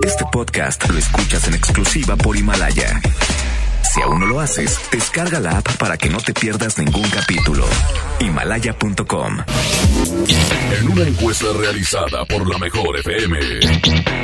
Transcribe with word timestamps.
Este 0.00 0.24
podcast 0.32 0.88
lo 0.88 0.98
escuchas 0.98 1.46
en 1.46 1.54
exclusiva 1.54 2.16
por 2.16 2.36
Himalaya. 2.36 3.00
Si 3.92 4.00
aún 4.00 4.20
no 4.20 4.26
lo 4.26 4.40
haces, 4.40 4.80
descarga 4.90 5.38
la 5.38 5.58
app 5.58 5.76
para 5.76 5.96
que 5.96 6.08
no 6.08 6.18
te 6.18 6.32
pierdas 6.32 6.78
ningún 6.78 7.08
capítulo. 7.10 7.64
Himalaya.com. 8.18 9.38
En 10.78 10.90
una 10.90 11.02
encuesta 11.02 11.46
realizada 11.56 12.24
por 12.24 12.48
la 12.48 12.58
Mejor 12.58 12.98
FM, 12.98 13.38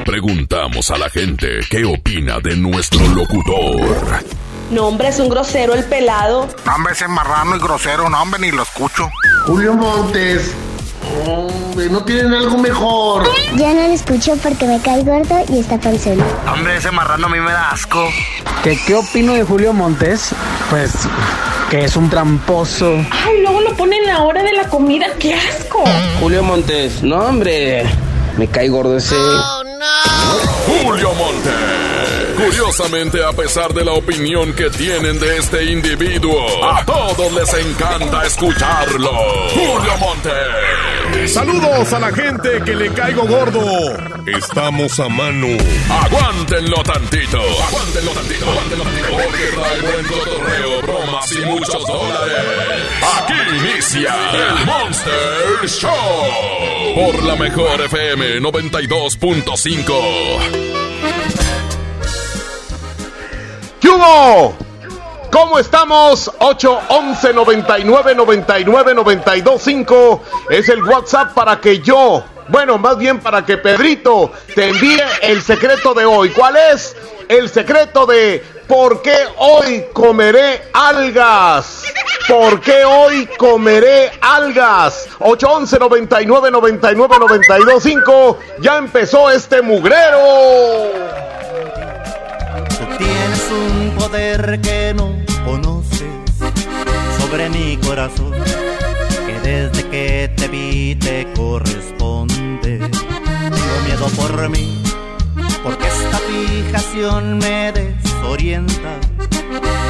preguntamos 0.04 0.90
a 0.90 0.98
la 0.98 1.10
gente 1.10 1.60
qué 1.70 1.84
opina 1.84 2.40
de 2.40 2.56
nuestro 2.56 3.06
locutor. 3.08 4.24
No, 4.70 4.86
hombre, 4.88 5.08
es 5.08 5.20
un 5.20 5.28
grosero 5.28 5.74
el 5.74 5.84
pelado. 5.84 6.48
No, 6.64 6.74
hombre, 6.74 6.94
ese 6.94 7.06
marrano 7.08 7.56
y 7.56 7.58
grosero, 7.60 8.08
no, 8.08 8.20
hombre, 8.20 8.40
ni 8.40 8.50
lo 8.50 8.62
escucho. 8.62 9.08
Julio 9.46 9.74
Montes. 9.74 10.54
Hombre, 11.26 11.88
¿no 11.90 12.04
tienen 12.04 12.32
algo 12.34 12.58
mejor? 12.58 13.28
Ya 13.56 13.72
no 13.74 13.80
lo 13.88 13.92
escucho 13.94 14.36
porque 14.42 14.66
me 14.66 14.80
cae 14.80 15.02
gordo 15.02 15.44
y 15.48 15.60
está 15.60 15.78
panzón. 15.78 16.18
Hombre, 16.52 16.76
ese 16.76 16.90
marrano 16.90 17.26
a 17.26 17.30
mí 17.30 17.38
me 17.40 17.52
da 17.52 17.70
asco. 17.70 18.08
¿Qué, 18.62 18.78
¿Qué 18.86 18.94
opino 18.94 19.34
de 19.34 19.44
Julio 19.44 19.72
Montes? 19.72 20.30
Pues 20.70 20.92
que 21.70 21.84
es 21.84 21.96
un 21.96 22.08
tramposo. 22.08 22.94
Ay, 23.26 23.42
luego 23.42 23.60
lo 23.60 23.76
ponen 23.76 24.08
a 24.08 24.14
la 24.14 24.22
hora 24.22 24.42
de 24.42 24.52
la 24.52 24.68
comida. 24.68 25.06
¡Qué 25.18 25.34
asco! 25.34 25.84
Julio 26.20 26.42
Montes, 26.42 27.02
no 27.02 27.18
hombre, 27.18 27.84
me 28.36 28.46
cae 28.48 28.68
gordo 28.68 28.96
ese. 28.96 29.16
Julio 30.66 31.12
Monte. 31.14 31.50
Curiosamente, 32.38 33.22
a 33.24 33.32
pesar 33.32 33.74
de 33.74 33.84
la 33.84 33.90
opinión 33.92 34.52
que 34.52 34.70
tienen 34.70 35.18
de 35.18 35.38
este 35.38 35.64
individuo, 35.64 36.64
a 36.64 36.84
todos 36.84 37.32
les 37.32 37.52
encanta 37.52 38.24
escucharlo. 38.24 39.10
Julio 39.50 39.96
Monte. 39.98 40.30
Saludos 41.26 41.92
a 41.92 41.98
la 41.98 42.12
gente 42.12 42.62
que 42.64 42.76
le 42.76 42.92
caigo 42.92 43.26
gordo. 43.26 43.60
Estamos 44.26 45.00
a 45.00 45.08
mano. 45.08 45.48
Aguántenlo 45.90 46.80
tantito. 46.84 47.40
Aguántenlo 47.40 48.12
tantito. 48.12 48.48
Aguántenlo 48.48 48.84
tantito. 48.84 49.08
Porque 49.10 49.46
trae 49.54 49.80
buen 49.80 50.06
cotorreo, 50.06 50.80
bromas 50.82 51.32
y 51.32 51.40
muchos 51.40 51.84
dólares. 51.88 52.36
Aquí 53.16 53.34
inicia 53.56 54.14
el 54.32 54.64
Monster 54.64 55.66
Show. 55.66 56.28
Por 56.94 57.20
la 57.24 57.34
mejor 57.34 57.80
FM 57.80 58.38
92.5. 58.40 60.77
¿Qué 63.88 63.94
hubo? 63.94 64.54
¿Cómo 65.32 65.58
estamos? 65.58 66.30
811 66.40 67.32
99 67.32 68.14
99 68.14 68.94
92 68.94 69.62
5 69.62 70.22
es 70.50 70.68
el 70.68 70.84
WhatsApp 70.84 71.32
para 71.32 71.58
que 71.58 71.80
yo, 71.80 72.22
bueno, 72.48 72.76
más 72.76 72.98
bien 72.98 73.18
para 73.18 73.46
que 73.46 73.56
Pedrito 73.56 74.30
te 74.54 74.68
envíe 74.68 75.00
el 75.22 75.40
secreto 75.40 75.94
de 75.94 76.04
hoy. 76.04 76.28
¿Cuál 76.32 76.56
es? 76.70 76.94
El 77.30 77.48
secreto 77.48 78.04
de 78.04 78.44
por 78.66 79.00
qué 79.00 79.16
hoy 79.38 79.86
comeré 79.94 80.68
algas. 80.74 81.84
¿Por 82.28 82.60
qué 82.60 82.84
hoy 82.84 83.26
comeré 83.38 84.12
algas? 84.20 85.06
811 85.18 85.78
99 85.78 86.50
99 86.50 87.16
92 87.20 87.82
5 87.82 88.38
ya 88.60 88.76
empezó 88.76 89.30
este 89.30 89.62
mugrero. 89.62 91.18
Tienes 92.98 93.50
un 93.50 93.77
poder 94.08 94.60
que 94.62 94.94
no 94.94 95.14
conoces 95.44 96.08
sobre 97.18 97.50
mi 97.50 97.76
corazón, 97.76 98.32
que 99.26 99.40
desde 99.40 99.86
que 99.90 100.32
te 100.34 100.48
vi 100.48 100.94
te 100.94 101.26
corresponde. 101.34 102.78
Tengo 102.78 103.80
miedo 103.84 104.06
por 104.16 104.48
mí, 104.48 104.82
porque 105.62 105.86
esta 105.86 106.18
fijación 106.18 107.38
me 107.38 107.72
desorienta. 107.72 108.98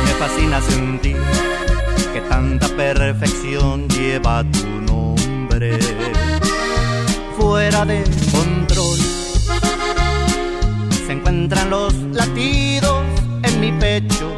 Me 0.05 0.13
fascina 0.19 0.61
sentir 0.63 1.19
que 2.13 2.21
tanta 2.23 2.67
perfección 2.69 3.89
lleva 3.89 4.43
tu 4.51 4.67
nombre. 4.93 5.79
Fuera 7.39 7.85
de 7.85 8.03
control 8.33 8.99
se 11.07 11.13
encuentran 11.13 11.71
los 11.71 11.95
latidos 12.13 12.98
en 13.43 13.61
mi 13.61 13.73
pecho. 13.73 14.31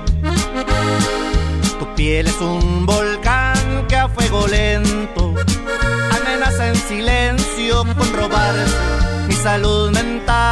Tu 1.78 1.94
piel 1.94 2.26
es 2.26 2.40
un 2.40 2.86
volcán 2.86 3.86
que 3.88 3.96
a 3.96 4.08
fuego 4.08 4.46
lento 4.46 5.34
amenaza 6.16 6.68
en 6.68 6.76
silencio 6.76 7.84
con 7.96 8.12
robar 8.14 8.54
mi 9.26 9.34
salud 9.34 9.90
mental. 9.90 10.50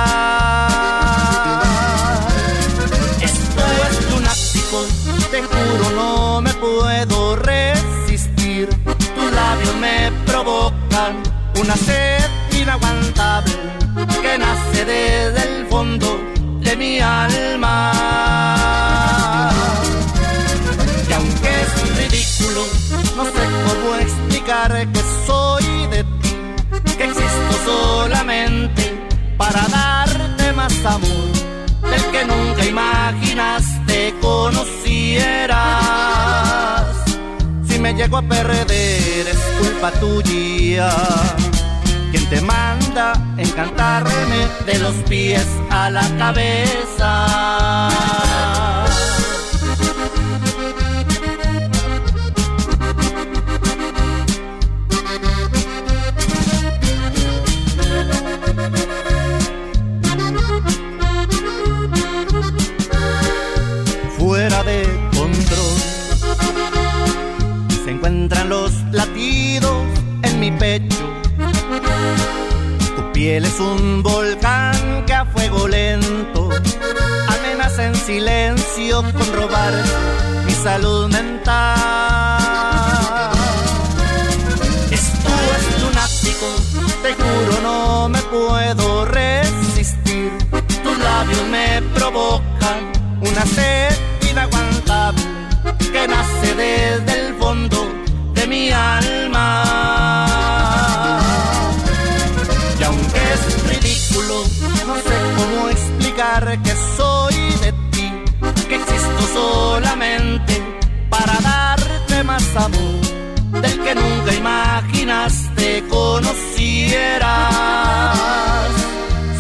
Esto 3.21 3.63
es 3.89 4.11
lunático, 4.11 4.87
te 5.31 5.43
juro 5.43 5.91
no 5.95 6.41
me 6.41 6.53
puedo 6.55 7.37
resistir. 7.37 8.69
Tus 8.85 9.33
labios 9.33 9.77
me 9.77 10.13
provocan 10.27 11.23
una 11.61 11.77
sed 11.77 12.25
inaguantable 12.53 13.53
que 14.23 14.39
nace 14.39 14.85
desde 14.85 15.43
el 15.43 15.67
fondo 15.67 16.38
mi 16.79 17.01
alma. 17.01 17.93
Y 21.09 21.13
aunque 21.13 21.51
es 21.63 21.73
ridículo, 21.99 22.63
no 23.17 23.25
sé 23.25 23.45
cómo 23.67 23.97
explicar 23.97 24.71
que 24.93 25.01
soy 25.27 25.67
de 25.89 26.05
ti, 26.05 26.37
que 26.97 27.05
existo 27.05 27.55
solamente 27.65 28.83
para 29.37 29.67
darte 29.69 30.53
más 30.53 30.85
amor 30.85 31.33
del 31.91 32.05
que 32.13 32.25
nunca 32.25 32.65
imaginaste 32.65 34.15
conocieras. 34.21 35.59
Si 37.69 37.79
me 37.79 37.93
llego 37.95 38.19
a 38.19 38.23
perder 38.23 39.27
es 39.29 39.39
culpa 39.61 39.91
tuya 39.93 40.91
te 42.31 42.41
manda 42.43 43.13
encantarme 43.37 44.49
de 44.67 44.79
los 44.79 44.95
pies 45.09 45.47
a 45.71 45.91
la 45.91 46.03
cabeza. 46.19 47.89
Es 73.59 73.61
un 73.61 74.03
volcán 74.05 75.05
que 75.05 75.15
a 75.15 75.25
fuego 75.25 75.67
lento 75.67 76.49
amenaza 77.29 77.87
en 77.87 77.95
silencio 77.97 79.03
con 79.03 79.33
robar 79.35 79.73
mi 80.47 80.53
salud 80.53 81.09
mental. 81.09 81.59
Esto 84.91 85.31
es 85.57 85.83
lunático, 85.83 86.47
te 87.03 87.15
juro 87.15 87.61
no 87.63 88.09
me 88.09 88.21
puedo 88.23 89.05
resistir. 89.07 90.31
Tus 90.85 90.99
labios 90.99 91.47
me 91.51 91.83
provocan 91.95 92.93
una 93.21 93.45
sed 93.45 93.97
inaguantable 94.31 95.23
que 95.93 96.07
nace 96.07 96.55
desde 96.55 97.27
el 97.27 97.35
fondo 97.35 97.89
de 98.35 98.47
mi 98.47 98.71
alma. 98.71 99.68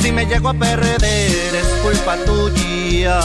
Si 0.00 0.12
me 0.12 0.26
llego 0.26 0.48
a 0.50 0.54
perder 0.54 1.54
es 1.54 1.68
culpa 1.82 2.16
tuya. 2.24 3.20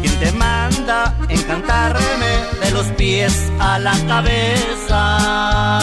Quien 0.00 0.18
te 0.18 0.32
manda 0.32 1.14
encantarme 1.28 2.32
de 2.62 2.70
los 2.70 2.86
pies 2.96 3.50
a 3.58 3.78
la 3.78 3.94
cabeza. 4.06 5.78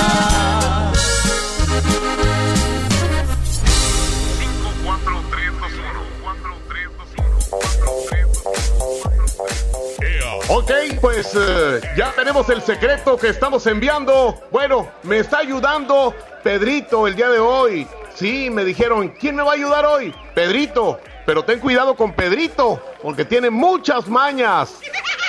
Ok, 10.47 10.71
pues 11.01 11.35
eh, 11.35 11.81
ya 11.97 12.11
tenemos 12.11 12.47
el 12.49 12.61
secreto 12.61 13.17
que 13.17 13.29
estamos 13.29 13.65
enviando. 13.65 14.39
Bueno, 14.51 14.87
me 15.01 15.17
está 15.17 15.39
ayudando 15.39 16.13
Pedrito 16.43 17.07
el 17.07 17.15
día 17.15 17.29
de 17.29 17.39
hoy. 17.39 17.87
Sí, 18.13 18.51
me 18.51 18.63
dijeron, 18.63 19.09
¿quién 19.19 19.35
me 19.35 19.41
va 19.41 19.51
a 19.51 19.55
ayudar 19.55 19.85
hoy? 19.87 20.13
Pedrito. 20.35 20.99
Pero 21.25 21.43
ten 21.43 21.59
cuidado 21.59 21.95
con 21.95 22.13
Pedrito, 22.13 22.79
porque 23.01 23.25
tiene 23.25 23.49
muchas 23.49 24.07
mañas. 24.07 24.77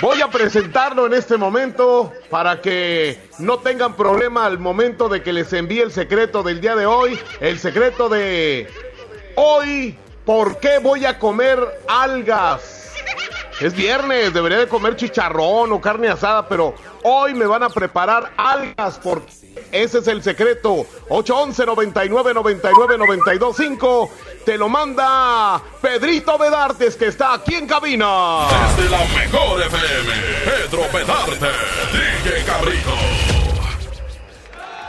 Voy 0.02 0.20
a 0.20 0.28
presentarlo 0.28 1.06
en 1.06 1.14
este 1.14 1.38
momento 1.38 2.12
para 2.28 2.60
que 2.60 3.18
no 3.38 3.58
tengan 3.60 3.96
problema 3.96 4.44
al 4.44 4.58
momento 4.58 5.08
de 5.08 5.22
que 5.22 5.32
les 5.32 5.50
envíe 5.54 5.80
el 5.80 5.92
secreto 5.92 6.42
del 6.42 6.60
día 6.60 6.76
de 6.76 6.84
hoy. 6.84 7.18
El 7.40 7.58
secreto 7.58 8.10
de 8.10 8.68
hoy, 9.36 9.96
¿por 10.26 10.58
qué 10.58 10.78
voy 10.78 11.06
a 11.06 11.18
comer 11.18 11.58
algas? 11.88 12.85
Es 13.60 13.74
viernes, 13.74 14.34
debería 14.34 14.58
de 14.58 14.68
comer 14.68 14.96
chicharrón 14.96 15.72
o 15.72 15.80
carne 15.80 16.08
asada, 16.08 16.46
pero 16.46 16.74
hoy 17.02 17.32
me 17.32 17.46
van 17.46 17.62
a 17.62 17.70
preparar 17.70 18.32
algas 18.36 19.00
porque 19.02 19.32
ese 19.72 19.98
es 19.98 20.06
el 20.08 20.22
secreto. 20.22 20.86
811 21.08 21.64
99 21.64 22.34
99 22.34 22.98
92 22.98 23.56
5 23.56 24.10
te 24.44 24.58
lo 24.58 24.68
manda 24.68 25.60
Pedrito 25.80 26.36
Bedartes 26.36 26.96
que 26.96 27.06
está 27.06 27.32
aquí 27.32 27.54
en 27.54 27.66
cabina. 27.66 28.46
Desde 28.76 28.90
la 28.90 28.98
mejor 28.98 29.62
FM, 29.62 30.12
Pedro 30.44 30.82
Bedarte, 30.92 31.46
DJ 31.92 32.44
Cabrito. 32.44 33.25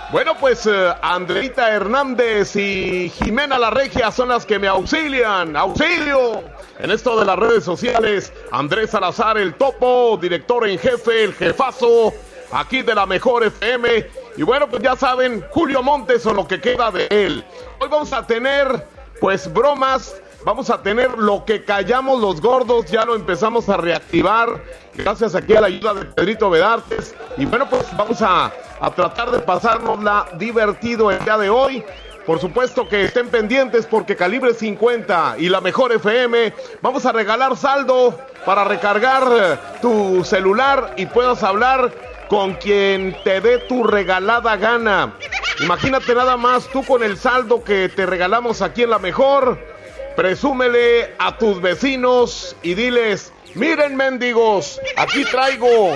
Bueno, 0.10 0.38
pues 0.40 0.66
uh, 0.66 0.94
Andreita 1.02 1.70
Hernández 1.70 2.56
y 2.56 3.10
Jimena 3.10 3.60
La 3.60 3.70
Regia 3.70 4.10
son 4.10 4.30
las 4.30 4.46
que 4.46 4.58
me 4.58 4.68
auxilian. 4.70 5.58
¡Auxilio! 5.58 6.46
En 6.80 6.92
esto 6.92 7.20
de 7.20 7.26
las 7.26 7.38
redes 7.38 7.66
sociales, 7.66 8.32
Andrés 8.52 8.92
Salazar, 8.92 9.38
el 9.38 9.56
topo, 9.56 10.18
director 10.22 10.66
en 10.66 10.80
jefe, 10.80 11.26
el 11.26 11.34
jefazo, 11.34 12.14
aquí 12.54 12.84
de 12.84 12.96
la 12.96 13.06
mejor 13.06 13.44
FM. 13.44 14.08
Y 14.38 14.44
bueno, 14.44 14.70
pues 14.70 14.82
ya 14.82 14.96
saben, 14.96 15.44
Julio 15.50 15.84
Montes 15.84 16.26
o 16.26 16.34
lo 16.34 16.48
que 16.48 16.62
queda 16.62 16.90
de 16.90 17.08
él. 17.10 17.44
Hoy 17.82 17.90
vamos 17.90 18.14
a 18.14 18.26
tener, 18.26 18.88
pues, 19.20 19.52
bromas. 19.52 20.16
Vamos 20.48 20.70
a 20.70 20.82
tener 20.82 21.18
lo 21.18 21.44
que 21.44 21.66
callamos 21.66 22.22
los 22.22 22.40
gordos, 22.40 22.86
ya 22.86 23.04
lo 23.04 23.16
empezamos 23.16 23.68
a 23.68 23.76
reactivar, 23.76 24.64
gracias 24.94 25.36
aquí 25.36 25.54
a 25.54 25.60
la 25.60 25.68
ayuda 25.68 25.94
de 25.94 26.06
Pedrito 26.06 26.50
Bedartes. 26.50 27.14
Y 27.36 27.44
bueno, 27.44 27.70
pues 27.70 27.86
vamos 27.98 28.22
a, 28.22 28.54
a 28.80 28.92
tratar 28.92 29.30
de 29.32 29.40
pasárnosla 29.40 30.30
divertido 30.38 31.12
el 31.12 31.22
día 31.26 31.38
de 31.38 31.50
hoy. 31.50 31.84
Por 32.26 32.40
supuesto 32.40 32.88
que 32.88 33.04
estén 33.04 33.28
pendientes 33.28 33.86
porque 33.86 34.16
Calibre 34.16 34.54
50 34.54 35.36
y 35.38 35.50
la 35.50 35.60
mejor 35.60 35.92
FM 35.92 36.54
vamos 36.82 37.06
a 37.06 37.12
regalar 37.12 37.58
saldo 37.58 38.18
para 38.46 38.64
recargar 38.64 39.80
tu 39.82 40.24
celular 40.24 40.94
y 40.96 41.08
puedas 41.08 41.44
hablar 41.44 41.92
con 42.30 42.54
quien 42.54 43.18
te 43.26 43.42
dé 43.42 43.58
tu 43.58 43.84
regalada 43.84 44.56
gana. 44.56 45.14
Imagínate 45.60 46.16
nada 46.16 46.38
más 46.38 46.70
tú 46.70 46.86
con 46.86 47.04
el 47.04 47.18
saldo 47.18 47.66
que 47.66 47.90
te 47.90 48.06
regalamos 48.06 48.62
aquí 48.62 48.84
en 48.84 48.92
la 48.92 49.00
mejor. 49.00 49.76
Presúmele 50.18 51.14
a 51.20 51.38
tus 51.38 51.62
vecinos 51.62 52.56
y 52.64 52.74
diles, 52.74 53.32
miren 53.54 53.96
mendigos, 53.96 54.82
aquí 54.96 55.24
traigo, 55.26 55.96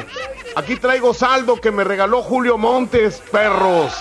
aquí 0.56 0.76
traigo 0.76 1.16
saldo 1.16 1.56
que 1.56 1.72
me 1.72 1.84
regaló 1.84 2.22
Julio 2.22 2.56
Montes, 2.56 3.20
perros. 3.32 3.92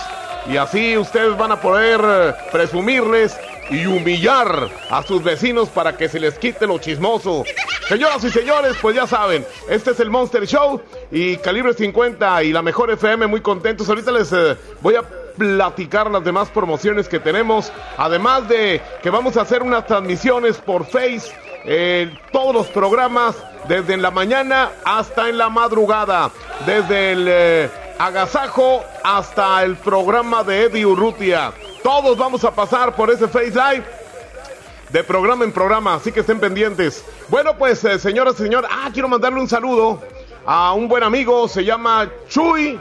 Y 0.47 0.57
así 0.57 0.95
ustedes 0.95 1.35
van 1.35 1.53
a 1.53 1.59
poder 1.59 1.99
eh, 2.03 2.33
presumirles 2.51 3.35
y 3.71 3.87
humillar 3.87 4.69
a 4.91 5.01
sus 5.01 5.23
vecinos 5.23 5.69
para 5.69 5.97
que 5.97 6.07
se 6.07 6.19
les 6.19 6.37
quite 6.37 6.67
lo 6.67 6.77
chismoso. 6.77 7.43
Señoras 7.89 8.23
y 8.23 8.29
señores, 8.29 8.75
pues 8.79 8.95
ya 8.95 9.07
saben, 9.07 9.43
este 9.69 9.89
es 9.89 9.99
el 10.01 10.11
Monster 10.11 10.45
Show 10.45 10.81
y 11.09 11.37
Calibre 11.37 11.73
50 11.73 12.43
y 12.43 12.53
la 12.53 12.61
mejor 12.61 12.91
FM 12.91 13.25
muy 13.25 13.41
contentos. 13.41 13.89
Ahorita 13.89 14.11
les 14.11 14.31
eh, 14.31 14.55
voy 14.81 14.93
a 14.93 15.03
platicar 15.37 16.09
las 16.09 16.23
demás 16.23 16.49
promociones 16.49 17.07
que 17.07 17.19
tenemos, 17.19 17.71
además 17.97 18.47
de 18.47 18.81
que 19.01 19.09
vamos 19.09 19.37
a 19.37 19.41
hacer 19.41 19.63
unas 19.63 19.85
transmisiones 19.87 20.57
por 20.57 20.85
Face, 20.85 21.31
eh, 21.65 22.13
todos 22.31 22.53
los 22.53 22.67
programas 22.67 23.35
desde 23.67 23.93
en 23.93 24.01
la 24.01 24.11
mañana 24.11 24.69
hasta 24.83 25.29
en 25.29 25.37
la 25.37 25.49
madrugada, 25.49 26.31
desde 26.65 27.11
el... 27.11 27.25
Eh, 27.27 27.69
agasajo 28.01 28.83
hasta 29.03 29.63
el 29.63 29.75
programa 29.75 30.43
de 30.43 30.63
Eddie 30.63 30.87
Urrutia. 30.87 31.53
Todos 31.83 32.17
vamos 32.17 32.43
a 32.43 32.49
pasar 32.49 32.95
por 32.95 33.11
ese 33.11 33.27
Face 33.27 33.51
Live 33.51 33.83
de 34.89 35.03
programa 35.03 35.45
en 35.45 35.51
programa, 35.51 35.95
así 35.95 36.11
que 36.11 36.21
estén 36.21 36.39
pendientes. 36.39 37.05
Bueno, 37.29 37.55
pues, 37.57 37.83
eh, 37.85 37.99
señoras 37.99 38.35
y 38.39 38.43
señores, 38.43 38.69
ah, 38.73 38.89
quiero 38.91 39.07
mandarle 39.07 39.39
un 39.39 39.47
saludo 39.47 40.01
a 40.47 40.73
un 40.73 40.87
buen 40.87 41.03
amigo, 41.03 41.47
se 41.47 41.63
llama 41.63 42.09
Chuy 42.27 42.79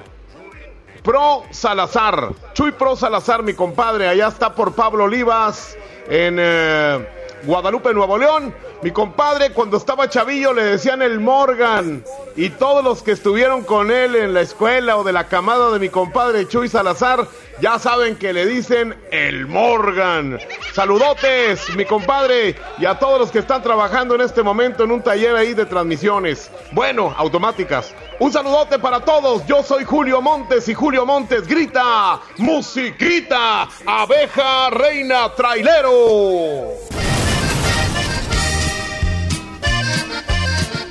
Pro 1.02 1.44
Salazar. 1.50 2.32
Chuy 2.52 2.72
Pro 2.72 2.96
Salazar, 2.96 3.42
mi 3.42 3.54
compadre, 3.54 4.08
allá 4.08 4.28
está 4.28 4.54
por 4.54 4.74
Pablo 4.74 5.04
Olivas, 5.04 5.76
en 6.08 6.36
eh, 6.38 7.08
Guadalupe, 7.44 7.94
Nuevo 7.94 8.18
León. 8.18 8.54
Mi 8.82 8.90
compadre, 8.90 9.50
cuando 9.50 9.76
estaba 9.76 10.08
chavillo, 10.08 10.52
le 10.52 10.64
decían 10.64 11.02
el 11.02 11.20
Morgan. 11.20 12.02
Y 12.36 12.50
todos 12.50 12.82
los 12.82 13.02
que 13.02 13.12
estuvieron 13.12 13.62
con 13.62 13.90
él 13.90 14.16
en 14.16 14.32
la 14.32 14.40
escuela 14.40 14.96
o 14.96 15.04
de 15.04 15.12
la 15.12 15.24
camada 15.24 15.70
de 15.70 15.78
mi 15.78 15.90
compadre 15.90 16.48
Chuy 16.48 16.68
Salazar, 16.68 17.26
ya 17.60 17.78
saben 17.78 18.16
que 18.16 18.32
le 18.32 18.46
dicen 18.46 18.94
el 19.10 19.46
Morgan. 19.46 20.38
Saludotes, 20.72 21.74
mi 21.76 21.84
compadre, 21.84 22.56
y 22.78 22.86
a 22.86 22.98
todos 22.98 23.18
los 23.18 23.30
que 23.30 23.40
están 23.40 23.62
trabajando 23.62 24.14
en 24.14 24.22
este 24.22 24.42
momento 24.42 24.84
en 24.84 24.92
un 24.92 25.02
taller 25.02 25.36
ahí 25.36 25.52
de 25.52 25.66
transmisiones. 25.66 26.50
Bueno, 26.72 27.14
automáticas. 27.16 27.94
Un 28.20 28.30
saludote 28.30 28.78
para 28.78 29.00
todos. 29.00 29.44
Yo 29.46 29.62
soy 29.62 29.82
Julio 29.82 30.20
Montes 30.20 30.68
y 30.68 30.74
Julio 30.74 31.06
Montes 31.06 31.48
grita, 31.48 32.20
musiquita, 32.36 33.66
abeja 33.86 34.68
reina 34.68 35.34
trailero. 35.34 36.74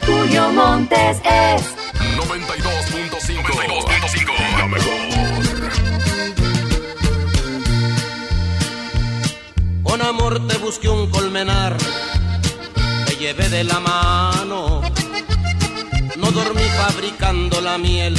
Julio 0.08 0.50
Montes 0.54 1.22
es 1.24 1.76
92.5. 2.18 4.58
La 4.58 4.66
mejor. 4.66 4.92
Con 9.84 10.02
amor 10.02 10.48
te 10.48 10.58
busqué 10.58 10.90
un 10.90 11.12
colmenar, 11.12 11.78
te 13.06 13.16
llevé 13.18 13.50
de 13.50 13.66
la 13.66 13.80
mano. 13.80 14.88
Fabricando 16.81 17.62
la 17.62 17.78
miel 17.78 18.16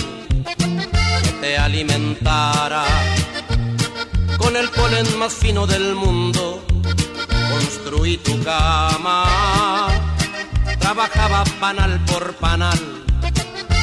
que 1.22 1.32
te 1.40 1.58
alimentara. 1.58 2.84
Con 4.38 4.56
el 4.56 4.68
polen 4.70 5.18
más 5.18 5.32
fino 5.32 5.66
del 5.66 5.94
mundo 5.94 6.62
construí 7.50 8.18
tu 8.18 8.42
cama. 8.42 9.88
Trabajaba 10.78 11.44
panal 11.58 12.04
por 12.04 12.34
panal 12.34 12.78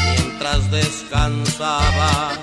mientras 0.06 0.70
descansabas. 0.72 2.38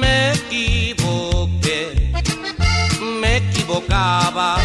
Me 0.00 0.32
equivoqué, 0.32 2.12
me 3.20 3.36
equivocaba. 3.38 4.58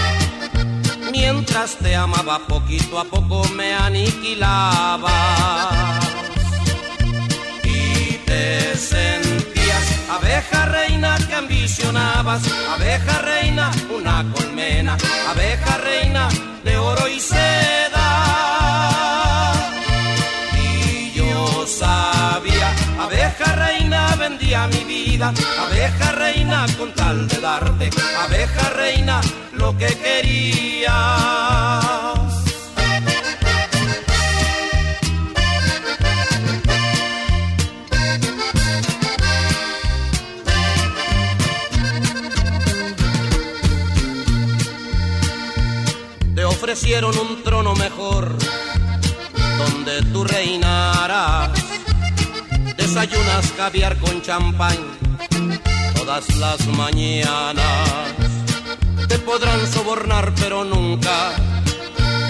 Mientras 1.20 1.78
te 1.78 1.96
amaba 1.96 2.38
poquito 2.48 3.00
a 3.00 3.04
poco 3.04 3.42
me 3.56 3.74
aniquilaba. 3.74 5.10
Y 7.64 8.20
te 8.28 8.78
sentías 8.78 9.88
abeja 10.12 10.66
reina 10.68 11.18
que 11.28 11.34
ambicionabas, 11.34 12.44
abeja 12.70 13.22
reina, 13.24 13.72
una 13.90 14.32
colmena, 14.32 14.96
abeja 15.28 15.78
reina 15.80 16.30
de 16.64 16.78
oro 16.78 17.08
y 17.08 17.20
seda. 17.20 17.97
Vendía 24.30 24.68
mi 24.68 24.84
vida, 24.84 25.34
abeja 25.58 26.12
reina 26.12 26.66
con 26.78 26.92
tal 26.94 27.28
de 27.30 27.40
darte, 27.40 27.90
abeja 28.20 28.70
reina 28.72 29.22
lo 29.54 29.78
que 29.78 29.88
querías. 29.88 30.94
Te 46.36 46.44
ofrecieron 46.44 47.18
un 47.18 47.44
trono 47.44 47.76
mejor 47.76 48.38
donde 49.58 50.02
tú 50.12 50.26
reinarás. 50.26 51.67
Desayunas 52.88 53.52
caviar 53.58 53.98
con 53.98 54.22
champán 54.22 54.78
todas 55.94 56.26
las 56.38 56.66
mañanas. 56.68 57.90
Te 59.10 59.20
podrán 59.20 59.68
sobornar 59.68 60.34
pero 60.40 60.64
nunca 60.64 61.34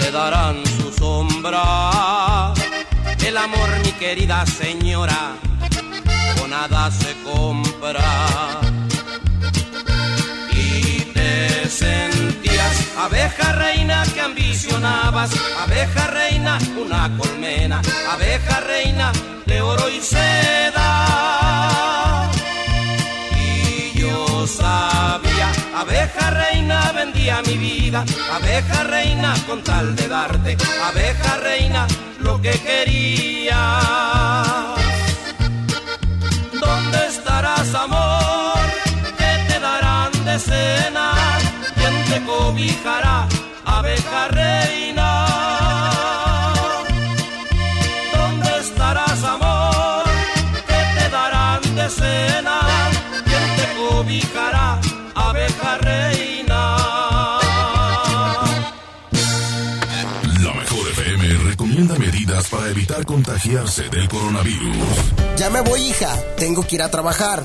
te 0.00 0.10
darán 0.10 0.56
su 0.66 0.92
sombra. 0.92 2.52
El 3.24 3.36
amor, 3.36 3.68
mi 3.84 3.92
querida 3.92 4.44
señora, 4.46 5.36
con 6.36 6.50
nada 6.50 6.90
se 6.90 7.14
compra. 7.22 8.58
Abeja 12.98 13.52
reina 13.52 14.02
que 14.12 14.20
ambicionabas, 14.20 15.30
abeja 15.62 16.06
reina, 16.08 16.58
una 16.76 17.10
colmena, 17.16 17.80
abeja 18.10 18.60
reina 18.60 19.12
de 19.46 19.60
oro 19.60 19.88
y 19.88 20.00
seda. 20.00 20.88
Y 23.36 23.98
yo 23.98 24.46
sabía, 24.46 25.52
abeja 25.76 26.30
reina 26.30 26.92
vendía 26.92 27.40
mi 27.42 27.56
vida, 27.56 28.04
abeja 28.32 28.84
reina 28.84 29.34
con 29.46 29.62
tal 29.62 29.94
de 29.94 30.08
darte, 30.08 30.56
abeja 30.84 31.36
reina 31.36 31.86
lo 32.18 32.40
que 32.40 32.50
quería. 32.50 34.47
Cobijará, 42.48 43.28
abeja 43.64 44.28
reina? 44.28 45.08
¿Dónde 48.16 48.50
estarás, 48.60 49.22
amor? 49.24 50.04
¿Qué 50.66 50.80
te 50.96 51.10
darán 51.10 51.62
de 51.76 51.88
cena? 51.90 52.58
¿Quién 53.28 53.46
te 53.58 53.66
cobijará, 53.78 54.80
abeja 55.14 55.78
reina? 55.78 56.60
La 60.42 60.52
mejor 60.54 60.84
FM 60.96 61.24
recomienda 61.50 61.98
medidas 61.98 62.48
para 62.48 62.68
evitar 62.70 63.04
contagiarse 63.04 63.90
del 63.90 64.08
coronavirus. 64.08 64.76
Ya 65.36 65.50
me 65.50 65.60
voy, 65.60 65.80
hija. 65.82 66.16
Tengo 66.38 66.66
que 66.66 66.76
ir 66.76 66.82
a 66.82 66.90
trabajar. 66.90 67.44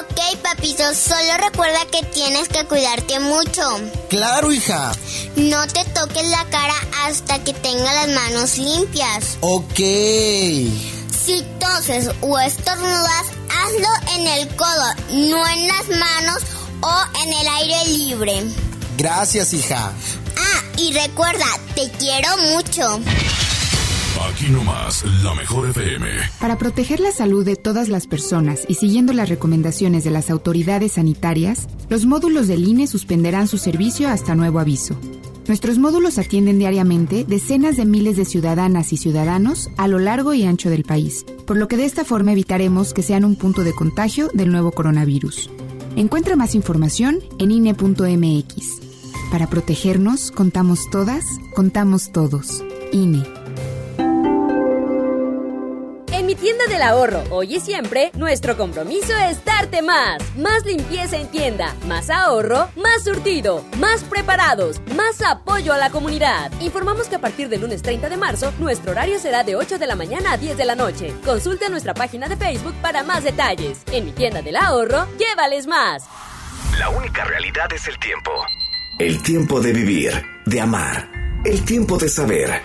Ok, 0.00 0.40
papito, 0.42 0.82
solo 0.94 1.36
recuerda 1.38 1.84
que 1.90 2.02
tienes 2.06 2.48
que 2.48 2.64
cuidarte 2.64 3.20
mucho. 3.20 3.62
Claro, 4.08 4.50
hija. 4.50 4.92
No 5.36 5.66
te 5.66 5.84
toques 5.86 6.28
la 6.28 6.44
cara 6.46 6.74
hasta 7.04 7.42
que 7.44 7.52
tenga 7.52 7.92
las 7.92 8.08
manos 8.08 8.56
limpias. 8.56 9.36
Ok. 9.40 9.76
Si 9.76 11.44
toses 11.60 12.08
o 12.22 12.38
estornudas, 12.38 13.26
hazlo 13.50 13.88
en 14.14 14.26
el 14.28 14.56
codo, 14.56 14.94
no 15.10 15.46
en 15.46 15.68
las 15.68 15.88
manos 15.88 16.42
o 16.80 17.02
en 17.24 17.32
el 17.34 17.48
aire 17.48 17.84
libre. 17.88 18.42
Gracias, 18.96 19.52
hija. 19.52 19.92
Ah, 20.38 20.62
y 20.78 20.94
recuerda, 20.94 21.46
te 21.74 21.90
quiero 21.90 22.36
mucho. 22.38 23.00
Aquí 24.30 24.50
nomás, 24.50 25.04
la 25.24 25.34
mejor 25.34 25.68
FM. 25.70 26.06
Para 26.40 26.56
proteger 26.56 27.00
la 27.00 27.12
salud 27.12 27.44
de 27.44 27.56
todas 27.56 27.88
las 27.88 28.06
personas 28.06 28.60
y 28.68 28.74
siguiendo 28.74 29.12
las 29.12 29.28
recomendaciones 29.28 30.04
de 30.04 30.10
las 30.10 30.30
autoridades 30.30 30.92
sanitarias, 30.92 31.68
los 31.88 32.06
módulos 32.06 32.46
del 32.46 32.66
INE 32.66 32.86
suspenderán 32.86 33.48
su 33.48 33.58
servicio 33.58 34.08
hasta 34.08 34.34
nuevo 34.34 34.60
aviso. 34.60 34.96
Nuestros 35.48 35.78
módulos 35.78 36.18
atienden 36.18 36.58
diariamente 36.58 37.24
decenas 37.24 37.76
de 37.76 37.84
miles 37.84 38.16
de 38.16 38.24
ciudadanas 38.24 38.92
y 38.92 38.96
ciudadanos 38.96 39.70
a 39.76 39.88
lo 39.88 39.98
largo 39.98 40.34
y 40.34 40.44
ancho 40.44 40.70
del 40.70 40.84
país, 40.84 41.26
por 41.46 41.56
lo 41.56 41.66
que 41.66 41.76
de 41.76 41.84
esta 41.84 42.04
forma 42.04 42.32
evitaremos 42.32 42.94
que 42.94 43.02
sean 43.02 43.24
un 43.24 43.34
punto 43.34 43.64
de 43.64 43.72
contagio 43.72 44.30
del 44.32 44.52
nuevo 44.52 44.70
coronavirus. 44.70 45.50
Encuentra 45.96 46.36
más 46.36 46.54
información 46.54 47.18
en 47.38 47.50
INE.mx. 47.50 48.80
Para 49.32 49.48
protegernos, 49.48 50.30
contamos 50.30 50.90
todas, 50.90 51.24
contamos 51.54 52.12
todos. 52.12 52.62
INE. 52.92 53.41
En 56.32 56.38
mi 56.38 56.44
tienda 56.44 56.64
del 56.66 56.80
ahorro, 56.80 57.24
hoy 57.28 57.56
y 57.56 57.60
siempre, 57.60 58.10
nuestro 58.14 58.56
compromiso 58.56 59.14
es 59.28 59.44
darte 59.44 59.82
más. 59.82 60.22
Más 60.34 60.64
limpieza 60.64 61.18
en 61.18 61.26
tienda, 61.28 61.74
más 61.86 62.08
ahorro, 62.08 62.70
más 62.74 63.04
surtido, 63.04 63.62
más 63.76 64.02
preparados, 64.04 64.80
más 64.96 65.20
apoyo 65.20 65.74
a 65.74 65.76
la 65.76 65.90
comunidad. 65.90 66.50
Informamos 66.62 67.08
que 67.08 67.16
a 67.16 67.20
partir 67.20 67.50
del 67.50 67.60
lunes 67.60 67.82
30 67.82 68.08
de 68.08 68.16
marzo, 68.16 68.50
nuestro 68.58 68.92
horario 68.92 69.18
será 69.18 69.44
de 69.44 69.56
8 69.56 69.78
de 69.78 69.86
la 69.86 69.94
mañana 69.94 70.32
a 70.32 70.38
10 70.38 70.56
de 70.56 70.64
la 70.64 70.74
noche. 70.74 71.12
Consulta 71.22 71.68
nuestra 71.68 71.92
página 71.92 72.28
de 72.28 72.38
Facebook 72.38 72.74
para 72.80 73.02
más 73.02 73.24
detalles. 73.24 73.82
En 73.92 74.06
mi 74.06 74.12
tienda 74.12 74.40
del 74.40 74.56
ahorro, 74.56 75.06
llévales 75.18 75.66
más. 75.66 76.04
La 76.78 76.88
única 76.88 77.24
realidad 77.24 77.70
es 77.74 77.86
el 77.88 77.98
tiempo. 77.98 78.30
El 78.98 79.22
tiempo 79.22 79.60
de 79.60 79.74
vivir, 79.74 80.24
de 80.46 80.60
amar, 80.62 81.10
el 81.44 81.62
tiempo 81.66 81.98
de 81.98 82.08
saber. 82.08 82.62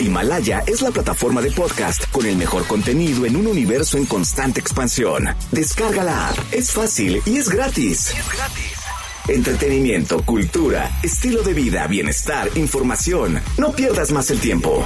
Himalaya 0.00 0.62
es 0.66 0.82
la 0.82 0.90
plataforma 0.90 1.40
de 1.40 1.50
podcast 1.50 2.10
con 2.10 2.26
el 2.26 2.36
mejor 2.36 2.66
contenido 2.66 3.26
en 3.26 3.36
un 3.36 3.46
universo 3.46 3.96
en 3.96 4.06
constante 4.06 4.60
expansión. 4.60 5.28
Descarga 5.52 6.02
la 6.02 6.28
app, 6.28 6.38
es 6.52 6.72
fácil 6.72 7.22
y 7.24 7.36
es 7.36 7.48
gratis. 7.48 8.12
Entretenimiento, 9.28 10.22
cultura, 10.24 10.90
estilo 11.02 11.42
de 11.42 11.54
vida, 11.54 11.86
bienestar, 11.86 12.50
información. 12.56 13.40
No 13.56 13.72
pierdas 13.72 14.10
más 14.10 14.30
el 14.30 14.40
tiempo. 14.40 14.84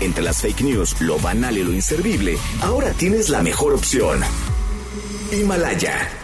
Entre 0.00 0.22
las 0.22 0.40
fake 0.40 0.62
news, 0.62 1.00
lo 1.00 1.18
banal 1.18 1.56
y 1.56 1.64
lo 1.64 1.72
inservible, 1.72 2.38
ahora 2.60 2.90
tienes 2.92 3.28
la 3.28 3.42
mejor 3.42 3.72
opción. 3.72 4.20
Himalaya 5.32 6.23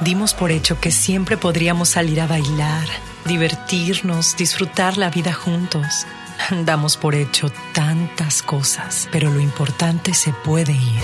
Dimos 0.00 0.34
por 0.34 0.50
hecho 0.50 0.80
que 0.80 0.90
siempre 0.90 1.36
podríamos 1.36 1.90
salir 1.90 2.20
a 2.20 2.26
bailar, 2.26 2.86
divertirnos, 3.26 4.36
disfrutar 4.36 4.98
la 4.98 5.10
vida 5.10 5.32
juntos. 5.32 6.06
Damos 6.64 6.96
por 6.96 7.14
hecho 7.14 7.52
tantas 7.72 8.42
cosas, 8.42 9.08
pero 9.12 9.30
lo 9.30 9.40
importante 9.40 10.14
se 10.14 10.32
puede 10.32 10.72
ir, 10.72 11.02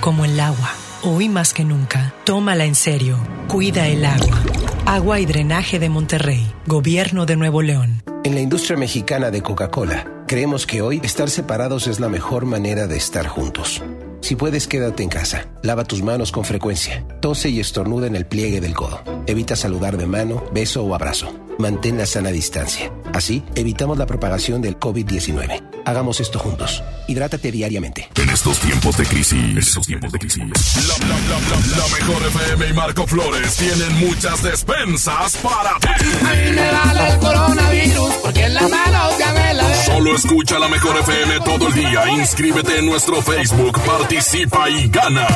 como 0.00 0.24
el 0.24 0.38
agua. 0.40 0.72
Hoy 1.02 1.28
más 1.28 1.52
que 1.52 1.64
nunca, 1.64 2.14
tómala 2.24 2.64
en 2.64 2.74
serio. 2.74 3.18
Cuida 3.48 3.88
el 3.88 4.04
agua. 4.04 4.40
Agua 4.86 5.20
y 5.20 5.26
Drenaje 5.26 5.78
de 5.78 5.88
Monterrey, 5.88 6.52
Gobierno 6.66 7.26
de 7.26 7.36
Nuevo 7.36 7.62
León. 7.62 8.02
En 8.24 8.34
la 8.34 8.40
industria 8.40 8.76
mexicana 8.76 9.30
de 9.30 9.42
Coca-Cola, 9.42 10.06
creemos 10.26 10.66
que 10.66 10.80
hoy 10.80 11.00
estar 11.02 11.28
separados 11.28 11.86
es 11.88 11.98
la 11.98 12.08
mejor 12.08 12.46
manera 12.46 12.86
de 12.86 12.96
estar 12.96 13.26
juntos. 13.26 13.82
Si 14.22 14.36
puedes, 14.36 14.68
quédate 14.68 15.02
en 15.02 15.08
casa. 15.08 15.48
Lava 15.62 15.84
tus 15.84 16.02
manos 16.02 16.30
con 16.30 16.44
frecuencia. 16.44 17.04
Tose 17.20 17.50
y 17.50 17.58
estornuda 17.58 18.06
en 18.06 18.14
el 18.14 18.24
pliegue 18.24 18.60
del 18.60 18.74
codo. 18.74 19.02
Evita 19.26 19.56
saludar 19.56 19.96
de 19.96 20.06
mano, 20.06 20.44
beso 20.52 20.84
o 20.84 20.94
abrazo. 20.94 21.34
Mantén 21.58 21.98
la 21.98 22.06
sana 22.06 22.30
distancia. 22.30 22.92
Así, 23.12 23.42
evitamos 23.56 23.98
la 23.98 24.06
propagación 24.06 24.62
del 24.62 24.78
COVID-19. 24.78 25.71
Hagamos 25.84 26.20
esto 26.20 26.38
juntos. 26.38 26.82
Hidrátate 27.08 27.50
diariamente. 27.50 28.08
En 28.16 28.30
estos 28.30 28.58
tiempos 28.58 28.96
de 28.96 29.04
crisis, 29.04 29.32
en 29.32 29.58
estos 29.58 29.86
tiempos 29.86 30.12
de 30.12 30.18
crisis. 30.18 30.38
La, 30.38 31.06
la, 31.06 31.14
la, 31.18 31.38
la, 31.40 31.76
la 31.76 31.88
mejor 31.98 32.22
FM 32.28 32.68
y 32.68 32.72
Marco 32.72 33.06
Flores 33.06 33.56
tienen 33.56 33.92
muchas 33.98 34.42
despensas 34.42 35.36
para 35.38 35.78
ti. 35.80 35.88
A 36.24 36.34
mí 36.34 36.52
me 36.52 36.70
vale 36.70 37.08
el 37.08 37.18
coronavirus 37.18 38.14
porque 38.22 38.44
en 38.44 38.54
la 38.54 38.68
mano 38.68 39.18
ya 39.18 39.32
me 39.32 39.54
la 39.54 39.74
Solo 39.84 40.14
escucha 40.14 40.58
la 40.58 40.68
mejor 40.68 40.96
FM 40.98 41.40
todo 41.40 41.68
el 41.68 41.74
día. 41.74 42.08
Inscríbete 42.10 42.78
en 42.78 42.86
nuestro 42.86 43.20
Facebook, 43.20 43.80
participa 43.84 44.70
y 44.70 44.88
gana. 44.88 45.26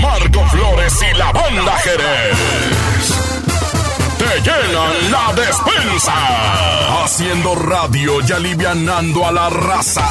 Marco 0.00 0.44
Flores 0.48 0.94
y 1.12 1.16
la 1.16 1.32
banda 1.32 1.72
Jerez 1.78 3.31
te 4.32 4.40
llenan 4.40 5.10
la 5.10 5.32
despensa. 5.34 6.14
Haciendo 7.04 7.54
radio 7.54 8.20
y 8.26 8.32
alivianando 8.32 9.26
a 9.26 9.32
la 9.32 9.50
raza. 9.50 10.08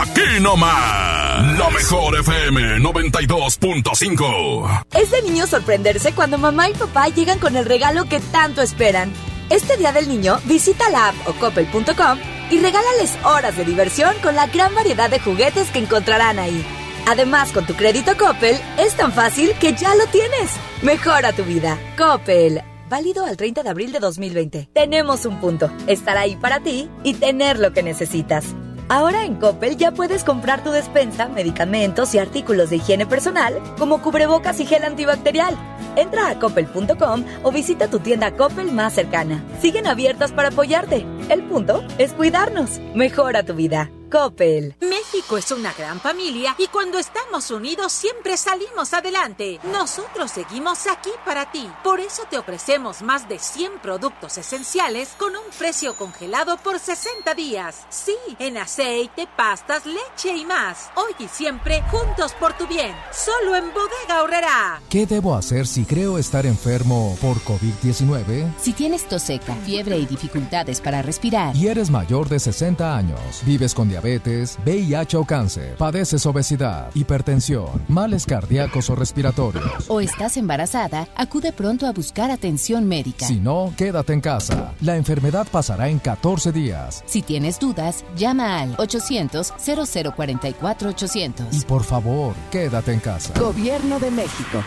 Aquí 0.00 0.40
nomás. 0.40 1.58
La 1.58 1.70
mejor 1.70 2.20
FM 2.20 2.78
92.5. 2.78 4.84
Es 4.92 5.10
de 5.10 5.22
niño 5.22 5.46
sorprenderse 5.46 6.12
cuando 6.12 6.38
mamá 6.38 6.68
y 6.68 6.74
papá 6.74 7.08
llegan 7.08 7.38
con 7.38 7.56
el 7.56 7.64
regalo 7.64 8.04
que 8.04 8.20
tanto 8.20 8.62
esperan. 8.62 9.12
Este 9.50 9.76
día 9.76 9.92
del 9.92 10.08
niño, 10.08 10.38
visita 10.44 10.88
la 10.90 11.08
app 11.08 11.14
o 11.26 11.32
coppel.com 11.34 12.18
y 12.50 12.60
regálales 12.60 13.16
horas 13.24 13.56
de 13.56 13.64
diversión 13.64 14.14
con 14.22 14.36
la 14.36 14.46
gran 14.46 14.74
variedad 14.74 15.10
de 15.10 15.18
juguetes 15.18 15.70
que 15.70 15.80
encontrarán 15.80 16.38
ahí. 16.38 16.64
Además, 17.06 17.52
con 17.52 17.66
tu 17.66 17.74
crédito 17.74 18.16
Coppel, 18.16 18.56
es 18.78 18.94
tan 18.96 19.12
fácil 19.12 19.52
que 19.60 19.74
ya 19.74 19.94
lo 19.94 20.06
tienes. 20.06 20.52
Mejora 20.82 21.32
tu 21.32 21.44
vida. 21.44 21.78
Coppel. 21.98 22.62
Válido 22.88 23.24
al 23.24 23.36
30 23.36 23.62
de 23.62 23.70
abril 23.70 23.92
de 23.92 24.00
2020. 24.00 24.68
Tenemos 24.72 25.24
un 25.26 25.40
punto. 25.40 25.70
Estar 25.86 26.16
ahí 26.16 26.36
para 26.36 26.60
ti 26.60 26.90
y 27.02 27.14
tener 27.14 27.58
lo 27.58 27.72
que 27.72 27.82
necesitas. 27.82 28.44
Ahora 28.88 29.24
en 29.24 29.36
Coppel 29.36 29.78
ya 29.78 29.92
puedes 29.92 30.24
comprar 30.24 30.62
tu 30.62 30.70
despensa, 30.70 31.28
medicamentos 31.28 32.14
y 32.14 32.18
artículos 32.18 32.68
de 32.68 32.76
higiene 32.76 33.06
personal, 33.06 33.58
como 33.78 34.02
cubrebocas 34.02 34.60
y 34.60 34.66
gel 34.66 34.84
antibacterial. 34.84 35.56
Entra 35.96 36.28
a 36.28 36.38
coppel.com 36.38 37.24
o 37.42 37.50
visita 37.50 37.88
tu 37.88 38.00
tienda 38.00 38.36
Coppel 38.36 38.70
más 38.72 38.92
cercana. 38.92 39.42
Siguen 39.60 39.86
abiertas 39.86 40.32
para 40.32 40.48
apoyarte. 40.48 41.06
El 41.30 41.42
punto 41.44 41.82
es 41.96 42.12
cuidarnos. 42.12 42.80
Mejora 42.94 43.42
tu 43.44 43.54
vida. 43.54 43.90
Coppel. 44.12 44.76
México 44.82 45.38
es 45.38 45.50
una 45.52 45.72
gran 45.72 45.98
familia 45.98 46.54
y 46.58 46.66
cuando 46.66 46.98
estamos 46.98 47.50
unidos 47.50 47.92
siempre 47.92 48.36
salimos 48.36 48.92
adelante. 48.92 49.58
Nosotros 49.72 50.30
seguimos 50.30 50.86
aquí 50.86 51.08
para 51.24 51.50
ti. 51.50 51.66
Por 51.82 51.98
eso 51.98 52.24
te 52.28 52.36
ofrecemos 52.36 53.00
más 53.00 53.26
de 53.26 53.38
100 53.38 53.78
productos 53.82 54.36
esenciales 54.36 55.08
con 55.18 55.34
un 55.34 55.50
precio 55.58 55.96
congelado 55.96 56.58
por 56.58 56.78
60 56.78 57.32
días. 57.34 57.86
Sí, 57.88 58.14
en 58.38 58.58
aceite, 58.58 59.26
pastas, 59.34 59.86
leche 59.86 60.36
y 60.36 60.44
más. 60.44 60.90
Hoy 60.94 61.14
y 61.18 61.28
siempre 61.28 61.82
juntos 61.90 62.34
por 62.38 62.52
tu 62.52 62.66
bien. 62.66 62.94
Solo 63.12 63.56
en 63.56 63.72
Bodega 63.72 64.22
Horrera. 64.22 64.82
¿Qué 64.90 65.06
debo 65.06 65.34
hacer 65.34 65.66
si 65.66 65.86
creo 65.86 66.18
estar 66.18 66.44
enfermo 66.44 67.16
por 67.22 67.38
COVID-19? 67.38 68.52
Si 68.60 68.74
tienes 68.74 69.08
tos 69.08 69.22
seca, 69.22 69.54
fiebre 69.64 69.96
y 69.96 70.04
dificultades 70.04 70.82
para 70.82 71.00
respirar. 71.00 71.56
Y 71.56 71.68
eres 71.68 71.88
mayor 71.88 72.28
de 72.28 72.38
60 72.38 72.94
años, 72.94 73.18
vives 73.46 73.72
con 73.72 73.88
diabetes, 73.88 74.01
VIH 74.02 75.16
o 75.16 75.24
cáncer, 75.24 75.76
padeces 75.76 76.26
obesidad, 76.26 76.90
hipertensión, 76.94 77.70
males 77.88 78.26
cardíacos 78.26 78.90
o 78.90 78.96
respiratorios. 78.96 79.88
O 79.88 80.00
estás 80.00 80.36
embarazada, 80.36 81.08
acude 81.16 81.52
pronto 81.52 81.86
a 81.86 81.92
buscar 81.92 82.30
atención 82.30 82.86
médica. 82.88 83.26
Si 83.26 83.40
no, 83.40 83.72
quédate 83.76 84.12
en 84.12 84.20
casa. 84.20 84.74
La 84.80 84.96
enfermedad 84.96 85.46
pasará 85.50 85.88
en 85.88 85.98
14 85.98 86.52
días. 86.52 87.02
Si 87.06 87.22
tienes 87.22 87.58
dudas, 87.58 88.04
llama 88.16 88.60
al 88.60 88.76
800-0044-800. 88.76 91.46
Y 91.52 91.60
por 91.60 91.84
favor, 91.84 92.34
quédate 92.50 92.92
en 92.92 93.00
casa. 93.00 93.32
Gobierno 93.38 93.98
de 94.00 94.10
México. 94.10 94.62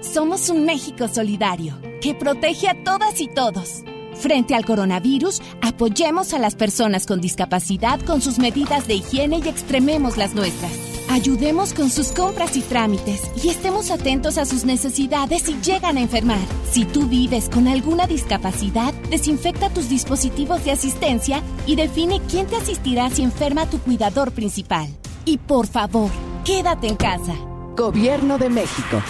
Somos 0.00 0.48
un 0.48 0.64
México 0.64 1.08
solidario 1.08 1.76
que 2.00 2.14
protege 2.14 2.68
a 2.68 2.84
todas 2.84 3.20
y 3.20 3.26
todos. 3.28 3.82
Frente 4.18 4.56
al 4.56 4.64
coronavirus, 4.64 5.40
apoyemos 5.62 6.34
a 6.34 6.38
las 6.38 6.56
personas 6.56 7.06
con 7.06 7.20
discapacidad 7.20 8.00
con 8.00 8.20
sus 8.20 8.38
medidas 8.38 8.88
de 8.88 8.94
higiene 8.94 9.40
y 9.44 9.48
extrememos 9.48 10.16
las 10.16 10.34
nuestras. 10.34 10.72
Ayudemos 11.08 11.72
con 11.72 11.88
sus 11.88 12.08
compras 12.08 12.56
y 12.56 12.60
trámites 12.60 13.22
y 13.42 13.48
estemos 13.48 13.90
atentos 13.90 14.36
a 14.36 14.44
sus 14.44 14.64
necesidades 14.64 15.42
si 15.42 15.54
llegan 15.62 15.96
a 15.96 16.00
enfermar. 16.00 16.40
Si 16.70 16.84
tú 16.84 17.06
vives 17.06 17.48
con 17.48 17.68
alguna 17.68 18.06
discapacidad, 18.06 18.92
desinfecta 19.08 19.70
tus 19.70 19.88
dispositivos 19.88 20.64
de 20.64 20.72
asistencia 20.72 21.40
y 21.64 21.76
define 21.76 22.20
quién 22.28 22.46
te 22.46 22.56
asistirá 22.56 23.08
si 23.10 23.22
enferma 23.22 23.70
tu 23.70 23.78
cuidador 23.78 24.32
principal. 24.32 24.88
Y 25.24 25.38
por 25.38 25.66
favor, 25.66 26.10
quédate 26.44 26.88
en 26.88 26.96
casa. 26.96 27.34
Gobierno 27.76 28.36
de 28.36 28.50
México. 28.50 29.00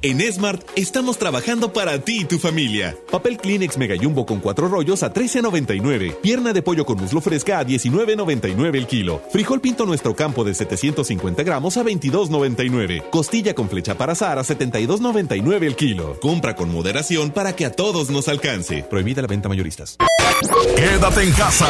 En 0.00 0.20
Smart 0.32 0.62
estamos 0.76 1.18
trabajando 1.18 1.72
para 1.72 1.98
ti 1.98 2.20
y 2.20 2.24
tu 2.24 2.38
familia. 2.38 2.96
Papel 3.10 3.36
Kleenex 3.36 3.76
Mega 3.78 3.96
Jumbo 4.00 4.26
con 4.26 4.38
cuatro 4.38 4.68
rollos 4.68 5.02
a 5.02 5.12
13.99. 5.12 6.20
Pierna 6.20 6.52
de 6.52 6.62
pollo 6.62 6.86
con 6.86 6.98
muslo 6.98 7.20
fresca 7.20 7.58
a 7.58 7.66
19.99 7.66 8.76
el 8.76 8.86
kilo. 8.86 9.20
Frijol 9.32 9.60
pinto 9.60 9.86
nuestro 9.86 10.14
campo 10.14 10.44
de 10.44 10.54
750 10.54 11.42
gramos 11.42 11.76
a 11.76 11.82
22.99. 11.82 13.10
Costilla 13.10 13.56
con 13.56 13.68
flecha 13.68 13.98
para 13.98 14.12
azar 14.12 14.38
a 14.38 14.44
72.99 14.44 15.64
el 15.64 15.74
kilo. 15.74 16.16
Compra 16.20 16.54
con 16.54 16.70
moderación 16.70 17.32
para 17.32 17.56
que 17.56 17.66
a 17.66 17.72
todos 17.72 18.08
nos 18.08 18.28
alcance. 18.28 18.84
Prohibida 18.88 19.20
la 19.20 19.26
venta 19.26 19.48
mayoristas. 19.48 19.96
Quédate 20.76 21.24
en 21.24 21.32
casa 21.32 21.66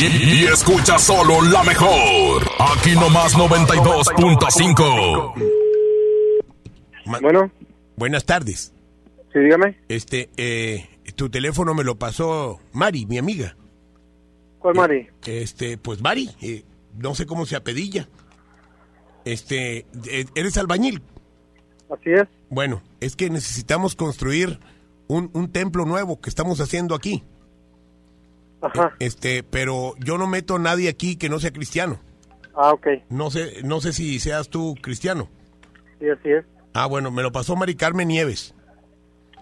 y, 0.00 0.06
y 0.40 0.46
escucha 0.46 0.98
solo 0.98 1.40
la 1.42 1.62
mejor. 1.62 2.50
Aquí 2.58 2.96
nomás 2.96 3.36
92.5. 3.36 5.63
Bueno. 7.06 7.50
Buenas 7.96 8.24
tardes. 8.24 8.72
Sí, 9.32 9.38
dígame. 9.40 9.78
Este, 9.88 10.30
eh, 10.36 10.88
tu 11.16 11.28
teléfono 11.28 11.74
me 11.74 11.84
lo 11.84 11.96
pasó 11.96 12.60
Mari, 12.72 13.06
mi 13.06 13.18
amiga. 13.18 13.56
¿Cuál 14.58 14.74
Mari? 14.74 15.08
Este, 15.26 15.76
pues 15.76 16.00
Mari, 16.00 16.30
eh, 16.40 16.64
no 16.96 17.14
sé 17.14 17.26
cómo 17.26 17.46
se 17.46 17.56
apedilla. 17.56 18.08
Este, 19.24 19.86
eh, 20.06 20.24
eres 20.34 20.56
albañil. 20.56 21.02
Así 21.90 22.10
es. 22.10 22.24
Bueno, 22.48 22.82
es 23.00 23.16
que 23.16 23.30
necesitamos 23.30 23.94
construir 23.94 24.58
un, 25.06 25.30
un 25.34 25.50
templo 25.52 25.84
nuevo 25.84 26.20
que 26.20 26.30
estamos 26.30 26.60
haciendo 26.60 26.94
aquí. 26.94 27.22
Ajá. 28.60 28.94
Este, 28.98 29.42
pero 29.42 29.94
yo 29.98 30.16
no 30.16 30.26
meto 30.26 30.56
a 30.56 30.58
nadie 30.58 30.88
aquí 30.88 31.16
que 31.16 31.28
no 31.28 31.38
sea 31.38 31.52
cristiano. 31.52 32.00
Ah, 32.54 32.72
ok. 32.72 32.86
No 33.10 33.30
sé, 33.30 33.62
no 33.62 33.80
sé 33.80 33.92
si 33.92 34.18
seas 34.20 34.48
tú 34.48 34.74
cristiano. 34.80 35.28
Sí, 35.98 36.08
así 36.08 36.30
es. 36.30 36.44
Ah, 36.74 36.86
bueno, 36.86 37.10
me 37.10 37.22
lo 37.22 37.32
pasó 37.32 37.56
Mari 37.56 37.74
Carmen 37.76 38.08
Nieves. 38.08 38.54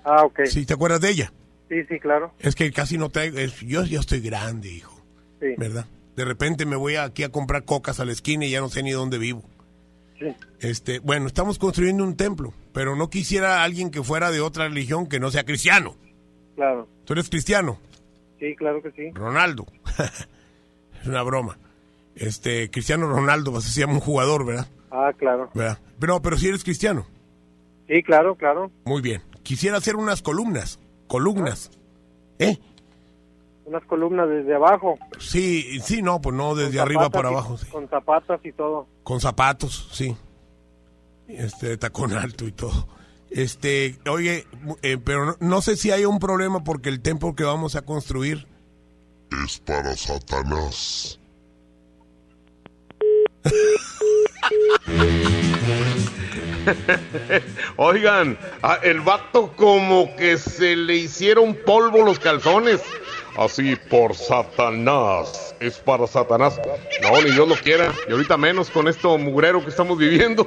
Ah, 0.05 0.25
ok. 0.25 0.43
¿Sí 0.45 0.65
te 0.67 0.75
acuerdas 0.75 1.01
de 1.01 1.11
ella? 1.11 1.33
Sí, 1.69 1.83
sí, 1.89 1.99
claro. 1.99 2.33
Es 2.39 2.55
que 2.55 2.71
casi 2.73 2.99
no 2.99 3.09
traigo, 3.09 3.39
es- 3.39 3.61
yo 3.61 3.83
ya 3.85 4.01
estoy 4.01 4.21
grande, 4.21 4.71
hijo. 4.71 4.95
Sí. 5.41 5.49
¿Verdad? 5.57 5.87
De 6.15 6.25
repente 6.25 6.67
me 6.67 6.77
voy 6.77 6.97
aquí 6.97 7.23
a 7.25 7.31
comprar 7.31 7.65
cocas 7.65 7.99
a 7.99 8.05
la 8.05 8.13
esquina 8.13 8.45
y 8.45 8.51
ya 8.51 8.61
no 8.61 8.69
sé 8.69 8.83
ni 8.83 8.91
dónde 8.93 9.19
vivo. 9.19 9.43
Sí. 10.19 10.27
Este, 10.61 10.99
bueno, 10.99 11.27
estamos 11.27 11.59
construyendo 11.59 12.05
un 12.05 12.17
templo, 12.17 12.53
pero 12.73 12.95
no 12.97 13.09
quisiera 13.11 13.65
alguien 13.65 13.91
que 13.91 14.03
fuera 14.03 14.31
de 14.31 14.41
otra 14.41 14.69
religión 14.69 15.07
que 15.09 15.19
no 15.19 15.31
sea 15.31 15.45
cristiano. 15.45 15.97
Claro. 16.55 16.87
¿Tú 17.07 17.15
eres 17.15 17.31
cristiano? 17.31 17.79
Sí, 18.39 18.55
claro 18.57 18.83
que 18.83 18.91
sí. 18.93 19.11
Ronaldo. 19.15 19.67
es 21.01 21.07
una 21.07 21.23
broma. 21.23 21.59
Este, 22.15 22.71
Cristiano 22.71 23.09
Ronaldo, 23.09 23.57
así 23.57 23.73
se 23.73 23.81
llama 23.81 23.95
un 23.95 24.01
jugador, 24.01 24.45
¿verdad? 24.45 24.69
Ah, 24.91 25.13
claro. 25.17 25.51
¿Verdad? 25.55 25.79
Pero, 25.99 26.21
pero 26.21 26.37
si 26.37 26.49
eres 26.49 26.63
cristiano. 26.63 27.07
Sí, 27.93 28.03
claro, 28.03 28.37
claro. 28.37 28.71
Muy 28.87 29.03
bien. 29.03 29.21
Quisiera 29.43 29.77
hacer 29.77 29.97
unas 29.97 30.23
columnas. 30.23 30.79
Columnas. 31.09 31.71
¿Eh? 32.39 32.57
Unas 33.67 33.85
columnas 33.85 34.31
desde 34.31 34.55
abajo. 34.55 34.99
Sí, 35.19 35.79
sí, 35.83 36.01
no, 36.01 36.19
pues 36.23 36.35
no 36.35 36.55
desde 36.55 36.81
arriba 36.81 37.11
para 37.11 37.29
y- 37.29 37.33
abajo. 37.35 37.59
sí. 37.59 37.67
Con 37.71 37.87
zapatas 37.91 38.41
y 38.45 38.53
todo. 38.53 38.87
Con 39.03 39.21
zapatos, 39.21 39.91
sí. 39.93 40.17
Este, 41.29 41.77
tacón 41.77 42.15
alto 42.15 42.47
y 42.47 42.53
todo. 42.53 42.89
Este, 43.31 43.99
oye, 44.09 44.47
eh, 44.81 44.97
pero 44.97 45.27
no, 45.27 45.37
no 45.41 45.61
sé 45.61 45.77
si 45.77 45.91
hay 45.91 46.07
un 46.07 46.19
problema 46.19 46.65
porque 46.65 46.89
el 46.89 47.03
templo 47.03 47.35
que 47.35 47.45
vamos 47.45 47.77
a 47.77 47.83
construir 47.83 48.47
Es 49.45 49.59
para 49.61 49.95
Satanás. 49.97 51.19
Oigan, 57.77 58.39
el 58.83 59.01
vato 59.01 59.53
como 59.57 60.15
que 60.17 60.39
se 60.39 60.77
le 60.77 60.97
hicieron 60.97 61.55
polvo 61.55 62.03
los 62.03 62.19
calzones. 62.19 62.81
Así 63.37 63.77
por 63.77 64.15
Satanás. 64.15 65.52
Es 65.63 65.79
para 65.79 66.09
Satanás. 66.09 66.61
No, 67.03 67.23
ni 67.23 67.31
Dios 67.31 67.49
lo 67.49 67.55
quiera. 67.55 67.93
Y 68.09 68.13
ahorita 68.13 68.37
menos 68.37 68.69
con 68.69 68.89
esto 68.89 69.17
mugrero 69.17 69.63
que 69.63 69.71
estamos 69.71 69.97
viviendo. 69.97 70.45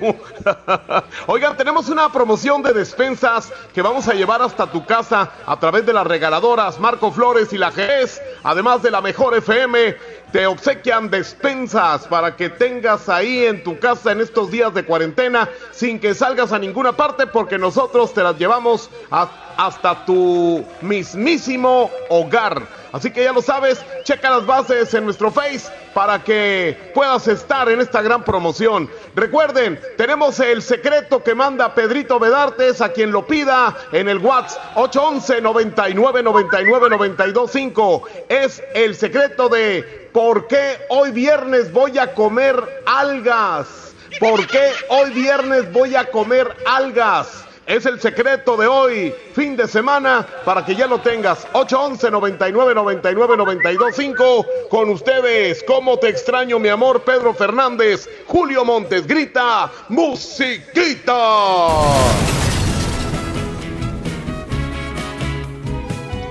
Oigan, 1.27 1.55
tenemos 1.55 1.87
una 1.87 2.11
promoción 2.11 2.61
de 2.61 2.73
despensas 2.73 3.49
que 3.73 3.81
vamos 3.81 4.09
a 4.09 4.13
llevar 4.13 4.41
hasta 4.41 4.69
tu 4.69 4.85
casa 4.85 5.31
a 5.45 5.57
través 5.57 5.85
de 5.85 5.93
las 5.93 6.05
regaladoras 6.05 6.81
Marco 6.81 7.13
Flores 7.13 7.53
y 7.53 7.57
la 7.57 7.71
Jerez. 7.71 8.21
Además 8.43 8.83
de 8.83 8.91
la 8.91 8.99
mejor 8.99 9.37
FM, 9.37 9.95
te 10.33 10.47
obsequian 10.47 11.09
despensas 11.09 12.07
para 12.07 12.35
que 12.35 12.49
tengas 12.49 13.07
ahí 13.07 13.45
en 13.45 13.63
tu 13.63 13.79
casa 13.79 14.11
en 14.11 14.19
estos 14.19 14.51
días 14.51 14.73
de 14.73 14.83
cuarentena 14.83 15.47
sin 15.71 15.97
que 15.97 16.13
salgas 16.13 16.51
a 16.51 16.59
ninguna 16.59 16.91
parte 16.91 17.25
porque 17.25 17.57
nosotros 17.57 18.13
te 18.13 18.21
las 18.21 18.37
llevamos 18.37 18.89
hasta 19.11 20.05
tu 20.05 20.65
mismísimo 20.81 21.89
hogar. 22.09 22.63
Así 22.95 23.11
que 23.11 23.25
ya 23.25 23.33
lo 23.33 23.41
sabes, 23.41 23.83
checa 24.05 24.29
las 24.29 24.45
bases 24.45 24.93
en 24.93 25.03
nuestro 25.03 25.29
Face 25.29 25.69
para 25.93 26.23
que 26.23 26.91
puedas 26.93 27.27
estar 27.27 27.67
en 27.67 27.81
esta 27.81 28.01
gran 28.01 28.23
promoción. 28.23 28.89
Recuerden, 29.13 29.77
tenemos 29.97 30.39
el 30.39 30.61
secreto 30.61 31.21
que 31.21 31.35
manda 31.35 31.75
Pedrito 31.75 32.19
Bedartes 32.19 32.79
a 32.79 32.93
quien 32.93 33.11
lo 33.11 33.27
pida 33.27 33.75
en 33.91 34.07
el 34.07 34.19
WhatsApp 34.19 34.77
811 34.77 35.41
99 35.41 36.23
99 36.23 36.89
925. 36.89 38.03
Es 38.29 38.63
el 38.73 38.95
secreto 38.95 39.49
de 39.49 40.09
por 40.13 40.47
qué 40.47 40.77
hoy 40.87 41.11
viernes 41.11 41.73
voy 41.73 41.97
a 41.97 42.13
comer 42.13 42.55
algas. 42.85 43.93
¿Por 44.21 44.47
qué 44.47 44.71
hoy 44.87 45.11
viernes 45.11 45.69
voy 45.73 45.97
a 45.97 46.09
comer 46.09 46.55
algas? 46.65 47.45
Es 47.67 47.87
el 47.87 47.99
secreto 47.99 48.55
de 48.57 48.67
hoy, 48.67 49.11
fin 49.33 49.57
de 49.57 49.67
semana, 49.67 50.25
para 50.45 50.63
que 50.63 50.75
ya 50.75 50.85
lo 50.85 50.99
tengas. 50.99 51.47
811 51.53 52.11
99 52.11 52.75
99 52.75 53.37
925 53.37 54.45
con 54.69 54.89
ustedes. 54.91 55.63
¿Cómo 55.63 55.97
te 55.97 56.09
extraño, 56.09 56.59
mi 56.59 56.69
amor? 56.69 57.01
Pedro 57.01 57.33
Fernández, 57.33 58.07
Julio 58.27 58.63
Montes, 58.63 59.07
grita, 59.07 59.71
musiquita. 59.89 61.17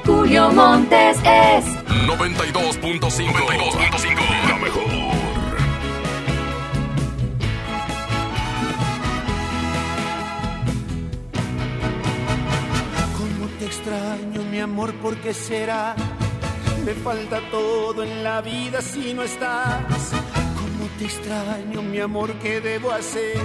Julio 0.07 0.51
Montes 0.51 1.16
es 1.18 1.64
92.5. 2.07 3.33
92.5. 3.33 4.49
La 4.49 4.57
mejor. 4.59 4.84
Extraño, 13.64 14.42
mi 14.50 14.61
amor, 14.61 14.92
¿por 14.94 15.16
qué 15.16 15.33
será? 15.35 15.94
Me 16.85 16.92
falta 16.94 17.40
todo 17.50 18.03
en 18.03 18.22
la 18.22 18.40
vida 18.42 18.83
si 18.83 19.14
no 19.14 19.22
estás. 19.22 20.12
¿Cómo 20.59 20.88
te 20.98 21.07
extraño, 21.07 21.83
mi 21.83 21.98
amor, 22.00 22.33
qué 22.42 22.61
debo 22.61 22.90
hacer? 22.92 23.38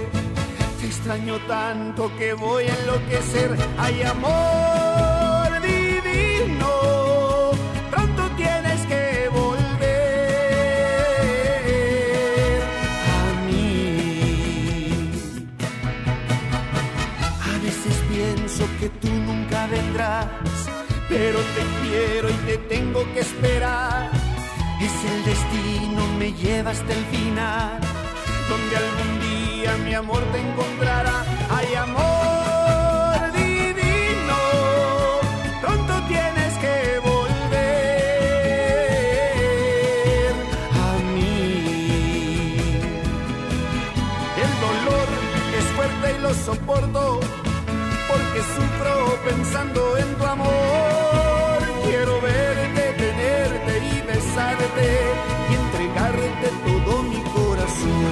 Te 0.80 0.88
extraño 0.88 1.38
tanto 1.48 2.12
que 2.18 2.34
voy 2.34 2.66
a 2.66 2.76
enloquecer. 2.76 3.56
Ay, 3.78 4.02
amor 4.04 5.62
divino, 5.62 7.52
pronto 7.90 8.30
tienes 8.36 8.82
que 8.88 9.30
volver 9.30 9.90
a 13.18 13.24
mí. 13.46 15.02
A 17.54 17.58
veces 17.64 17.96
pienso 18.12 18.64
que 18.80 18.90
tú 18.90 19.10
nunca 19.10 19.39
vendrás, 19.68 20.28
pero 21.08 21.40
te 21.40 21.64
quiero 21.82 22.30
y 22.30 22.34
te 22.46 22.58
tengo 22.58 23.04
que 23.14 23.20
esperar. 23.22 24.10
Es 24.82 24.94
el 25.12 25.26
destino, 25.26 26.08
me 26.18 26.32
lleva 26.34 26.72
hasta 26.72 26.94
el 26.94 27.06
final, 27.06 27.80
donde 28.50 28.78
algún 28.78 29.20
día 29.20 29.78
mi 29.86 29.94
amor 29.94 30.24
te 30.32 30.40
encontrará. 30.40 31.26
Ay, 31.50 31.76
amor 31.76 33.32
divino, 33.34 34.38
pronto 35.62 35.94
tienes 36.08 36.54
que 36.64 37.00
volver 37.00 37.60
a 40.86 40.92
mí. 41.14 41.54
El 44.44 44.52
dolor 44.66 45.08
es 45.58 45.66
fuerte 45.76 46.06
y 46.18 46.20
lo 46.22 46.34
soporto 46.34 47.09
pensando 49.30 49.98
en 49.98 50.16
tu 50.16 50.26
amor. 50.26 51.60
Quiero 51.86 52.14
verte, 52.22 52.84
tenerte 53.04 53.74
y 53.92 53.96
besarte 54.12 54.90
y 55.50 55.54
entregarte 55.62 56.48
todo 56.66 57.04
mi 57.12 57.22
corazón. 57.38 58.12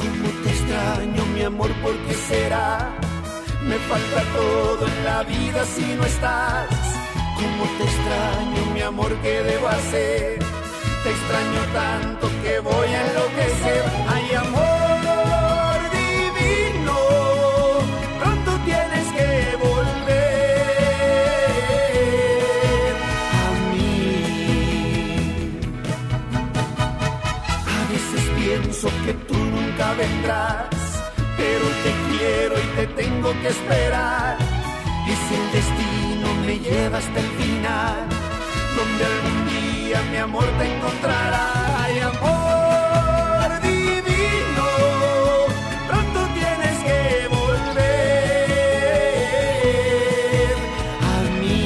Cómo 0.00 0.28
te 0.42 0.50
extraño, 0.56 1.22
mi 1.34 1.42
amor, 1.42 1.70
¿por 1.82 1.96
qué 2.04 2.14
será? 2.30 2.66
Me 3.68 3.76
falta 3.90 4.20
todo 4.38 4.86
en 4.86 5.04
la 5.04 5.22
vida 5.22 5.60
si 5.74 5.86
no 5.94 6.04
estás. 6.04 6.68
Cómo 7.40 7.64
te 7.76 7.84
extraño, 7.92 8.60
mi 8.74 8.82
amor, 8.82 9.12
¿qué 9.22 9.42
debo 9.42 9.68
hacer? 9.68 10.38
Te 11.02 11.10
extraño 11.16 11.62
tanto 11.72 12.24
que 12.42 12.60
voy 12.60 12.88
a 12.96 13.00
enloquecer. 13.06 13.84
Ay, 14.14 14.34
amor 14.34 14.75
te 31.84 31.92
quiero 32.08 32.54
y 32.58 32.66
te 32.76 32.86
tengo 33.02 33.30
que 33.40 33.48
esperar. 33.48 34.36
Es 35.08 35.22
el 35.38 35.52
destino, 35.52 36.26
me 36.46 36.58
lleva 36.58 36.98
hasta 36.98 37.20
el 37.20 37.30
final, 37.40 38.08
donde 38.76 39.04
algún 39.04 39.38
día 39.48 40.02
mi 40.10 40.16
amor 40.18 40.44
te 40.58 40.64
encontrará. 40.76 41.46
Ay, 41.84 42.00
amor 42.00 43.48
divino, 43.62 44.68
pronto 45.88 46.18
tienes 46.34 46.76
que 46.88 47.00
volver 47.28 48.46
a 51.12 51.14
mí. 51.40 51.64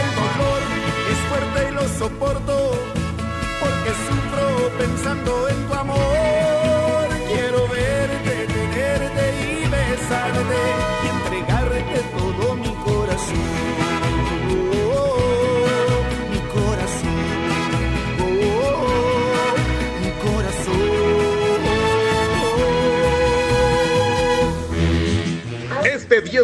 El 0.00 0.08
dolor 0.20 0.60
es 1.12 1.18
fuerte 1.28 1.58
y 1.68 1.70
lo 1.74 1.84
soporto 1.98 2.54
porque 3.60 3.90
sufro 4.06 4.44
pensando 4.78 5.32
en 5.48 5.58
tu 5.66 5.69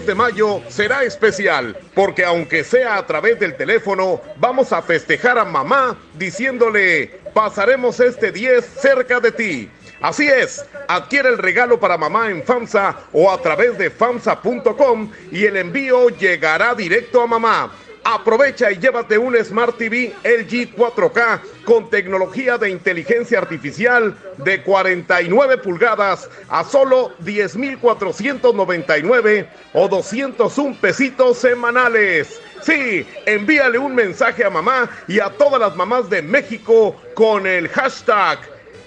de 0.06 0.14
mayo 0.14 0.62
será 0.68 1.02
especial 1.04 1.76
porque 1.94 2.24
aunque 2.24 2.64
sea 2.64 2.96
a 2.96 3.06
través 3.06 3.38
del 3.40 3.56
teléfono, 3.56 4.20
vamos 4.36 4.72
a 4.72 4.80
festejar 4.80 5.38
a 5.38 5.44
mamá 5.44 5.98
diciéndole, 6.14 7.20
pasaremos 7.34 8.00
este 8.00 8.32
10 8.32 8.64
cerca 8.64 9.20
de 9.20 9.32
ti. 9.32 9.70
Así 10.00 10.28
es, 10.28 10.64
adquiere 10.88 11.30
el 11.30 11.38
regalo 11.38 11.80
para 11.80 11.96
mamá 11.96 12.30
en 12.30 12.42
FAMSA 12.42 12.96
o 13.12 13.30
a 13.30 13.40
través 13.40 13.76
de 13.78 13.90
FAMSA.com 13.90 15.10
y 15.32 15.44
el 15.44 15.56
envío 15.56 16.10
llegará 16.10 16.74
directo 16.74 17.22
a 17.22 17.26
mamá. 17.26 17.72
Aprovecha 18.08 18.70
y 18.70 18.78
llévate 18.78 19.18
un 19.18 19.36
Smart 19.44 19.76
TV 19.76 20.14
LG 20.22 20.76
4K 20.76 21.40
con 21.64 21.90
tecnología 21.90 22.56
de 22.56 22.70
inteligencia 22.70 23.38
artificial 23.38 24.16
de 24.36 24.62
49 24.62 25.58
pulgadas 25.58 26.30
a 26.48 26.62
solo 26.62 27.10
10,499 27.18 29.48
o 29.72 29.88
201 29.88 30.76
pesitos 30.80 31.38
semanales. 31.38 32.40
Sí, 32.62 33.04
envíale 33.26 33.76
un 33.76 33.96
mensaje 33.96 34.44
a 34.44 34.50
mamá 34.50 34.88
y 35.08 35.18
a 35.18 35.28
todas 35.30 35.58
las 35.58 35.74
mamás 35.74 36.08
de 36.08 36.22
México 36.22 36.94
con 37.14 37.44
el 37.44 37.68
hashtag 37.70 38.38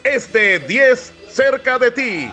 este 0.06 0.60
10 0.60 1.14
cerca 1.28 1.78
de 1.78 1.92
ti. 1.92 2.32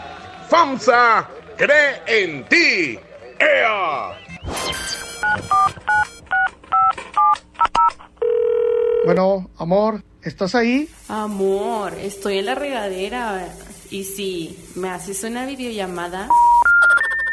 FAMSA 0.48 1.28
cree 1.56 2.00
en 2.06 2.44
ti. 2.44 2.96
¡Ea! 3.40 4.16
Bueno, 9.06 9.48
amor, 9.56 10.02
¿estás 10.20 10.56
ahí? 10.56 10.88
Amor, 11.08 11.94
estoy 11.94 12.38
en 12.38 12.46
la 12.46 12.56
regadera. 12.56 13.54
Y 13.88 14.02
si 14.02 14.58
me 14.74 14.90
haces 14.90 15.22
una 15.22 15.46
videollamada. 15.46 16.28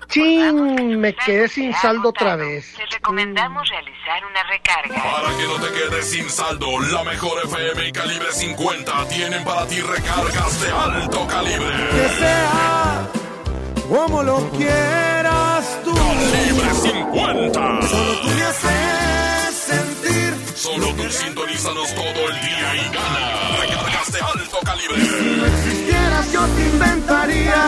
¡Chin! 0.07 0.99
Me 0.99 1.15
quedé 1.15 1.47
sin 1.47 1.73
saldo 1.73 2.09
otra 2.09 2.35
vez. 2.35 2.75
Te 2.77 2.85
recomendamos 2.85 3.67
realizar 3.67 4.23
una 4.23 4.43
recarga. 4.43 5.01
Para 5.01 5.35
que 5.35 5.47
no 5.47 5.55
te 5.55 5.73
quedes 5.73 6.05
sin 6.11 6.29
saldo, 6.29 6.79
la 6.79 7.03
mejor 7.05 7.43
FM 7.43 7.87
y 7.87 7.91
calibre 7.91 8.31
50 8.31 9.07
tienen 9.07 9.43
para 9.43 9.65
ti 9.65 9.81
recargas 9.81 10.61
de 10.61 10.71
alto 10.71 11.25
calibre. 11.25 11.89
Que 11.89 12.09
sea 12.19 13.09
como 13.89 14.21
lo 14.21 14.47
quieras 14.51 15.79
tú. 15.83 15.91
Calibre 15.95 16.71
50. 16.71 17.81
Solo 17.87 18.21
tú 18.21 18.27
me 18.27 18.43
haces. 18.43 19.12
Solo 20.55 20.93
tú 20.93 21.03
sintonízanos 21.09 21.93
todo 21.95 22.29
el 22.29 22.41
día 22.41 22.75
y 22.75 22.93
gana. 22.93 23.57
Recargas 23.59 24.11
de 24.11 24.19
alto 24.21 24.59
calibre. 24.63 25.01
Si 25.01 25.37
no 25.37 25.45
existieras, 25.45 26.31
yo 26.31 26.45
te 26.45 26.61
inventaría. 26.61 27.63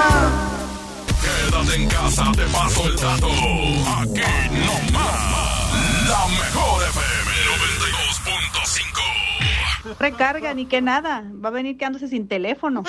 Quédate 1.21 1.75
en 1.75 1.89
casa, 1.89 2.31
te 2.35 2.43
paso 2.45 2.87
el 2.87 2.95
dato. 2.95 3.27
Aquí 3.27 4.21
no 4.51 4.73
más. 4.93 6.07
La 6.07 6.27
mejor 6.27 6.83
FM 6.83 7.31
92.5. 9.87 9.97
Recarga, 9.99 10.53
ni 10.53 10.65
que 10.67 10.81
nada. 10.81 11.23
Va 11.43 11.49
a 11.49 11.51
venir 11.51 11.77
quedándose 11.77 12.07
sin 12.07 12.27
teléfono. 12.27 12.83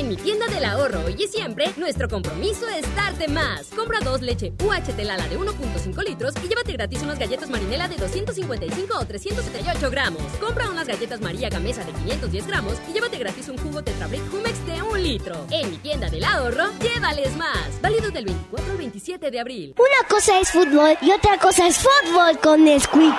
En 0.00 0.08
mi 0.08 0.16
tienda 0.16 0.46
del 0.46 0.64
ahorro 0.64 1.04
hoy 1.04 1.14
y 1.18 1.28
siempre, 1.28 1.66
nuestro 1.76 2.08
compromiso 2.08 2.66
es 2.70 2.82
darte 2.96 3.28
más. 3.28 3.66
Compra 3.66 3.98
dos 4.02 4.22
leche 4.22 4.50
UHT 4.64 4.98
Lala 5.04 5.28
de 5.28 5.38
1.5 5.38 6.02
litros 6.02 6.32
y 6.42 6.48
llévate 6.48 6.72
gratis 6.72 7.02
unas 7.02 7.18
galletas 7.18 7.50
marinela 7.50 7.86
de 7.86 7.96
255 7.98 8.98
o 8.98 9.04
378 9.04 9.90
gramos. 9.90 10.22
Compra 10.40 10.70
unas 10.70 10.88
galletas 10.88 11.20
María 11.20 11.50
Gamesa 11.50 11.84
de 11.84 11.92
510 11.92 12.46
gramos 12.46 12.78
y 12.88 12.94
llévate 12.94 13.18
gratis 13.18 13.50
un 13.50 13.58
jugo 13.58 13.82
Tetra 13.82 14.06
Brick 14.06 14.22
Humex 14.32 14.64
de 14.64 14.80
1 14.80 14.96
litro. 14.96 15.46
En 15.50 15.70
mi 15.70 15.76
tienda 15.76 16.08
del 16.08 16.24
ahorro, 16.24 16.70
llévales 16.80 17.36
más. 17.36 17.68
Válido 17.82 18.10
del 18.10 18.24
24 18.24 18.72
al 18.72 18.78
27 18.78 19.30
de 19.30 19.38
abril. 19.38 19.74
Una 19.76 20.08
cosa 20.08 20.40
es 20.40 20.50
fútbol 20.50 20.96
y 21.02 21.10
otra 21.10 21.36
cosa 21.36 21.66
es 21.66 21.76
fútbol 21.76 22.38
con 22.38 22.64
Nesquik. 22.64 23.14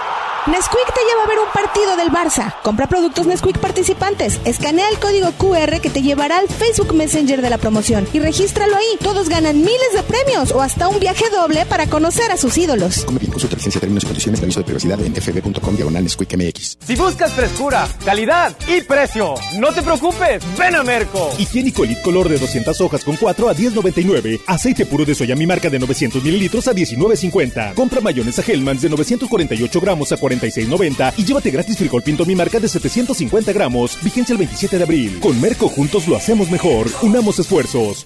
Nesquik 0.47 0.91
te 0.95 1.01
lleva 1.05 1.23
a 1.23 1.27
ver 1.27 1.37
un 1.37 1.51
partido 1.53 1.95
del 1.95 2.09
Barça. 2.09 2.55
Compra 2.63 2.87
productos 2.87 3.27
Nesquik 3.27 3.59
participantes. 3.59 4.39
Escanea 4.45 4.89
el 4.89 4.97
código 4.97 5.31
QR 5.33 5.79
que 5.79 5.91
te 5.91 6.01
llevará 6.01 6.39
al 6.39 6.47
Facebook 6.47 6.70
Messenger 6.93 7.41
de 7.41 7.49
la 7.49 7.57
promoción 7.57 8.07
y 8.13 8.19
regístralo 8.19 8.75
ahí. 8.75 8.97
Todos 9.01 9.27
ganan 9.29 9.57
miles 9.57 9.93
de 9.93 10.03
premios 10.03 10.51
o 10.51 10.61
hasta 10.61 10.87
un 10.87 10.99
viaje 10.99 11.25
doble 11.29 11.65
para 11.65 11.87
conocer 11.87 12.31
a 12.31 12.37
sus 12.37 12.57
ídolos. 12.57 13.03
Come 13.05 13.19
bien, 13.19 13.31
consulta 13.31 13.55
licencia, 13.55 13.81
términos 13.81 14.03
y 14.03 14.07
condiciones 14.07 14.39
de 14.39 14.45
aviso 14.45 14.59
de 14.59 14.65
privacidad 14.65 14.99
en 15.01 15.13
fb.com 15.13 15.75
diagonal 15.75 16.03
MX. 16.03 16.77
Si 16.85 16.95
buscas 16.95 17.33
frescura, 17.33 17.87
calidad 18.05 18.55
y 18.67 18.81
precio, 18.81 19.35
no 19.59 19.73
te 19.73 19.81
preocupes, 19.81 20.43
ven 20.57 20.75
a 20.75 20.83
Merco. 20.83 21.29
Higiénico 21.37 21.83
Elite 21.83 22.01
Color 22.01 22.29
de 22.29 22.37
200 22.37 22.79
hojas 22.81 23.03
con 23.03 23.15
4 23.15 23.49
a 23.49 23.55
10.99. 23.55 24.41
Aceite 24.47 24.85
puro 24.85 25.05
de 25.05 25.15
soya 25.15 25.35
mi 25.35 25.45
marca 25.45 25.69
de 25.69 25.79
900 25.79 26.23
mililitros 26.23 26.67
a 26.67 26.73
19.50. 26.73 27.73
Compra 27.73 28.01
mayonesa 28.01 28.43
Hellmann's 28.45 28.81
de 28.81 28.89
948 28.89 29.81
gramos 29.81 30.11
a 30.11 30.17
46.90 30.17 31.13
y 31.17 31.25
llévate 31.25 31.51
gratis 31.51 31.77
frijol 31.77 32.03
pinto 32.03 32.25
mi 32.25 32.35
marca 32.35 32.59
de 32.59 32.67
750 32.67 33.51
gramos. 33.53 33.97
Vigencia 34.03 34.33
el 34.33 34.39
27 34.39 34.77
de 34.77 34.83
abril. 34.83 35.19
Con 35.19 35.39
Merco 35.41 35.67
juntos 35.69 36.07
lo 36.07 36.15
hacemos 36.15 36.50
mejor. 36.51 36.87
Unamos 37.01 37.39
esfuerzos. 37.39 38.05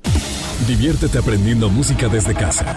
Diviértete 0.67 1.17
aprendiendo 1.17 1.69
música 1.69 2.07
desde 2.07 2.33
casa. 2.33 2.75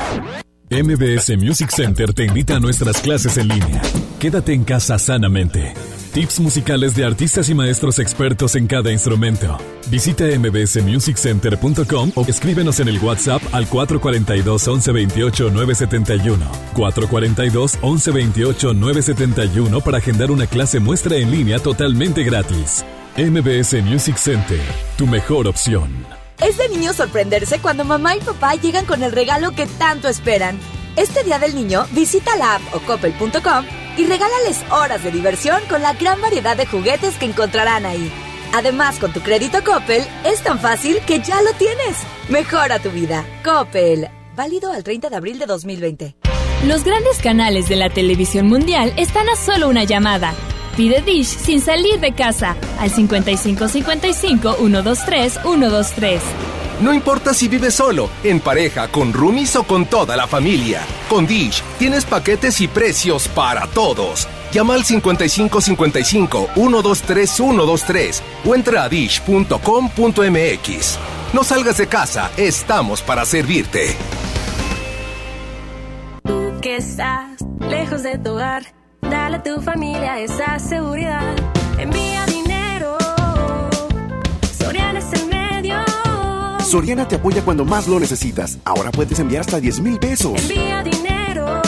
MBS 0.70 1.38
Music 1.38 1.70
Center 1.70 2.12
te 2.12 2.24
invita 2.24 2.56
a 2.56 2.60
nuestras 2.60 3.00
clases 3.00 3.38
en 3.38 3.48
línea. 3.48 3.80
Quédate 4.18 4.52
en 4.52 4.64
casa 4.64 4.98
sanamente. 4.98 5.72
Tips 6.12 6.40
musicales 6.40 6.94
de 6.94 7.06
artistas 7.06 7.48
y 7.48 7.54
maestros 7.54 7.98
expertos 7.98 8.54
en 8.54 8.66
cada 8.66 8.92
instrumento. 8.92 9.56
Visita 9.90 10.24
mbsmusiccenter.com 10.24 12.12
o 12.16 12.26
escríbenos 12.26 12.80
en 12.80 12.88
el 12.88 12.98
WhatsApp 12.98 13.40
al 13.52 13.66
442 13.66 14.68
1128 14.68 15.50
971. 15.50 16.46
442 16.74 17.74
1128 17.82 18.74
971 18.74 19.80
para 19.80 19.98
agendar 19.98 20.30
una 20.30 20.46
clase 20.46 20.80
muestra 20.80 21.16
en 21.16 21.30
línea 21.30 21.58
totalmente 21.60 22.24
gratis. 22.24 22.84
MBS 23.18 23.82
Music 23.82 24.16
Center, 24.16 24.60
tu 24.96 25.04
mejor 25.04 25.48
opción. 25.48 26.06
Es 26.40 26.56
de 26.56 26.68
niño 26.68 26.92
sorprenderse 26.92 27.58
cuando 27.58 27.84
mamá 27.84 28.14
y 28.14 28.20
papá 28.20 28.54
llegan 28.54 28.84
con 28.84 29.02
el 29.02 29.10
regalo 29.10 29.50
que 29.50 29.66
tanto 29.66 30.06
esperan. 30.06 30.56
Este 30.94 31.24
Día 31.24 31.40
del 31.40 31.56
Niño, 31.56 31.84
visita 31.90 32.36
la 32.36 32.54
app 32.54 32.62
o 32.72 32.78
coppel.com 32.78 33.64
y 33.96 34.06
regálales 34.06 34.62
horas 34.70 35.02
de 35.02 35.10
diversión 35.10 35.60
con 35.68 35.82
la 35.82 35.94
gran 35.94 36.20
variedad 36.20 36.56
de 36.56 36.66
juguetes 36.66 37.16
que 37.16 37.24
encontrarán 37.24 37.86
ahí. 37.86 38.08
Además, 38.54 39.00
con 39.00 39.12
tu 39.12 39.20
crédito 39.20 39.64
Coppel, 39.64 40.04
es 40.24 40.40
tan 40.44 40.60
fácil 40.60 41.00
que 41.04 41.18
ya 41.18 41.42
lo 41.42 41.52
tienes. 41.54 41.96
Mejora 42.28 42.78
tu 42.78 42.90
vida. 42.90 43.24
Coppel. 43.42 44.08
Válido 44.36 44.70
al 44.70 44.84
30 44.84 45.10
de 45.10 45.16
abril 45.16 45.40
de 45.40 45.46
2020. 45.46 46.14
Los 46.68 46.84
grandes 46.84 47.18
canales 47.18 47.68
de 47.68 47.74
la 47.74 47.90
televisión 47.90 48.46
mundial 48.46 48.92
están 48.96 49.28
a 49.28 49.34
solo 49.34 49.68
una 49.68 49.82
llamada. 49.82 50.34
Pide 50.78 51.02
Dish 51.02 51.26
sin 51.26 51.60
salir 51.60 51.98
de 51.98 52.12
casa 52.12 52.54
al 52.78 52.90
5555 52.90 54.54
123 54.54 55.40
123. 55.42 56.22
No 56.80 56.94
importa 56.94 57.34
si 57.34 57.48
vives 57.48 57.74
solo, 57.74 58.08
en 58.22 58.38
pareja, 58.38 58.86
con 58.86 59.12
roomies 59.12 59.56
o 59.56 59.64
con 59.64 59.86
toda 59.86 60.16
la 60.16 60.28
familia. 60.28 60.82
Con 61.08 61.26
Dish 61.26 61.64
tienes 61.80 62.04
paquetes 62.04 62.60
y 62.60 62.68
precios 62.68 63.26
para 63.26 63.66
todos. 63.66 64.28
Llama 64.52 64.74
al 64.74 64.84
5555 64.84 66.50
123 66.54 67.28
123 67.28 68.22
o 68.46 68.54
entra 68.54 68.84
a 68.84 68.88
dish.com.mx. 68.88 69.48
No 71.32 71.42
salgas 71.42 71.78
de 71.78 71.88
casa, 71.88 72.30
estamos 72.36 73.02
para 73.02 73.24
servirte. 73.24 73.96
Tú 76.22 76.60
que 76.62 76.76
estás 76.76 77.44
lejos 77.68 78.04
de 78.04 78.16
tu 78.18 78.30
hogar, 78.30 78.77
dale 79.00 79.36
a 79.36 79.42
tu 79.42 79.60
familia 79.60 80.18
esa 80.20 80.58
seguridad. 80.58 81.22
Envía 81.78 82.26
dinero. 82.26 82.96
Soriana 84.58 84.98
es 84.98 85.12
el 85.12 85.28
medio. 85.28 85.76
Soriana 86.64 87.08
te 87.08 87.16
apoya 87.16 87.42
cuando 87.42 87.64
más 87.64 87.88
lo 87.88 87.98
necesitas. 88.00 88.58
Ahora 88.64 88.90
puedes 88.90 89.18
enviar 89.18 89.40
hasta 89.40 89.60
10 89.60 89.80
mil 89.80 89.98
pesos. 89.98 90.32
Envía 90.42 90.82
dinero. 90.82 91.62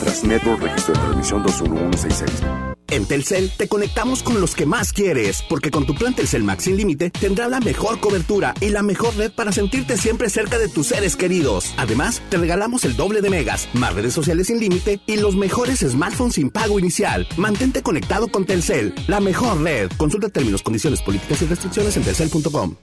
Transnetwork 0.00 0.62
Registro 0.62 0.94
de 0.94 1.00
Transmisión 1.00 1.42
21166. 1.42 2.67
En 2.90 3.04
Telcel 3.04 3.50
te 3.54 3.68
conectamos 3.68 4.22
con 4.22 4.40
los 4.40 4.54
que 4.54 4.64
más 4.64 4.94
quieres, 4.94 5.44
porque 5.46 5.70
con 5.70 5.84
tu 5.84 5.94
plan 5.94 6.14
Telcel 6.14 6.42
Max 6.42 6.64
sin 6.64 6.78
límite 6.78 7.10
tendrás 7.10 7.50
la 7.50 7.60
mejor 7.60 8.00
cobertura 8.00 8.54
y 8.62 8.70
la 8.70 8.82
mejor 8.82 9.14
red 9.16 9.30
para 9.30 9.52
sentirte 9.52 9.98
siempre 9.98 10.30
cerca 10.30 10.58
de 10.58 10.68
tus 10.68 10.86
seres 10.86 11.14
queridos. 11.14 11.74
Además, 11.76 12.22
te 12.30 12.38
regalamos 12.38 12.86
el 12.86 12.96
doble 12.96 13.20
de 13.20 13.28
megas, 13.28 13.68
más 13.74 13.94
redes 13.94 14.14
sociales 14.14 14.46
sin 14.46 14.58
límite 14.58 15.00
y 15.04 15.16
los 15.16 15.36
mejores 15.36 15.80
smartphones 15.80 16.36
sin 16.36 16.48
pago 16.48 16.78
inicial. 16.78 17.28
Mantente 17.36 17.82
conectado 17.82 18.28
con 18.28 18.46
Telcel, 18.46 18.94
la 19.06 19.20
mejor 19.20 19.60
red. 19.60 19.90
Consulta 19.98 20.30
términos, 20.30 20.62
condiciones, 20.62 21.02
políticas 21.02 21.42
y 21.42 21.46
restricciones 21.46 21.94
en 21.98 22.04
telcel.com. 22.04 22.74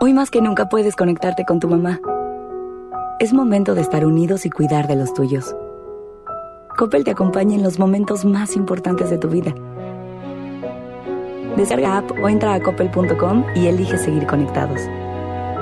Hoy 0.00 0.14
más 0.14 0.30
que 0.30 0.40
nunca 0.40 0.70
puedes 0.70 0.96
conectarte 0.96 1.44
con 1.44 1.60
tu 1.60 1.68
mamá. 1.68 2.00
Es 3.20 3.34
momento 3.34 3.74
de 3.74 3.82
estar 3.82 4.06
unidos 4.06 4.46
y 4.46 4.50
cuidar 4.50 4.88
de 4.88 4.96
los 4.96 5.12
tuyos. 5.12 5.54
Coppel 6.76 7.04
te 7.04 7.12
acompaña 7.12 7.54
en 7.54 7.62
los 7.62 7.78
momentos 7.78 8.24
más 8.24 8.56
importantes 8.56 9.08
de 9.08 9.18
tu 9.18 9.28
vida. 9.28 9.54
Descarga 11.56 11.98
app 11.98 12.10
o 12.20 12.28
entra 12.28 12.52
a 12.52 12.60
coppel.com 12.60 13.44
y 13.54 13.68
elige 13.68 13.96
seguir 13.96 14.26
conectados. 14.26 14.80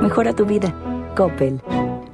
Mejora 0.01 0.33
tu 0.33 0.47
vida. 0.47 0.75
Coppel. 1.15 1.61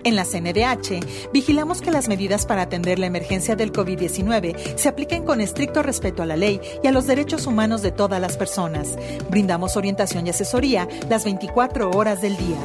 En 0.03 0.17
la 0.17 0.25
CNDH, 0.25 1.31
vigilamos 1.33 1.81
que 1.81 1.93
las 1.93 2.09
medidas 2.09 2.45
para 2.45 2.63
atender 2.63 2.99
la 2.99 3.07
emergencia 3.07 3.55
del 3.55 3.73
COVID-19 3.73 4.57
se 4.77 4.89
apliquen 4.89 5.25
con 5.25 5.41
estricto 5.41 5.83
respeto 5.83 6.25
a 6.25 6.27
la 6.27 6.37
ley 6.37 6.61
y 6.83 6.89
a 6.89 6.93
los 6.93 7.07
derechos 7.07 7.47
humanos 7.47 7.83
de 7.83 7.93
todas 7.93 8.21
las 8.21 8.37
personas. 8.37 8.97
Brindamos 9.31 9.77
orientación 9.77 10.27
y 10.27 10.31
asesoría 10.31 10.89
las 11.09 11.25
24 11.25 11.91
horas 11.91 12.21
del 12.21 12.37
día 12.37 12.59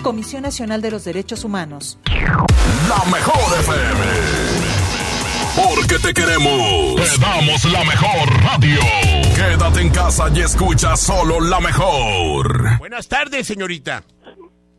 Comisión 0.01 0.43
Nacional 0.43 0.81
de 0.81 0.91
los 0.91 1.03
Derechos 1.03 1.43
Humanos. 1.43 1.99
La 2.07 3.03
mejor 3.11 3.59
FM. 3.59 3.99
Porque 5.55 5.99
te 5.99 6.13
queremos. 6.13 6.95
Te 6.95 7.17
damos 7.19 7.65
la 7.65 7.83
mejor 7.83 8.43
radio. 8.43 8.79
Quédate 9.35 9.81
en 9.81 9.89
casa 9.89 10.29
y 10.33 10.41
escucha 10.41 10.95
solo 10.95 11.41
la 11.41 11.59
mejor. 11.59 12.77
Buenas 12.77 13.07
tardes, 13.07 13.47
señorita. 13.47 14.03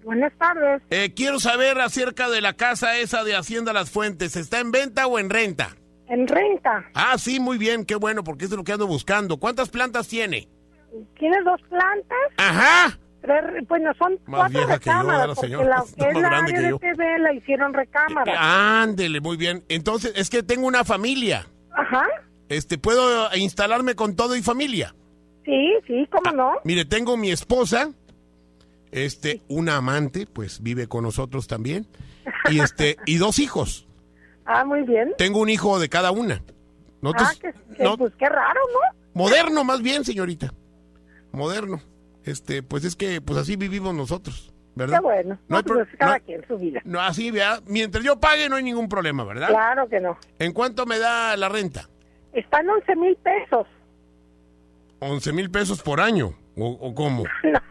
Buenas 0.05 0.33
tardes. 0.39 0.83
Eh, 0.91 1.13
quiero 1.15 1.39
saber 1.41 1.79
acerca 1.81 2.29
de 2.31 2.41
la 2.41 2.55
casa 2.55 2.97
esa 2.99 3.23
de 3.25 3.37
Hacienda 3.37 3.73
Las 3.73 3.91
Fuentes. 3.91 4.35
¿Está 4.37 4.61
en 4.61 4.71
venta 4.71 5.07
o 5.07 5.19
en 5.19 5.31
renta? 5.31 5.77
En 6.09 6.27
renta. 6.27 6.85
Ah, 6.95 7.17
sí, 7.19 7.39
muy 7.39 7.59
bien, 7.59 7.85
qué 7.85 7.95
bueno, 7.95 8.25
porque 8.25 8.47
es 8.47 8.51
lo 8.51 8.65
que 8.65 8.73
ando 8.73 8.87
buscando. 8.87 9.37
¿Cuántas 9.39 9.69
plantas 9.69 10.09
tiene? 10.09 10.49
Tiene 11.19 11.37
dos 11.45 11.61
plantas. 11.69 12.19
Ajá. 12.37 12.99
Tres, 13.23 13.69
bueno, 13.69 13.93
son 13.99 14.15
Más 14.27 14.41
cuatro 14.51 14.59
vieja 14.59 14.79
que 14.79 14.87
yo, 14.87 14.93
recámaras, 14.93 15.29
la 15.29 15.35
porque 15.35 15.47
señora. 15.49 15.69
la 15.69 15.85
que 15.97 16.09
es 16.11 16.21
la 16.23 16.29
área 16.29 16.45
que 16.57 16.61
de 16.63 16.71
yo. 16.71 16.79
TV 16.79 17.19
la 17.19 17.33
hicieron 17.35 17.75
recámaras. 17.75 18.37
Ándele, 18.41 19.21
muy 19.21 19.37
bien. 19.37 19.63
Entonces, 19.69 20.13
es 20.17 20.31
que 20.31 20.43
tengo 20.43 20.67
una 20.67 20.85
familia. 20.85 21.47
Ajá. 21.77 22.07
Este, 22.49 22.79
¿puedo 22.79 23.29
instalarme 23.37 23.95
con 23.95 24.17
todo 24.17 24.35
y 24.35 24.43
familia? 24.43 24.95
Sí, 25.45 25.73
sí, 25.87 26.09
cómo 26.11 26.35
no. 26.35 26.53
Mire, 26.65 26.85
tengo 26.87 27.17
mi 27.17 27.31
esposa, 27.31 27.91
este, 28.93 29.43
una 29.49 29.77
amante, 29.77 30.27
pues 30.27 30.63
vive 30.63 30.87
con 30.89 31.05
nosotros 31.05 31.47
también, 31.47 31.87
y 32.51 32.61
este, 32.61 32.97
y 33.07 33.19
dos 33.19 33.39
hijos. 33.39 33.87
Ah, 34.45 34.65
muy 34.65 34.83
bien. 34.83 35.13
Tengo 35.19 35.41
un 35.41 35.49
hijo 35.49 35.79
de 35.79 35.89
cada 35.89 36.11
una. 36.11 36.43
Nosotros- 37.03 37.29
ah, 37.31 37.35
que, 37.41 37.75
que, 37.77 37.83
no- 37.85 37.97
pues 37.97 38.13
qué 38.19 38.29
raro, 38.29 38.61
¿no? 38.73 38.99
Moderno, 39.15 39.65
más 39.65 39.83
bien, 39.83 40.05
señorita. 40.05 40.53
Moderno. 41.33 41.81
Este, 42.25 42.63
pues 42.63 42.85
es 42.85 42.97
que, 42.97 43.21
pues 43.21 43.39
así 43.39 43.57
vivimos 43.57 43.95
nosotros, 43.95 44.53
¿verdad? 44.75 44.99
Qué 44.99 45.03
bueno. 45.03 45.39
No 45.49 45.57
hay 45.57 45.63
No, 45.63 45.75
pues 45.75 45.89
cada 45.99 46.19
no- 46.19 46.25
quien 46.25 46.47
su 46.47 46.59
vida. 46.59 46.81
No, 46.85 47.01
así, 47.01 47.31
vea, 47.31 47.61
mientras 47.67 48.05
yo 48.05 48.21
pague 48.21 48.49
no 48.49 48.57
hay 48.57 48.63
ningún 48.65 48.89
problema, 48.89 49.25
¿verdad? 49.25 49.49
Claro 49.49 49.89
que 49.89 50.01
no. 50.01 50.19
¿En 50.39 50.53
cuánto 50.53 50.85
me 50.87 50.99
da 50.99 51.37
la 51.37 51.49
renta? 51.49 51.89
Están 52.33 52.69
11 52.69 52.95
mil 52.97 53.17
pesos 53.17 53.67
11 55.01 55.33
mil 55.33 55.51
pesos 55.51 55.83
por 55.83 56.01
año, 56.01 56.35
¿o, 56.57 56.67
o 56.69 56.95
cómo? 56.95 57.25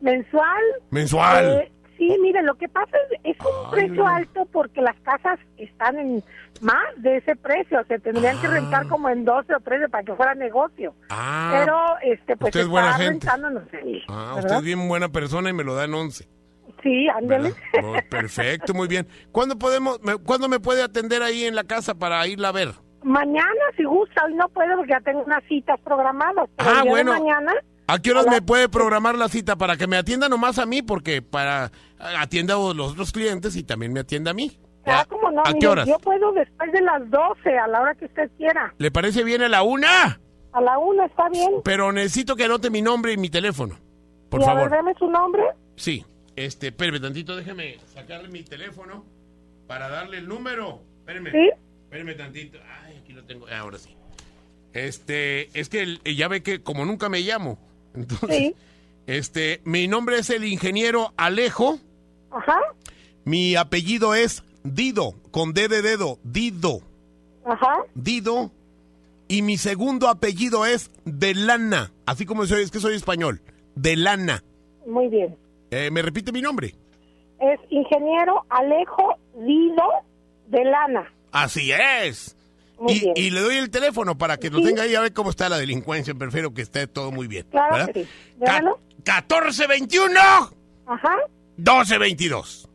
mensual. 0.00 0.62
Mensual. 0.90 1.44
Eh, 1.62 1.72
sí, 1.98 2.16
mire, 2.20 2.42
lo 2.42 2.54
que 2.56 2.68
pasa 2.68 2.96
es, 3.22 3.36
es 3.36 3.40
un 3.40 3.52
Ay, 3.66 3.70
precio 3.70 4.06
alto 4.06 4.46
porque 4.52 4.80
las 4.80 4.96
casas 5.00 5.38
están 5.56 5.98
en 5.98 6.22
más 6.60 6.84
de 6.98 7.16
ese 7.18 7.36
precio. 7.36 7.82
Se 7.88 7.98
tendrían 7.98 8.38
que 8.40 8.46
rentar 8.48 8.86
como 8.88 9.08
en 9.08 9.24
12 9.24 9.54
o 9.54 9.60
13 9.60 9.88
para 9.88 10.04
que 10.04 10.14
fuera 10.14 10.34
negocio. 10.34 10.94
Ah, 11.10 11.50
Pero, 11.58 11.76
este, 12.02 12.36
pues 12.36 12.50
usted 12.50 12.60
es 12.60 12.66
está 12.66 12.70
buena 12.72 12.92
gente. 12.94 13.26
rentando 13.26 13.48
en 13.48 13.56
11 13.58 13.82
mil. 13.82 14.02
Ah, 14.08 14.34
usted 14.38 14.54
es 14.56 14.62
bien 14.62 14.88
buena 14.88 15.08
persona 15.08 15.50
y 15.50 15.52
me 15.52 15.64
lo 15.64 15.74
da 15.74 15.84
en 15.84 15.94
11. 15.94 16.28
Sí, 16.82 17.08
ándele. 17.08 17.54
Oh, 17.82 17.94
perfecto, 18.10 18.74
muy 18.74 18.88
bien. 18.88 19.06
¿Cuándo 19.32 19.56
podemos, 19.58 20.00
me, 20.02 20.16
¿cuándo 20.18 20.48
me 20.48 20.60
puede 20.60 20.82
atender 20.82 21.22
ahí 21.22 21.44
en 21.44 21.54
la 21.54 21.64
casa 21.64 21.94
para 21.94 22.26
irla 22.26 22.48
a 22.48 22.52
ver? 22.52 22.68
Mañana, 23.02 23.44
si 23.76 23.84
gusta, 23.84 24.24
hoy 24.24 24.34
no 24.34 24.48
puedo 24.48 24.76
porque 24.76 24.92
ya 24.92 25.00
tengo 25.00 25.22
unas 25.22 25.42
citas 25.44 25.78
programadas. 25.82 26.48
pero 26.56 26.70
Ah, 26.70 26.82
de 26.82 26.88
bueno. 26.90 27.12
mañana, 27.12 27.52
¿A 27.86 27.98
qué 27.98 28.10
horas 28.12 28.26
A 28.26 28.30
me 28.30 28.42
puede 28.42 28.68
programar 28.68 29.16
la 29.16 29.28
cita 29.28 29.56
para 29.56 29.76
que 29.76 29.86
me 29.86 29.96
atienda 29.96 30.28
nomás 30.28 30.58
a 30.58 30.66
mí? 30.66 30.82
Porque 30.82 31.20
para 31.22 31.70
atienda 31.98 32.54
a 32.54 32.74
los 32.74 32.92
otros 32.92 33.12
clientes 33.12 33.56
y 33.56 33.62
también 33.62 33.92
me 33.92 34.00
atienda 34.00 34.30
a 34.30 34.34
mí. 34.34 34.58
Ah, 34.86 35.06
como 35.08 35.30
no, 35.30 35.42
¿A 35.44 35.52
qué 35.54 35.66
horas? 35.66 35.88
yo 35.88 35.98
puedo 35.98 36.32
después 36.32 36.70
de 36.72 36.82
las 36.82 37.08
12, 37.10 37.58
a 37.58 37.66
la 37.68 37.80
hora 37.80 37.94
que 37.94 38.04
usted 38.04 38.30
quiera. 38.36 38.74
¿Le 38.78 38.90
parece 38.90 39.24
bien 39.24 39.42
a 39.42 39.48
la 39.48 39.62
una? 39.62 40.20
A 40.52 40.60
la 40.60 40.78
una 40.78 41.06
está 41.06 41.28
bien. 41.30 41.50
Pero 41.64 41.90
necesito 41.92 42.36
que 42.36 42.44
anote 42.44 42.68
mi 42.70 42.82
nombre 42.82 43.12
y 43.12 43.16
mi 43.16 43.30
teléfono. 43.30 43.76
Por 44.28 44.40
y 44.40 44.44
a 44.44 44.46
favor. 44.46 44.70
ver, 44.70 44.78
deme 44.78 44.94
su 44.98 45.10
nombre. 45.10 45.42
Sí. 45.76 46.04
Este, 46.36 46.68
espéreme 46.68 47.00
tantito, 47.00 47.34
déjeme 47.36 47.78
sacarle 47.94 48.28
mi 48.28 48.42
teléfono 48.42 49.04
para 49.66 49.88
darle 49.88 50.18
el 50.18 50.28
número. 50.28 50.80
Espéreme. 51.00 51.30
¿Sí? 51.32 51.50
Espéreme 51.84 52.14
tantito. 52.14 52.58
Ay, 52.84 52.98
aquí 53.02 53.12
lo 53.12 53.24
tengo. 53.24 53.46
Ah, 53.50 53.60
Ahora 53.60 53.78
sí. 53.78 53.96
Este, 54.72 55.48
es 55.58 55.68
que 55.68 55.82
el- 55.82 56.00
ya 56.02 56.28
ve 56.28 56.42
que 56.42 56.62
como 56.62 56.84
nunca 56.84 57.08
me 57.08 57.20
llamo. 57.20 57.58
Entonces, 57.94 58.28
Sí. 58.38 58.54
este, 59.06 59.60
mi 59.64 59.86
nombre 59.88 60.18
es 60.18 60.30
el 60.30 60.44
ingeniero 60.44 61.12
Alejo. 61.16 61.78
Ajá, 62.30 62.58
Mi 63.24 63.56
apellido 63.56 64.14
es 64.14 64.42
Dido, 64.64 65.14
con 65.30 65.52
D 65.54 65.68
de 65.68 65.82
dedo, 65.82 66.18
Dido. 66.24 66.80
ajá. 67.44 67.78
Dido. 67.94 68.50
Y 69.28 69.42
mi 69.42 69.56
segundo 69.56 70.08
apellido 70.08 70.66
es 70.66 70.90
Delana. 71.04 71.92
Así 72.06 72.26
como 72.26 72.44
soy, 72.46 72.62
es 72.62 72.70
que 72.70 72.80
soy 72.80 72.94
español. 72.94 73.40
Delana. 73.74 74.42
Muy 74.86 75.08
bien. 75.08 75.36
Eh, 75.70 75.90
¿Me 75.90 76.02
repite 76.02 76.30
mi 76.32 76.42
nombre? 76.42 76.74
Es 77.40 77.58
ingeniero 77.70 78.44
Alejo 78.50 79.16
Dido 79.38 79.82
de 80.48 80.64
Lana. 80.64 81.12
Así 81.32 81.72
es. 81.72 82.33
Muy 82.78 82.92
y, 82.94 83.00
bien. 83.00 83.12
y 83.16 83.30
le 83.30 83.40
doy 83.40 83.56
el 83.56 83.70
teléfono 83.70 84.16
para 84.18 84.36
que 84.36 84.50
lo 84.50 84.58
Sí. 84.58 84.64
tenga 84.64 84.82
ahí 84.82 84.94
a 84.94 85.00
ver 85.00 85.12
cómo 85.12 85.30
está 85.30 85.48
la 85.48 85.58
delincuencia. 85.58 86.14
Prefiero 86.14 86.52
que 86.52 86.62
esté 86.62 86.86
todo 86.86 87.10
muy 87.12 87.26
bien. 87.28 87.46
Claro 87.50 87.86
que 87.92 88.04
sí. 88.04 88.08
Ca- 88.40 88.46
Déjalo. 88.46 88.78
1421 88.98 90.20
Ajá, 90.86 91.16
1222. 91.56 92.68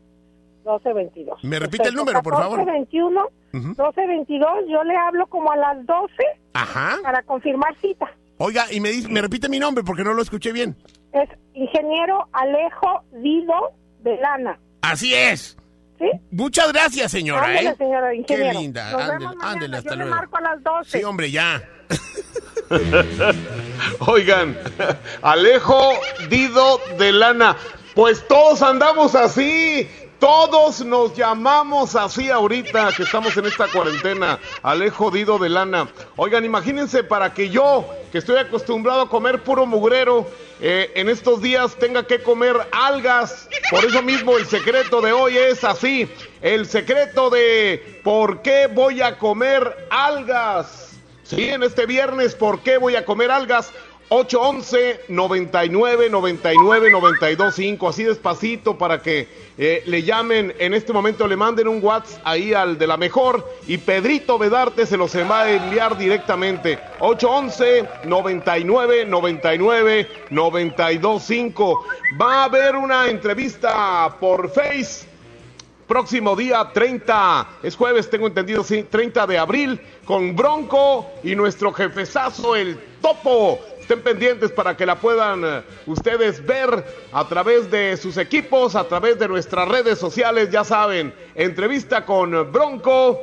1222. 0.66 1.44
¿Me 1.44 1.60
repite 1.60 1.88
el 1.90 1.96
número, 1.96 2.22
por 2.22 2.34
favor? 2.36 2.60
1221, 2.60 3.22
Ujú. 3.54 3.68
1222. 3.70 4.50
Yo 4.70 4.84
le 4.84 4.96
hablo 4.96 5.28
como 5.28 5.52
a 5.52 5.58
las 5.58 5.86
12 5.86 6.14
Ajá. 6.54 6.98
para 7.04 7.22
confirmar 7.24 7.76
cita. 7.82 8.08
Oiga, 8.38 8.66
y 8.72 8.80
me, 8.80 8.90
dice, 8.90 9.10
me 9.10 9.22
repite 9.22 9.50
mi 9.50 9.60
nombre 9.60 9.84
porque 9.84 10.04
no 10.04 10.14
lo 10.14 10.22
escuché 10.22 10.52
bien. 10.52 10.76
Es 11.12 11.30
ingeniero 11.54 12.28
Alejo 12.32 13.04
Dido 13.22 13.74
de 14.02 14.18
Lana. 14.18 14.60
Así 14.82 15.14
es. 15.14 15.58
¿Sí? 16.00 16.10
Muchas 16.32 16.72
gracias, 16.72 17.12
señora. 17.12 17.62
¿eh? 17.62 17.76
señora 17.78 18.10
Qué 18.26 18.54
linda. 18.54 18.92
Nos 18.92 19.02
Ándele, 19.02 19.18
vemos 19.20 19.36
mañana. 19.36 19.52
ándele, 19.52 19.78
hasta 19.78 19.90
Yo 19.92 19.96
le 19.98 20.04
luego. 20.06 20.16
marco 20.16 20.38
a 20.38 20.42
las 20.42 20.64
12. 20.64 20.98
Sí, 20.98 21.04
hombre, 21.04 21.30
ya. 21.32 21.62
Oigan, 24.00 24.58
Alejo 25.22 25.94
Dido 26.30 26.80
de 26.98 27.12
Lana. 27.12 27.58
Pues 27.96 28.26
todos 28.28 28.62
andamos 28.62 29.16
así. 29.16 29.88
Todos 30.20 30.84
nos 30.84 31.16
llamamos 31.16 31.96
así 31.96 32.30
ahorita 32.30 32.92
que 32.96 33.04
estamos 33.04 33.38
en 33.38 33.46
esta 33.46 33.68
cuarentena. 33.68 34.38
Alejo 34.64 35.10
Dido 35.12 35.40
de 35.40 35.48
Lana. 35.48 35.88
Oigan, 36.18 36.44
imagínense 36.44 37.04
para 37.04 37.34
que 37.34 37.50
yo, 37.50 37.86
que 38.12 38.18
estoy 38.18 38.38
acostumbrado 38.38 39.02
a 39.02 39.10
comer 39.10 39.42
puro 39.44 39.66
mugrero, 39.66 40.28
eh, 40.60 40.92
en 40.96 41.08
estos 41.08 41.42
días 41.42 41.74
tenga 41.78 42.06
que 42.06 42.22
comer 42.22 42.58
algas. 42.74 43.48
Por 43.72 43.86
eso 43.86 44.02
mismo 44.02 44.38
el 44.38 44.46
secreto 44.46 45.00
de 45.00 45.14
hoy 45.14 45.38
es 45.38 45.64
así. 45.64 46.10
El 46.42 46.66
secreto 46.66 47.30
de 47.30 48.02
por 48.04 48.42
qué 48.42 48.68
voy 48.68 49.02
a 49.02 49.18
comer 49.18 49.88
algas. 49.90 50.90
Sí, 51.24 51.48
en 51.48 51.64
este 51.64 51.86
viernes, 51.86 52.36
¿por 52.36 52.62
qué 52.62 52.78
voy 52.78 52.96
a 52.96 53.06
comer 53.06 53.30
algas? 53.30 53.72
811 54.10 55.02
99 55.08 56.10
99 56.10 56.92
92 56.92 57.56
5 57.56 57.90
así 57.90 58.04
despacito 58.04 58.78
para 58.78 59.02
que 59.02 59.28
eh, 59.58 59.84
le 59.86 60.02
llamen 60.02 60.54
en 60.58 60.74
este 60.74 60.94
momento 60.94 61.28
le 61.28 61.36
manden 61.36 61.68
un 61.68 61.84
WhatsApp 61.84 62.22
ahí 62.24 62.54
al 62.54 62.80
de 62.80 62.88
la 62.88 62.98
mejor 62.98 63.48
y 63.68 63.78
Pedrito 63.78 64.40
Bedarte 64.40 64.88
se 64.88 64.98
los 64.98 65.16
va 65.16 65.42
a 65.42 65.52
enviar 65.52 65.98
directamente. 65.98 66.80
811 67.00 67.88
99 68.06 69.06
99 69.06 70.08
92 70.32 71.24
5 71.24 71.86
va 72.20 72.42
a 72.42 72.44
haber 72.46 72.76
una 72.76 73.08
entrevista 73.08 74.16
por 74.20 74.50
Face 74.50 75.10
Próximo 75.90 76.36
día 76.36 76.70
30, 76.72 77.48
es 77.64 77.76
jueves, 77.76 78.12
tengo 78.12 78.28
entendido, 78.28 78.64
sí, 78.64 78.84
30 78.84 79.26
de 79.26 79.40
abril, 79.40 79.82
con 80.06 80.36
Bronco 80.36 81.08
y 81.24 81.36
nuestro 81.36 81.74
jefezazo, 81.74 82.56
el 82.56 82.80
Topo. 83.02 83.60
Estén 83.90 84.04
pendientes 84.04 84.52
para 84.52 84.78
que 84.78 84.86
la 84.86 84.98
puedan 85.00 85.44
eh, 85.44 85.64
ustedes 85.88 86.46
ver 86.46 86.86
a 87.12 87.28
través 87.28 87.72
de 87.72 87.98
sus 87.98 88.18
equipos, 88.18 88.76
a 88.76 88.88
través 88.88 89.18
de 89.18 89.28
nuestras 89.28 89.68
redes 89.68 89.98
sociales, 89.98 90.52
ya 90.52 90.64
saben, 90.64 91.12
entrevista 91.34 92.06
con 92.06 92.52
Bronco. 92.52 93.20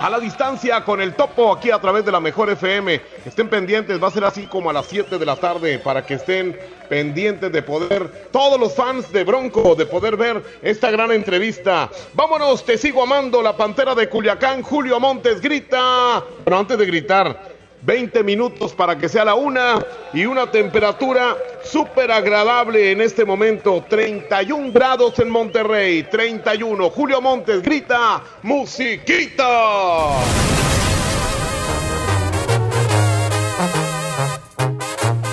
A 0.00 0.10
la 0.10 0.20
distancia 0.20 0.84
con 0.84 1.00
el 1.00 1.14
topo 1.14 1.52
aquí 1.54 1.70
a 1.70 1.80
través 1.80 2.04
de 2.04 2.12
la 2.12 2.20
mejor 2.20 2.50
FM. 2.50 3.00
Estén 3.24 3.48
pendientes, 3.48 4.00
va 4.00 4.08
a 4.08 4.10
ser 4.10 4.24
así 4.24 4.46
como 4.46 4.68
a 4.68 4.74
las 4.74 4.86
7 4.86 5.18
de 5.18 5.24
la 5.24 5.36
tarde 5.36 5.78
para 5.78 6.04
que 6.04 6.14
estén 6.14 6.56
pendientes 6.90 7.50
de 7.50 7.62
poder, 7.62 8.28
todos 8.30 8.60
los 8.60 8.74
fans 8.74 9.10
de 9.10 9.24
Bronco, 9.24 9.74
de 9.74 9.86
poder 9.86 10.18
ver 10.18 10.42
esta 10.60 10.90
gran 10.90 11.12
entrevista. 11.12 11.90
Vámonos, 12.12 12.62
te 12.62 12.76
sigo 12.76 13.02
amando, 13.02 13.40
la 13.40 13.56
pantera 13.56 13.94
de 13.94 14.08
Culiacán, 14.08 14.60
Julio 14.62 15.00
Montes 15.00 15.40
grita. 15.40 16.22
Pero 16.44 16.58
antes 16.58 16.78
de 16.78 16.86
gritar, 16.86 17.57
20 17.82 18.22
minutos 18.22 18.72
para 18.72 18.98
que 18.98 19.08
sea 19.08 19.24
la 19.24 19.34
una 19.34 19.84
y 20.12 20.26
una 20.26 20.50
temperatura 20.50 21.36
súper 21.62 22.10
agradable 22.10 22.92
en 22.92 23.00
este 23.00 23.24
momento. 23.24 23.84
31 23.88 24.72
grados 24.72 25.18
en 25.18 25.30
Monterrey, 25.30 26.02
31. 26.04 26.90
Julio 26.90 27.20
Montes 27.20 27.62
grita, 27.62 28.22
musiquita. 28.42 29.46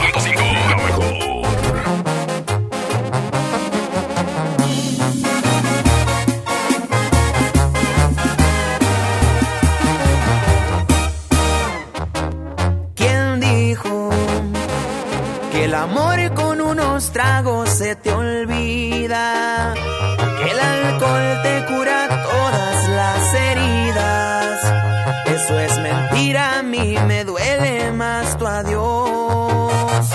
amor 15.76 16.34
con 16.34 16.60
unos 16.60 17.10
tragos 17.12 17.68
se 17.68 17.94
te 17.96 18.12
olvida? 18.12 19.74
Que 20.38 20.50
el 20.50 20.58
alcohol 20.58 21.42
te 21.42 21.64
cura 21.66 22.08
todas 22.08 22.88
las 22.88 23.34
heridas. 23.34 24.72
Eso 25.26 25.58
es 25.58 25.78
mentira, 25.78 26.58
a 26.58 26.62
mí 26.62 26.96
me 27.06 27.24
duele 27.24 27.92
más 27.92 28.36
tu 28.38 28.46
adiós. 28.46 30.06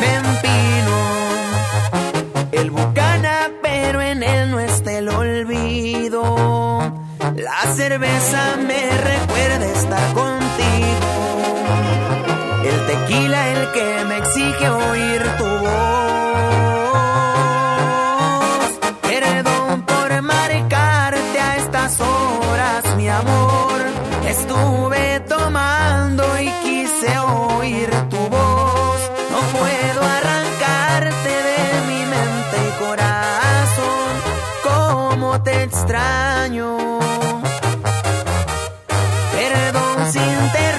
Me 0.00 0.14
empino 0.14 0.96
el 2.52 2.70
bucana, 2.70 3.50
pero 3.62 4.00
en 4.02 4.22
él 4.22 4.50
no 4.50 4.60
está 4.60 4.98
el 4.98 5.08
olvido. 5.08 6.22
La 7.36 7.74
cerveza 7.74 8.56
me 8.66 8.90
recuerda 8.90 9.66
estar 9.66 10.12
contigo. 10.12 10.29
Que 13.80 14.04
me 14.04 14.16
exige 14.18 14.68
oír 14.68 15.22
tu 15.38 15.48
voz. 15.64 15.80
Perdón 19.10 19.82
por 19.90 20.10
marcarte 20.22 21.38
a 21.48 21.56
estas 21.56 21.92
horas, 22.00 22.82
mi 22.98 23.08
amor. 23.08 23.78
Estuve 24.34 25.20
tomando 25.34 26.24
y 26.46 26.48
quise 26.64 27.10
oír 27.18 27.90
tu 28.12 28.20
voz. 28.36 29.00
No 29.34 29.40
puedo 29.56 30.00
arrancarte 30.18 31.32
de 31.50 31.62
mi 31.88 32.00
mente 32.14 32.56
y 32.68 32.72
corazón. 32.84 34.10
Cómo 34.68 35.42
te 35.42 35.62
extraño. 35.62 36.68
Perdón 39.36 40.12
si 40.12 40.18
interrumpo 40.18 40.69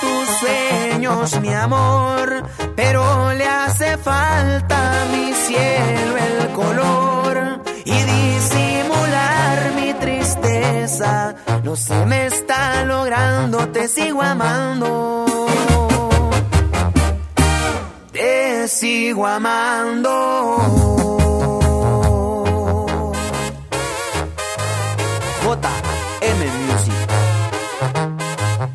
tus 0.00 0.28
sueños, 0.38 1.40
mi 1.40 1.52
amor, 1.52 2.42
pero 2.76 3.32
le 3.32 3.46
hace 3.46 3.96
falta 3.98 5.02
a 5.02 5.04
mi 5.06 5.32
cielo 5.32 6.16
el 6.16 6.52
color 6.52 7.62
y 7.84 7.92
disimular 7.92 9.72
mi 9.76 9.94
tristeza. 9.94 11.34
No 11.62 11.76
se 11.76 12.06
me 12.06 12.26
está 12.26 12.84
logrando, 12.84 13.68
te 13.68 13.88
sigo 13.88 14.22
amando. 14.22 15.26
Te 18.12 18.68
sigo 18.68 19.26
amando. 19.26 20.10
JM 25.42 26.40
Music. 26.66 27.10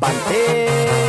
Pantera. 0.00 1.05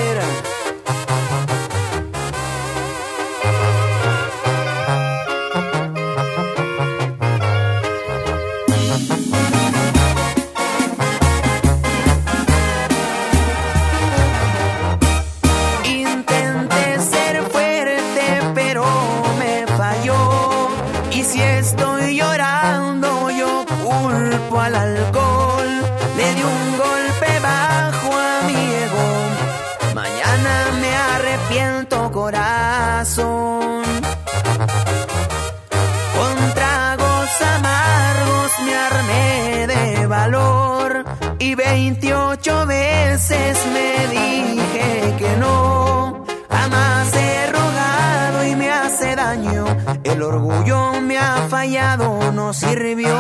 Veces 43.30 43.65
me 43.73 44.07
dije 44.07 45.15
que 45.17 45.38
no. 45.38 46.25
Jamás 46.49 47.13
he 47.13 47.51
rogado 47.51 48.45
y 48.45 48.55
me 48.55 48.69
hace 48.71 49.15
daño. 49.15 49.65
El 50.03 50.21
orgullo 50.21 51.01
me 51.01 51.17
ha 51.17 51.47
fallado, 51.49 52.32
no 52.32 52.53
sirvió. 52.53 53.15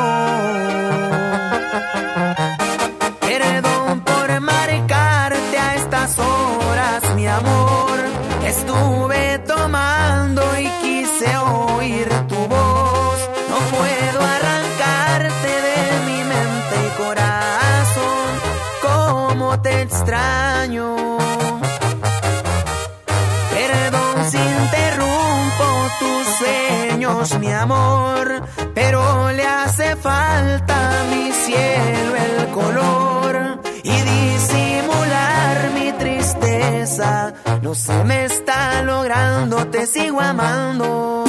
Mi 27.35 27.51
amor. 27.51 28.41
Pero 28.73 29.31
le 29.31 29.45
hace 29.45 29.95
falta 29.95 30.77
mi 31.09 31.31
cielo 31.31 32.15
el 32.15 32.47
color 32.51 33.59
y 33.83 33.91
disimular 33.91 35.71
mi 35.73 35.91
tristeza. 35.93 37.33
No 37.61 37.75
se 37.75 38.03
me 38.03 38.25
está 38.25 38.81
logrando, 38.83 39.67
te 39.67 39.85
sigo 39.85 40.21
amando. 40.21 41.23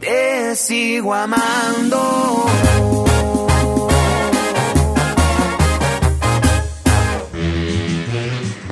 Te 0.00 0.54
sigo 0.56 1.14
amando. 1.14 3.05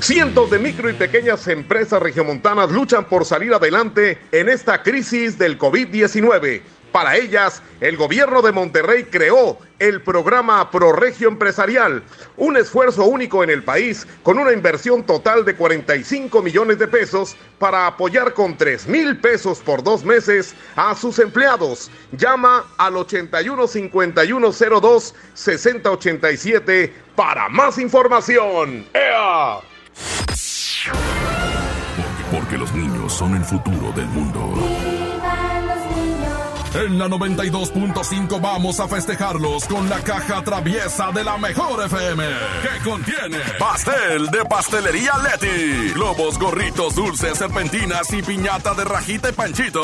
Cientos 0.04 0.50
de 0.50 0.58
micro 0.58 0.90
y 0.90 0.92
pequeñas 0.92 1.48
empresas 1.48 1.98
regiomontanas 1.98 2.70
luchan 2.70 3.06
por 3.06 3.24
salir 3.24 3.54
adelante 3.54 4.18
en 4.32 4.50
esta 4.50 4.82
crisis 4.82 5.38
del 5.38 5.58
COVID-19. 5.58 6.60
Para 6.92 7.16
ellas, 7.16 7.62
el 7.80 7.96
gobierno 7.96 8.42
de 8.42 8.52
Monterrey 8.52 9.04
creó 9.04 9.56
el 9.78 10.02
programa 10.02 10.70
ProRegio 10.70 11.28
Empresarial, 11.28 12.02
un 12.36 12.58
esfuerzo 12.58 13.06
único 13.06 13.42
en 13.42 13.48
el 13.48 13.62
país 13.64 14.06
con 14.22 14.38
una 14.38 14.52
inversión 14.52 15.04
total 15.06 15.42
de 15.46 15.56
45 15.56 16.42
millones 16.42 16.78
de 16.78 16.86
pesos 16.86 17.34
para 17.58 17.86
apoyar 17.86 18.34
con 18.34 18.58
3 18.58 18.86
mil 18.88 19.18
pesos 19.22 19.60
por 19.60 19.82
dos 19.82 20.04
meses 20.04 20.54
a 20.76 20.94
sus 20.94 21.18
empleados. 21.18 21.90
Llama 22.12 22.66
al 22.76 22.98
81 22.98 23.66
5102 23.66 25.14
6087 25.32 26.92
para 27.16 27.48
más 27.48 27.78
información. 27.78 28.84
¡Ea! 28.92 29.73
Porque 32.30 32.58
los 32.58 32.72
niños 32.72 33.12
son 33.12 33.36
el 33.36 33.44
futuro 33.44 33.92
del 33.92 34.06
mundo. 34.06 34.52
En 36.74 36.98
la 36.98 37.06
92.5 37.06 38.40
vamos 38.40 38.80
a 38.80 38.88
festejarlos 38.88 39.64
con 39.66 39.88
la 39.88 40.00
caja 40.00 40.42
traviesa 40.42 41.12
de 41.12 41.22
la 41.22 41.38
mejor 41.38 41.84
FM. 41.86 42.24
Que 42.62 42.82
contiene 42.82 43.38
pastel 43.60 44.26
de 44.30 44.44
pastelería 44.44 45.12
Leti, 45.18 45.92
globos, 45.92 46.36
gorritos, 46.36 46.96
dulces, 46.96 47.38
serpentinas 47.38 48.12
y 48.12 48.22
piñata 48.22 48.74
de 48.74 48.84
rajita 48.84 49.28
y 49.28 49.32
panchito. 49.32 49.82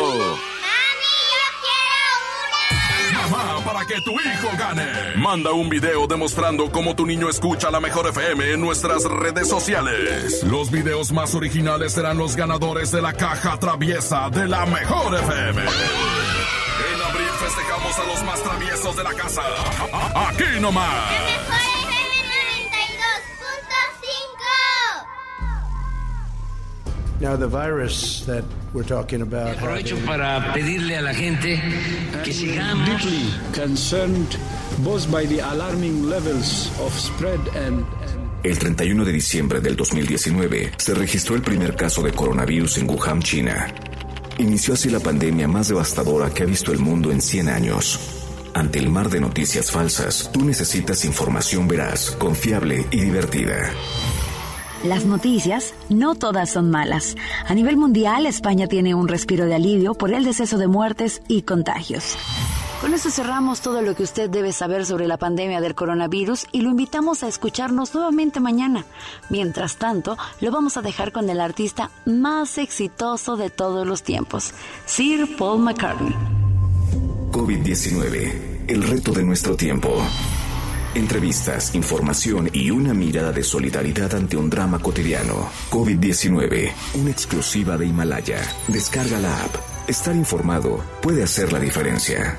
Mamá, 3.12 3.64
para 3.64 3.84
que 3.86 4.00
tu 4.00 4.12
hijo 4.12 4.48
gane. 4.58 4.86
Manda 5.16 5.52
un 5.52 5.68
video 5.68 6.06
demostrando 6.06 6.70
cómo 6.70 6.94
tu 6.94 7.06
niño 7.06 7.28
escucha 7.28 7.70
la 7.70 7.80
mejor 7.80 8.08
FM 8.08 8.52
en 8.52 8.60
nuestras 8.60 9.04
redes 9.04 9.48
sociales. 9.48 10.42
Los 10.44 10.70
videos 10.70 11.12
más 11.12 11.34
originales 11.34 11.92
serán 11.92 12.18
los 12.18 12.36
ganadores 12.36 12.90
de 12.90 13.02
la 13.02 13.12
caja 13.12 13.58
traviesa 13.58 14.30
de 14.30 14.46
la 14.46 14.66
mejor 14.66 15.14
FM. 15.14 15.62
En 15.62 17.02
abril 17.02 17.28
festejamos 17.38 17.98
a 17.98 18.04
los 18.06 18.24
más 18.24 18.42
traviesos 18.42 18.96
de 18.96 19.04
la 19.04 19.14
casa. 19.14 19.42
Aquí 20.28 20.60
nomás. 20.60 21.69
Aprovecho 29.52 29.96
para 30.06 30.52
pedirle 30.54 30.96
a 30.96 31.02
la 31.02 31.12
gente 31.12 31.60
que 32.24 32.32
sigamos 32.32 32.88
deeply 32.88 33.30
concerned 33.54 34.38
both 34.78 35.06
by 35.10 35.26
the 35.26 35.40
alarming 35.42 36.08
levels 36.08 36.70
of 36.80 36.98
spread 36.98 37.40
and 37.56 37.84
El 38.42 38.58
31 38.58 39.04
de 39.04 39.12
diciembre 39.12 39.60
del 39.60 39.76
2019 39.76 40.72
se 40.78 40.94
registró 40.94 41.36
el 41.36 41.42
primer 41.42 41.76
caso 41.76 42.02
de 42.02 42.10
coronavirus 42.12 42.78
en 42.78 42.88
Wuhan, 42.88 43.20
China. 43.20 43.66
Inició 44.38 44.72
así 44.72 44.88
la 44.88 45.00
pandemia 45.00 45.46
más 45.46 45.68
devastadora 45.68 46.30
que 46.30 46.44
ha 46.44 46.46
visto 46.46 46.72
el 46.72 46.78
mundo 46.78 47.12
en 47.12 47.20
100 47.20 47.48
años. 47.50 48.00
Ante 48.54 48.78
el 48.78 48.88
mar 48.88 49.10
de 49.10 49.20
noticias 49.20 49.70
falsas, 49.70 50.30
tú 50.32 50.42
necesitas 50.42 51.04
información 51.04 51.68
veraz, 51.68 52.12
confiable 52.12 52.86
y 52.90 53.00
divertida. 53.02 53.70
Las 54.84 55.04
noticias 55.04 55.74
no 55.90 56.14
todas 56.14 56.50
son 56.50 56.70
malas. 56.70 57.14
A 57.46 57.54
nivel 57.54 57.76
mundial, 57.76 58.24
España 58.24 58.66
tiene 58.66 58.94
un 58.94 59.08
respiro 59.08 59.44
de 59.44 59.54
alivio 59.54 59.92
por 59.92 60.10
el 60.10 60.24
deceso 60.24 60.56
de 60.56 60.68
muertes 60.68 61.20
y 61.28 61.42
contagios. 61.42 62.16
Con 62.80 62.94
eso 62.94 63.10
cerramos 63.10 63.60
todo 63.60 63.82
lo 63.82 63.94
que 63.94 64.04
usted 64.04 64.30
debe 64.30 64.52
saber 64.52 64.86
sobre 64.86 65.06
la 65.06 65.18
pandemia 65.18 65.60
del 65.60 65.74
coronavirus 65.74 66.46
y 66.50 66.62
lo 66.62 66.70
invitamos 66.70 67.22
a 67.22 67.28
escucharnos 67.28 67.94
nuevamente 67.94 68.40
mañana. 68.40 68.86
Mientras 69.28 69.76
tanto, 69.76 70.16
lo 70.40 70.50
vamos 70.50 70.78
a 70.78 70.82
dejar 70.82 71.12
con 71.12 71.28
el 71.28 71.42
artista 71.42 71.90
más 72.06 72.56
exitoso 72.56 73.36
de 73.36 73.50
todos 73.50 73.86
los 73.86 74.02
tiempos, 74.02 74.54
Sir 74.86 75.36
Paul 75.36 75.60
McCartney. 75.60 76.14
COVID-19, 77.32 78.64
el 78.68 78.82
reto 78.82 79.12
de 79.12 79.24
nuestro 79.24 79.56
tiempo. 79.56 79.90
Entrevistas, 80.94 81.74
información 81.76 82.50
y 82.52 82.72
una 82.72 82.94
mirada 82.94 83.30
de 83.30 83.44
solidaridad 83.44 84.12
ante 84.14 84.36
un 84.36 84.50
drama 84.50 84.80
cotidiano. 84.80 85.48
COVID-19, 85.70 86.72
una 86.94 87.10
exclusiva 87.10 87.78
de 87.78 87.86
Himalaya. 87.86 88.40
Descarga 88.66 89.20
la 89.20 89.44
app. 89.44 89.54
Estar 89.88 90.16
informado 90.16 90.82
puede 91.00 91.22
hacer 91.22 91.52
la 91.52 91.60
diferencia. 91.60 92.36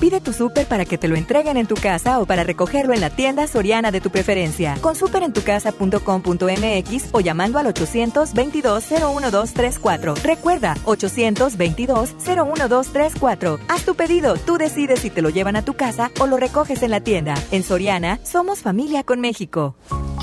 Pide 0.00 0.20
tu 0.20 0.32
súper 0.32 0.66
para 0.66 0.84
que 0.84 0.98
te 0.98 1.08
lo 1.08 1.16
entreguen 1.16 1.56
en 1.56 1.66
tu 1.66 1.74
casa 1.74 2.20
o 2.20 2.26
para 2.26 2.44
recogerlo 2.44 2.92
en 2.92 3.00
la 3.00 3.10
tienda 3.10 3.46
soriana 3.46 3.90
de 3.90 4.00
tu 4.00 4.10
preferencia. 4.10 4.76
Con 4.80 4.96
superentucasa.com.mx 4.96 7.04
o 7.12 7.20
llamando 7.20 7.58
al 7.58 7.66
822-01234. 7.66 10.22
Recuerda, 10.22 10.76
822-01234. 10.84 13.58
Haz 13.68 13.84
tu 13.84 13.94
pedido, 13.94 14.36
tú 14.36 14.58
decides 14.58 15.00
si 15.00 15.10
te 15.10 15.22
lo 15.22 15.30
llevan 15.30 15.56
a 15.56 15.64
tu 15.64 15.74
casa 15.74 16.10
o 16.20 16.26
lo 16.26 16.36
recoges 16.36 16.82
en 16.82 16.90
la 16.90 17.00
tienda. 17.00 17.34
En 17.50 17.62
Soriana, 17.62 18.18
somos 18.22 18.60
familia 18.60 19.04
con 19.04 19.20
México. 19.20 19.74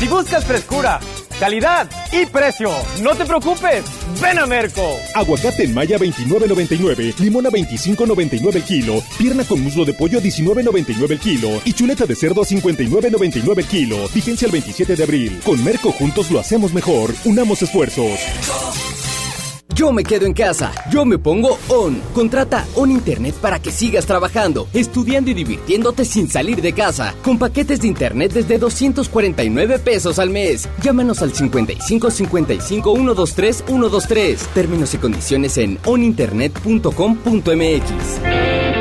Si 0.00 0.08
buscas 0.08 0.46
frescura, 0.46 0.98
calidad 1.38 1.86
y 2.10 2.24
precio, 2.24 2.70
no 3.02 3.14
te 3.14 3.26
preocupes, 3.26 3.84
ven 4.18 4.38
a 4.38 4.46
Merco. 4.46 4.96
Aguacate 5.14 5.64
en 5.64 5.74
Maya 5.74 5.98
29.99, 5.98 7.18
limón 7.18 7.46
a 7.46 7.50
25.99 7.50 8.54
el 8.54 8.62
kilo, 8.62 9.02
pierna 9.18 9.44
con 9.44 9.60
muslo 9.60 9.84
de 9.84 9.92
pollo 9.92 10.18
a 10.18 10.22
19.99 10.22 11.10
el 11.10 11.18
kilo 11.18 11.60
y 11.66 11.74
chuleta 11.74 12.06
de 12.06 12.16
cerdo 12.16 12.40
a 12.40 12.46
59.99 12.46 13.58
el 13.58 13.66
kilo. 13.66 14.08
Vigencia 14.14 14.46
el 14.46 14.52
27 14.52 14.96
de 14.96 15.04
abril. 15.04 15.38
Con 15.44 15.62
Merco 15.62 15.92
juntos 15.92 16.30
lo 16.30 16.40
hacemos 16.40 16.72
mejor. 16.72 17.14
Unamos 17.26 17.60
esfuerzos. 17.60 18.18
Yo 19.74 19.92
me 19.92 20.04
quedo 20.04 20.26
en 20.26 20.34
casa. 20.34 20.72
Yo 20.90 21.04
me 21.04 21.18
pongo 21.18 21.58
On. 21.68 22.00
Contrata 22.14 22.66
On 22.74 22.90
Internet 22.90 23.34
para 23.40 23.58
que 23.58 23.70
sigas 23.70 24.06
trabajando, 24.06 24.68
estudiando 24.72 25.30
y 25.30 25.34
divirtiéndote 25.34 26.04
sin 26.04 26.28
salir 26.28 26.60
de 26.60 26.72
casa. 26.72 27.14
Con 27.22 27.38
paquetes 27.38 27.80
de 27.80 27.88
Internet 27.88 28.32
desde 28.32 28.58
249 28.58 29.78
pesos 29.78 30.18
al 30.18 30.30
mes. 30.30 30.68
Llámanos 30.82 31.22
al 31.22 31.32
55 31.32 32.10
55 32.10 32.94
123 32.94 33.64
123. 33.66 34.40
Términos 34.54 34.94
y 34.94 34.98
condiciones 34.98 35.56
en 35.58 35.78
oninternet.com.mx. 35.84 38.79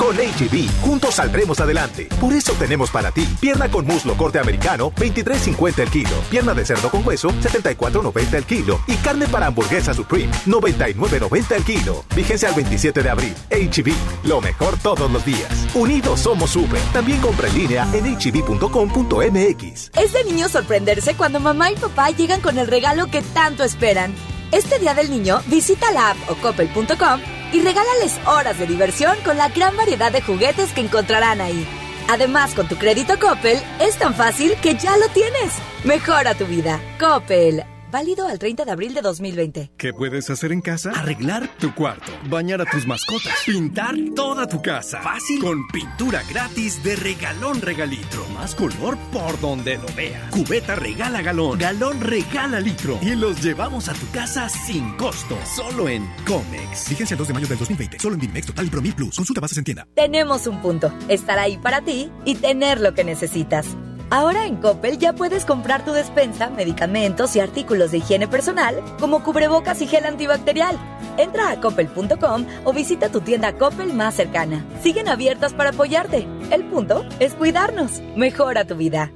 Con 0.00 0.16
HB, 0.16 0.80
juntos 0.80 1.16
saldremos 1.16 1.60
adelante. 1.60 2.08
Por 2.18 2.32
eso 2.32 2.54
tenemos 2.54 2.90
para 2.90 3.10
ti 3.10 3.28
pierna 3.38 3.70
con 3.70 3.84
muslo 3.84 4.16
corte 4.16 4.38
americano, 4.38 4.92
23.50 4.92 5.78
el 5.80 5.90
kilo. 5.90 6.16
Pierna 6.30 6.54
de 6.54 6.64
cerdo 6.64 6.90
con 6.90 7.06
hueso, 7.06 7.28
74.90 7.28 8.32
el 8.32 8.44
kilo. 8.44 8.80
Y 8.86 8.94
carne 8.96 9.28
para 9.28 9.48
hamburguesa 9.48 9.92
Supreme, 9.92 10.32
99.90 10.46 11.52
el 11.54 11.64
kilo. 11.64 12.02
Vigencia 12.16 12.48
al 12.48 12.54
27 12.54 13.02
de 13.02 13.10
abril. 13.10 13.34
HB, 13.50 13.92
lo 14.26 14.40
mejor 14.40 14.78
todos 14.78 15.10
los 15.10 15.22
días. 15.26 15.66
Unidos 15.74 16.20
somos 16.20 16.48
super. 16.48 16.80
También 16.94 17.20
compra 17.20 17.48
en 17.48 17.58
línea 17.58 17.86
en 17.92 18.06
hb.com.mx. 18.16 19.90
Es 19.98 20.12
de 20.14 20.24
niño 20.24 20.48
sorprenderse 20.48 21.14
cuando 21.14 21.40
mamá 21.40 21.72
y 21.72 21.76
papá 21.76 22.08
llegan 22.08 22.40
con 22.40 22.56
el 22.56 22.68
regalo 22.68 23.08
que 23.08 23.20
tanto 23.20 23.64
esperan. 23.64 24.14
Este 24.50 24.78
día 24.78 24.94
del 24.94 25.10
niño, 25.10 25.42
visita 25.48 25.92
la 25.92 26.12
app 26.12 26.16
o 26.30 26.36
coppel.com 26.36 27.20
y 27.52 27.60
regálales 27.60 28.18
horas 28.26 28.58
de 28.58 28.66
diversión 28.66 29.16
con 29.24 29.36
la 29.36 29.48
gran 29.48 29.76
variedad 29.76 30.12
de 30.12 30.22
juguetes 30.22 30.72
que 30.72 30.80
encontrarán 30.80 31.40
ahí. 31.40 31.66
Además, 32.08 32.54
con 32.54 32.66
tu 32.66 32.76
crédito 32.76 33.18
Coppel, 33.18 33.58
es 33.78 33.96
tan 33.96 34.14
fácil 34.14 34.54
que 34.62 34.74
ya 34.74 34.96
lo 34.96 35.08
tienes. 35.08 35.52
Mejora 35.84 36.34
tu 36.34 36.46
vida. 36.46 36.80
Coppel. 36.98 37.64
Válido 37.90 38.28
al 38.28 38.38
30 38.38 38.64
de 38.64 38.70
abril 38.70 38.94
de 38.94 39.02
2020. 39.02 39.72
¿Qué 39.76 39.92
puedes 39.92 40.30
hacer 40.30 40.52
en 40.52 40.60
casa? 40.60 40.92
Arreglar 40.92 41.48
tu 41.58 41.74
cuarto, 41.74 42.12
bañar 42.28 42.60
a 42.60 42.64
tus 42.64 42.86
mascotas, 42.86 43.34
pintar 43.44 43.96
toda 44.14 44.46
tu 44.46 44.62
casa. 44.62 45.00
Fácil. 45.00 45.40
Con 45.40 45.66
pintura 45.68 46.22
gratis 46.30 46.82
de 46.84 46.94
regalón 46.94 47.60
regalitro. 47.60 48.24
Más 48.28 48.54
color 48.54 48.96
por 49.12 49.40
donde 49.40 49.76
lo 49.76 49.86
veas. 49.96 50.30
Cubeta 50.30 50.76
regala 50.76 51.20
galón, 51.20 51.58
galón 51.58 52.00
regala 52.00 52.60
litro. 52.60 52.98
Y 53.02 53.16
los 53.16 53.42
llevamos 53.42 53.88
a 53.88 53.94
tu 53.94 54.08
casa 54.12 54.48
sin 54.48 54.96
costo. 54.96 55.36
Solo 55.56 55.88
en 55.88 56.08
Comex. 56.26 56.90
Vigencia 56.90 57.14
el 57.14 57.18
2 57.18 57.28
de 57.28 57.34
mayo 57.34 57.48
del 57.48 57.58
2020. 57.58 57.98
Solo 57.98 58.14
en 58.14 58.20
Bimex 58.20 58.46
Total 58.46 58.66
y 58.66 58.70
Promil 58.70 58.94
Plus. 58.94 59.16
Consulta 59.16 59.40
bases 59.40 59.58
en 59.58 59.64
tienda. 59.64 59.88
Tenemos 59.94 60.46
un 60.46 60.62
punto. 60.62 60.92
Estar 61.08 61.40
ahí 61.40 61.56
para 61.58 61.80
ti 61.80 62.10
y 62.24 62.36
tener 62.36 62.80
lo 62.80 62.94
que 62.94 63.02
necesitas. 63.02 63.66
Ahora 64.10 64.46
en 64.46 64.56
Coppel 64.56 64.98
ya 64.98 65.12
puedes 65.12 65.44
comprar 65.44 65.84
tu 65.84 65.92
despensa, 65.92 66.50
medicamentos 66.50 67.36
y 67.36 67.40
artículos 67.40 67.92
de 67.92 67.98
higiene 67.98 68.26
personal, 68.26 68.82
como 68.98 69.22
cubrebocas 69.22 69.80
y 69.82 69.86
gel 69.86 70.04
antibacterial. 70.04 70.76
Entra 71.16 71.50
a 71.52 71.60
coppel.com 71.60 72.44
o 72.64 72.72
visita 72.72 73.08
tu 73.10 73.20
tienda 73.20 73.56
Coppel 73.56 73.94
más 73.94 74.16
cercana. 74.16 74.64
Siguen 74.82 75.08
abiertas 75.08 75.54
para 75.54 75.70
apoyarte. 75.70 76.26
El 76.50 76.64
punto 76.64 77.04
es 77.20 77.34
cuidarnos. 77.34 78.00
Mejora 78.16 78.64
tu 78.64 78.74
vida. 78.74 79.12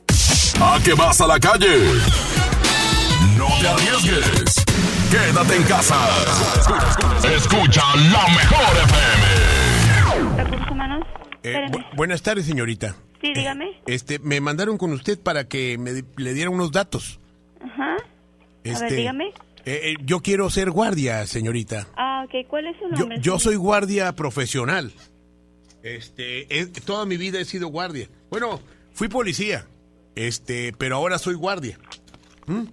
¿A 0.62 0.80
qué 0.82 0.94
vas 0.94 1.20
a 1.20 1.28
la 1.28 1.38
calle? 1.42 1.78
No 3.38 3.48
te 3.60 3.68
arriesgues. 3.68 4.81
Quédate 5.12 5.56
en 5.58 5.64
casa. 5.64 5.98
Escucha 7.36 7.82
la 8.12 8.28
mejor 8.30 8.78
FM. 8.86 10.38
¿Recursos 10.44 10.72
humanos? 10.72 11.08
Eh, 11.44 11.66
bu- 11.70 11.86
buenas 11.96 12.22
tardes, 12.22 12.46
señorita. 12.46 12.96
Sí, 13.22 13.34
dígame. 13.34 13.80
Este, 13.86 14.20
me 14.20 14.40
mandaron 14.42 14.78
con 14.78 14.94
usted 14.94 15.20
para 15.20 15.48
que 15.48 15.78
me 15.78 15.92
le 16.18 16.34
diera 16.34 16.50
unos 16.50 16.72
datos. 16.72 17.20
Ajá. 17.64 17.94
A 17.96 17.98
Este, 18.64 18.86
ver, 18.86 18.96
dígame. 18.96 19.26
eh, 19.28 19.34
eh, 19.66 19.96
yo 20.06 20.22
quiero 20.22 20.50
ser 20.50 20.72
guardia, 20.72 21.26
señorita. 21.28 21.88
Ah, 21.98 22.24
ok. 22.26 22.48
¿Cuál 22.48 22.68
es 22.68 22.78
su 22.78 22.84
Yo, 22.96 23.00
nombre? 23.02 23.20
yo 23.22 23.38
soy 23.40 23.56
guardia 23.56 24.14
profesional. 24.16 24.94
Este, 25.84 26.48
toda 26.86 27.06
mi 27.06 27.18
vida 27.18 27.40
he 27.40 27.46
sido 27.46 27.68
guardia. 27.68 28.08
Bueno, 28.30 28.62
fui 28.94 29.08
policía, 29.08 29.66
este, 30.16 30.74
pero 30.78 30.96
ahora 30.96 31.18
soy 31.18 31.34
guardia. 31.36 31.78
¿Mm? 32.48 32.64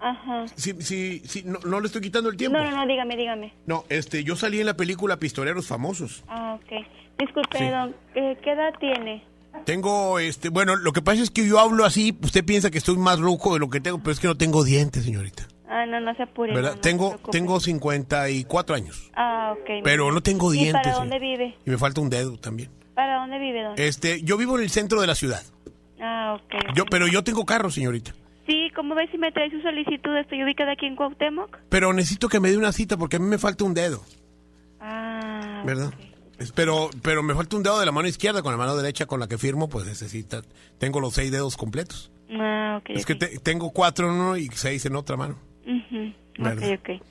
Ajá. 0.00 0.46
Sí, 0.54 0.74
sí, 0.80 1.22
sí, 1.24 1.42
no, 1.44 1.58
no 1.64 1.80
le 1.80 1.86
estoy 1.86 2.00
quitando 2.02 2.30
el 2.30 2.36
tiempo. 2.36 2.56
No, 2.58 2.64
no, 2.70 2.76
no, 2.76 2.86
dígame, 2.86 3.16
dígame. 3.16 3.52
No, 3.66 3.84
este, 3.88 4.22
yo 4.24 4.36
salí 4.36 4.60
en 4.60 4.66
la 4.66 4.74
película 4.76 5.18
Pistoleros 5.18 5.66
Famosos. 5.66 6.22
Ah, 6.28 6.56
ok. 6.62 6.86
Disculpe, 7.18 7.58
Sí. 7.58 7.68
don, 7.68 7.94
¿qué, 8.14 8.38
qué 8.42 8.52
edad 8.52 8.72
tiene? 8.78 9.24
Tengo, 9.64 10.18
este, 10.20 10.50
bueno, 10.50 10.76
lo 10.76 10.92
que 10.92 11.02
pasa 11.02 11.20
es 11.22 11.30
que 11.30 11.44
yo 11.46 11.58
hablo 11.58 11.84
así, 11.84 12.16
usted 12.22 12.44
piensa 12.44 12.70
que 12.70 12.78
estoy 12.78 12.96
más 12.96 13.18
ruco 13.18 13.54
de 13.54 13.58
lo 13.60 13.68
que 13.70 13.80
tengo, 13.80 13.98
pero 13.98 14.12
es 14.12 14.20
que 14.20 14.28
no 14.28 14.36
tengo 14.36 14.62
dientes, 14.62 15.04
señorita. 15.04 15.48
Ah, 15.68 15.84
no, 15.84 15.98
no 16.00 16.14
se 16.14 16.22
apure. 16.22 16.54
¿Verdad? 16.54 16.70
no, 16.70 16.76
no 16.76 16.80
tengo, 16.80 17.08
preocupe. 17.10 17.32
tengo 17.38 17.60
54 17.60 18.76
años, 18.76 19.10
Ah, 19.14 19.54
ok. 19.58 19.82
pero 19.82 20.12
no 20.12 20.22
tengo 20.22 20.54
¿Y 20.54 20.58
dientes. 20.58 20.82
para 20.82 20.94
sí. 20.94 21.00
dónde 21.00 21.18
vive? 21.18 21.56
Y 21.66 21.70
me 21.70 21.76
falta 21.78 22.00
un 22.00 22.08
dedo 22.08 22.38
también. 22.38 22.70
¿Para 22.94 23.16
dónde 23.18 23.38
vive, 23.40 23.62
don? 23.64 23.74
Este, 23.76 24.22
yo 24.22 24.36
vivo 24.36 24.56
en 24.58 24.62
el 24.64 24.70
centro 24.70 25.00
de 25.00 25.06
la 25.08 25.14
ciudad. 25.16 25.42
Ah, 26.00 26.38
ok. 26.40 26.74
Yo, 26.76 26.84
pero 26.86 27.08
yo 27.08 27.24
tengo 27.24 27.44
carro, 27.44 27.70
señorita. 27.70 28.14
Sí, 28.48 28.70
¿cómo 28.74 28.94
ves 28.96 29.10
si 29.12 29.18
me 29.18 29.30
trae 29.30 29.50
su 29.50 29.60
solicitud? 29.60 30.16
Estoy 30.16 30.42
ubicada 30.42 30.72
aquí 30.72 30.86
en 30.86 30.96
Cuauhtémoc. 30.96 31.56
Pero 31.68 31.92
necesito 31.92 32.28
que 32.28 32.40
me 32.40 32.50
dé 32.50 32.56
una 32.56 32.72
cita 32.72 32.96
porque 32.96 33.16
a 33.16 33.18
mí 33.20 33.26
me 33.26 33.38
falta 33.38 33.62
un 33.64 33.74
dedo, 33.74 34.02
Ah, 34.80 35.62
¿verdad? 35.66 35.92
Es- 36.38 36.52
Pero, 36.52 36.88
pero 37.02 37.22
me 37.22 37.34
falta 37.34 37.56
un 37.56 37.62
dedo 37.62 37.78
de 37.80 37.84
la 37.86 37.92
mano 37.92 38.08
izquierda, 38.08 38.42
con 38.42 38.52
la 38.52 38.56
mano 38.58 38.74
derecha 38.76 39.06
con 39.06 39.20
la 39.20 39.26
que 39.28 39.38
firmo, 39.38 39.68
pues 39.68 39.86
necesita, 39.86 40.42
tengo 40.78 40.98
los 41.00 41.14
seis 41.14 41.30
dedos 41.30 41.56
completos. 41.56 42.10
ah 42.32 42.78
ok. 42.80 42.90
Es 42.90 43.04
que 43.06 43.14
te- 43.16 43.38
tengo 43.40 43.70
cuatro 43.70 44.08
en 44.08 44.14
uno 44.14 44.36
y 44.36 44.46
seis 44.48 44.86
en 44.86 44.96
otra 44.96 45.16
mano. 45.16 45.36
Ujú, 45.66 46.12
¿Verdad? 46.38 46.72
Ok, 46.72 46.78
ok. 46.80 47.02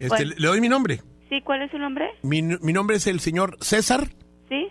Este, 0.00 0.08
Bueno. 0.08 0.34
le, 0.36 0.46
doy 0.48 0.60
mi 0.60 0.68
nombre. 0.68 1.00
Sí, 1.28 1.40
¿cuál 1.42 1.62
es 1.62 1.70
su 1.70 1.78
nombre? 1.78 2.10
Mi, 2.22 2.42
mi 2.42 2.72
nombre 2.72 2.96
es 2.96 3.06
el 3.06 3.20
señor 3.20 3.56
César 3.60 4.08
Sí. 4.48 4.66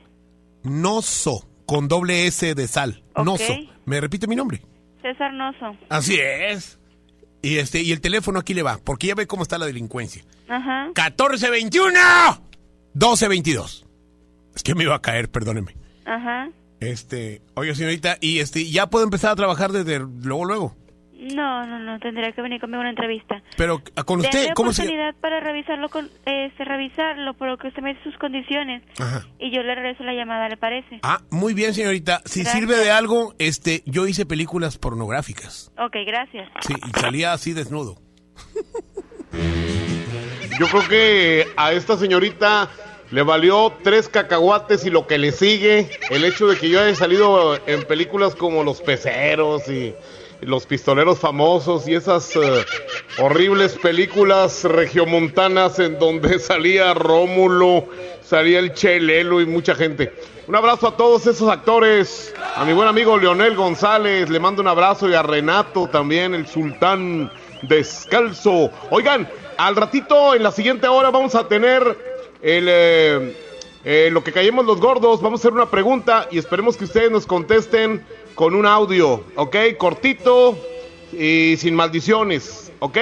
Noso, 0.64 1.48
con 1.66 1.88
doble 1.88 2.28
S 2.28 2.54
de 2.54 2.68
sal. 2.68 3.02
Ok. 3.16 3.26
Noso. 3.26 3.54
¿Me 3.86 4.00
repite 4.02 4.28
mi 4.28 4.36
nombre? 4.36 4.62
César 5.02 5.34
Noso. 5.34 5.76
Así 5.90 6.18
es. 6.20 6.80
Y 7.42 7.58
este, 7.58 7.82
y 7.82 7.92
el 7.92 8.02
teléfono 8.02 8.40
aquí 8.40 8.54
le 8.54 8.62
va, 8.62 8.78
porque 8.84 9.08
ya 9.08 9.16
ve 9.16 9.28
cómo 9.28 9.44
está 9.44 9.58
la 9.58 9.66
delincuencia. 9.66 10.24
Ajá. 10.48 10.86
1421 10.88 12.00
1222. 12.94 13.86
Es 14.56 14.64
que 14.64 14.76
me 14.76 14.84
iba 14.84 14.96
a 14.96 15.02
caer, 15.02 15.30
perdóneme. 15.30 15.76
Ajá. 16.06 16.50
Este, 16.80 17.42
oye, 17.54 17.74
señorita, 17.76 18.18
y 18.22 18.40
este, 18.40 18.70
ya 18.70 18.90
puedo 18.90 19.06
empezar 19.06 19.32
a 19.32 19.36
trabajar 19.36 19.72
desde 19.72 20.00
luego, 20.00 20.46
luego. 20.46 20.76
No, 21.22 21.68
no, 21.68 21.78
no, 21.78 22.00
tendría 22.00 22.32
que 22.32 22.42
venir 22.42 22.60
conmigo 22.60 22.80
a 22.80 22.82
una 22.82 22.90
entrevista. 22.90 23.44
Pero 23.56 23.84
con 24.06 24.22
usted, 24.22 24.50
¿cómo 24.56 24.74
se 24.74 24.82
oportunidad 24.82 25.14
para 25.22 25.40
revisarlo, 25.40 25.88
con, 25.90 26.10
este, 26.26 26.66
revisarlo, 26.66 27.36
por 27.36 27.48
lo 27.48 27.58
que 27.60 27.68
usted 27.68 27.84
me 27.84 27.90
dice 27.94 28.04
sus 28.06 28.18
condiciones. 28.18 28.82
Ajá. 29.00 29.28
Y 29.38 29.52
yo 29.52 29.62
le 29.62 29.76
regreso 29.76 30.04
la 30.04 30.14
llamada, 30.14 30.50
¿le 30.50 30.58
parece? 30.58 31.00
Ah, 31.04 31.22
muy 31.30 31.54
bien, 31.54 31.76
señorita. 31.76 32.24
Si 32.26 32.42
Gracias. 32.42 32.60
sirve 32.60 32.76
de 32.76 32.90
algo, 32.90 33.36
este, 33.38 33.84
yo 33.86 34.08
hice 34.08 34.26
películas 34.26 34.80
pornográficas. 34.80 35.72
Ok, 35.78 35.98
gracias. 36.08 36.50
Sí, 36.62 36.74
y 36.74 37.00
salía 37.00 37.34
así 37.34 37.54
desnudo. 37.54 37.98
Yo 40.60 40.68
creo 40.68 40.88
que 40.90 41.48
a 41.56 41.72
esta 41.72 41.98
señorita 41.98 42.68
le 43.12 43.22
valió 43.22 43.74
tres 43.84 44.10
cacahuates 44.10 44.86
y 44.86 44.90
lo 44.90 45.06
que 45.06 45.18
le 45.18 45.32
sigue, 45.32 45.90
el 46.10 46.26
hecho 46.26 46.48
de 46.48 46.58
que 46.58 46.70
yo 46.70 46.82
haya 46.82 46.96
salido 46.96 47.60
en 47.68 47.84
películas 47.84 48.36
como 48.36 48.64
Los 48.64 48.82
Peceros 48.82 49.70
y 49.70 49.94
Los 50.42 50.66
Pistoleros 50.66 51.20
Famosos 51.20 51.88
y 51.88 51.94
esas 51.94 52.36
eh, 52.36 52.66
horribles 53.20 53.78
películas 53.78 54.64
regiomontanas 54.64 55.80
en 55.80 56.00
donde 56.00 56.40
salía 56.40 56.94
Rómulo, 56.94 57.86
salía 58.24 58.60
el 58.60 58.74
Chelelo 58.74 59.42
y 59.42 59.46
mucha 59.46 59.76
gente. 59.76 60.14
Un 60.48 60.56
abrazo 60.56 60.88
a 60.88 60.98
todos 60.98 61.28
esos 61.28 61.50
actores, 61.50 62.34
a 62.56 62.66
mi 62.66 62.74
buen 62.74 62.88
amigo 62.88 63.18
Leonel 63.18 63.56
González, 63.56 64.30
le 64.30 64.40
mando 64.40 64.62
un 64.62 64.68
abrazo 64.68 65.08
y 65.08 65.14
a 65.14 65.22
Renato 65.22 65.88
también, 65.88 66.34
el 66.34 66.48
sultán 66.48 67.32
descalzo. 67.62 68.72
Oigan, 68.90 69.30
al 69.58 69.76
ratito, 69.76 70.34
en 70.34 70.44
la 70.44 70.52
siguiente 70.52 70.88
hora, 70.88 71.12
vamos 71.12 71.36
a 71.36 71.48
tener 71.48 71.84
el, 72.42 72.66
eh, 72.68 73.38
eh, 73.84 74.10
lo 74.12 74.24
que 74.24 74.32
callemos 74.32 74.66
los 74.66 74.80
gordos. 74.80 75.22
Vamos 75.22 75.40
a 75.40 75.42
hacer 75.42 75.54
una 75.54 75.70
pregunta 75.70 76.28
y 76.32 76.38
esperemos 76.38 76.78
que 76.78 76.86
ustedes 76.86 77.12
nos 77.12 77.26
contesten 77.26 78.04
con 78.36 78.56
un 78.56 78.66
audio, 78.66 79.24
¿ok? 79.36 79.56
Cortito 79.78 80.58
y 81.12 81.56
sin 81.58 81.76
maldiciones, 81.76 82.72
¿ok? 82.80 82.98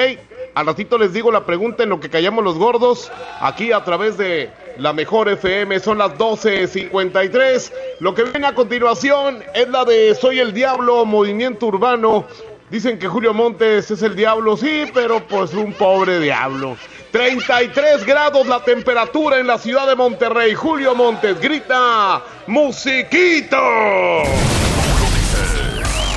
Al 0.55 0.65
ratito 0.65 0.97
les 0.97 1.13
digo 1.13 1.31
la 1.31 1.45
pregunta 1.45 1.83
en 1.83 1.89
lo 1.89 1.99
que 1.99 2.09
callamos 2.09 2.43
los 2.43 2.57
gordos, 2.57 3.11
aquí 3.39 3.71
a 3.71 3.83
través 3.83 4.17
de 4.17 4.49
la 4.77 4.93
mejor 4.93 5.29
FM, 5.29 5.79
son 5.79 5.99
las 5.99 6.11
12.53. 6.17 7.71
Lo 7.99 8.13
que 8.15 8.23
viene 8.23 8.47
a 8.47 8.55
continuación 8.55 9.43
es 9.53 9.69
la 9.69 9.85
de 9.85 10.15
Soy 10.15 10.39
el 10.39 10.53
Diablo, 10.53 11.05
Movimiento 11.05 11.67
Urbano. 11.67 12.25
Dicen 12.69 12.99
que 12.99 13.07
Julio 13.07 13.33
Montes 13.33 13.89
es 13.89 14.01
el 14.03 14.15
diablo, 14.15 14.55
sí, 14.55 14.83
pero 14.93 15.25
pues 15.27 15.53
un 15.53 15.73
pobre 15.73 16.19
diablo. 16.19 16.77
33 17.11 18.05
grados 18.05 18.45
la 18.45 18.63
temperatura 18.63 19.39
en 19.39 19.47
la 19.47 19.57
ciudad 19.57 19.87
de 19.87 19.95
Monterrey. 19.95 20.53
Julio 20.53 20.93
Montes 20.93 21.39
grita, 21.41 22.23
musiquito. 22.45 23.57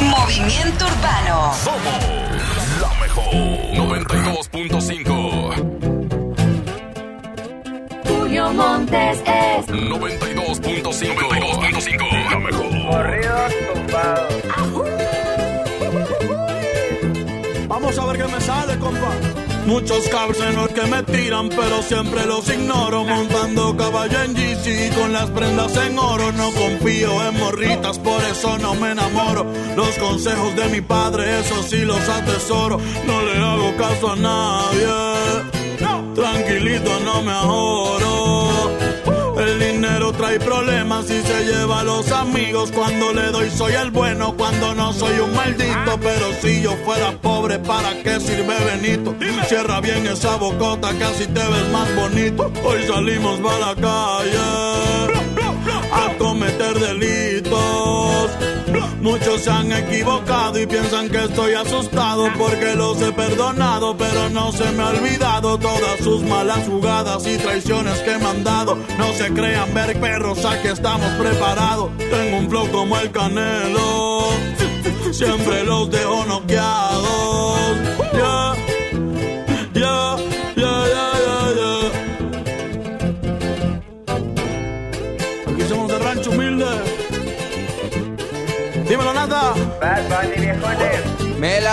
Movimiento 0.04 0.86
Urbano. 0.86 1.52
Somos 1.54 1.98
la 2.80 2.88
mejor. 3.00 3.32
92.5. 3.74 5.54
Julio 8.08 8.52
Montes 8.52 9.18
es 9.20 9.66
92.5. 9.68 11.14
92.5. 11.14 12.30
La 12.30 12.38
mejor. 12.38 12.70
Corridos 12.90 13.52
tumbados. 13.74 14.32
Vamos 17.68 17.98
a 17.98 18.04
ver 18.06 18.16
qué 18.18 18.24
me 18.24 18.40
sale, 18.40 18.78
compa. 18.78 19.41
Muchos 19.66 20.08
cabrones 20.08 20.68
que 20.74 20.82
me 20.82 21.02
tiran, 21.04 21.48
pero 21.48 21.82
siempre 21.82 22.26
los 22.26 22.48
ignoro. 22.48 23.04
Montando 23.04 23.76
caballo 23.76 24.22
en 24.22 24.34
GC 24.34 24.94
con 24.94 25.12
las 25.12 25.30
prendas 25.30 25.76
en 25.76 25.98
oro. 25.98 26.32
No 26.32 26.50
confío 26.52 27.10
en 27.28 27.38
morritas, 27.38 27.98
por 27.98 28.22
eso 28.24 28.58
no 28.58 28.74
me 28.74 28.90
enamoro. 28.92 29.46
Los 29.76 29.96
consejos 29.98 30.54
de 30.56 30.68
mi 30.68 30.80
padre, 30.80 31.40
eso 31.40 31.62
sí 31.62 31.78
los 31.84 32.08
atesoro. 32.08 32.78
No 33.06 33.22
le 33.22 33.36
hago 33.36 33.76
caso 33.76 34.12
a 34.12 34.16
nadie. 34.16 35.42
Tranquilito, 36.14 37.00
no 37.00 37.22
me 37.22 37.32
ahorro. 37.32 38.21
Trae 40.16 40.38
problemas 40.38 41.10
y 41.10 41.22
se 41.22 41.44
lleva 41.44 41.80
a 41.80 41.84
los 41.84 42.10
amigos. 42.12 42.70
Cuando 42.72 43.12
le 43.12 43.30
doy 43.30 43.50
soy 43.50 43.72
el 43.74 43.90
bueno, 43.90 44.34
cuando 44.36 44.74
no 44.74 44.92
soy 44.92 45.18
un 45.18 45.34
maldito. 45.34 45.98
Pero 46.00 46.32
si 46.40 46.62
yo 46.62 46.76
fuera 46.84 47.12
pobre, 47.12 47.58
¿para 47.58 47.94
qué 48.02 48.20
sirve 48.20 48.54
Benito? 48.64 49.14
Cierra 49.48 49.80
bien 49.80 50.06
esa 50.06 50.36
bocota, 50.36 50.90
casi 50.98 51.26
te 51.26 51.40
ves 51.40 51.68
más 51.72 51.94
bonito. 51.94 52.50
Hoy 52.64 52.86
salimos 52.86 53.40
para 53.40 53.58
la 53.58 53.74
calle 53.74 55.21
a 55.92 56.16
cometer 56.18 56.78
delitos. 56.78 58.30
Muchos 59.00 59.42
se 59.42 59.50
han 59.50 59.72
equivocado 59.72 60.60
y 60.60 60.66
piensan 60.66 61.08
que 61.08 61.24
estoy 61.24 61.54
asustado 61.54 62.28
porque 62.38 62.74
los 62.76 63.02
he 63.02 63.12
perdonado, 63.12 63.96
pero 63.96 64.30
no 64.30 64.52
se 64.52 64.70
me 64.72 64.82
ha 64.82 64.88
olvidado 64.90 65.58
todas 65.58 65.98
sus 66.02 66.22
malas 66.22 66.66
jugadas 66.68 67.26
y 67.26 67.36
traiciones 67.36 67.98
que 68.00 68.16
me 68.16 68.26
han 68.26 68.44
dado. 68.44 68.76
No 68.98 69.12
se 69.12 69.32
crean 69.32 69.74
ver 69.74 70.00
perros, 70.00 70.44
aquí 70.44 70.68
estamos 70.68 71.10
preparados. 71.18 71.90
Tengo 71.98 72.38
un 72.38 72.48
flow 72.48 72.70
como 72.70 72.96
el 72.96 73.10
canelo, 73.10 74.28
siempre 75.10 75.64
los 75.64 75.90
dejo 75.90 76.24
noqueados. 76.26 76.71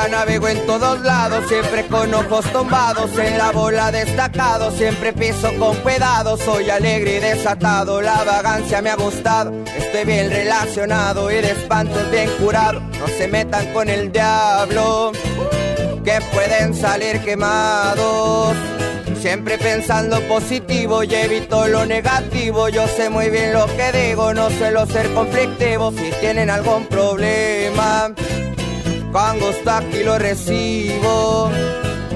Navego 0.08 0.48
en 0.48 0.66
todos 0.66 1.02
lados, 1.02 1.46
siempre 1.48 1.86
con 1.88 2.14
ojos 2.14 2.46
tumbados, 2.52 3.18
en 3.18 3.38
la 3.38 3.52
bola 3.52 3.92
destacado, 3.92 4.72
siempre 4.72 5.14
piso 5.14 5.50
con 5.60 5.76
cuidado, 5.78 6.38
soy 6.38 6.70
alegre 6.70 7.18
y 7.18 7.20
desatado, 7.20 8.02
la 8.02 8.24
vagancia 8.24 8.82
me 8.82 8.90
ha 8.90 8.96
gustado, 8.96 9.52
estoy 9.76 10.06
bien 10.06 10.30
relacionado 10.30 11.30
y 11.32 11.36
de 11.36 11.52
espantos 11.52 12.10
bien 12.12 12.30
curado, 12.40 12.80
no 12.80 13.08
se 13.08 13.28
metan 13.28 13.74
con 13.74 13.90
el 13.90 14.12
diablo, 14.12 15.12
que 16.04 16.20
pueden 16.34 16.74
salir 16.74 17.20
quemados. 17.22 18.56
Siempre 19.22 19.58
pensando 19.58 20.22
positivo 20.30 21.04
y 21.04 21.14
evito 21.14 21.68
lo 21.68 21.86
negativo. 21.86 22.70
Yo 22.70 22.88
sé 22.88 23.10
muy 23.10 23.30
bien 23.30 23.52
lo 23.52 23.66
que 23.76 23.92
digo, 23.92 24.34
no 24.34 24.50
suelo 24.50 24.86
ser 24.86 25.14
conflictivo. 25.14 25.92
Si 25.92 26.10
tienen 26.22 26.50
algún 26.50 26.86
problema, 26.86 28.14
con 29.12 29.40
gusto 29.40 29.72
aquí 29.72 30.04
lo 30.04 30.18
recibo. 30.18 31.52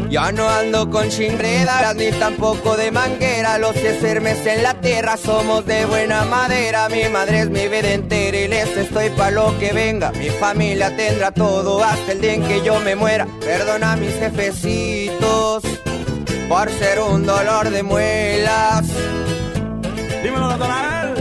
Ya 0.09 0.31
no 0.31 0.47
ando 0.47 0.91
con 0.91 1.09
chingredas 1.09 1.95
ni 1.95 2.11
tampoco 2.11 2.77
de 2.77 2.91
manguera. 2.91 3.57
Los 3.57 3.73
que 3.73 3.97
en 3.99 4.61
la 4.61 4.75
tierra 4.75 5.17
somos 5.17 5.65
de 5.65 5.85
buena 5.85 6.23
madera. 6.25 6.87
Mi 6.89 7.09
madre 7.09 7.41
es 7.41 7.49
mi 7.49 7.67
vida 7.67 7.93
entera 7.93 8.37
y 8.37 8.47
les 8.47 8.77
estoy 8.77 9.09
pa' 9.09 9.31
lo 9.31 9.57
que 9.57 9.73
venga. 9.73 10.11
Mi 10.11 10.29
familia 10.29 10.95
tendrá 10.95 11.31
todo 11.31 11.83
hasta 11.83 12.11
el 12.11 12.21
día 12.21 12.35
en 12.35 12.43
que 12.43 12.61
yo 12.63 12.79
me 12.81 12.95
muera. 12.95 13.27
Perdona 13.39 13.93
a 13.93 13.95
mis 13.95 14.13
jefecitos 14.13 15.63
por 16.47 16.69
ser 16.69 16.99
un 16.99 17.25
dolor 17.25 17.71
de 17.71 17.81
muelas. 17.81 18.85
Dímelo, 20.21 20.47
Natanael. 20.47 21.13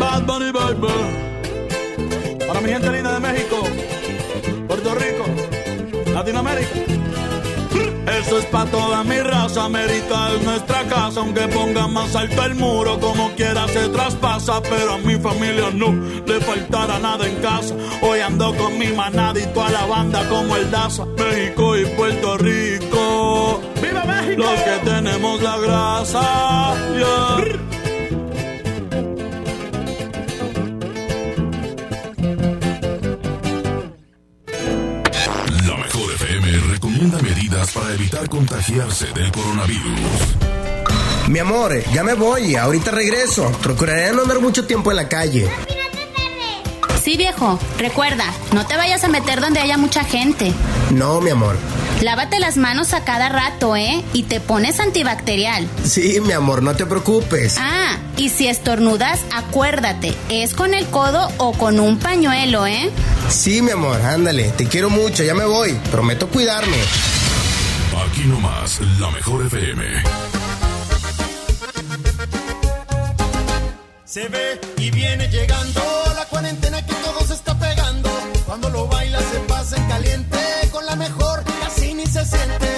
Bad 0.00 0.22
Bunny 0.26 0.50
Baby. 0.50 1.21
Para 2.52 2.66
mi 2.66 2.70
gente 2.70 2.92
linda 2.92 3.14
de 3.14 3.20
México, 3.20 3.62
Puerto 4.68 4.94
Rico, 4.94 5.24
Latinoamérica. 6.12 6.68
Eso 8.20 8.38
es 8.40 8.44
pa' 8.44 8.66
toda 8.66 9.02
mi 9.04 9.18
raza, 9.20 9.64
América 9.64 10.28
es 10.34 10.42
nuestra 10.44 10.82
casa, 10.82 11.20
aunque 11.20 11.48
ponga 11.48 11.88
más 11.88 12.14
alto 12.14 12.44
el 12.44 12.54
muro, 12.56 13.00
como 13.00 13.30
quiera 13.36 13.66
se 13.68 13.88
traspasa, 13.88 14.60
pero 14.60 14.92
a 14.92 14.98
mi 14.98 15.14
familia 15.18 15.70
no 15.72 15.94
le 16.26 16.40
faltará 16.42 16.98
nada 16.98 17.26
en 17.26 17.36
casa. 17.36 17.74
Hoy 18.02 18.20
ando 18.20 18.54
con 18.56 18.78
mi 18.78 18.88
manada 18.88 19.40
y 19.40 19.46
toda 19.54 19.70
la 19.70 19.86
banda 19.86 20.28
como 20.28 20.54
el 20.54 20.70
Daza, 20.70 21.06
México 21.06 21.74
y 21.78 21.86
Puerto 21.86 22.36
Rico. 22.36 23.62
¡Viva 23.80 24.04
México! 24.04 24.42
Los 24.42 24.60
que 24.60 24.90
tenemos 24.90 25.40
la 25.40 25.56
grasa, 25.56 26.74
yeah. 26.98 27.71
Recomienda 37.02 37.18
medidas 37.22 37.72
para 37.72 37.94
evitar 37.94 38.28
contagiarse 38.28 39.06
del 39.12 39.32
coronavirus. 39.32 40.00
Mi 41.28 41.38
amor, 41.38 41.82
ya 41.92 42.04
me 42.04 42.14
voy, 42.14 42.54
ahorita 42.54 42.90
regreso. 42.90 43.50
Procuraré 43.62 44.12
no 44.12 44.22
andar 44.22 44.40
mucho 44.40 44.66
tiempo 44.66 44.90
en 44.90 44.96
la 44.96 45.08
calle. 45.08 45.48
Sí, 47.02 47.16
viejo, 47.16 47.58
recuerda, 47.78 48.24
no 48.52 48.66
te 48.66 48.76
vayas 48.76 49.02
a 49.02 49.08
meter 49.08 49.40
donde 49.40 49.60
haya 49.60 49.76
mucha 49.76 50.04
gente. 50.04 50.52
No, 50.90 51.20
mi 51.20 51.30
amor. 51.30 51.56
Lávate 52.02 52.40
las 52.40 52.56
manos 52.56 52.94
a 52.94 53.04
cada 53.04 53.28
rato, 53.28 53.76
¿eh? 53.76 54.02
Y 54.12 54.24
te 54.24 54.40
pones 54.40 54.80
antibacterial. 54.80 55.68
Sí, 55.84 56.20
mi 56.20 56.32
amor, 56.32 56.60
no 56.60 56.74
te 56.74 56.84
preocupes. 56.84 57.58
Ah, 57.60 57.96
y 58.16 58.28
si 58.28 58.48
estornudas, 58.48 59.20
acuérdate, 59.32 60.12
es 60.28 60.52
con 60.52 60.74
el 60.74 60.84
codo 60.86 61.30
o 61.38 61.52
con 61.52 61.78
un 61.78 62.00
pañuelo, 62.00 62.66
¿eh? 62.66 62.90
Sí, 63.28 63.62
mi 63.62 63.70
amor, 63.70 64.02
ándale, 64.02 64.50
te 64.50 64.66
quiero 64.66 64.90
mucho, 64.90 65.22
ya 65.22 65.34
me 65.34 65.44
voy. 65.44 65.74
Prometo 65.92 66.26
cuidarme. 66.28 66.76
Aquí 68.10 68.24
nomás, 68.24 68.80
la 68.98 69.08
mejor 69.12 69.46
FM. 69.46 69.84
Se 74.04 74.26
ve 74.26 74.60
y 74.76 74.90
viene 74.90 75.28
llegando 75.28 75.80
la 76.16 76.24
cuarentena 76.24 76.84
que 76.84 76.94
todo 76.94 77.24
se 77.24 77.34
está 77.34 77.56
pegando. 77.56 78.10
Cuando 78.44 78.70
lo 78.70 78.88
baila 78.88 79.20
se 79.20 79.38
pasa 79.46 79.76
en 79.76 79.86
caliente, 79.86 80.38
con 80.72 80.84
la 80.84 80.96
mejor 80.96 81.21
se. 82.24 82.71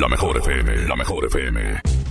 La 0.00 0.08
mejor 0.08 0.38
FM, 0.38 0.88
la 0.88 0.96
mejor 0.96 1.26
FM. 1.26 1.60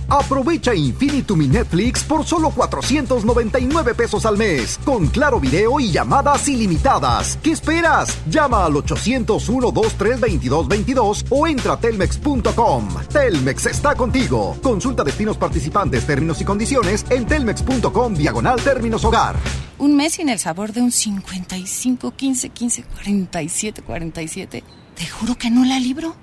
Aprovecha 0.08 0.74
Infinitum 0.74 1.42
y 1.42 1.48
Netflix 1.48 2.02
por 2.04 2.24
solo 2.24 2.48
499 2.50 3.94
pesos 3.94 4.24
al 4.24 4.38
mes, 4.38 4.80
con 4.84 5.08
claro 5.08 5.38
video 5.38 5.78
y 5.80 5.90
llamadas 5.90 6.48
ilimitadas. 6.48 7.38
¿Qué 7.42 7.50
esperas? 7.50 8.16
Llama 8.30 8.64
al 8.64 8.72
801-23222 8.74 11.26
o 11.28 11.46
entra 11.46 11.74
a 11.74 11.78
telmex.com. 11.78 12.88
Telmex 13.12 13.66
está 13.66 13.94
contigo. 13.94 14.56
Consulta 14.62 15.04
destinos 15.04 15.36
participantes, 15.36 16.06
términos 16.06 16.40
y 16.40 16.44
condiciones 16.44 17.04
en 17.10 17.26
telmex.com 17.26 18.14
diagonal 18.14 18.62
términos 18.62 19.04
hogar. 19.04 19.36
Un 19.78 19.94
mes 19.96 20.14
sin 20.14 20.30
el 20.30 20.38
sabor 20.38 20.72
de 20.72 20.80
un 20.80 20.90
55, 20.90 22.14
15, 22.16 22.48
15, 22.48 22.84
47, 22.84 23.82
47. 23.82 24.64
Te 24.94 25.06
juro 25.06 25.34
que 25.34 25.50
no 25.50 25.64
la 25.64 25.80
libro. 25.80 26.14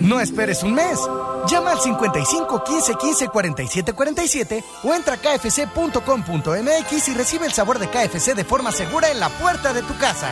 No 0.00 0.18
esperes 0.18 0.62
un 0.62 0.74
mes. 0.74 0.98
Llama 1.46 1.72
al 1.72 1.80
55 1.80 2.64
15 2.64 2.94
15 2.94 3.28
47 3.28 3.92
47 3.92 4.64
o 4.84 4.94
entra 4.94 5.14
a 5.14 5.18
kfc.com.mx 5.18 7.08
y 7.08 7.14
recibe 7.14 7.46
el 7.46 7.52
sabor 7.52 7.78
de 7.78 7.88
KFC 7.88 8.34
de 8.34 8.44
forma 8.44 8.72
segura 8.72 9.10
en 9.10 9.20
la 9.20 9.28
puerta 9.28 9.72
de 9.72 9.82
tu 9.82 9.96
casa. 9.98 10.30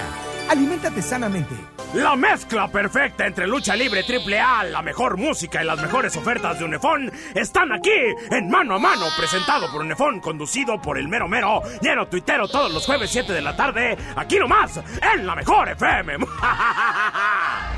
Aliméntate 0.48 1.02
sanamente. 1.02 1.54
La 1.94 2.16
mezcla 2.16 2.68
perfecta 2.68 3.26
entre 3.26 3.46
lucha 3.46 3.74
libre 3.74 4.02
triple 4.02 4.38
A, 4.38 4.64
la 4.64 4.82
mejor 4.82 5.16
música 5.16 5.62
y 5.62 5.66
las 5.66 5.80
mejores 5.80 6.16
ofertas 6.16 6.58
de 6.58 6.64
Unefón 6.64 7.10
están 7.34 7.72
aquí 7.72 7.90
en 8.30 8.48
Mano 8.50 8.74
a 8.74 8.78
Mano, 8.78 9.06
presentado 9.16 9.70
por 9.72 9.80
Unefón, 9.82 10.20
conducido 10.20 10.80
por 10.80 10.98
el 10.98 11.08
mero 11.08 11.28
mero, 11.28 11.62
lleno 11.80 12.06
tuitero 12.06 12.46
todos 12.46 12.72
los 12.72 12.84
jueves 12.84 13.10
7 13.10 13.32
de 13.32 13.40
la 13.40 13.56
tarde, 13.56 13.96
aquí 14.16 14.38
nomás, 14.38 14.80
en 15.14 15.26
la 15.26 15.34
mejor 15.34 15.70
FM. 15.70 16.18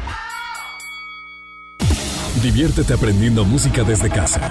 Diviértete 2.42 2.94
aprendiendo 2.94 3.44
música 3.44 3.84
desde 3.84 4.08
casa. 4.08 4.50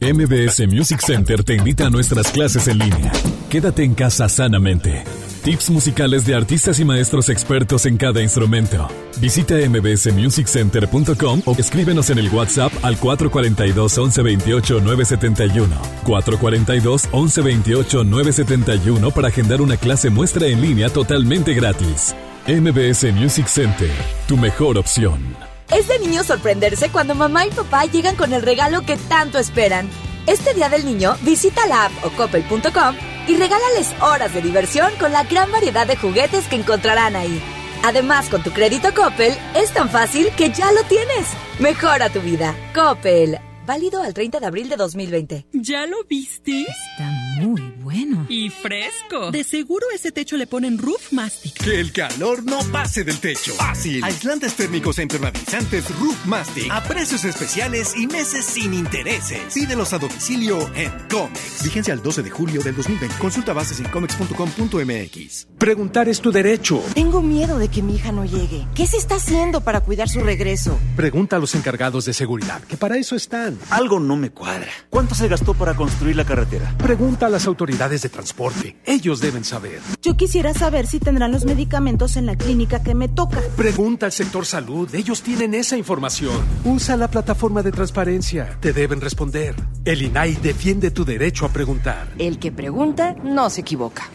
MBS 0.00 0.68
Music 0.68 1.00
Center 1.00 1.42
te 1.42 1.56
invita 1.56 1.86
a 1.86 1.90
nuestras 1.90 2.30
clases 2.30 2.68
en 2.68 2.78
línea. 2.78 3.10
Quédate 3.50 3.82
en 3.82 3.94
casa 3.94 4.28
sanamente. 4.28 5.02
Tips 5.42 5.70
musicales 5.70 6.24
de 6.26 6.36
artistas 6.36 6.78
y 6.78 6.84
maestros 6.84 7.28
expertos 7.28 7.86
en 7.86 7.96
cada 7.96 8.22
instrumento. 8.22 8.86
Visita 9.20 9.56
mbsmusiccenter.com 9.56 11.42
o 11.44 11.56
escríbenos 11.58 12.10
en 12.10 12.18
el 12.18 12.28
WhatsApp 12.28 12.72
al 12.82 12.96
442 12.98 13.98
1128 13.98 14.80
971. 14.80 15.76
442 16.04 17.04
1128 17.12 18.04
971 18.04 19.10
para 19.10 19.28
agendar 19.28 19.60
una 19.60 19.76
clase 19.76 20.10
muestra 20.10 20.46
en 20.46 20.60
línea 20.60 20.88
totalmente 20.88 21.52
gratis. 21.54 22.14
MBS 22.46 23.12
Music 23.12 23.48
Center, 23.48 23.90
tu 24.28 24.36
mejor 24.36 24.78
opción. 24.78 25.47
Es 25.70 25.86
de 25.86 25.98
niño 25.98 26.24
sorprenderse 26.24 26.88
cuando 26.90 27.14
mamá 27.14 27.46
y 27.46 27.50
papá 27.50 27.84
llegan 27.84 28.16
con 28.16 28.32
el 28.32 28.42
regalo 28.42 28.82
que 28.82 28.96
tanto 28.96 29.38
esperan. 29.38 29.88
Este 30.26 30.54
Día 30.54 30.68
del 30.68 30.84
Niño, 30.84 31.16
visita 31.22 31.66
la 31.66 31.86
app 31.86 31.92
o 32.04 32.10
coppel.com 32.10 32.96
y 33.26 33.36
regálales 33.36 33.94
horas 34.00 34.32
de 34.32 34.40
diversión 34.40 34.90
con 34.98 35.12
la 35.12 35.24
gran 35.24 35.52
variedad 35.52 35.86
de 35.86 35.96
juguetes 35.96 36.46
que 36.48 36.56
encontrarán 36.56 37.16
ahí. 37.16 37.40
Además, 37.84 38.28
con 38.28 38.42
tu 38.42 38.50
crédito 38.50 38.92
Coppel, 38.94 39.34
es 39.54 39.72
tan 39.72 39.88
fácil 39.88 40.30
que 40.36 40.50
ya 40.50 40.72
lo 40.72 40.82
tienes. 40.84 41.28
Mejora 41.60 42.10
tu 42.10 42.20
vida. 42.20 42.54
Coppel. 42.74 43.38
Válido 43.66 44.02
al 44.02 44.14
30 44.14 44.40
de 44.40 44.46
abril 44.46 44.68
de 44.68 44.76
2020. 44.76 45.46
¿Ya 45.52 45.86
lo 45.86 46.02
viste? 46.04 46.62
Está 46.62 47.27
muy 47.38 47.62
bueno. 47.78 48.26
Y 48.28 48.50
fresco. 48.50 49.30
De 49.30 49.44
seguro 49.44 49.86
ese 49.94 50.12
techo 50.12 50.36
le 50.36 50.46
ponen 50.46 50.78
Roof 50.78 51.12
Mastic. 51.12 51.54
Que 51.54 51.80
el 51.80 51.92
calor 51.92 52.44
no 52.44 52.58
pase 52.72 53.04
del 53.04 53.18
techo. 53.18 53.54
Fácil. 53.54 54.02
Aislantes 54.04 54.54
térmicos 54.54 54.98
e 54.98 55.02
impermeabilizantes 55.02 55.98
Roof 55.98 56.26
Mastic. 56.26 56.70
A 56.70 56.82
precios 56.82 57.24
especiales 57.24 57.94
y 57.96 58.06
meses 58.06 58.44
sin 58.44 58.74
intereses. 58.74 59.54
Pídelos 59.54 59.92
a 59.92 59.98
domicilio 59.98 60.58
en 60.74 60.90
Comex. 61.10 61.62
Vigencia 61.64 61.94
al 61.94 62.02
12 62.02 62.22
de 62.22 62.30
julio 62.30 62.62
del 62.62 62.74
2020. 62.76 63.16
Consulta 63.18 63.52
bases 63.52 63.80
en 63.80 63.88
comex.com.mx. 63.88 65.46
Preguntar 65.58 66.08
es 66.08 66.20
tu 66.20 66.32
derecho. 66.32 66.82
Tengo 66.94 67.22
miedo 67.22 67.58
de 67.58 67.68
que 67.68 67.82
mi 67.82 67.96
hija 67.96 68.12
no 68.12 68.24
llegue. 68.24 68.66
¿Qué 68.74 68.86
se 68.86 68.96
está 68.96 69.16
haciendo 69.16 69.60
para 69.60 69.80
cuidar 69.80 70.08
su 70.08 70.20
regreso? 70.20 70.78
Pregunta 70.96 71.36
a 71.36 71.38
los 71.38 71.54
encargados 71.54 72.04
de 72.04 72.12
seguridad, 72.12 72.62
que 72.64 72.76
para 72.76 72.96
eso 72.96 73.16
están. 73.16 73.58
Algo 73.70 74.00
no 74.00 74.16
me 74.16 74.30
cuadra. 74.30 74.70
¿Cuánto 74.90 75.14
se 75.14 75.28
gastó 75.28 75.54
para 75.54 75.74
construir 75.74 76.16
la 76.16 76.24
carretera? 76.24 76.74
Pregunta 76.78 77.27
a 77.28 77.30
las 77.30 77.46
autoridades 77.46 78.02
de 78.02 78.08
transporte. 78.08 78.76
Ellos 78.84 79.20
deben 79.20 79.44
saber. 79.44 79.80
Yo 80.02 80.16
quisiera 80.16 80.52
saber 80.52 80.86
si 80.86 80.98
tendrán 80.98 81.32
los 81.32 81.44
medicamentos 81.44 82.16
en 82.16 82.26
la 82.26 82.36
clínica 82.36 82.82
que 82.82 82.94
me 82.94 83.08
toca. 83.08 83.40
Pregunta 83.56 84.06
al 84.06 84.12
sector 84.12 84.44
salud. 84.44 84.92
Ellos 84.94 85.22
tienen 85.22 85.54
esa 85.54 85.76
información. 85.76 86.42
Usa 86.64 86.96
la 86.96 87.08
plataforma 87.08 87.62
de 87.62 87.72
transparencia. 87.72 88.58
Te 88.60 88.72
deben 88.72 89.00
responder. 89.00 89.54
El 89.84 90.02
INAI 90.02 90.34
defiende 90.36 90.90
tu 90.90 91.04
derecho 91.04 91.46
a 91.46 91.50
preguntar. 91.50 92.08
El 92.18 92.38
que 92.38 92.50
pregunta 92.50 93.14
no 93.22 93.48
se 93.50 93.60
equivoca. 93.60 94.08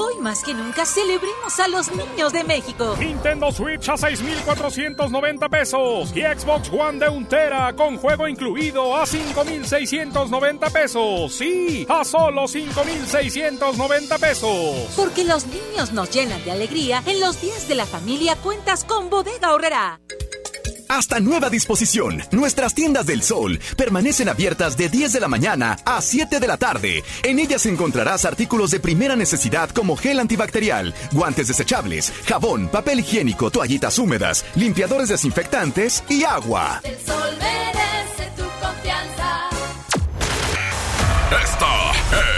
Hoy 0.00 0.14
más 0.20 0.44
que 0.44 0.54
nunca 0.54 0.86
celebremos 0.86 1.58
a 1.58 1.66
los 1.66 1.90
niños 1.90 2.32
de 2.32 2.44
México. 2.44 2.94
Nintendo 3.00 3.50
Switch 3.50 3.88
a 3.88 3.96
6,490 3.96 5.48
pesos 5.48 6.12
y 6.14 6.20
Xbox 6.20 6.70
One 6.70 7.00
de 7.00 7.08
un 7.08 7.26
tera 7.26 7.74
con 7.74 7.96
juego 7.96 8.28
incluido 8.28 8.96
a 8.96 9.04
5,690 9.04 10.70
pesos. 10.70 11.34
Sí, 11.34 11.84
a 11.88 12.04
solo 12.04 12.46
5,690 12.46 14.18
pesos. 14.18 14.94
Porque 14.94 15.24
los 15.24 15.46
niños 15.46 15.92
nos 15.92 16.08
llenan 16.10 16.44
de 16.44 16.52
alegría. 16.52 17.02
En 17.04 17.18
los 17.18 17.40
días 17.40 17.66
de 17.66 17.74
la 17.74 17.84
familia 17.84 18.36
cuentas 18.36 18.84
con 18.84 19.10
Bodega 19.10 19.52
Horrera. 19.52 19.98
Hasta 20.88 21.20
nueva 21.20 21.50
disposición, 21.50 22.22
nuestras 22.30 22.72
tiendas 22.74 23.04
del 23.04 23.22
sol 23.22 23.60
permanecen 23.76 24.30
abiertas 24.30 24.78
de 24.78 24.88
10 24.88 25.12
de 25.12 25.20
la 25.20 25.28
mañana 25.28 25.76
a 25.84 26.00
7 26.00 26.40
de 26.40 26.46
la 26.46 26.56
tarde. 26.56 27.04
En 27.22 27.38
ellas 27.38 27.66
encontrarás 27.66 28.24
artículos 28.24 28.70
de 28.70 28.80
primera 28.80 29.14
necesidad 29.14 29.68
como 29.68 29.96
gel 29.96 30.18
antibacterial, 30.18 30.94
guantes 31.12 31.48
desechables, 31.48 32.10
jabón, 32.26 32.68
papel 32.68 33.00
higiénico, 33.00 33.50
toallitas 33.50 33.98
húmedas, 33.98 34.46
limpiadores 34.54 35.10
desinfectantes 35.10 36.02
y 36.08 36.24
agua. 36.24 36.80
El 36.82 36.98
sol 37.04 37.36
merece 37.38 38.30
tu 38.34 38.44
confianza. 38.58 39.50
Esta 41.42 41.92
es 41.92 42.37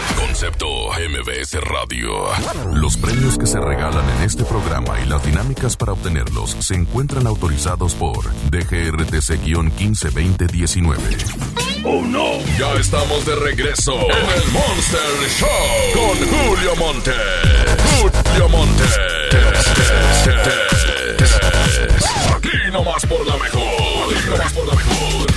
Concepto 0.31 0.67
MBS 0.93 1.59
Radio. 1.59 2.29
Los 2.73 2.95
premios 2.95 3.37
que 3.37 3.45
se 3.45 3.59
regalan 3.59 4.09
en 4.11 4.21
este 4.23 4.45
programa 4.45 4.97
y 5.01 5.05
las 5.05 5.21
dinámicas 5.25 5.75
para 5.75 5.91
obtenerlos 5.91 6.55
se 6.61 6.75
encuentran 6.75 7.27
autorizados 7.27 7.95
por 7.95 8.31
DGRTC-152019. 8.49 10.95
¡Oh 11.83 12.01
no! 12.05 12.39
Ya 12.57 12.71
estamos 12.79 13.25
de 13.25 13.35
regreso 13.35 13.91
en 13.93 14.41
el 14.41 14.51
Monster 14.53 15.01
Show 15.37 15.49
con 15.95 16.17
Julio 16.29 16.77
Monte. 16.77 17.11
Julio 17.99 18.47
Monte. 18.47 18.83
Aquí 22.37 22.57
nomás 22.71 23.05
por 23.05 23.27
la 23.27 23.35
mejor. 23.35 24.13
Aquí 24.15 24.29
nomás 24.29 24.53
por 24.53 24.65
la 24.65 24.75
mejor. 24.75 25.30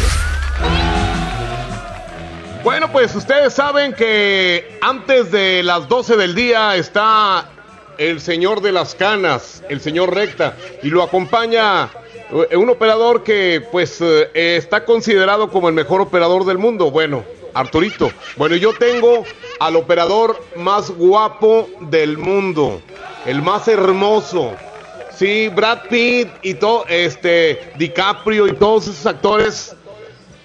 Bueno, 2.65 2.91
pues 2.91 3.15
ustedes 3.15 3.53
saben 3.53 3.93
que 3.93 4.79
antes 4.81 5.31
de 5.31 5.62
las 5.62 5.87
12 5.87 6.17
del 6.17 6.35
día 6.35 6.77
está 6.77 7.51
el 7.99 8.23
señor 8.23 8.62
de 8.62 8.73
las 8.73 8.95
canas, 8.95 9.62
el 9.69 9.83
señor 9.83 10.15
recta, 10.15 10.57
y 10.83 10.89
lo 10.89 11.03
acompaña 11.03 11.91
eh, 12.51 12.57
un 12.57 12.71
operador 12.71 13.23
que 13.23 13.62
pues 13.71 14.01
eh, 14.01 14.31
está 14.33 14.87
considerado 14.87 15.51
como 15.51 15.69
el 15.69 15.75
mejor 15.75 16.01
operador 16.01 16.47
del 16.47 16.57
mundo. 16.57 16.91
Bueno, 16.91 17.23
Arturito. 17.53 18.11
Bueno, 18.37 18.57
yo 18.57 18.73
tengo 18.73 19.27
al 19.61 19.77
operador 19.77 20.43
más 20.57 20.91
guapo 20.91 21.69
del 21.83 22.17
mundo, 22.17 22.81
el 23.27 23.43
más 23.43 23.69
hermoso. 23.69 24.55
Sí, 25.15 25.49
Brad 25.49 25.81
Pitt 25.91 26.29
y 26.41 26.55
todo, 26.55 26.87
este, 26.89 27.73
DiCaprio 27.77 28.49
y 28.49 28.55
todos 28.55 28.85
esos 28.85 29.05
actores 29.05 29.77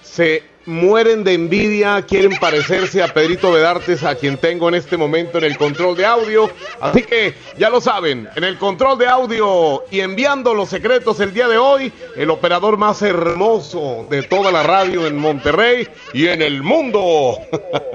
se 0.03 0.48
mueren 0.69 1.23
de 1.23 1.33
envidia, 1.33 2.03
quieren 2.03 2.37
parecerse 2.39 3.01
a 3.01 3.07
Pedrito 3.07 3.51
Vedartes, 3.51 4.03
a 4.03 4.13
quien 4.13 4.37
tengo 4.37 4.69
en 4.69 4.75
este 4.75 4.97
momento 4.97 5.39
en 5.39 5.45
el 5.45 5.57
control 5.57 5.97
de 5.97 6.05
audio. 6.05 6.47
Así 6.79 7.01
que 7.01 7.33
ya 7.57 7.71
lo 7.71 7.81
saben, 7.81 8.29
en 8.35 8.43
el 8.43 8.57
control 8.59 8.99
de 8.99 9.07
audio 9.07 9.83
y 9.89 10.01
enviando 10.01 10.53
los 10.53 10.69
secretos 10.69 11.19
el 11.21 11.33
día 11.33 11.47
de 11.47 11.57
hoy, 11.57 11.91
el 12.15 12.29
operador 12.29 12.77
más 12.77 13.01
hermoso 13.01 14.05
de 14.11 14.21
toda 14.21 14.51
la 14.51 14.61
radio 14.61 15.07
en 15.07 15.17
Monterrey 15.17 15.87
y 16.13 16.27
en 16.27 16.43
el 16.43 16.61
mundo. 16.61 17.39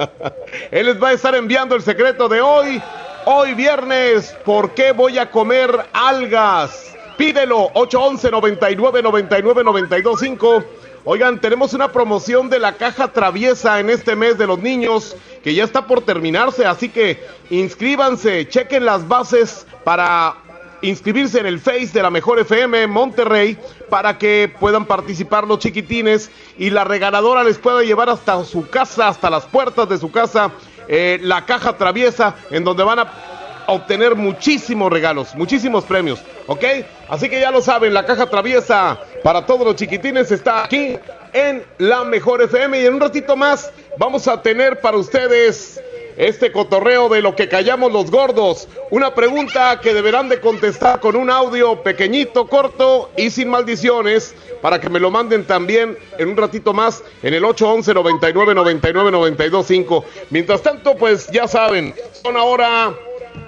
Él 0.73 0.87
les 0.87 1.01
va 1.01 1.11
a 1.11 1.13
estar 1.13 1.37
enviando 1.37 1.77
el 1.77 1.83
secreto 1.83 2.29
de 2.29 2.41
hoy. 2.41 2.83
Hoy 3.27 3.55
viernes, 3.55 4.37
¿por 4.45 4.75
qué 4.75 4.91
voy 4.91 5.19
a 5.19 5.31
comer 5.31 5.71
algas? 5.93 6.93
Pídelo 7.17 7.71
811 7.75 8.31
99 8.33 9.03
99 9.03 9.63
925 9.63 10.65
Oigan, 11.07 11.39
tenemos 11.39 11.75
una 11.75 11.93
promoción 11.93 12.49
de 12.49 12.59
la 12.59 12.79
caja 12.79 13.09
traviesa 13.09 13.79
en 13.79 13.91
este 13.91 14.17
mes 14.17 14.39
de 14.39 14.47
los 14.47 14.59
niños 14.59 15.15
que 15.43 15.53
ya 15.53 15.63
está 15.63 15.87
por 15.87 16.01
terminarse, 16.01 16.65
así 16.65 16.89
que 16.89 17.23
inscríbanse, 17.51 18.49
chequen 18.49 18.87
las 18.87 19.07
bases 19.07 19.67
para 19.85 20.37
inscribirse 20.81 21.41
en 21.41 21.45
el 21.45 21.61
Face 21.61 21.91
de 21.93 22.03
la 22.03 22.09
Mejor 22.09 22.39
FM 22.39 22.87
Monterrey 22.87 23.59
para 23.91 24.17
que 24.17 24.51
puedan 24.59 24.87
participar 24.87 25.47
los 25.47 25.59
chiquitines 25.59 26.31
y 26.57 26.71
la 26.71 26.85
regaladora 26.85 27.45
les 27.45 27.59
pueda 27.59 27.83
llevar 27.83 28.09
hasta 28.09 28.43
su 28.45 28.67
casa, 28.71 29.09
hasta 29.09 29.29
las 29.29 29.45
puertas 29.45 29.87
de 29.91 29.99
su 29.99 30.11
casa, 30.11 30.53
eh, 30.89 31.19
la 31.21 31.45
caja 31.45 31.77
traviesa 31.77 32.35
en 32.51 32.65
donde 32.65 32.83
van 32.83 33.01
a 33.01 33.34
obtener 33.67 34.15
muchísimos 34.15 34.93
regalos, 34.93 35.35
muchísimos 35.35 35.85
premios, 35.85 36.21
¿ok? 36.47 36.65
Así 37.09 37.29
que 37.29 37.41
ya 37.41 37.51
lo 37.51 37.63
saben, 37.63 37.95
la 37.95 38.07
caja 38.07 38.27
traviesa 38.27 38.99
para 39.23 39.47
todos 39.47 39.67
los 39.67 39.77
chiquitines 39.77 40.31
está 40.31 40.65
aquí 40.65 40.99
en 41.33 41.65
la 41.79 42.05
Mejor 42.05 42.43
FM 42.43 42.81
y 42.81 42.87
en 42.87 42.95
un 42.95 43.01
ratito 43.01 43.37
más 43.37 43.71
vamos 43.99 44.29
a 44.29 44.41
tener 44.43 44.81
para 44.81 44.97
ustedes 44.97 45.81
este 46.17 46.53
cotorreo 46.53 47.09
de 47.09 47.23
lo 47.23 47.35
que 47.35 47.49
callamos 47.49 47.93
los 47.93 48.11
gordos. 48.11 48.69
Una 48.91 49.15
pregunta 49.15 49.81
que 49.81 49.95
deberán 49.95 50.29
de 50.29 50.41
contestar 50.41 51.01
con 51.01 51.17
un 51.17 51.31
audio 51.31 51.83
pequeñito, 51.83 52.47
corto 52.47 53.11
y 53.17 53.31
sin 53.31 53.49
maldiciones 53.49 54.35
para 54.63 54.81
que 54.81 54.89
me 54.89 55.01
lo 55.01 55.11
manden 55.11 55.45
también 55.45 55.99
en 56.19 56.29
un 56.29 56.37
ratito 56.37 56.73
más 56.73 57.03
en 57.23 57.35
el 57.35 57.45
811 57.45 57.95
99 57.95 58.55
99 58.55 59.11
925. 59.11 60.05
Mientras 60.31 60.63
tanto, 60.63 60.97
pues 60.97 61.29
ya 61.29 61.49
saben, 61.49 61.95
son 62.13 62.37
ahora 62.37 62.95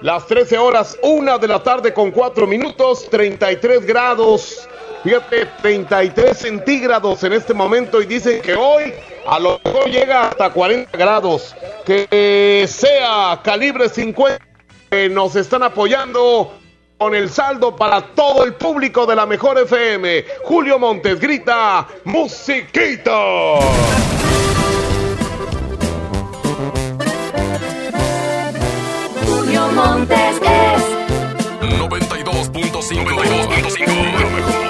las 0.01 0.27
13 0.27 0.57
horas, 0.57 0.97
una 1.01 1.37
de 1.37 1.47
la 1.47 1.61
tarde 1.61 1.93
con 1.93 2.11
4 2.11 2.45
minutos, 2.47 3.09
33 3.09 3.85
grados. 3.85 4.67
Fíjate, 5.03 5.47
33 5.61 6.37
centígrados 6.37 7.23
en 7.23 7.33
este 7.33 7.53
momento 7.53 8.01
y 8.01 8.05
dicen 8.05 8.41
que 8.41 8.55
hoy 8.55 8.93
a 9.25 9.39
lo 9.39 9.59
mejor 9.63 9.89
llega 9.89 10.29
hasta 10.29 10.49
40 10.49 10.97
grados. 10.97 11.55
Que 11.85 12.65
sea 12.67 13.39
calibre 13.43 13.89
50 13.89 14.39
que 14.89 15.09
nos 15.09 15.35
están 15.35 15.63
apoyando 15.63 16.53
con 16.97 17.13
el 17.13 17.29
saldo 17.29 17.75
para 17.75 18.01
todo 18.01 18.43
el 18.43 18.55
público 18.55 19.05
de 19.05 19.15
la 19.15 19.25
mejor 19.25 19.59
FM. 19.59 20.25
Julio 20.43 20.79
Montes 20.79 21.19
grita, 21.19 21.87
musiquita. 22.05 23.13
Montes 29.77 30.41
es 30.41 30.83
92.5 31.61 32.51
92.5 32.51 34.19
Lo 34.19 34.29
mejor. 34.31 34.66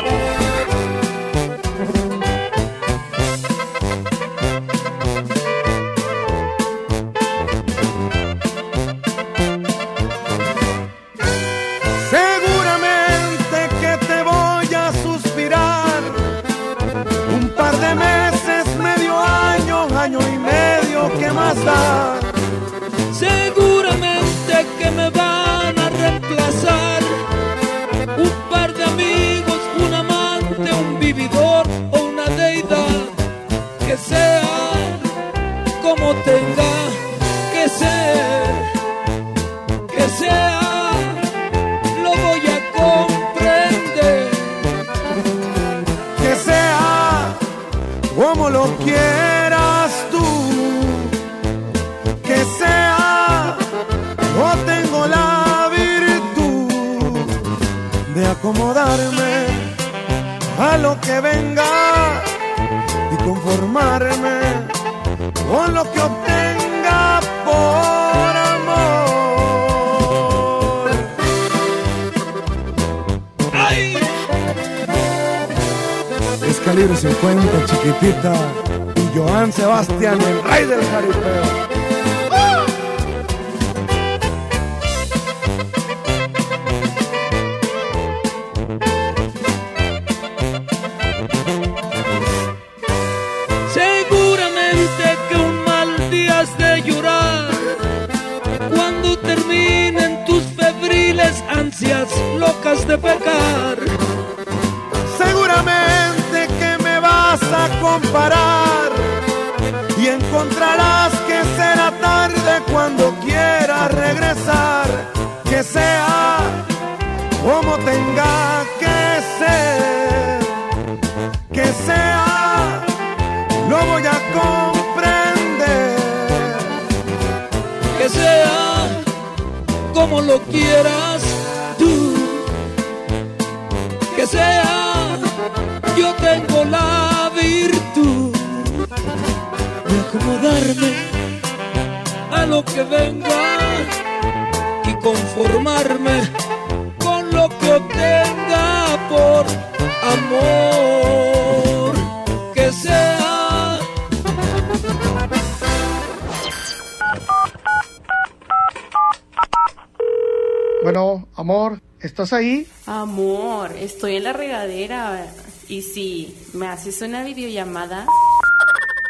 ¿Estás 162.27 162.39
ahí? 162.39 162.67
Amor, 162.85 163.71
estoy 163.77 164.17
en 164.17 164.23
la 164.25 164.33
regadera. 164.33 165.27
Y 165.69 165.81
si 165.81 166.35
me 166.53 166.67
haces 166.67 167.01
una 167.01 167.23
videollamada. 167.23 168.05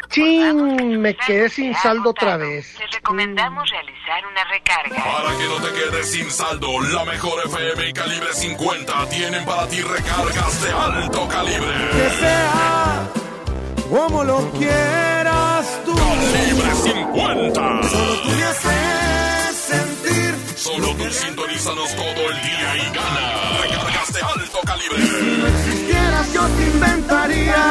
¡Chin! 0.10 1.02
Me 1.02 1.16
quedé 1.16 1.50
sin 1.50 1.76
saldo 1.76 2.12
otra 2.12 2.38
vez. 2.38 2.76
Te 2.78 2.88
recomendamos 2.88 3.70
realizar 3.70 4.26
una 4.26 4.44
recarga. 4.46 5.04
Para 5.04 5.38
que 5.38 5.44
no 5.46 5.56
te 5.58 5.74
quedes 5.74 6.12
sin 6.12 6.32
saldo, 6.32 6.82
la 6.82 7.06
mejor 7.06 7.46
FM 7.46 7.90
y 7.90 7.94
calibre 7.94 8.34
50 8.34 9.10
tienen 9.10 9.46
para 9.46 9.68
ti 9.68 9.82
recargas 9.82 10.64
de 10.64 10.72
alto 10.72 11.28
calibre. 11.28 11.74
Que 11.92 12.10
sea 12.20 13.10
como 13.90 14.24
lo 14.24 14.52
quieras 14.52 15.82
tú. 15.86 15.96
Calibre 15.96 16.76
50. 16.76 17.84
Solo 17.84 18.22
tú 18.22 18.30
me 18.30 18.44
haces 18.44 18.62
sentir. 18.62 18.87
Solo 20.78 20.94
tú 20.94 21.10
sintonízanos 21.12 21.96
todo 21.96 22.30
el 22.30 22.42
día 22.44 22.76
y 22.76 22.94
gana. 22.94 23.62
Recargas 23.64 24.14
de 24.14 24.22
alto 24.22 24.60
calibre. 24.64 25.02
Si 25.02 25.38
no 25.40 25.48
existieras, 25.48 26.34
yo 26.34 26.48
te 26.50 26.66
inventaría. 26.66 27.66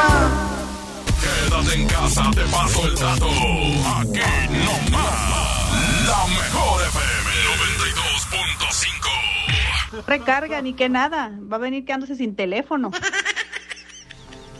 Quédate 1.21 1.73
en 1.75 1.87
casa, 1.87 2.29
te 2.35 2.41
paso 2.41 2.85
el 2.85 2.95
dato. 2.95 3.27
Aquí 3.27 4.19
no 4.51 4.91
más. 4.91 6.05
La 6.05 6.27
mejor 6.27 6.81
FM 6.83 7.29
92.5. 9.93 10.03
Recarga, 10.05 10.61
ni 10.61 10.73
que 10.73 10.89
nada. 10.89 11.31
Va 11.49 11.55
a 11.55 11.59
venir 11.59 11.85
quedándose 11.85 12.15
sin 12.17 12.35
teléfono. 12.35 12.91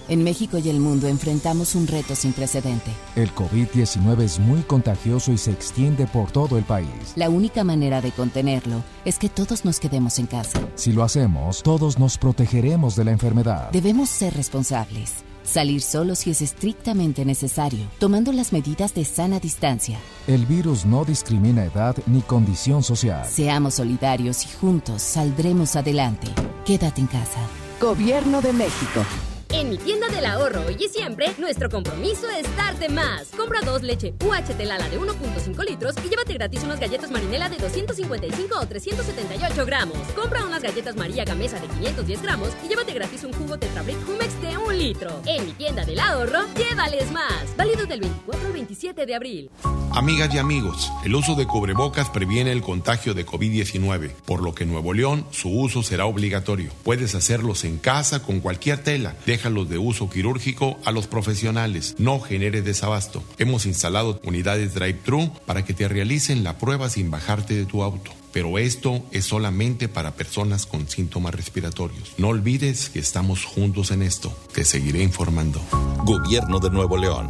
En 0.10 0.24
México 0.24 0.58
y 0.58 0.70
el 0.70 0.80
mundo 0.80 1.08
enfrentamos 1.08 1.76
un 1.76 1.86
reto 1.86 2.16
sin 2.16 2.32
precedente. 2.32 2.92
El 3.16 3.34
COVID-19 3.36 4.22
es 4.22 4.40
muy 4.40 4.62
contagioso 4.62 5.34
y 5.34 5.38
se 5.38 5.52
extiende 5.52 6.08
por 6.08 6.32
todo 6.32 6.58
el 6.58 6.64
país. 6.64 6.88
La 7.16 7.30
única 7.30 7.66
manera 7.66 8.00
de 8.02 8.12
contenerlo 8.12 8.84
es 9.04 9.20
que 9.20 9.28
todos 9.28 9.66
nos 9.66 9.80
quedemos 9.80 10.18
en 10.20 10.28
casa. 10.28 10.60
Si 10.76 10.94
lo 10.94 11.04
hacemos, 11.04 11.62
todos 11.62 12.00
nos 12.00 12.18
protegeremos 12.18 12.96
de 12.96 13.04
la 13.04 13.12
enfermedad. 13.12 13.70
Debemos 13.72 14.10
ser 14.10 14.34
responsables. 14.34 15.12
Salir 15.44 15.82
solo 15.82 16.16
si 16.16 16.32
es 16.32 16.42
estrictamente 16.42 17.24
necesario, 17.24 17.86
tomando 18.00 18.32
las 18.34 18.52
medidas 18.52 18.94
de 18.94 19.06
sana 19.06 19.40
distancia. 19.40 19.98
El 20.28 20.46
virus 20.46 20.86
no 20.86 21.06
discrimina 21.06 21.64
edad 21.64 21.96
ni 22.06 22.22
condición 22.22 22.84
social. 22.84 23.26
Seamos 23.30 23.76
solidarios 23.76 24.46
y 24.46 24.50
juntos 24.50 25.02
saldremos 25.02 25.76
adelante. 25.76 26.28
Quédate 26.66 27.02
en 27.02 27.08
casa. 27.08 27.40
Gobierno 27.80 28.42
de 28.42 28.52
México. 28.52 29.06
En 29.52 29.70
mi 29.70 29.78
tienda 29.78 30.08
del 30.10 30.26
ahorro 30.26 30.62
hoy 30.68 30.76
y 30.80 30.90
siempre, 30.90 31.34
nuestro 31.38 31.70
compromiso 31.70 32.30
es 32.30 32.46
darte 32.56 32.90
más. 32.90 33.28
Compra 33.36 33.62
dos 33.62 33.82
leche 33.82 34.14
UHT 34.24 34.60
Lala 34.66 34.90
de 34.90 35.00
1.5 35.00 35.66
litros 35.66 35.96
y 36.06 36.10
llévate 36.10 36.34
gratis 36.34 36.64
unas 36.64 36.80
galletas 36.80 37.12
marinela 37.12 37.50
de 37.50 37.58
255 37.58 38.60
o 38.60 38.68
378 38.68 39.66
gramos. 39.66 39.98
Compra 40.16 40.46
unas 40.46 40.62
galletas 40.62 40.96
María 40.96 41.24
Gamesa 41.24 41.60
de 41.60 41.68
510 41.68 42.22
gramos 42.22 42.50
y 42.64 42.68
llévate 42.68 42.94
gratis 42.94 43.24
un 43.24 43.34
jugo 43.34 43.58
Tetrabric 43.58 43.98
Humex 44.08 44.42
de 44.42 44.58
1 44.58 44.72
litro. 44.72 45.22
En 45.26 45.46
mi 45.46 45.54
tienda 45.54 45.86
del 45.86 46.00
ahorro, 46.00 46.42
llévales 46.56 47.12
más. 47.12 47.56
Válido 47.56 47.86
del 47.86 48.02
24 48.02 48.48
al 48.48 48.54
27 48.54 49.06
de 49.06 49.16
abril. 49.16 49.50
Amigas 49.94 50.32
y 50.34 50.38
amigos, 50.38 50.92
el 51.06 51.16
uso 51.16 51.34
de 51.34 51.48
cubrebocas 51.48 52.10
previene 52.10 52.52
el 52.52 52.62
contagio 52.62 53.16
de 53.16 53.26
COVID-19, 53.26 54.12
por 54.26 54.44
lo 54.44 54.54
que 54.54 54.64
en 54.64 54.72
Nuevo 54.72 54.94
León 54.94 55.26
su 55.32 55.50
uso 55.50 55.82
será 55.82 56.06
obligatorio. 56.06 56.72
Puedes 56.84 57.16
hacerlos 57.16 57.64
en 57.64 57.80
casa 57.80 58.22
con 58.22 58.40
cualquier 58.40 58.84
tela. 58.84 59.16
Déjalos 59.38 59.70
de 59.70 59.78
uso 59.78 60.10
quirúrgico 60.10 60.80
a 60.84 60.92
los 60.92 61.06
profesionales. 61.06 61.94
No 62.00 62.20
genere 62.20 62.64
desabasto. 62.64 63.24
Hemos 63.38 63.68
instalado 63.68 64.20
unidades 64.24 64.74
drive-thru 64.74 65.32
para 65.46 65.64
que 65.64 65.76
te 65.76 65.88
realicen 65.88 66.44
la 66.44 66.58
prueba 66.58 66.90
sin 66.90 67.12
bajarte 67.12 67.54
de 67.54 67.68
tu 67.68 67.84
auto. 67.84 68.10
Pero 68.34 68.58
esto 68.58 69.04
es 69.12 69.26
solamente 69.26 69.90
para 69.90 70.16
personas 70.16 70.66
con 70.66 70.90
síntomas 70.90 71.36
respiratorios. 71.36 72.16
No 72.18 72.30
olvides 72.30 72.90
que 72.90 72.98
estamos 72.98 73.46
juntos 73.46 73.92
en 73.92 74.02
esto. 74.02 74.36
Te 74.56 74.66
seguiré 74.66 75.04
informando. 75.04 75.62
Gobierno 76.04 76.58
de 76.58 76.72
Nuevo 76.72 76.98
León. 76.98 77.30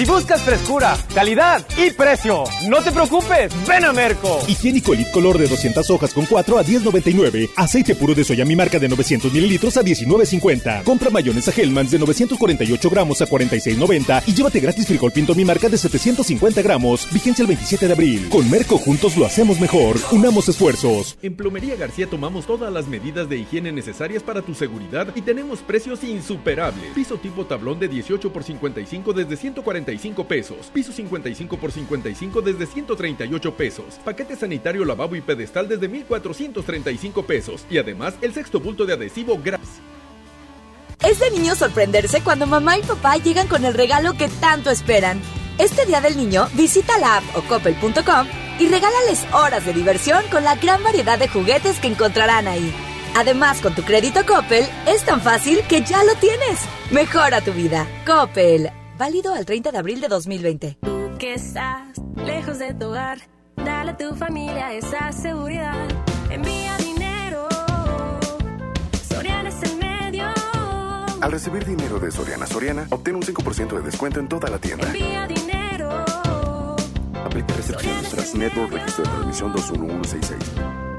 Si 0.00 0.06
buscas 0.06 0.40
frescura, 0.40 0.96
calidad 1.14 1.62
y 1.76 1.90
precio, 1.90 2.44
no 2.70 2.82
te 2.82 2.90
preocupes, 2.90 3.52
ven 3.68 3.84
a 3.84 3.92
Merco. 3.92 4.38
Higiénico 4.48 4.94
Elite 4.94 5.10
Color 5.10 5.36
de 5.36 5.46
200 5.46 5.90
hojas 5.90 6.14
con 6.14 6.24
4 6.24 6.56
a 6.56 6.64
10.99. 6.64 7.50
Aceite 7.54 7.94
puro 7.94 8.14
de 8.14 8.24
soya 8.24 8.46
mi 8.46 8.56
marca 8.56 8.78
de 8.78 8.88
900 8.88 9.30
mililitros 9.30 9.76
a 9.76 9.82
19.50. 9.82 10.84
Compra 10.84 11.10
mayonesa 11.10 11.52
Hellmann's 11.54 11.90
de 11.90 11.98
948 11.98 12.88
gramos 12.88 13.20
a 13.20 13.26
46.90 13.26 14.22
y 14.24 14.32
llévate 14.32 14.60
gratis 14.60 14.86
frijol 14.86 15.12
pinto 15.12 15.34
mi 15.34 15.44
marca 15.44 15.68
de 15.68 15.76
750 15.76 16.62
gramos. 16.62 17.06
Vigencia 17.12 17.42
el 17.42 17.48
27 17.48 17.86
de 17.86 17.92
abril. 17.92 18.28
Con 18.30 18.50
Merco 18.50 18.78
juntos 18.78 19.18
lo 19.18 19.26
hacemos 19.26 19.60
mejor. 19.60 19.98
Unamos 20.12 20.48
esfuerzos. 20.48 21.18
En 21.20 21.36
Plomería 21.36 21.76
García 21.76 22.06
tomamos 22.06 22.46
todas 22.46 22.72
las 22.72 22.88
medidas 22.88 23.28
de 23.28 23.36
higiene 23.36 23.70
necesarias 23.70 24.22
para 24.22 24.40
tu 24.40 24.54
seguridad 24.54 25.08
y 25.14 25.20
tenemos 25.20 25.58
precios 25.58 26.02
insuperables. 26.04 26.94
Piso 26.94 27.18
tipo 27.18 27.44
tablón 27.44 27.78
de 27.78 27.88
18 27.88 28.32
por 28.32 28.44
55 28.44 29.12
desde 29.12 29.36
140 29.36 29.89
pesos. 30.28 30.70
Piso 30.72 30.92
55 30.92 31.56
por 31.56 31.72
55 31.72 32.42
desde 32.42 32.66
138 32.66 33.54
pesos. 33.54 34.00
Paquete 34.04 34.36
sanitario 34.36 34.84
lavabo 34.84 35.16
y 35.16 35.20
pedestal 35.20 35.68
desde 35.68 35.88
1435 35.88 37.22
pesos. 37.24 37.66
Y 37.70 37.78
además 37.78 38.14
el 38.20 38.32
sexto 38.32 38.60
bulto 38.60 38.86
de 38.86 38.94
adhesivo 38.94 39.38
gratis. 39.42 39.80
Es 41.02 41.18
de 41.18 41.30
niño 41.30 41.54
sorprenderse 41.54 42.20
cuando 42.20 42.46
mamá 42.46 42.76
y 42.78 42.82
papá 42.82 43.16
llegan 43.16 43.48
con 43.48 43.64
el 43.64 43.74
regalo 43.74 44.12
que 44.14 44.28
tanto 44.28 44.70
esperan. 44.70 45.20
Este 45.58 45.86
día 45.86 46.00
del 46.00 46.16
niño, 46.16 46.48
visita 46.54 46.98
la 46.98 47.18
app 47.18 47.24
o 47.36 47.42
coppel.com 47.42 48.26
y 48.58 48.68
regálales 48.68 49.24
horas 49.32 49.64
de 49.64 49.72
diversión 49.72 50.22
con 50.30 50.44
la 50.44 50.56
gran 50.56 50.82
variedad 50.82 51.18
de 51.18 51.28
juguetes 51.28 51.80
que 51.80 51.88
encontrarán 51.88 52.48
ahí. 52.48 52.72
Además, 53.16 53.60
con 53.60 53.74
tu 53.74 53.82
crédito 53.82 54.24
Coppel, 54.24 54.64
es 54.86 55.04
tan 55.04 55.20
fácil 55.20 55.60
que 55.68 55.82
ya 55.82 56.04
lo 56.04 56.14
tienes. 56.14 56.60
Mejora 56.90 57.40
tu 57.40 57.52
vida. 57.52 57.86
Coppel. 58.06 58.79
Válido 59.00 59.32
al 59.32 59.46
30 59.46 59.72
de 59.72 59.78
abril 59.78 60.02
de 60.02 60.08
2020. 60.08 60.76
Tú 60.82 61.10
que 61.18 61.32
estás 61.32 61.96
lejos 62.16 62.58
de 62.58 62.74
tu 62.74 62.88
hogar, 62.88 63.16
dale 63.56 63.92
a 63.92 63.96
tu 63.96 64.14
familia 64.14 64.74
esa 64.74 65.10
seguridad. 65.10 65.88
Envía 66.28 66.76
dinero. 66.76 67.48
Soriana 69.08 69.48
es 69.48 69.62
el 69.62 69.78
medio. 69.78 70.26
Al 71.22 71.32
recibir 71.32 71.64
dinero 71.64 71.98
de 71.98 72.10
Soriana 72.10 72.46
Soriana, 72.46 72.88
obtén 72.90 73.16
un 73.16 73.22
5% 73.22 73.74
de 73.74 73.80
descuento 73.80 74.20
en 74.20 74.28
toda 74.28 74.50
la 74.50 74.58
tienda. 74.58 74.88
Envía 74.88 75.26
dinero. 75.26 76.04
Aplica 77.24 77.54
restricciones 77.54 78.10
tras 78.10 78.34
Network 78.34 78.70
Registro 78.70 79.04
de 79.04 79.10
Transmisión 79.12 79.52
21166. 79.54 80.40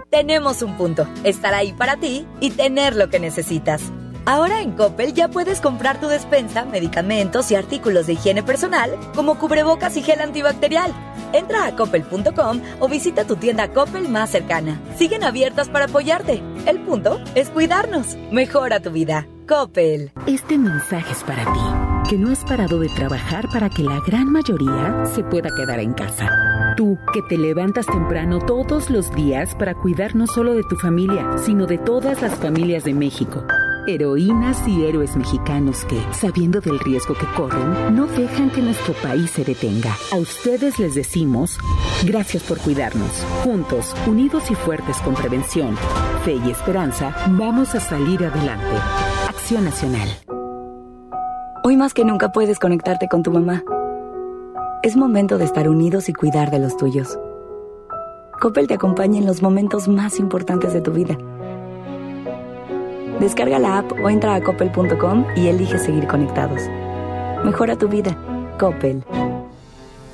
Tenemos 0.10 0.64
un 0.64 0.76
punto. 0.76 1.08
Estar 1.24 1.54
ahí 1.54 1.72
para 1.74 1.98
ti 1.98 2.26
y 2.40 2.50
tener 2.50 2.96
lo 2.96 3.12
que 3.12 3.20
necesitas. 3.20 3.84
Ahora 4.26 4.62
en 4.62 4.72
Coppel 4.72 5.14
ya 5.14 5.28
puedes 5.30 5.62
comprar 5.62 6.00
tu 6.00 6.08
despensa, 6.08 6.66
medicamentos 6.66 7.50
y 7.52 7.56
artículos 7.56 8.08
de 8.08 8.14
higiene 8.14 8.44
personal, 8.44 8.92
como 9.16 9.38
cubrebocas 9.38 9.98
y 9.98 10.04
gel 10.04 10.22
antibacterial. 10.22 10.94
Entra 11.34 11.66
a 11.66 11.76
coppel.com 11.76 12.62
o 12.80 12.88
visita 12.88 13.26
tu 13.26 13.36
tienda 13.36 13.70
Coppel 13.70 14.10
más 14.10 14.30
cercana. 14.30 14.80
Siguen 14.98 15.24
abiertas 15.24 15.70
para 15.70 15.86
apoyarte. 15.86 16.42
El 16.66 16.82
punto 16.82 17.20
es 17.36 17.50
cuidarnos. 17.50 18.16
Mejora 18.32 18.80
tu 18.80 18.92
vida. 18.92 19.28
Coppel. 19.48 20.12
Este 20.28 20.58
mensaje 20.58 21.12
es 21.12 21.24
para 21.24 21.44
ti, 21.44 22.10
que 22.10 22.18
no 22.18 22.32
has 22.32 22.44
parado 22.46 22.80
de 22.80 22.90
trabajar 22.90 23.50
para 23.52 23.70
que 23.70 23.84
la 23.84 24.00
gran 24.06 24.32
mayoría 24.32 25.06
se 25.14 25.24
pueda 25.24 25.50
quedar 25.56 25.80
en 25.80 25.94
casa. 25.94 26.30
Tú, 26.78 26.98
que 27.14 27.22
te 27.24 27.38
levantas 27.38 27.86
temprano 27.86 28.40
todos 28.40 28.90
los 28.90 29.14
días 29.14 29.56
para 29.56 29.74
cuidar 29.74 30.16
no 30.16 30.28
solo 30.28 30.54
de 30.54 30.64
tu 30.64 30.76
familia, 30.78 31.38
sino 31.44 31.66
de 31.66 31.78
todas 31.78 32.22
las 32.22 32.36
familias 32.36 32.86
de 32.86 32.94
México. 32.94 33.44
Heroínas 33.88 34.68
y 34.68 34.86
héroes 34.86 35.16
mexicanos 35.16 35.86
que, 35.86 36.00
sabiendo 36.14 36.62
del 36.62 36.78
riesgo 36.80 37.16
que 37.16 37.26
corren, 37.36 37.96
no 37.96 38.06
dejan 38.06 38.52
que 38.52 38.62
nuestro 38.62 38.94
país 38.94 39.32
se 39.32 39.44
detenga. 39.44 39.96
A 40.12 40.18
ustedes 40.18 40.78
les 40.78 40.94
decimos, 40.94 41.58
gracias 42.06 42.44
por 42.44 42.60
cuidarnos. 42.60 43.10
Juntos, 43.44 43.96
unidos 44.06 44.52
y 44.52 44.56
fuertes 44.56 44.98
con 44.98 45.16
prevención, 45.16 45.76
fe 46.24 46.34
y 46.46 46.52
esperanza, 46.52 47.16
vamos 47.32 47.74
a 47.74 47.80
salir 47.80 48.24
adelante. 48.24 48.78
Acción 49.28 49.66
Nacional. 49.66 50.10
Hoy 51.64 51.76
más 51.76 51.96
que 51.96 52.06
nunca 52.06 52.32
puedes 52.32 52.60
conectarte 52.60 53.08
con 53.08 53.24
tu 53.24 53.32
mamá. 53.32 53.64
Es 54.84 54.96
momento 54.96 55.40
de 55.40 55.46
estar 55.46 55.68
unidos 55.68 56.08
y 56.08 56.14
cuidar 56.14 56.52
de 56.52 56.60
los 56.60 56.78
tuyos. 56.78 57.18
Coppel 58.40 58.68
te 58.68 58.76
acompaña 58.76 59.20
en 59.20 59.26
los 59.26 59.42
momentos 59.42 59.88
más 59.88 60.20
importantes 60.20 60.74
de 60.74 60.82
tu 60.82 60.92
vida. 60.92 61.18
Descarga 63.22 63.60
la 63.60 63.78
app 63.78 63.92
o 64.04 64.10
entra 64.10 64.34
a 64.34 64.42
coppel.com 64.42 65.26
y 65.36 65.48
elige 65.48 65.78
seguir 65.78 66.08
conectados. 66.08 66.60
Mejora 67.46 67.78
tu 67.78 67.88
vida. 67.88 68.18
Coppel. 68.60 69.04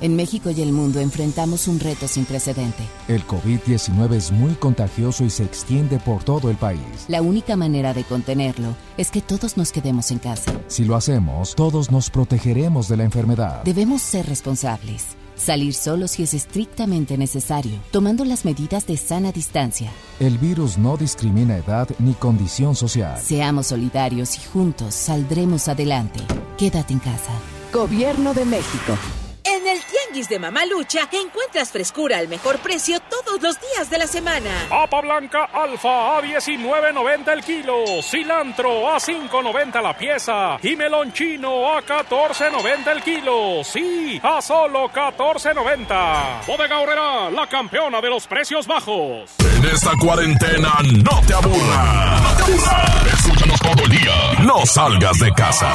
En 0.01 0.18
México 0.18 0.49
y 0.51 0.62
el 0.62 0.74
mundo 0.74 0.99
enfrentamos 0.99 1.70
un 1.70 1.80
reto 1.80 2.05
sin 2.10 2.26
precedente. 2.26 2.84
El 3.08 3.26
COVID-19 3.26 4.12
es 4.12 4.32
muy 4.34 4.55
contagioso 4.55 5.24
y 5.24 5.30
se 5.30 5.45
extiende 5.45 5.99
por 5.99 6.26
todo 6.26 6.51
el 6.51 6.58
país. 6.58 7.05
La 7.08 7.22
única 7.22 7.55
manera 7.55 7.93
de 7.93 8.03
contenerlo 8.03 8.76
es 8.97 9.10
que 9.10 9.22
todos 9.22 9.55
nos 9.55 9.72
quedemos 9.72 10.12
en 10.12 10.20
casa. 10.20 10.51
Si 10.68 10.84
lo 10.84 10.97
hacemos, 10.97 11.55
todos 11.55 11.89
nos 11.89 12.10
protegeremos 12.10 12.89
de 12.89 12.97
la 12.97 13.05
enfermedad. 13.05 13.64
Debemos 13.64 14.01
ser 14.01 14.28
responsables. 14.28 15.16
Salir 15.38 15.73
solo 15.73 16.07
si 16.07 16.23
es 16.23 16.33
estrictamente 16.33 17.17
necesario, 17.17 17.79
tomando 17.91 18.25
las 18.25 18.43
medidas 18.43 18.88
de 18.88 18.97
sana 18.97 19.31
distancia. 19.31 19.91
El 20.19 20.38
virus 20.38 20.77
no 20.77 20.97
discrimina 20.97 21.57
edad 21.57 21.88
ni 21.99 22.13
condición 22.13 22.75
social. 22.75 23.19
Seamos 23.21 23.67
solidarios 23.67 24.35
y 24.38 24.39
juntos 24.51 24.95
saldremos 24.95 25.67
adelante. 25.67 26.19
Quédate 26.57 26.93
en 26.93 26.99
casa. 26.99 27.31
Gobierno 27.71 28.33
de 28.33 28.45
México. 28.45 28.97
En 29.43 29.67
el 29.67 29.79
Tianguis 30.08 30.30
de 30.30 30.39
Mamalucha 30.39 31.08
encuentras 31.12 31.72
frescura 31.72 32.18
al 32.18 32.28
mejor 32.28 32.60
precio 32.60 32.99
todos 32.99 33.41
los 33.41 33.58
días 33.60 33.89
de 33.89 33.97
la 33.97 34.08
semana. 34.08 34.49
Papa 34.70 35.01
blanca 35.01 35.45
alfa 35.45 36.18
a 36.18 36.22
19.90 36.22 37.34
el 37.34 37.43
kilo, 37.43 38.01
cilantro 38.01 38.89
a 38.89 38.97
5.90 38.97 39.82
la 39.82 39.97
pieza 39.97 40.58
y 40.62 40.76
melón 40.76 41.12
chino 41.14 41.74
a 41.74 41.82
14.90 41.84 42.88
el 42.91 43.03
kilo. 43.03 43.64
Sí, 43.64 44.20
a 44.24 44.41
solo 44.41 44.89
14.90. 44.89 46.45
Bodega 46.45 46.80
Horrera, 46.80 47.30
la 47.32 47.47
campeona 47.47 47.99
de 48.01 48.10
los 48.10 48.28
precios 48.28 48.68
bajos. 48.68 49.36
En 49.39 49.66
esta 49.66 49.91
cuarentena 49.99 50.76
no 51.03 51.22
te 51.26 51.34
aburras. 51.34 52.22
No 52.22 52.38
te 52.38 52.43
aburras. 52.43 53.14
Escúchanos 53.14 53.60
todo 53.60 53.84
el 53.84 53.89
día. 53.89 54.34
No 54.43 54.66
salgas 54.66 55.20
de 55.20 55.32
casa. 55.34 55.72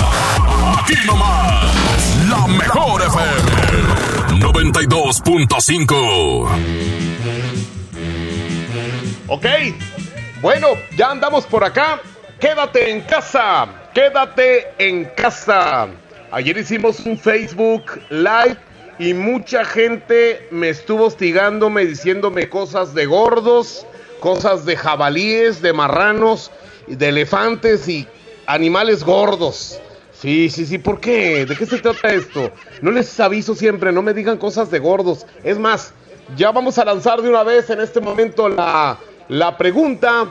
Aquí 0.78 0.94
nomás. 1.06 1.74
La 2.28 2.46
mejor 2.46 3.02
FM. 3.02 4.11
92.5. 4.62 6.48
Ok. 9.26 9.46
Bueno, 10.40 10.68
ya 10.96 11.10
andamos 11.10 11.46
por 11.46 11.64
acá. 11.64 12.00
Quédate 12.38 12.90
en 12.90 13.00
casa. 13.00 13.66
Quédate 13.92 14.68
en 14.78 15.06
casa. 15.16 15.88
Ayer 16.30 16.56
hicimos 16.58 17.00
un 17.00 17.18
Facebook 17.18 18.00
Live 18.10 18.56
y 19.00 19.14
mucha 19.14 19.64
gente 19.64 20.46
me 20.52 20.68
estuvo 20.68 21.06
hostigándome 21.06 21.84
diciéndome 21.84 22.48
cosas 22.48 22.94
de 22.94 23.06
gordos, 23.06 23.84
cosas 24.20 24.64
de 24.64 24.76
jabalíes, 24.76 25.60
de 25.60 25.72
marranos, 25.72 26.52
de 26.86 27.08
elefantes 27.08 27.88
y 27.88 28.06
animales 28.46 29.02
gordos. 29.02 29.81
Sí, 30.22 30.48
sí, 30.50 30.66
sí, 30.66 30.78
¿por 30.78 31.00
qué? 31.00 31.44
¿De 31.46 31.56
qué 31.56 31.66
se 31.66 31.78
trata 31.78 32.14
esto? 32.14 32.52
No 32.80 32.92
les 32.92 33.18
aviso 33.18 33.56
siempre, 33.56 33.90
no 33.90 34.02
me 34.02 34.14
digan 34.14 34.38
cosas 34.38 34.70
de 34.70 34.78
gordos. 34.78 35.26
Es 35.42 35.58
más, 35.58 35.92
ya 36.36 36.52
vamos 36.52 36.78
a 36.78 36.84
lanzar 36.84 37.20
de 37.20 37.28
una 37.28 37.42
vez 37.42 37.68
en 37.70 37.80
este 37.80 38.00
momento 38.00 38.48
la, 38.48 38.96
la 39.26 39.58
pregunta 39.58 40.28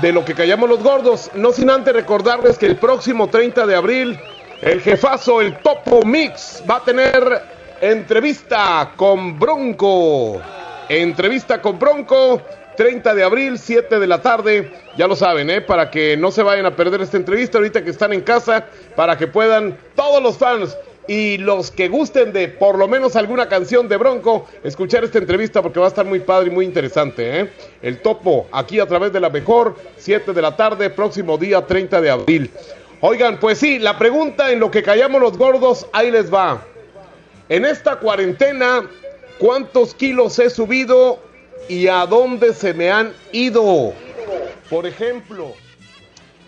de 0.00 0.12
lo 0.12 0.24
que 0.24 0.34
callamos 0.34 0.68
los 0.68 0.80
gordos. 0.80 1.28
No 1.34 1.50
sin 1.50 1.70
antes 1.70 1.92
recordarles 1.92 2.56
que 2.56 2.66
el 2.66 2.76
próximo 2.76 3.26
30 3.26 3.66
de 3.66 3.74
abril, 3.74 4.20
el 4.60 4.80
jefazo, 4.80 5.40
el 5.40 5.58
Topo 5.58 6.04
Mix, 6.04 6.62
va 6.70 6.76
a 6.76 6.84
tener 6.84 7.42
entrevista 7.80 8.92
con 8.94 9.40
Bronco. 9.40 10.40
Entrevista 10.88 11.60
con 11.60 11.80
Bronco. 11.80 12.40
30 12.76 13.14
de 13.14 13.22
abril, 13.22 13.58
7 13.58 13.98
de 13.98 14.06
la 14.06 14.22
tarde, 14.22 14.70
ya 14.96 15.06
lo 15.06 15.16
saben, 15.16 15.50
¿eh? 15.50 15.60
para 15.60 15.90
que 15.90 16.16
no 16.16 16.30
se 16.30 16.42
vayan 16.42 16.66
a 16.66 16.76
perder 16.76 17.02
esta 17.02 17.16
entrevista 17.16 17.58
ahorita 17.58 17.84
que 17.84 17.90
están 17.90 18.12
en 18.12 18.22
casa, 18.22 18.66
para 18.96 19.16
que 19.16 19.26
puedan 19.26 19.76
todos 19.94 20.22
los 20.22 20.38
fans 20.38 20.76
y 21.08 21.38
los 21.38 21.70
que 21.70 21.88
gusten 21.88 22.32
de 22.32 22.48
por 22.48 22.78
lo 22.78 22.86
menos 22.86 23.16
alguna 23.16 23.48
canción 23.48 23.88
de 23.88 23.96
Bronco, 23.96 24.46
escuchar 24.62 25.04
esta 25.04 25.18
entrevista 25.18 25.60
porque 25.62 25.80
va 25.80 25.86
a 25.86 25.88
estar 25.88 26.06
muy 26.06 26.20
padre 26.20 26.48
y 26.48 26.54
muy 26.54 26.64
interesante. 26.64 27.40
¿eh? 27.40 27.50
El 27.82 28.00
topo, 28.00 28.46
aquí 28.52 28.78
a 28.80 28.86
través 28.86 29.12
de 29.12 29.20
la 29.20 29.30
mejor, 29.30 29.76
7 29.96 30.32
de 30.32 30.42
la 30.42 30.56
tarde, 30.56 30.90
próximo 30.90 31.36
día 31.38 31.66
30 31.66 32.00
de 32.00 32.10
abril. 32.10 32.50
Oigan, 33.00 33.40
pues 33.40 33.58
sí, 33.58 33.78
la 33.80 33.98
pregunta 33.98 34.52
en 34.52 34.60
lo 34.60 34.70
que 34.70 34.82
callamos 34.82 35.20
los 35.20 35.36
gordos, 35.36 35.86
ahí 35.92 36.10
les 36.10 36.32
va. 36.32 36.62
En 37.48 37.64
esta 37.64 37.96
cuarentena, 37.96 38.88
¿cuántos 39.38 39.94
kilos 39.94 40.38
he 40.38 40.48
subido 40.48 41.18
y 41.68 41.88
a 41.88 42.06
dónde 42.06 42.54
se 42.54 42.74
me 42.74 42.90
han 42.90 43.12
ido. 43.32 43.92
Por 44.68 44.86
ejemplo, 44.86 45.52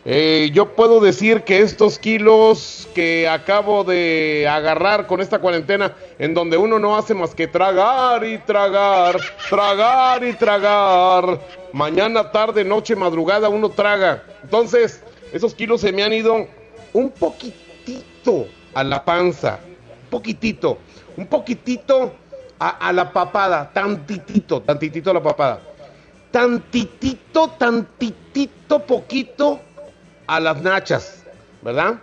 eh, 0.07 0.51
yo 0.53 0.75
puedo 0.75 1.01
decir 1.01 1.45
que 1.45 1.61
estos 1.61 1.99
kilos 1.99 2.87
que 2.95 3.27
acabo 3.27 3.85
de 3.85 4.47
agarrar 4.47 5.07
con 5.07 5.23
esta 5.23 5.39
cuarentena, 5.39 5.95
en 6.19 6.35
donde 6.35 6.59
uno 6.59 6.79
no 6.79 6.97
hace 6.97 7.15
más 7.15 7.35
que 7.35 7.47
tragar 7.47 8.23
y 8.25 8.37
tragar, 8.39 9.17
tragar 9.49 10.23
y 10.23 10.35
tragar, 10.35 11.41
mañana, 11.73 12.31
tarde, 12.31 12.65
noche, 12.65 12.95
madrugada, 12.95 13.49
uno 13.49 13.71
traga. 13.71 14.23
Entonces, 14.43 15.03
esos 15.33 15.55
kilos 15.55 15.81
se 15.81 15.91
me 15.91 16.03
han 16.03 16.13
ido 16.13 16.47
un 16.93 17.11
poquitito 17.11 18.47
a 18.75 18.85
la 18.85 19.05
panza, 19.05 19.59
un 20.05 20.11
poquitito, 20.11 20.79
un 21.17 21.27
poquitito 21.27 22.13
a, 22.69 22.93
la 22.93 23.13
papada, 23.13 23.71
tantitito, 23.73 24.63
tantitito 24.63 25.11
a 25.11 25.15
la 25.15 25.23
papada. 25.23 25.61
Tantitito, 26.31 27.49
tantitito, 27.59 28.81
poquito 28.81 29.61
a 30.27 30.41
las 30.41 30.61
nachas, 30.63 31.25
¿verdad? 31.63 32.01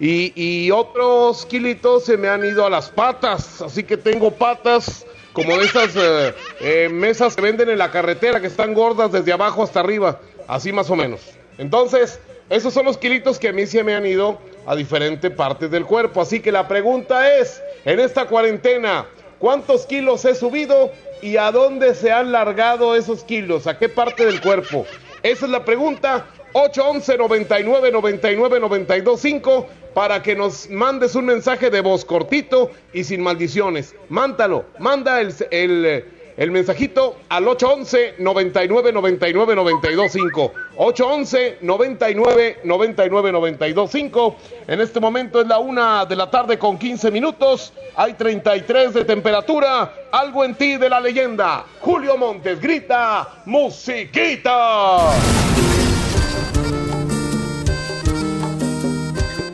Y, 0.00 0.32
y, 0.34 0.70
otros 0.70 1.44
kilitos 1.46 2.04
se 2.04 2.16
me 2.16 2.28
han 2.28 2.44
ido 2.44 2.64
a 2.64 2.70
las 2.70 2.88
patas, 2.88 3.60
así 3.60 3.82
que 3.82 3.96
tengo 3.96 4.30
patas 4.30 5.04
como 5.32 5.52
esas 5.60 5.94
eh, 5.96 6.34
eh, 6.60 6.88
mesas 6.88 7.36
que 7.36 7.42
venden 7.42 7.68
en 7.68 7.78
la 7.78 7.90
carretera, 7.90 8.40
que 8.40 8.46
están 8.46 8.74
gordas 8.74 9.12
desde 9.12 9.32
abajo 9.32 9.62
hasta 9.62 9.80
arriba, 9.80 10.20
así 10.46 10.72
más 10.72 10.88
o 10.90 10.96
menos. 10.96 11.20
Entonces, 11.58 12.20
esos 12.50 12.72
son 12.72 12.86
los 12.86 12.96
kilitos 12.96 13.38
que 13.38 13.48
a 13.48 13.52
mí 13.52 13.66
se 13.66 13.84
me 13.84 13.94
han 13.94 14.06
ido 14.06 14.38
a 14.66 14.74
diferentes 14.74 15.30
partes 15.30 15.70
del 15.70 15.84
cuerpo. 15.84 16.20
Así 16.20 16.40
que 16.40 16.50
la 16.50 16.66
pregunta 16.66 17.36
es, 17.38 17.62
en 17.84 18.00
esta 18.00 18.26
cuarentena, 18.26 19.06
¿Cuántos 19.38 19.86
kilos 19.86 20.24
he 20.24 20.34
subido 20.34 20.90
y 21.22 21.36
a 21.36 21.52
dónde 21.52 21.94
se 21.94 22.10
han 22.10 22.32
largado 22.32 22.96
esos 22.96 23.22
kilos? 23.22 23.66
¿A 23.66 23.78
qué 23.78 23.88
parte 23.88 24.24
del 24.24 24.40
cuerpo? 24.40 24.84
Esa 25.22 25.46
es 25.46 25.50
la 25.50 25.64
pregunta. 25.64 26.26
811 26.52 27.18
99 27.18 27.92
99 27.92 28.60
92 28.60 29.20
5 29.20 29.66
para 29.94 30.22
que 30.22 30.34
nos 30.34 30.68
mandes 30.70 31.14
un 31.14 31.26
mensaje 31.26 31.70
de 31.70 31.80
voz 31.80 32.04
cortito 32.04 32.70
y 32.92 33.04
sin 33.04 33.20
maldiciones. 33.20 33.94
Mándalo, 34.08 34.64
manda 34.78 35.20
el, 35.20 35.34
el, 35.50 36.04
el 36.36 36.50
mensajito 36.50 37.16
al 37.28 37.46
811 37.46 38.14
99 38.18 38.92
99 38.92 39.54
92 39.54 40.12
5. 40.12 40.52
811 40.80 41.58
99 41.60 42.60
99 42.62 43.32
92 43.32 43.90
5. 43.90 44.36
En 44.68 44.80
este 44.80 45.00
momento 45.00 45.40
es 45.40 45.48
la 45.48 45.58
una 45.58 46.06
de 46.06 46.14
la 46.14 46.30
tarde 46.30 46.56
con 46.56 46.78
15 46.78 47.10
minutos. 47.10 47.72
Hay 47.96 48.14
33 48.14 48.94
de 48.94 49.04
temperatura. 49.04 49.92
Algo 50.12 50.44
en 50.44 50.54
ti 50.54 50.76
de 50.76 50.88
la 50.88 51.00
leyenda. 51.00 51.64
Julio 51.80 52.16
Montes 52.16 52.60
grita: 52.60 53.28
¡Musiquita! 53.46 55.10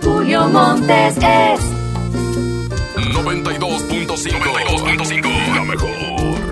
Julio 0.02 0.48
Montes 0.48 1.16
es 1.16 1.60
92.5 2.96 4.06
92.5 4.06 5.54
La 5.54 5.64
mejor. 5.64 6.43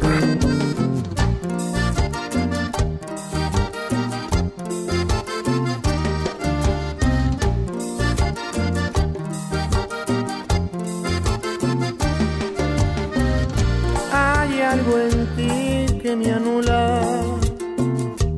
Hay 14.83 14.89
algo 14.89 14.99
en 14.99 15.27
ti 15.37 15.99
que 16.01 16.17
me 16.17 16.33
anula 16.33 17.01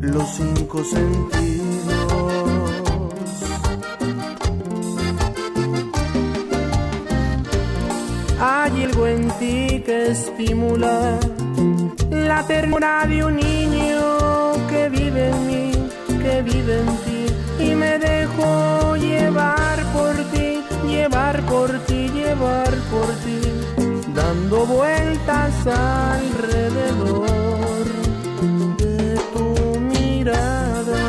los 0.01 0.29
cinco 0.29 0.85
sentidos. 0.85 1.65
Hay 8.39 8.83
algo 8.83 9.07
en 9.07 9.29
ti 9.39 9.83
que 9.87 10.11
estimula 10.11 11.19
la 12.11 12.47
ternura 12.47 13.07
de 13.07 13.25
un 13.25 13.37
niño 13.37 14.53
que 14.69 14.91
vive 14.91 15.31
en 15.31 15.47
mí, 15.47 15.73
que 16.23 16.43
vive 16.43 16.81
en 16.81 16.97
ti 17.05 17.65
y 17.65 17.75
me 17.75 17.99
dejo 17.99 18.97
llevar 18.97 19.83
por 19.95 20.15
ti, 20.33 20.63
llevar 20.87 21.41
por 21.47 21.71
ti, 21.87 22.09
llevar 22.09 22.71
por 22.91 23.09
ti 23.25 23.84
dando 24.15 24.65
vueltas 24.65 25.67
alrededor 25.67 27.27
de 28.79 29.19
tu 29.33 29.81
mirada. 29.81 31.03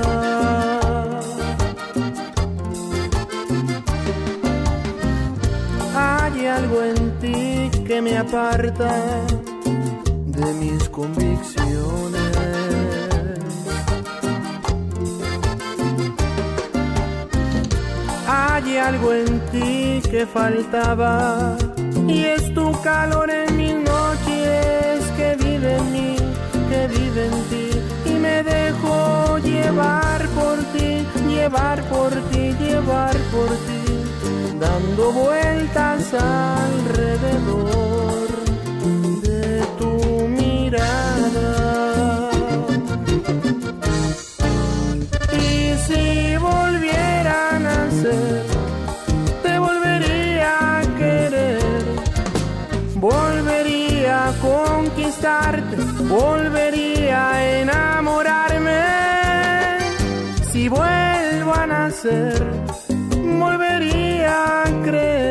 Hay 5.96 6.48
algo 6.48 6.82
en 6.84 7.20
ti 7.20 7.70
que 7.86 8.02
me 8.02 8.18
aparta 8.18 8.92
de 10.26 10.54
mis 10.54 10.90
convicciones. 10.90 12.36
Hay 18.28 18.78
algo 18.78 19.14
en 19.14 19.40
ti 19.52 20.02
que 20.10 20.26
faltaba 20.26 21.56
y 22.08 22.26
es 22.26 22.54
tu 22.54 22.72
calor 22.82 23.30
en 23.30 23.56
mis 23.58 23.74
noches 23.74 25.04
que 25.18 25.36
vive 25.38 25.76
en 25.78 25.92
mí, 25.92 26.16
que 26.70 26.88
vive 26.88 27.26
en 27.26 27.44
ti 27.50 27.70
y 28.06 28.12
me 28.14 28.44
dejo 28.44 29.38
llevar 29.40 30.26
por 30.30 30.58
ti, 30.74 31.06
llevar 31.28 31.82
por 31.90 32.14
ti, 32.32 32.56
llevar 32.60 33.18
por 33.32 33.50
ti, 33.68 33.84
dando 34.60 35.12
vueltas 35.12 36.14
alrededor 36.14 38.28
de 39.24 39.66
tu 39.80 40.28
mirada. 40.28 42.30
Y 45.34 45.76
si 45.88 46.35
volvería 56.10 57.32
a 57.32 57.60
enamorarme. 57.62 58.84
Si 60.52 60.68
vuelvo 60.70 61.54
a 61.54 61.68
nacer, 61.68 62.44
volvería 63.40 64.64
a 64.64 64.66
creer 64.84 65.25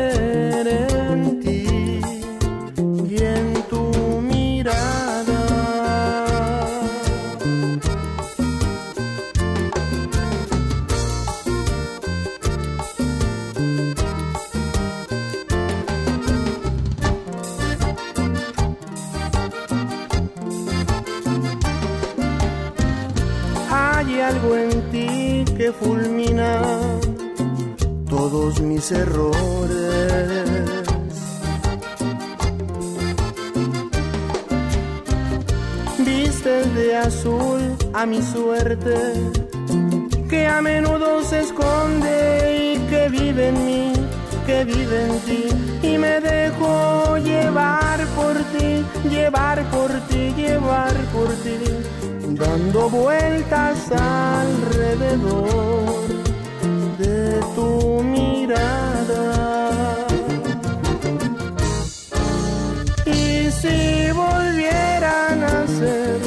ti 25.65 25.71
que 25.71 25.71
fulmina 25.71 26.61
todos 28.09 28.61
mis 28.61 28.91
errores. 28.91 30.49
Vistes 35.99 36.75
de 36.75 36.95
azul 36.95 37.61
a 37.93 38.05
mi 38.05 38.21
suerte, 38.21 38.95
que 40.29 40.47
a 40.47 40.61
menudo 40.61 41.23
se 41.23 41.41
esconde 41.41 42.73
y 42.73 42.77
que 42.89 43.09
vive 43.09 43.49
en 43.49 43.65
mí, 43.65 43.93
que 44.45 44.65
vive 44.65 45.07
en 45.09 45.19
ti. 45.19 45.43
Y 45.81 45.97
me 45.97 46.19
dejo 46.21 47.17
llevar 47.17 47.99
por 48.15 48.35
ti, 48.53 48.85
llevar 49.09 49.63
por 49.71 49.91
ti, 50.09 50.33
llevar 50.35 50.93
por 51.13 51.29
ti, 51.43 51.57
dando 52.35 52.89
vueltas 52.89 53.91
alrededor 53.91 55.45
de 56.97 57.39
tu 57.55 58.03
mirada. 58.03 59.27
Y 63.05 63.49
si 63.51 64.11
volviera 64.11 65.29
a 65.29 65.35
nacer, 65.35 66.19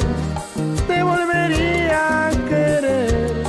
te 0.87 1.03
volvería 1.03 2.27
a 2.27 2.31
querer, 2.49 3.43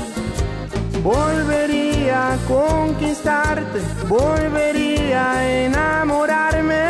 volvería 1.03 2.33
a 2.33 2.37
conquistarte, 2.47 3.81
volvería 4.09 5.33
a 5.33 5.49
enamorarme. 5.65 6.85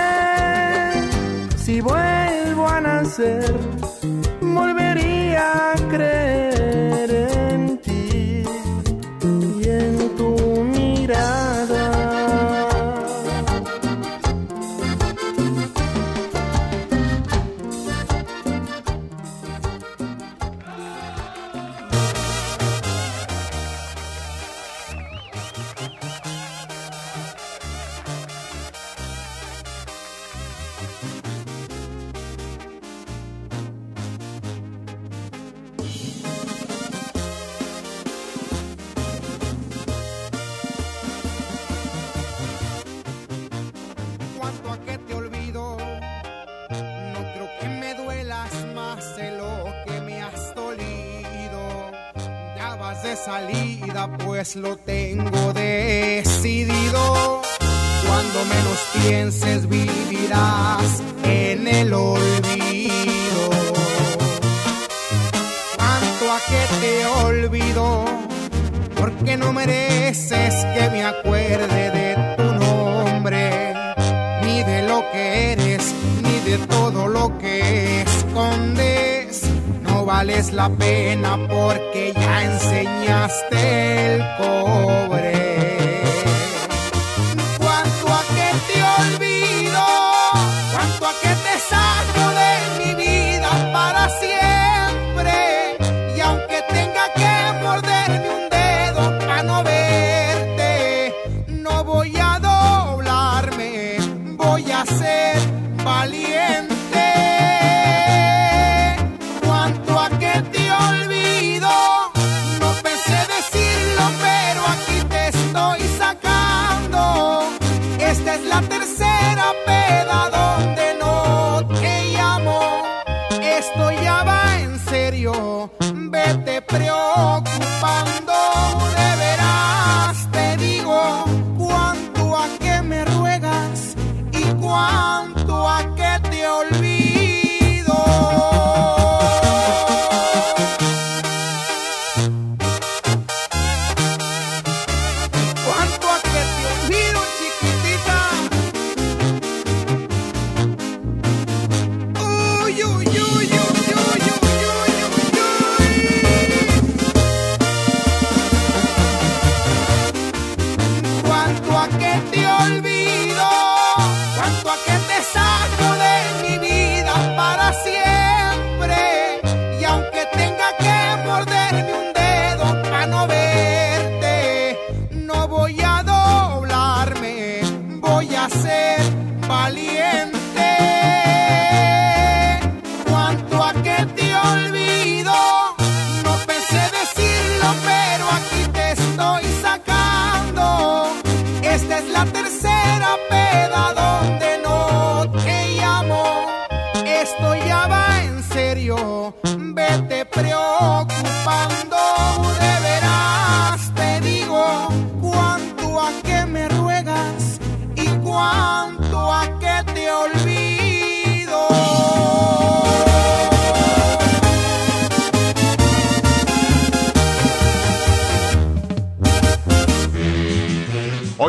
Si 1.56 1.80
vuelvo 1.80 2.66
a 2.66 2.80
nacer, 2.80 3.69
la 80.60 80.68
pena 80.68 81.38
porque 81.48 82.12
ya 82.14 82.44
enseñaste 82.44 83.49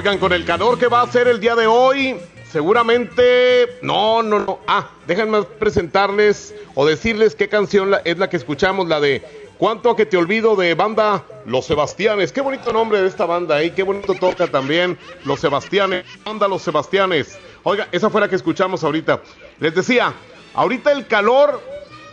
Oigan, 0.02 0.18
con 0.18 0.34
el 0.34 0.46
calor 0.46 0.80
que 0.80 0.88
va 0.88 1.04
a 1.04 1.12
ser 1.12 1.28
el 1.28 1.40
día 1.40 1.56
de 1.56 1.68
hoy, 1.68 2.18
seguramente... 2.52 3.78
No, 3.84 4.24
no, 4.24 4.40
no. 4.40 4.58
Ah, 4.66 4.90
déjenme 5.06 5.44
presentarles 5.44 6.56
o 6.74 6.88
decirles 6.88 7.36
qué 7.36 7.48
canción 7.48 7.94
es 8.04 8.18
la 8.18 8.28
que 8.28 8.38
escuchamos, 8.38 8.88
la 8.88 9.00
de 9.00 9.52
¿Cuánto 9.60 9.96
que 9.96 10.08
te 10.08 10.18
olvido 10.18 10.56
de 10.56 10.74
banda 10.74 11.24
Los 11.46 11.68
Sebastianes? 11.68 12.32
Qué 12.32 12.42
bonito 12.42 12.74
nombre 12.74 13.00
de 13.00 13.08
esta 13.08 13.28
banda, 13.28 13.62
¿eh? 13.62 13.74
Qué 13.76 13.84
bonito 13.84 14.16
toca 14.16 14.48
también 14.48 14.98
Los 15.24 15.40
Sebastianes. 15.40 16.04
Banda 16.26 16.48
Los 16.48 16.64
Sebastianes. 16.64 17.38
Oiga, 17.62 17.88
esa 17.92 18.10
fue 18.10 18.22
la 18.22 18.28
que 18.28 18.38
escuchamos 18.38 18.84
ahorita. 18.84 19.22
Les 19.60 19.76
decía, 19.76 20.16
ahorita 20.56 20.92
el 20.94 21.06
calor 21.06 21.62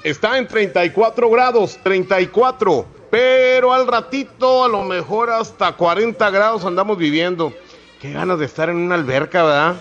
está 0.04 0.36
en 0.36 0.46
34 0.46 1.30
grados, 1.30 1.78
34. 1.82 2.84
Pero 3.10 3.72
al 3.72 3.86
ratito, 3.86 4.64
a 4.64 4.68
lo 4.68 4.84
mejor 4.84 5.30
hasta 5.30 5.72
40 5.72 6.28
grados 6.28 6.66
andamos 6.66 6.98
viviendo. 6.98 7.54
Qué 8.00 8.12
ganas 8.12 8.38
de 8.38 8.44
estar 8.46 8.70
en 8.70 8.76
una 8.76 8.94
alberca, 8.94 9.42
¿verdad? 9.42 9.76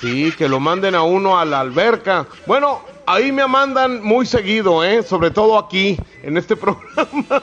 Sí, 0.00 0.32
que 0.32 0.48
lo 0.48 0.58
manden 0.58 0.96
a 0.96 1.02
uno 1.02 1.38
a 1.38 1.44
la 1.44 1.60
alberca. 1.60 2.26
Bueno, 2.46 2.82
ahí 3.06 3.30
me 3.30 3.46
mandan 3.46 4.02
muy 4.02 4.26
seguido, 4.26 4.82
¿eh? 4.82 5.04
Sobre 5.04 5.30
todo 5.30 5.56
aquí, 5.56 5.96
en 6.24 6.36
este 6.36 6.56
programa. 6.56 7.42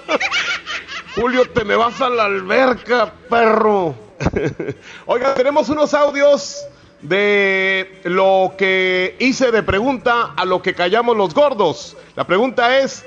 Julio, 1.15 1.45
te 1.49 1.63
me 1.63 1.77
vas 1.77 2.01
a 2.01 2.09
la 2.09 2.25
alberca, 2.25 3.13
perro. 3.29 3.95
Oiga, 5.05 5.33
tenemos 5.33 5.69
unos 5.69 5.93
audios 5.93 6.61
de 7.01 8.01
lo 8.03 8.53
que 8.57 9.15
hice 9.17 9.49
de 9.51 9.63
pregunta 9.63 10.33
a 10.35 10.43
lo 10.43 10.61
que 10.61 10.73
callamos 10.73 11.15
los 11.15 11.33
gordos. 11.33 11.95
La 12.17 12.27
pregunta 12.27 12.79
es, 12.79 13.05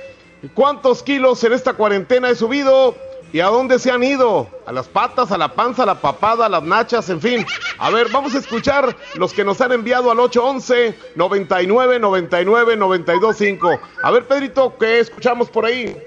¿cuántos 0.54 1.02
kilos 1.02 1.44
en 1.44 1.52
esta 1.52 1.74
cuarentena 1.74 2.30
he 2.30 2.34
subido? 2.34 2.96
¿Y 3.34 3.40
a 3.40 3.46
dónde 3.46 3.80
se 3.80 3.90
han 3.90 4.04
ido? 4.04 4.46
A 4.64 4.70
las 4.70 4.86
patas, 4.86 5.32
a 5.32 5.36
la 5.36 5.56
panza, 5.56 5.82
a 5.82 5.86
la 5.86 6.00
papada, 6.00 6.46
a 6.46 6.48
las 6.48 6.62
nachas, 6.62 7.10
en 7.10 7.20
fin. 7.20 7.44
A 7.78 7.90
ver, 7.90 8.06
vamos 8.12 8.32
a 8.36 8.38
escuchar 8.38 8.96
los 9.16 9.32
que 9.32 9.42
nos 9.42 9.60
han 9.60 9.72
enviado 9.72 10.12
al 10.12 10.20
811 10.20 10.96
99 11.16 11.98
99 11.98 12.76
925. 12.76 13.80
A 14.04 14.10
ver, 14.12 14.28
Pedrito, 14.28 14.78
¿qué 14.78 15.00
escuchamos 15.00 15.50
por 15.50 15.66
ahí? 15.66 16.00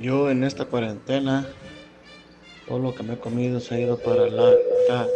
Yo 0.00 0.28
en 0.30 0.42
esta 0.42 0.64
cuarentena, 0.64 1.46
todo 2.66 2.80
lo 2.80 2.92
que 2.92 3.04
me 3.04 3.14
he 3.14 3.18
comido 3.20 3.60
se 3.60 3.76
ha 3.76 3.78
ido 3.78 3.96
para 3.96 4.26
la 4.26 5.06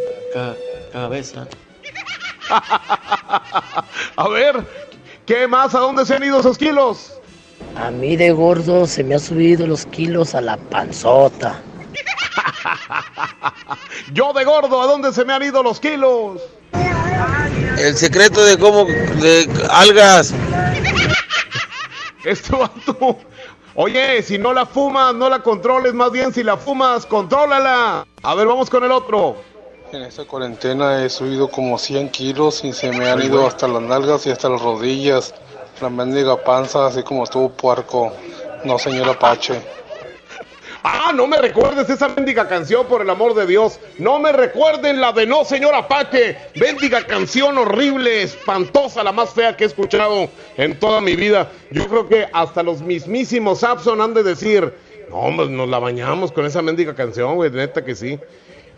cabeza. 0.93 1.49
a 4.15 4.29
ver, 4.29 4.65
¿qué 5.27 5.49
más? 5.49 5.75
¿A 5.75 5.81
dónde 5.81 6.07
se 6.07 6.15
han 6.15 6.23
ido 6.23 6.39
esos 6.39 6.57
kilos? 6.57 7.21
A 7.77 7.91
mí 7.91 8.17
de 8.17 8.31
gordo 8.33 8.87
se 8.87 9.03
me 9.03 9.15
ha 9.15 9.19
subido 9.19 9.67
los 9.67 9.87
kilos 9.87 10.35
a 10.35 10.41
la 10.41 10.57
panzota. 10.57 11.61
Yo 14.13 14.33
de 14.33 14.45
gordo, 14.45 14.83
¿a 14.83 14.87
dónde 14.87 15.13
se 15.13 15.25
me 15.25 15.33
han 15.33 15.43
ido 15.43 15.63
los 15.63 15.81
kilos? 15.81 16.41
El 17.79 17.97
secreto 17.97 18.45
de 18.45 18.59
cómo 18.59 18.85
de 18.85 19.49
algas. 19.71 20.35
Esto 22.25 22.71
tú. 22.85 23.17
Oye, 23.75 24.23
si 24.23 24.37
no 24.37 24.53
la 24.53 24.67
fumas, 24.67 25.15
no 25.15 25.31
la 25.31 25.43
controles, 25.43 25.95
más 25.95 26.13
bien 26.13 26.33
si 26.33 26.43
la 26.43 26.59
fumas, 26.59 27.07
contrólala. 27.07 28.07
A 28.23 28.35
ver, 28.35 28.47
vamos 28.47 28.69
con 28.69 28.85
el 28.85 28.93
otro. 28.93 29.37
En 29.93 30.03
esta 30.03 30.25
cuarentena 30.25 31.05
he 31.05 31.11
subido 31.11 31.49
como 31.49 31.79
100 31.79 32.11
kilos 32.11 32.65
y 32.65 32.73
se 32.73 32.91
me 32.93 33.11
han 33.11 33.23
ido 33.23 33.47
hasta 33.47 33.67
las 33.67 33.83
nalgas 33.83 34.27
y 34.27 34.31
hasta 34.31 34.49
las 34.51 34.61
rodillas. 34.61 35.35
La 35.83 35.91
mendiga 35.91 36.37
panza, 36.37 36.87
así 36.87 37.03
como 37.03 37.25
estuvo 37.25 37.49
puerco. 37.49 38.13
No, 38.63 38.79
señor 38.79 39.09
Apache. 39.09 39.61
Ah, 40.85 41.11
no 41.13 41.27
me 41.27 41.39
recuerdes 41.39 41.91
esa 41.91 42.07
mendiga 42.09 42.47
canción, 42.47 42.87
por 42.87 43.03
el 43.03 43.11
amor 43.11 43.35
de 43.35 43.47
Dios. 43.47 43.81
No 43.99 44.21
me 44.21 44.31
recuerden 44.31 45.01
la 45.01 45.11
de 45.11 45.27
No, 45.27 45.45
señor 45.45 45.75
Apache. 45.75 46.37
Mendiga 46.55 47.05
canción 47.05 47.59
horrible, 47.59 48.23
espantosa, 48.23 49.03
la 49.03 49.11
más 49.11 49.31
fea 49.31 49.57
que 49.57 49.65
he 49.65 49.67
escuchado 49.67 50.29
en 50.57 50.79
toda 50.79 51.01
mi 51.01 51.17
vida. 51.17 51.51
Yo 51.73 51.89
creo 51.89 52.09
que 52.09 52.29
hasta 52.33 52.63
los 52.63 52.81
mismísimos 52.81 53.59
Sapson 53.59 54.01
han 54.01 54.15
de 54.15 54.23
decir, 54.23 54.73
no, 55.11 55.33
nos 55.33 55.69
la 55.69 55.81
bañamos 55.81 56.31
con 56.31 56.47
esa 56.47 56.63
mendiga 56.63 56.95
canción, 56.95 57.35
güey, 57.35 57.51
neta 57.51 57.85
que 57.85 57.97
sí. 57.97 58.21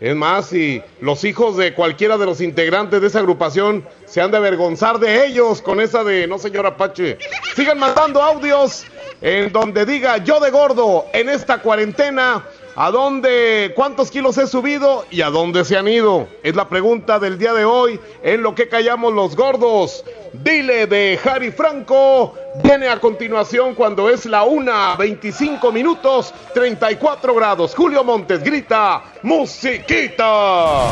Es 0.01 0.15
más, 0.15 0.47
si 0.47 0.81
los 0.99 1.23
hijos 1.23 1.55
de 1.55 1.73
cualquiera 1.73 2.17
de 2.17 2.25
los 2.25 2.41
integrantes 2.41 2.99
de 2.99 3.07
esa 3.07 3.19
agrupación 3.19 3.87
se 4.05 4.21
han 4.21 4.31
de 4.31 4.37
avergonzar 4.37 4.99
de 4.99 5.25
ellos 5.25 5.61
con 5.61 5.79
esa 5.79 6.03
de 6.03 6.27
no 6.27 6.37
señor 6.37 6.65
Apache. 6.65 7.17
Sigan 7.55 7.79
mandando 7.79 8.21
audios 8.21 8.85
en 9.21 9.51
donde 9.51 9.85
diga 9.85 10.17
yo 10.17 10.39
de 10.39 10.51
gordo 10.51 11.05
en 11.13 11.29
esta 11.29 11.61
cuarentena 11.61 12.43
¿A 12.77 12.91
dónde, 12.91 13.71
cuántos 13.73 14.11
kilos 14.11 14.37
he 14.37 14.47
subido 14.47 15.05
y 15.09 15.21
a 15.21 15.29
dónde 15.29 15.63
se 15.63 15.77
han 15.77 15.87
ido? 15.87 16.27
Es 16.43 16.57
la 16.57 16.67
pregunta 16.67 17.19
del 17.19 17.37
día 17.37 17.53
de 17.53 17.63
hoy 17.63 18.01
en 18.21 18.43
lo 18.43 18.53
que 18.53 18.67
callamos 18.67 19.13
los 19.13 19.37
gordos. 19.37 20.03
Dile 20.43 20.87
de 20.87 21.19
Harry 21.23 21.51
Franco. 21.51 22.33
Viene 22.63 22.87
a 22.87 22.99
continuación 22.99 23.75
cuando 23.75 24.09
es 24.09 24.25
la 24.25 24.43
una, 24.43 24.95
25 24.95 25.71
minutos, 25.71 26.33
34 26.53 27.33
grados. 27.35 27.75
Julio 27.75 28.03
Montes 28.03 28.43
grita, 28.43 29.03
musiquita. 29.23 30.89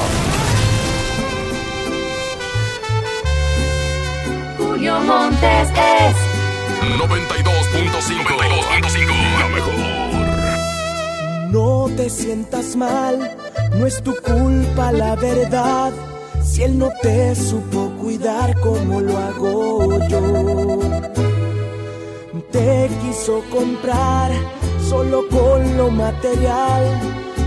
Julio 4.58 5.00
Montes 5.00 5.70
es 5.70 6.16
92.5. 6.98 8.24
92.5. 8.24 9.40
La 9.40 9.48
mejor. 9.48 9.74
No 11.52 11.90
te 11.96 12.10
sientas 12.10 12.76
mal, 12.76 13.38
no 13.76 13.86
es 13.86 14.02
tu 14.04 14.16
culpa 14.16 14.92
la 14.92 15.16
verdad. 15.16 15.94
Si 16.44 16.64
él 16.64 16.78
no 16.78 16.90
te 17.02 17.36
supo 17.36 17.92
cuidar 18.00 18.60
como 18.60 19.02
lo 19.02 19.18
hago 19.18 20.08
yo, 20.08 20.22
te 22.52 22.90
quiso 23.02 23.42
comprar 23.50 24.32
solo 24.88 25.28
con 25.30 25.78
lo 25.78 25.90
material 25.90 26.84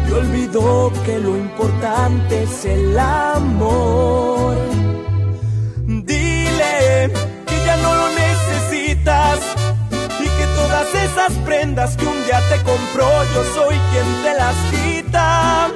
y 0.08 0.12
olvidó 0.12 0.92
que 1.04 1.18
lo 1.18 1.36
importante 1.36 2.42
es 2.42 2.64
el 2.64 2.98
amor. 2.98 4.56
Dile 5.86 7.10
que 7.46 7.56
ya 7.64 7.76
no 7.76 7.94
lo 7.94 8.08
necesitas 8.08 9.56
todas 10.56 10.94
esas 10.94 11.32
prendas 11.44 11.96
que 11.96 12.06
un 12.06 12.24
día 12.24 12.40
te 12.48 12.56
compró, 12.62 13.08
yo 13.34 13.44
soy 13.54 13.76
quien 13.92 14.22
te 14.22 14.34
las 14.34 14.56
quita. 14.70 15.70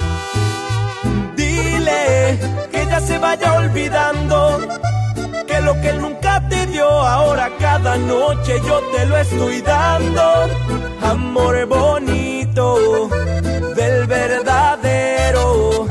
Que 2.72 2.86
ya 2.86 3.00
se 3.00 3.18
vaya 3.18 3.54
olvidando 3.54 4.58
que 5.46 5.60
lo 5.60 5.74
que 5.80 5.92
nunca 5.94 6.46
te 6.48 6.66
dio, 6.66 6.88
ahora 6.88 7.50
cada 7.58 7.96
noche 7.96 8.60
yo 8.66 8.80
te 8.92 9.06
lo 9.06 9.16
estoy 9.16 9.60
dando. 9.60 10.22
Amor 11.02 11.66
bonito 11.66 13.08
del 13.76 14.06
verdadero, 14.06 15.86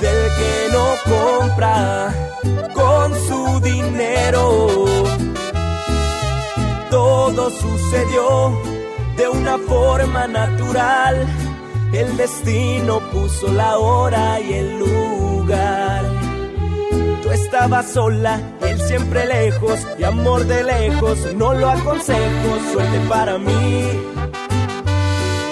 del 0.00 0.20
que 0.38 0.68
no 0.72 0.86
compra 1.04 2.12
con 2.74 3.14
su 3.26 3.60
dinero 3.60 4.86
todo 6.90 7.50
sucedió 7.50 8.52
de 9.16 9.28
una 9.28 9.58
forma 9.58 10.26
natural. 10.26 11.26
El 11.92 12.16
destino 12.16 13.00
puso 13.12 13.48
la 13.52 13.78
hora 13.78 14.40
y 14.40 14.52
el 14.54 14.78
lugar. 14.78 15.25
Tú 17.22 17.30
estabas 17.30 17.92
sola, 17.92 18.40
él 18.62 18.80
siempre 18.80 19.26
lejos, 19.26 19.86
y 19.98 20.04
amor 20.04 20.44
de 20.46 20.64
lejos, 20.64 21.18
no 21.34 21.54
lo 21.54 21.70
aconsejo, 21.70 22.58
suerte 22.72 23.00
para 23.08 23.38
mí, 23.38 23.90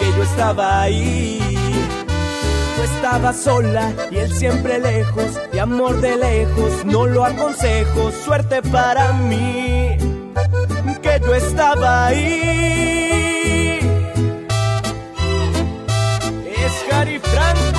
que 0.01 0.07
yo 0.17 0.23
estaba 0.23 0.83
ahí. 0.83 1.41
Tú 2.77 2.83
estabas 2.83 3.37
sola 3.37 3.93
y 4.11 4.17
él 4.17 4.33
siempre 4.33 4.79
lejos, 4.79 5.41
y 5.53 5.59
amor 5.59 6.01
de 6.01 6.17
lejos, 6.17 6.85
no 6.85 7.07
lo 7.07 7.25
aconsejo, 7.25 8.11
suerte 8.25 8.63
para 8.63 9.13
mí 9.13 9.97
que 11.03 11.21
yo 11.21 11.35
estaba 11.35 12.07
ahí. 12.07 13.79
Es 16.65 16.73
Harry 16.93 17.19
Franco, 17.19 17.74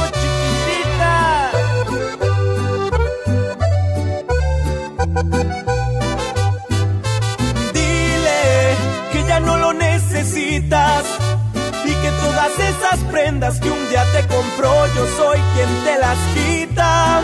y 10.57 10.61
que 10.61 12.11
todas 12.21 12.51
esas 12.59 12.99
prendas 13.11 13.59
que 13.59 13.69
un 13.69 13.89
día 13.89 14.05
te 14.13 14.25
compró 14.25 14.71
yo 14.95 15.05
soy 15.17 15.37
quien 15.53 15.83
te 15.83 15.99
las 15.99 16.17
quita. 16.33 17.21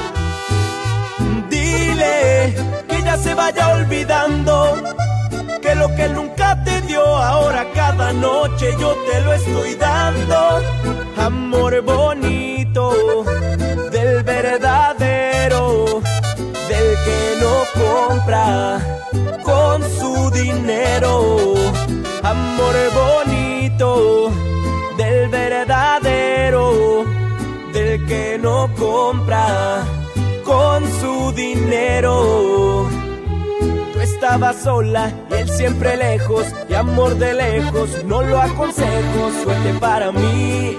Dile 1.49 2.53
que 2.89 3.01
ya 3.01 3.15
se 3.17 3.33
vaya 3.33 3.69
olvidando 3.69 4.83
que 5.61 5.75
lo 5.75 5.95
que 5.95 6.09
nunca 6.09 6.61
te 6.65 6.81
dio 6.81 7.01
ahora 7.01 7.65
cada 7.73 8.11
noche 8.11 8.75
yo 8.77 8.97
te 9.09 9.21
lo 9.21 9.31
estoy 9.33 9.75
dando. 9.75 10.61
Amor 11.15 11.81
bonito 11.83 13.23
del 13.91 14.23
verdadero, 14.23 16.01
del 16.67 16.95
que 17.05 17.37
no 17.39 17.55
compra 17.81 18.79
con 19.43 19.81
su 19.97 20.31
dinero 20.31 21.55
amor 22.23 22.75
bonito, 22.93 24.31
del 24.97 25.29
verdadero, 25.29 27.05
del 27.73 28.05
que 28.05 28.39
no 28.41 28.69
compra 28.77 29.83
con 30.43 30.83
su 30.99 31.31
dinero. 31.33 32.87
Tú 33.93 33.99
estabas 33.99 34.57
sola 34.57 35.11
y 35.29 35.33
él 35.33 35.49
siempre 35.49 35.97
lejos, 35.97 36.45
y 36.69 36.73
amor 36.73 37.15
de 37.15 37.33
lejos, 37.33 38.03
no 38.05 38.21
lo 38.21 38.41
aconsejo, 38.41 39.31
suerte 39.43 39.73
para 39.79 40.11
mí, 40.11 40.77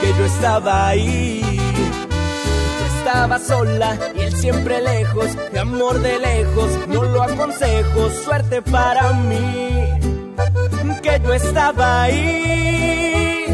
que 0.00 0.08
yo 0.18 0.24
estaba 0.24 0.88
ahí. 0.88 1.60
Tú 2.78 2.84
estabas 2.98 3.42
sola 3.46 3.98
y 4.14 4.21
siempre 4.42 4.80
lejos, 4.80 5.28
y 5.54 5.56
amor 5.56 6.00
de 6.00 6.18
lejos, 6.18 6.68
no 6.88 7.04
lo 7.04 7.22
aconsejo, 7.22 8.10
suerte 8.10 8.60
para 8.60 9.12
mí, 9.12 9.86
que 11.00 11.20
yo 11.22 11.32
estaba 11.32 12.02
ahí. 12.02 13.44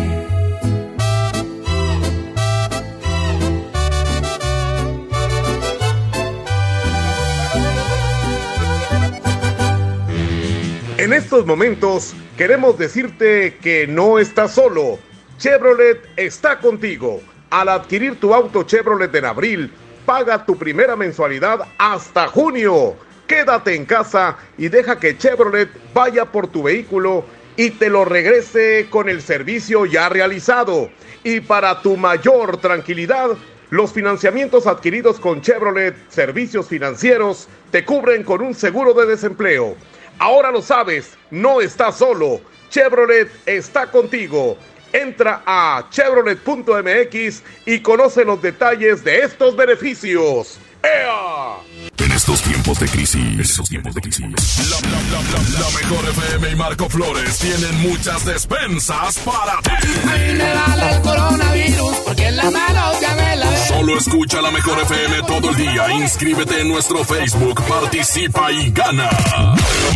En 10.96 11.12
estos 11.12 11.44
momentos 11.44 12.14
queremos 12.38 12.78
decirte 12.78 13.58
que 13.60 13.86
no 13.86 14.18
estás 14.18 14.52
solo. 14.52 14.98
Chevrolet 15.36 16.00
está 16.16 16.58
contigo. 16.58 17.20
Al 17.50 17.68
adquirir 17.68 18.18
tu 18.18 18.32
auto 18.32 18.62
Chevrolet 18.62 19.14
en 19.14 19.24
abril, 19.26 19.70
paga 20.08 20.42
tu 20.46 20.56
primera 20.56 20.96
mensualidad 20.96 21.68
hasta 21.76 22.28
junio. 22.28 22.96
Quédate 23.26 23.74
en 23.74 23.84
casa 23.84 24.38
y 24.56 24.68
deja 24.68 24.98
que 24.98 25.18
Chevrolet 25.18 25.68
vaya 25.92 26.24
por 26.24 26.46
tu 26.46 26.62
vehículo 26.62 27.26
y 27.56 27.72
te 27.72 27.90
lo 27.90 28.06
regrese 28.06 28.86
con 28.88 29.10
el 29.10 29.20
servicio 29.20 29.84
ya 29.84 30.08
realizado. 30.08 30.88
Y 31.24 31.40
para 31.40 31.82
tu 31.82 31.98
mayor 31.98 32.56
tranquilidad, 32.56 33.32
los 33.68 33.92
financiamientos 33.92 34.66
adquiridos 34.66 35.20
con 35.20 35.42
Chevrolet 35.42 35.94
Servicios 36.08 36.68
Financieros 36.68 37.46
te 37.70 37.84
cubren 37.84 38.24
con 38.24 38.40
un 38.40 38.54
seguro 38.54 38.94
de 38.94 39.04
desempleo. 39.04 39.76
Ahora 40.18 40.50
lo 40.50 40.62
sabes, 40.62 41.18
no 41.30 41.60
estás 41.60 41.98
solo. 41.98 42.40
Chevrolet 42.70 43.28
está 43.44 43.90
contigo. 43.90 44.56
Entra 44.92 45.42
a 45.46 45.86
chevrolet.mx 45.90 47.42
y 47.66 47.80
conoce 47.80 48.24
los 48.24 48.40
detalles 48.40 49.04
de 49.04 49.18
estos 49.20 49.56
beneficios. 49.56 50.58
¡Ea! 50.82 51.56
En 51.98 52.12
estos 52.12 52.40
tiempos 52.42 52.78
de 52.78 52.86
crisis, 52.88 53.16
en 53.16 53.40
estos 53.40 53.68
tiempos 53.68 53.94
de 53.94 54.00
crisis, 54.00 54.20
la, 54.20 54.80
la, 54.88 55.02
la, 55.10 55.20
la, 55.20 55.60
la 55.60 55.70
mejor 55.78 56.08
FM 56.08 56.50
y 56.50 56.56
Marco 56.56 56.88
Flores 56.88 57.38
tienen 57.38 57.80
muchas 57.80 58.24
despensas 58.24 59.18
para 59.18 59.60
ti. 59.62 59.70
A 60.08 60.16
mí 60.16 60.32
me 60.34 60.54
vale 60.54 60.90
el 60.94 61.02
coronavirus 61.02 61.96
porque 62.06 62.28
en 62.28 62.36
la 62.36 62.50
mano 62.50 62.92
ya 63.00 63.14
me 63.14 63.36
la 63.36 63.56
Solo 63.66 63.98
escucha 63.98 64.40
la 64.40 64.50
mejor 64.52 64.78
FM 64.80 65.22
todo 65.26 65.50
el 65.50 65.56
día. 65.56 65.90
Inscríbete 65.92 66.60
en 66.60 66.68
nuestro 66.68 67.04
Facebook, 67.04 67.60
participa 67.66 68.50
y 68.52 68.70
gana. 68.70 69.10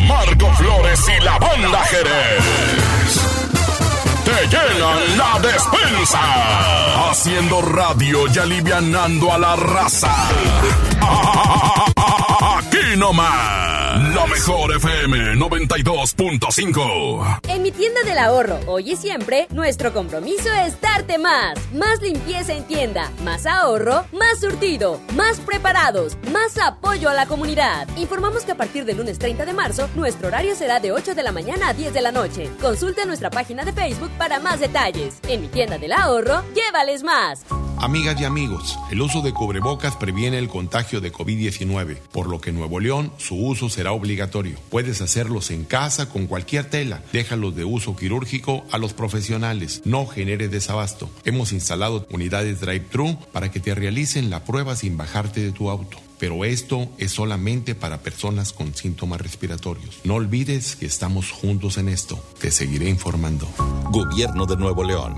Marco 0.06 0.52
Flores 0.54 1.00
y 1.16 1.24
la 1.24 1.38
banda 1.38 1.78
Jerez. 1.84 3.31
Llenan 4.40 5.18
la 5.18 5.38
despensa. 5.40 6.20
Haciendo 7.10 7.60
radio 7.62 8.26
y 8.34 8.38
alivianando 8.38 9.32
a 9.32 9.38
la 9.38 9.56
raza. 9.56 10.12
Aquí 13.02 13.02
nomás. 13.02 14.14
La 14.14 14.26
mejor 14.26 14.76
FM 14.76 15.34
92.5. 15.34 17.40
En 17.48 17.62
mi 17.62 17.72
tienda 17.72 18.00
del 18.04 18.16
ahorro, 18.16 18.60
hoy 18.66 18.92
y 18.92 18.96
siempre, 18.96 19.48
nuestro 19.50 19.92
compromiso 19.92 20.48
es 20.64 20.80
darte 20.80 21.18
más. 21.18 21.58
Más 21.74 22.00
limpieza 22.00 22.52
en 22.52 22.64
tienda, 22.64 23.10
más 23.24 23.44
ahorro, 23.44 24.04
más 24.12 24.38
surtido, 24.40 25.00
más 25.16 25.40
preparados, 25.40 26.16
más 26.32 26.56
apoyo 26.58 27.08
a 27.08 27.14
la 27.14 27.26
comunidad. 27.26 27.88
Informamos 27.96 28.44
que 28.44 28.52
a 28.52 28.56
partir 28.56 28.84
del 28.84 28.98
lunes 28.98 29.18
30 29.18 29.46
de 29.46 29.52
marzo, 29.52 29.88
nuestro 29.96 30.28
horario 30.28 30.54
será 30.54 30.78
de 30.78 30.92
8 30.92 31.16
de 31.16 31.24
la 31.24 31.32
mañana 31.32 31.70
a 31.70 31.74
10 31.74 31.92
de 31.92 32.02
la 32.02 32.12
noche. 32.12 32.50
Consulta 32.60 33.04
nuestra 33.04 33.30
página 33.30 33.64
de 33.64 33.72
Facebook 33.72 34.12
para 34.16 34.38
más 34.38 34.60
detalles. 34.60 35.18
En 35.28 35.40
mi 35.40 35.48
tienda 35.48 35.76
del 35.76 35.92
ahorro, 35.92 36.44
llévales 36.54 37.02
más. 37.02 37.44
Amigas 37.82 38.20
y 38.20 38.24
amigos, 38.24 38.78
el 38.92 39.02
uso 39.02 39.22
de 39.22 39.32
cubrebocas 39.32 39.96
previene 39.96 40.38
el 40.38 40.48
contagio 40.48 41.00
de 41.00 41.12
COVID-19, 41.12 41.96
por 42.12 42.28
lo 42.28 42.40
que 42.40 42.52
Nuevo 42.52 42.78
León 42.78 42.91
su 43.16 43.36
uso 43.36 43.68
será 43.68 43.92
obligatorio. 43.92 44.58
Puedes 44.70 45.00
hacerlos 45.00 45.50
en 45.50 45.64
casa 45.64 46.08
con 46.08 46.26
cualquier 46.26 46.66
tela. 46.66 47.02
Déjalos 47.12 47.56
de 47.56 47.64
uso 47.64 47.96
quirúrgico 47.96 48.64
a 48.70 48.78
los 48.78 48.92
profesionales. 48.92 49.82
No 49.84 50.06
genere 50.06 50.48
desabasto. 50.48 51.10
Hemos 51.24 51.52
instalado 51.52 52.06
unidades 52.10 52.60
drive-thru 52.60 53.18
para 53.32 53.50
que 53.50 53.60
te 53.60 53.74
realicen 53.74 54.30
la 54.30 54.44
prueba 54.44 54.76
sin 54.76 54.96
bajarte 54.96 55.40
de 55.40 55.52
tu 55.52 55.70
auto. 55.70 55.96
Pero 56.18 56.44
esto 56.44 56.88
es 56.98 57.12
solamente 57.12 57.74
para 57.74 58.02
personas 58.02 58.52
con 58.52 58.74
síntomas 58.74 59.20
respiratorios. 59.20 59.98
No 60.04 60.14
olvides 60.14 60.76
que 60.76 60.86
estamos 60.86 61.32
juntos 61.32 61.78
en 61.78 61.88
esto. 61.88 62.22
Te 62.38 62.50
seguiré 62.50 62.88
informando. 62.88 63.48
Gobierno 63.90 64.46
de 64.46 64.56
Nuevo 64.56 64.84
León. 64.84 65.14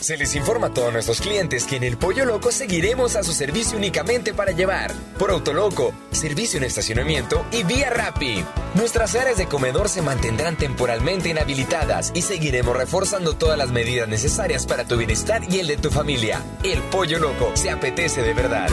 Se 0.00 0.16
les 0.16 0.34
informa 0.36 0.68
a 0.68 0.74
todos 0.74 0.92
nuestros 0.92 1.20
clientes 1.20 1.64
que 1.64 1.76
en 1.76 1.82
el 1.82 1.96
Pollo 1.96 2.24
Loco 2.24 2.52
seguiremos 2.52 3.16
a 3.16 3.24
su 3.24 3.32
servicio 3.32 3.76
únicamente 3.76 4.32
para 4.32 4.52
llevar. 4.52 4.92
Por 5.18 5.30
Autoloco, 5.30 5.92
servicio 6.12 6.58
en 6.58 6.64
estacionamiento 6.64 7.44
y 7.50 7.64
vía 7.64 7.90
Rappi. 7.90 8.44
Nuestras 8.74 9.16
áreas 9.16 9.38
de 9.38 9.46
comedor 9.46 9.88
se 9.88 10.02
mantendrán 10.02 10.56
temporalmente 10.56 11.30
inhabilitadas 11.30 12.12
y 12.14 12.22
seguiremos 12.22 12.76
reforzando 12.76 13.34
todas 13.34 13.58
las 13.58 13.70
medidas 13.70 14.08
necesarias 14.08 14.66
para 14.66 14.84
tu 14.84 14.96
bienestar 14.96 15.42
y 15.52 15.58
el 15.58 15.66
de 15.66 15.76
tu 15.76 15.90
familia. 15.90 16.42
El 16.62 16.80
Pollo 16.84 17.18
Loco 17.18 17.50
se 17.54 17.70
apetece 17.70 18.22
de 18.22 18.34
verdad. 18.34 18.68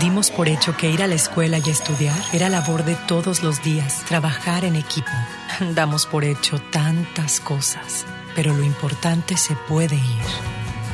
Dimos 0.00 0.30
por 0.30 0.48
hecho 0.48 0.76
que 0.76 0.90
ir 0.90 1.02
a 1.02 1.06
la 1.06 1.14
escuela 1.14 1.58
y 1.58 1.70
estudiar 1.70 2.18
era 2.32 2.48
labor 2.48 2.84
de 2.84 2.96
todos 3.06 3.42
los 3.42 3.62
días, 3.62 4.02
trabajar 4.08 4.64
en 4.64 4.74
equipo. 4.74 5.10
Damos 5.74 6.06
por 6.06 6.24
hecho 6.24 6.60
tantas 6.72 7.40
cosas, 7.40 8.06
pero 8.34 8.54
lo 8.54 8.64
importante 8.64 9.36
se 9.36 9.54
puede 9.68 9.96
ir, 9.96 10.24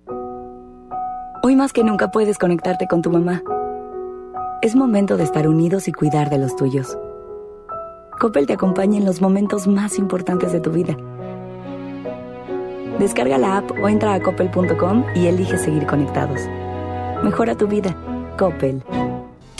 Hoy 1.41 1.55
más 1.55 1.73
que 1.73 1.83
nunca 1.83 2.11
puedes 2.11 2.37
conectarte 2.37 2.87
con 2.87 3.01
tu 3.01 3.09
mamá. 3.09 3.41
Es 4.61 4.75
momento 4.75 5.17
de 5.17 5.23
estar 5.23 5.47
unidos 5.47 5.87
y 5.87 5.91
cuidar 5.91 6.29
de 6.29 6.37
los 6.37 6.55
tuyos. 6.55 6.97
Coppel 8.19 8.47
te 8.47 8.53
acompaña 8.53 8.97
en 8.97 9.05
los 9.05 9.21
momentos 9.21 9.67
más 9.67 9.97
importantes 9.97 10.51
de 10.53 10.59
tu 10.59 10.71
vida. 10.71 10.95
Descarga 12.99 13.37
la 13.37 13.57
app 13.57 13.71
o 13.81 13.89
entra 13.89 14.13
a 14.13 14.21
coppel.com 14.21 15.03
y 15.15 15.27
elige 15.27 15.57
seguir 15.57 15.85
conectados. 15.85 16.39
Mejora 17.23 17.55
tu 17.55 17.67
vida. 17.67 17.95
Coppel. 18.37 18.83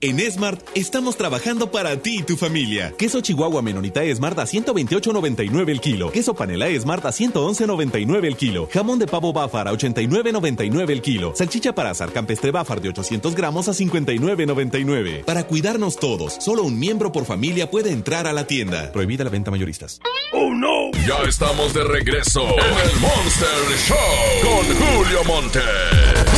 En 0.00 0.20
Smart 0.30 0.60
estamos 0.76 1.16
trabajando 1.16 1.72
para 1.72 1.96
ti 1.96 2.18
y 2.20 2.22
tu 2.22 2.36
familia. 2.36 2.94
Queso 2.96 3.20
Chihuahua 3.20 3.62
Menonita 3.62 4.02
Smart 4.14 4.38
a 4.38 4.44
128.99 4.44 5.70
el 5.70 5.80
kilo. 5.80 6.12
Queso 6.12 6.34
Panela 6.36 6.68
Smart 6.78 7.04
a 7.04 7.08
111.99 7.08 8.24
el 8.24 8.36
kilo. 8.36 8.68
Jamón 8.72 9.00
de 9.00 9.08
pavo 9.08 9.32
Bafar 9.32 9.66
a 9.66 9.72
89.99 9.72 10.90
el 10.90 11.02
kilo. 11.02 11.32
Salchicha 11.34 11.74
para 11.74 11.90
azar 11.90 12.12
campestre 12.12 12.52
Bafar 12.52 12.80
de 12.80 12.90
800 12.90 13.34
gramos 13.34 13.66
a 13.66 13.72
59.99. 13.72 15.24
Para 15.24 15.48
cuidarnos 15.48 15.96
todos, 15.96 16.34
solo 16.34 16.62
un 16.62 16.78
miembro 16.78 17.10
por 17.10 17.24
familia 17.24 17.68
puede 17.68 17.90
entrar 17.90 18.28
a 18.28 18.32
la 18.32 18.46
tienda. 18.46 18.92
Prohibida 18.92 19.24
la 19.24 19.30
venta 19.30 19.50
mayoristas. 19.50 20.00
¡Oh, 20.32 20.54
no! 20.54 20.92
Ya 21.08 21.28
estamos 21.28 21.74
de 21.74 21.82
regreso 21.82 22.42
en 22.42 22.88
el 22.88 23.00
Monster 23.00 23.48
Show 23.88 23.96
con 24.44 24.64
Julio 24.76 25.24
Monte. 25.24 25.60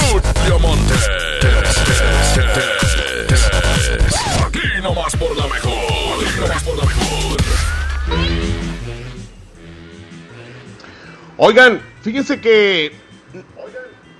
Julio 0.08 0.58
Monte. 0.60 0.94
Mejor. 4.00 4.46
Aquí 4.46 4.60
por 5.18 5.36
la 5.36 5.46
mejor. 5.48 7.36
Oigan, 11.36 11.80
fíjense 12.02 12.40
que 12.40 12.92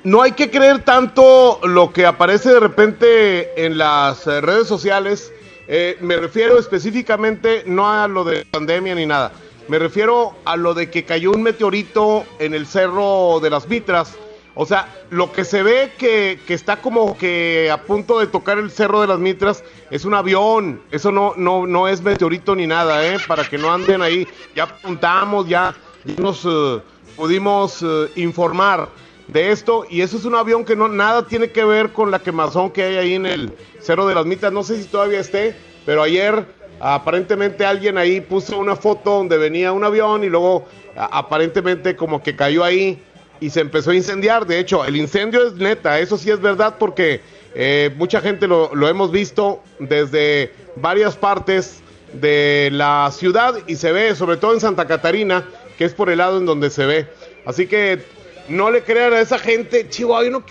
no 0.04 0.22
hay 0.22 0.32
que 0.32 0.50
creer 0.50 0.82
tanto 0.84 1.60
lo 1.64 1.92
que 1.92 2.06
aparece 2.06 2.50
de 2.50 2.60
repente 2.60 3.64
en 3.66 3.76
las 3.76 4.24
redes 4.24 4.66
sociales. 4.66 5.30
Eh, 5.68 5.98
me 6.00 6.16
refiero 6.16 6.58
específicamente 6.58 7.62
no 7.66 7.90
a 7.90 8.08
lo 8.08 8.24
de 8.24 8.46
pandemia 8.46 8.94
ni 8.94 9.06
nada. 9.06 9.32
Me 9.68 9.78
refiero 9.78 10.34
a 10.44 10.56
lo 10.56 10.74
de 10.74 10.90
que 10.90 11.04
cayó 11.04 11.30
un 11.30 11.42
meteorito 11.42 12.24
en 12.38 12.54
el 12.54 12.66
cerro 12.66 13.38
de 13.40 13.50
las 13.50 13.68
Mitras. 13.68 14.16
O 14.54 14.66
sea, 14.66 14.88
lo 15.10 15.32
que 15.32 15.44
se 15.44 15.62
ve 15.62 15.92
que, 15.96 16.40
que 16.46 16.54
está 16.54 16.76
como 16.76 17.16
que 17.16 17.70
a 17.72 17.82
punto 17.82 18.18
de 18.18 18.26
tocar 18.26 18.58
el 18.58 18.70
cerro 18.70 19.00
de 19.00 19.06
las 19.06 19.18
Mitras 19.18 19.62
es 19.90 20.04
un 20.04 20.14
avión. 20.14 20.82
Eso 20.90 21.12
no, 21.12 21.34
no, 21.36 21.66
no 21.66 21.86
es 21.88 22.02
meteorito 22.02 22.56
ni 22.56 22.66
nada, 22.66 23.06
¿eh? 23.06 23.18
Para 23.28 23.44
que 23.44 23.58
no 23.58 23.72
anden 23.72 24.02
ahí. 24.02 24.26
Ya 24.56 24.64
apuntamos, 24.64 25.48
ya, 25.48 25.74
nos 26.18 26.44
eh, 26.44 26.82
pudimos 27.16 27.82
eh, 27.82 28.10
informar 28.16 28.88
de 29.28 29.52
esto. 29.52 29.86
Y 29.88 30.00
eso 30.00 30.16
es 30.16 30.24
un 30.24 30.34
avión 30.34 30.64
que 30.64 30.74
no 30.74 30.88
nada 30.88 31.26
tiene 31.26 31.50
que 31.50 31.64
ver 31.64 31.92
con 31.92 32.10
la 32.10 32.18
quemazón 32.18 32.70
que 32.70 32.82
hay 32.82 32.96
ahí 32.96 33.14
en 33.14 33.26
el 33.26 33.52
cerro 33.80 34.06
de 34.08 34.16
las 34.16 34.26
Mitras. 34.26 34.52
No 34.52 34.64
sé 34.64 34.82
si 34.82 34.88
todavía 34.88 35.20
esté, 35.20 35.56
pero 35.86 36.02
ayer 36.02 36.44
aparentemente 36.80 37.64
alguien 37.64 37.98
ahí 37.98 38.20
puso 38.20 38.58
una 38.58 38.74
foto 38.74 39.10
donde 39.10 39.36
venía 39.36 39.70
un 39.70 39.84
avión 39.84 40.24
y 40.24 40.28
luego 40.28 40.66
aparentemente 40.96 41.94
como 41.94 42.22
que 42.22 42.34
cayó 42.34 42.64
ahí 42.64 43.02
y 43.40 43.50
se 43.50 43.60
empezó 43.60 43.90
a 43.90 43.94
incendiar. 43.94 44.46
De 44.46 44.58
hecho, 44.58 44.84
el 44.84 44.96
incendio 44.96 45.46
es 45.46 45.54
neta, 45.54 45.98
eso 45.98 46.16
sí 46.16 46.30
es 46.30 46.40
verdad 46.40 46.76
porque 46.78 47.20
eh, 47.54 47.90
mucha 47.96 48.20
gente 48.20 48.46
lo, 48.46 48.70
hemos 48.88 49.10
visto 49.10 49.62
desde 49.78 50.52
varias 50.76 51.16
partes 51.16 51.80
de 52.12 52.70
la 52.72 53.10
ciudad 53.12 53.56
y 53.66 53.76
se 53.76 53.92
ve, 53.92 54.14
sobre 54.14 54.36
todo 54.36 54.54
en 54.54 54.60
Santa 54.60 54.86
Catarina, 54.86 55.44
que 55.78 55.84
es 55.84 55.94
por 55.94 56.10
el 56.10 56.18
lado 56.18 56.38
en 56.38 56.46
donde 56.46 56.70
se 56.70 56.86
ve. 56.86 57.08
Así 57.46 57.66
que 57.66 58.02
no 58.48 58.70
le 58.70 58.82
crean 58.82 59.12
a 59.12 59.20
esa 59.20 59.38
gente, 59.38 59.88
Chihuahua, 59.88 60.24
yo 60.24 60.30
no 60.30 60.44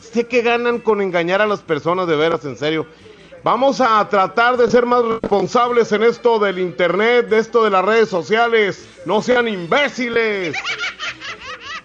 sé 0.00 0.26
que 0.26 0.42
ganan 0.42 0.78
con 0.78 1.00
engañar 1.00 1.40
a 1.40 1.46
las 1.46 1.60
personas 1.60 2.06
de 2.06 2.16
veras, 2.16 2.44
en 2.44 2.56
serio. 2.56 2.86
Vamos 3.44 3.80
a 3.80 4.06
tratar 4.08 4.56
de 4.56 4.68
ser 4.70 4.84
más 4.84 5.02
responsables 5.04 5.92
en 5.92 6.02
esto 6.02 6.38
del 6.38 6.58
internet, 6.58 7.28
de 7.28 7.38
esto 7.38 7.64
de 7.64 7.70
las 7.70 7.84
redes 7.84 8.08
sociales. 8.08 8.86
No 9.04 9.22
sean 9.22 9.48
imbéciles. 9.48 10.56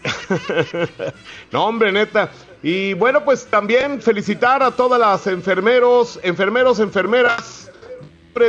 no, 1.52 1.66
hombre, 1.66 1.92
neta. 1.92 2.30
Y 2.62 2.94
bueno, 2.94 3.24
pues 3.24 3.46
también 3.46 4.02
felicitar 4.02 4.64
a 4.64 4.72
todas 4.72 5.00
las 5.00 5.28
enfermeros, 5.28 6.20
enfermeros, 6.24 6.80
enfermeras, 6.80 7.72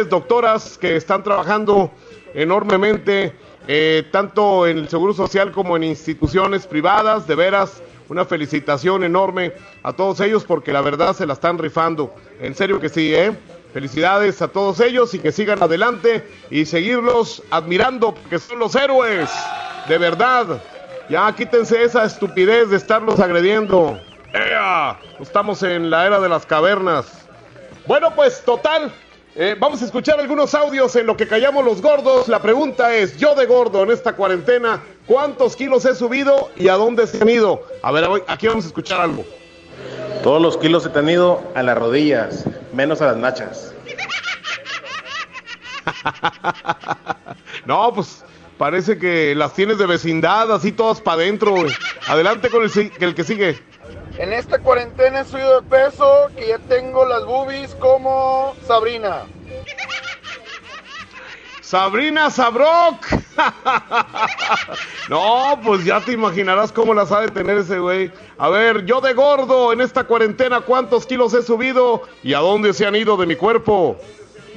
doctoras 0.08 0.78
que 0.78 0.96
están 0.96 1.22
trabajando 1.22 1.90
enormemente, 2.32 3.34
eh, 3.68 4.04
tanto 4.10 4.66
en 4.66 4.78
el 4.78 4.88
Seguro 4.88 5.12
Social 5.12 5.52
como 5.52 5.76
en 5.76 5.84
instituciones 5.84 6.66
privadas. 6.66 7.26
De 7.26 7.34
veras, 7.34 7.82
una 8.08 8.24
felicitación 8.24 9.04
enorme 9.04 9.52
a 9.82 9.92
todos 9.92 10.20
ellos 10.20 10.44
porque 10.44 10.72
la 10.72 10.80
verdad 10.80 11.14
se 11.14 11.26
la 11.26 11.34
están 11.34 11.58
rifando. 11.58 12.14
En 12.40 12.54
serio 12.54 12.80
que 12.80 12.88
sí, 12.88 13.14
¿eh? 13.14 13.32
Felicidades 13.72 14.40
a 14.40 14.48
todos 14.48 14.78
ellos 14.80 15.12
y 15.14 15.18
que 15.18 15.32
sigan 15.32 15.62
adelante 15.62 16.24
y 16.50 16.64
seguirlos 16.64 17.42
admirando 17.50 18.14
porque 18.14 18.38
son 18.38 18.60
los 18.60 18.74
héroes. 18.76 19.30
De 19.88 19.98
verdad. 19.98 20.62
Ya 21.08 21.32
quítense 21.34 21.82
esa 21.82 22.04
estupidez 22.04 22.70
de 22.70 22.76
estarlos 22.76 23.20
agrediendo. 23.20 23.98
¡Ea! 24.32 24.98
Estamos 25.20 25.62
en 25.62 25.90
la 25.90 26.06
era 26.06 26.18
de 26.20 26.28
las 26.28 26.46
cavernas. 26.46 27.06
Bueno, 27.86 28.14
pues 28.14 28.42
total. 28.44 28.92
eh, 29.36 29.56
vamos 29.58 29.82
a 29.82 29.84
escuchar 29.84 30.18
algunos 30.18 30.54
audios 30.54 30.94
en 30.96 31.06
lo 31.06 31.16
que 31.16 31.28
callamos 31.28 31.64
los 31.64 31.82
gordos. 31.82 32.28
La 32.28 32.40
pregunta 32.40 32.94
es, 32.94 33.16
yo 33.18 33.34
de 33.34 33.46
gordo 33.46 33.82
en 33.82 33.90
esta 33.90 34.14
cuarentena, 34.14 34.80
¿cuántos 35.06 35.56
kilos 35.56 35.84
he 35.84 35.94
subido 35.94 36.50
y 36.56 36.68
a 36.68 36.74
dónde 36.74 37.06
se 37.06 37.20
han 37.20 37.28
ido? 37.28 37.62
A 37.82 37.92
ver, 37.92 38.08
aquí 38.26 38.46
vamos 38.48 38.64
a 38.64 38.68
escuchar 38.68 39.00
algo. 39.00 39.24
Todos 40.22 40.40
los 40.40 40.56
kilos 40.56 40.84
se 40.84 40.88
te 40.88 41.00
han 41.00 41.08
ido 41.10 41.42
a 41.54 41.62
las 41.62 41.76
rodillas, 41.76 42.44
menos 42.72 43.02
a 43.02 43.06
las 43.08 43.16
nachas. 43.16 43.74
No, 47.66 47.92
pues 47.94 48.22
parece 48.58 48.98
que 48.98 49.34
las 49.34 49.54
tienes 49.54 49.78
de 49.78 49.86
vecindad, 49.86 50.52
así 50.52 50.72
todas 50.72 51.00
para 51.00 51.22
adentro. 51.22 51.52
güey. 51.52 51.72
Adelante 52.06 52.50
con 52.50 52.62
el, 52.62 53.14
que 53.14 53.24
sigue. 53.24 53.58
En 54.18 54.32
esta 54.32 54.58
cuarentena 54.58 55.20
he 55.20 55.24
subido 55.24 55.60
de 55.60 55.68
peso, 55.68 56.30
que 56.36 56.48
ya 56.48 56.58
tengo 56.58 57.04
las 57.04 57.24
boobies 57.24 57.74
como 57.76 58.54
Sabrina. 58.66 59.22
Sabrina 61.60 62.30
Sabrok. 62.30 63.06
no, 65.08 65.58
pues 65.64 65.84
ya 65.84 66.00
te 66.00 66.12
imaginarás 66.12 66.70
cómo 66.70 66.94
las 66.94 67.10
ha 67.10 67.22
de 67.22 67.28
tener 67.28 67.58
ese 67.58 67.78
güey. 67.78 68.12
A 68.38 68.48
ver, 68.48 68.84
yo 68.84 69.00
de 69.00 69.14
gordo 69.14 69.72
en 69.72 69.80
esta 69.80 70.04
cuarentena, 70.04 70.60
¿cuántos 70.60 71.06
kilos 71.06 71.34
he 71.34 71.42
subido 71.42 72.02
y 72.22 72.34
a 72.34 72.38
dónde 72.38 72.72
se 72.74 72.86
han 72.86 72.94
ido 72.94 73.16
de 73.16 73.26
mi 73.26 73.34
cuerpo? 73.34 73.96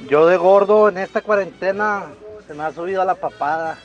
Yo 0.08 0.26
de 0.26 0.36
gordo 0.36 0.88
en 0.88 0.98
esta 0.98 1.22
cuarentena 1.22 2.06
se 2.48 2.54
me 2.54 2.64
ha 2.64 2.72
subido 2.72 3.02
a 3.02 3.04
la 3.04 3.14
papada 3.14 3.78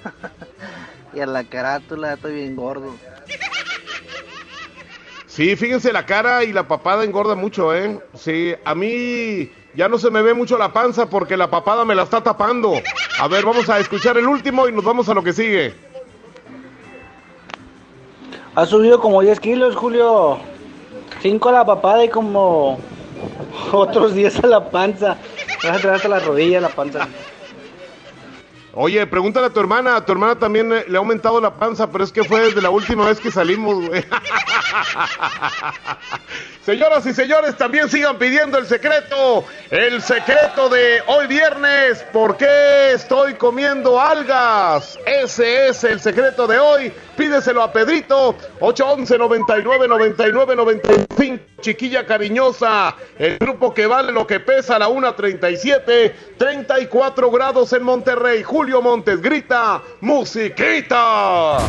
y 1.13 1.19
a 1.19 1.25
la 1.25 1.43
carátula, 1.43 2.13
estoy 2.13 2.35
bien 2.35 2.55
gordo. 2.55 2.95
Sí, 5.25 5.57
fíjense, 5.57 5.91
la 5.91 6.05
cara 6.05 6.45
y 6.45 6.53
la 6.53 6.65
papada 6.65 7.03
engorda 7.03 7.35
mucho, 7.35 7.75
¿eh? 7.75 7.99
Sí, 8.13 8.55
a 8.63 8.73
mí 8.73 9.51
ya 9.75 9.89
no 9.89 9.97
se 9.97 10.09
me 10.09 10.21
ve 10.21 10.33
mucho 10.33 10.57
la 10.57 10.71
panza 10.71 11.09
porque 11.09 11.35
la 11.35 11.49
papada 11.49 11.83
me 11.83 11.93
la 11.93 12.03
está 12.03 12.23
tapando. 12.23 12.73
A 13.19 13.27
ver, 13.27 13.43
vamos 13.43 13.69
a 13.69 13.79
escuchar 13.79 14.17
el 14.17 14.27
último 14.27 14.69
y 14.69 14.71
nos 14.71 14.85
vamos 14.85 15.09
a 15.09 15.13
lo 15.13 15.23
que 15.23 15.33
sigue. 15.33 15.73
Ha 18.55 18.65
subido 18.65 19.01
como 19.01 19.21
10 19.21 19.39
kilos, 19.41 19.75
Julio. 19.75 20.37
5 21.21 21.49
a 21.49 21.51
la 21.51 21.65
papada 21.65 22.05
y 22.05 22.09
como 22.09 22.79
otros 23.73 24.13
10 24.13 24.43
a 24.45 24.47
la 24.47 24.69
panza. 24.69 25.17
Vas 25.63 25.77
a 25.77 25.79
traer 25.79 25.95
hasta 25.95 26.07
la 26.07 26.19
rodilla 26.19 26.61
la 26.61 26.69
panza. 26.69 27.09
Oye, 28.75 29.05
pregúntale 29.05 29.45
a 29.45 29.49
tu 29.51 29.59
hermana, 29.59 29.95
a 29.95 30.03
tu 30.03 30.13
hermana 30.13 30.39
también 30.39 30.73
eh, 30.73 30.85
le 30.87 30.97
ha 30.97 30.99
aumentado 30.99 31.39
la 31.39 31.53
panza, 31.53 31.91
pero 31.91 32.03
es 32.03 32.11
que 32.11 32.23
fue 32.23 32.41
desde 32.41 32.59
la 32.59 32.71
última 32.71 33.05
vez 33.05 33.19
que 33.19 33.29
salimos, 33.29 33.87
güey. 33.87 34.03
Señoras 36.65 37.05
y 37.05 37.13
señores, 37.13 37.55
también 37.57 37.87
sigan 37.89 38.17
pidiendo 38.17 38.57
el 38.57 38.65
secreto, 38.65 39.43
el 39.69 40.01
secreto 40.01 40.69
de 40.69 41.03
hoy 41.07 41.27
viernes, 41.27 42.03
¿por 42.13 42.37
qué 42.37 42.93
estoy 42.93 43.33
comiendo 43.33 43.99
algas? 43.99 44.97
Ese 45.05 45.67
es 45.67 45.83
el 45.83 45.99
secreto 45.99 46.47
de 46.47 46.57
hoy, 46.57 46.91
pídeselo 47.17 47.61
a 47.61 47.71
Pedrito, 47.71 48.35
811 48.61 49.17
99 49.17 49.87
99 49.87 50.55
95, 50.55 51.43
chiquilla 51.59 52.05
cariñosa, 52.05 52.95
el 53.19 53.37
grupo 53.39 53.73
que 53.73 53.85
vale 53.85 54.13
lo 54.13 54.25
que 54.25 54.39
pesa, 54.39 54.79
la 54.79 54.87
1.37, 54.87 56.13
34 56.37 57.29
grados 57.29 57.73
en 57.73 57.83
Monterrey, 57.83 58.41
Montes 58.63 59.21
grita, 59.21 59.81
musiquita. 59.99 61.59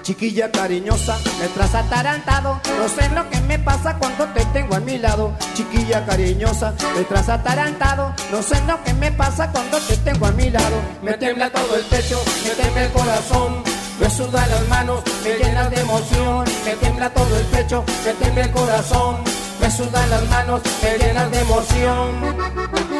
Chiquilla 0.10 0.50
cariñosa, 0.52 1.20
me 1.40 1.48
traes 1.50 1.76
atarantado. 1.76 2.60
No 2.80 2.90
sé 2.90 3.08
lo 3.10 3.30
que 3.30 3.40
me 3.42 3.60
pasa 3.60 3.96
cuando 4.00 4.26
te 4.30 4.44
tengo 4.46 4.74
a 4.74 4.80
mi 4.80 4.98
lado. 4.98 5.36
Chiquilla 5.54 6.04
cariñosa, 6.04 6.74
me 6.96 7.04
traes 7.04 7.30
atarantado. 7.30 8.16
No 8.32 8.42
sé 8.42 8.60
lo 8.66 8.84
que 8.84 8.92
me 8.96 9.12
pasa 9.12 9.52
cuando 9.52 9.78
te 9.78 9.96
tengo 9.98 10.26
a 10.26 10.32
mi 10.32 10.50
lado. 10.50 10.78
Me 11.04 11.14
tiembla 11.14 11.52
todo 11.52 11.76
el 11.76 11.84
pecho, 11.84 12.20
me 12.44 12.50
tiembla 12.56 12.86
el 12.86 12.92
corazón. 12.92 13.64
Me 14.00 14.10
sudan 14.10 14.50
las 14.50 14.68
manos, 14.68 15.04
me 15.24 15.36
llenas 15.38 15.70
de 15.70 15.80
emoción. 15.80 16.46
Me 16.66 16.74
tiembla 16.78 17.14
todo 17.14 17.38
el 17.38 17.46
pecho, 17.46 17.84
me 18.04 18.14
tiembla 18.14 18.44
el 18.46 18.52
corazón. 18.52 19.18
Me 19.62 19.70
sudan 19.70 20.10
las 20.10 20.28
manos, 20.28 20.62
me 20.82 20.98
llenas 20.98 21.32
de 21.32 21.40
emoción. 21.40 22.99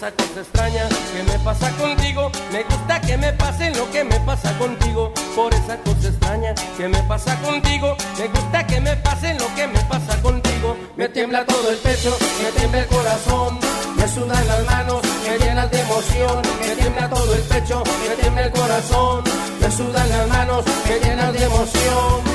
Esa 0.00 0.12
cosa 0.12 0.40
extraña 0.40 0.88
que 1.12 1.22
me 1.24 1.38
pasa 1.44 1.70
contigo, 1.72 2.32
me 2.50 2.62
gusta 2.62 3.00
que 3.02 3.18
me 3.18 3.32
pase 3.34 3.70
lo 3.74 3.90
que 3.90 4.02
me 4.02 4.18
pasa 4.20 4.56
contigo. 4.56 5.12
Por 5.36 5.52
esa 5.52 5.76
cosa 5.76 6.08
extraña 6.08 6.54
que 6.78 6.88
me 6.88 7.02
pasa 7.02 7.36
contigo, 7.42 7.94
me 8.18 8.28
gusta 8.28 8.66
que 8.66 8.80
me 8.80 8.96
pase 8.96 9.34
lo 9.34 9.54
que 9.54 9.66
me 9.66 9.78
pasa 9.80 10.16
contigo. 10.22 10.74
Me 10.96 11.06
tiembla 11.10 11.44
todo 11.44 11.70
el 11.70 11.76
pecho, 11.76 12.16
me 12.42 12.50
tiembla 12.52 12.80
el 12.80 12.86
corazón, 12.86 13.58
me 13.96 14.08
sudan 14.08 14.48
las 14.48 14.64
manos, 14.64 15.02
me 15.28 15.38
llenas 15.38 15.70
de 15.70 15.80
emoción. 15.80 16.42
Me 16.60 16.76
tiembla 16.76 17.10
todo 17.10 17.34
el 17.34 17.42
pecho, 17.42 17.82
me 18.08 18.16
tiembla 18.16 18.42
el 18.44 18.52
corazón, 18.52 19.24
me 19.60 19.70
sudan 19.70 20.08
las 20.08 20.28
manos, 20.28 20.64
me 20.88 20.98
llenas 20.98 21.32
de 21.34 21.44
emoción. 21.44 22.29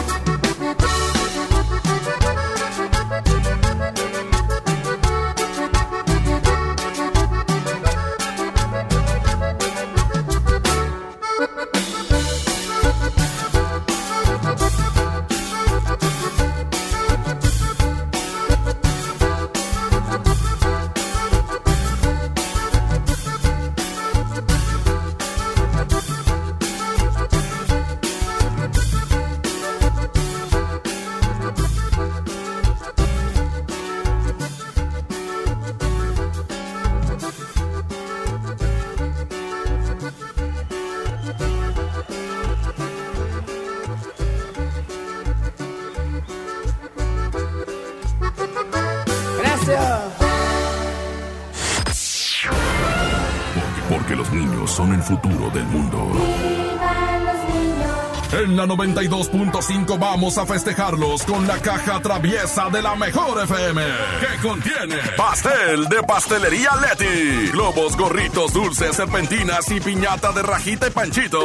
En 58.65 58.69
la 58.69 58.77
92.5 58.77 59.99
vamos 59.99 60.39
a 60.39 60.45
festejarlos 60.47 61.21
con 61.23 61.45
la 61.45 61.59
caja 61.59 62.01
traviesa 62.01 62.67
de 62.71 62.81
la 62.81 62.95
mejor 62.95 63.43
FM. 63.43 63.83
Que 64.19 64.41
contiene 64.41 64.95
pastel 65.15 65.87
de 65.87 66.01
pastelería 66.01 66.71
Leti, 66.81 67.51
globos, 67.51 67.95
gorritos, 67.95 68.53
dulces, 68.53 68.95
serpentinas 68.95 69.69
y 69.69 69.79
piñata 69.79 70.31
de 70.31 70.41
rajita 70.41 70.87
y 70.87 70.89
panchito. 70.89 71.39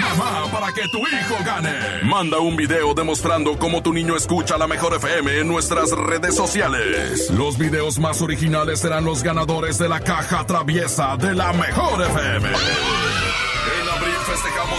Mamá, 0.00 0.50
para 0.50 0.72
que 0.72 0.88
tu 0.88 0.98
hijo 0.98 1.44
gane. 1.44 2.02
Manda 2.02 2.38
un 2.40 2.56
video 2.56 2.94
demostrando 2.94 3.58
cómo 3.58 3.80
tu 3.80 3.92
niño 3.92 4.16
escucha 4.16 4.58
la 4.58 4.66
mejor 4.66 4.94
FM 4.94 5.38
en 5.38 5.46
nuestras 5.46 5.92
redes 5.92 6.34
sociales. 6.34 7.30
Los 7.30 7.58
videos 7.58 8.00
más 8.00 8.20
originales 8.22 8.80
serán 8.80 9.04
los 9.04 9.22
ganadores 9.22 9.78
de 9.78 9.88
la 9.88 10.00
caja 10.00 10.44
traviesa 10.46 11.16
de 11.16 11.32
la 11.32 11.52
mejor 11.52 12.02
FM. 12.02 12.48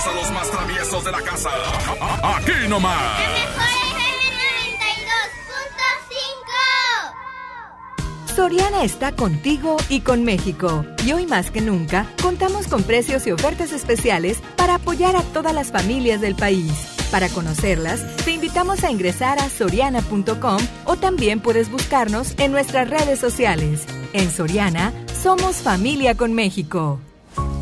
A 0.04 0.14
los 0.16 0.32
más 0.32 0.50
traviesos 0.50 1.06
de 1.06 1.12
la 1.12 1.22
casa. 1.22 1.52
Aquí 2.24 2.68
nomás. 2.68 2.98
Soriana 8.36 8.84
está 8.84 9.12
contigo 9.12 9.78
y 9.90 10.02
con 10.02 10.24
México. 10.24 10.84
Y 11.06 11.14
hoy 11.14 11.28
más 11.28 11.52
que 11.52 11.62
nunca, 11.62 12.08
contamos 12.20 12.68
con 12.68 12.82
precios 12.82 13.28
y 13.28 13.32
ofertas 13.32 13.74
especiales 13.74 14.40
para 14.56 14.76
apoyar 14.76 15.16
a 15.16 15.22
todas 15.22 15.54
las 15.54 15.72
familias 15.72 16.20
del 16.20 16.34
país. 16.34 16.72
Para 17.12 17.30
conocerlas, 17.30 18.04
te 18.26 18.32
invitamos 18.32 18.84
a 18.84 18.90
ingresar 18.90 19.38
a 19.38 19.50
soriana.com 19.50 20.60
o 20.86 20.96
también 20.96 21.42
puedes 21.42 21.70
buscarnos 21.70 22.34
en 22.40 22.52
nuestras 22.52 22.90
redes 22.90 23.20
sociales. 23.20 23.86
En 24.14 24.32
Soriana, 24.32 24.94
somos 25.22 25.58
familia 25.58 26.16
con 26.16 26.34
México. 26.34 27.00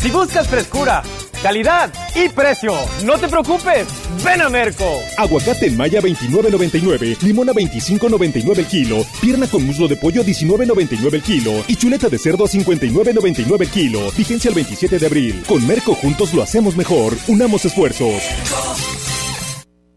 Si 0.00 0.10
buscas 0.10 0.48
frescura, 0.48 1.02
calidad 1.42 1.92
y 2.14 2.30
precio, 2.30 2.72
no 3.04 3.18
te 3.18 3.28
preocupes, 3.28 3.86
ven 4.24 4.40
a 4.40 4.48
Merco. 4.48 4.98
Aguacate 5.18 5.66
en 5.66 5.76
Maya 5.76 6.00
29.99, 6.00 7.20
limón 7.20 7.50
a 7.50 7.52
25.99 7.52 8.58
el 8.60 8.66
kilo, 8.66 9.04
pierna 9.20 9.46
con 9.46 9.66
muslo 9.66 9.88
de 9.88 9.96
pollo 9.96 10.24
19.99 10.24 11.12
el 11.12 11.22
kilo 11.22 11.52
y 11.68 11.76
chuleta 11.76 12.08
de 12.08 12.16
cerdo 12.16 12.46
a 12.46 12.48
59.99 12.48 13.60
el 13.60 13.68
kilo. 13.68 14.10
Vigencia 14.16 14.48
el 14.48 14.54
27 14.54 14.98
de 14.98 15.06
abril. 15.06 15.44
Con 15.46 15.66
Merco 15.66 15.94
juntos 15.94 16.32
lo 16.32 16.42
hacemos 16.42 16.76
mejor. 16.76 17.14
Unamos 17.28 17.66
esfuerzos. 17.66 18.22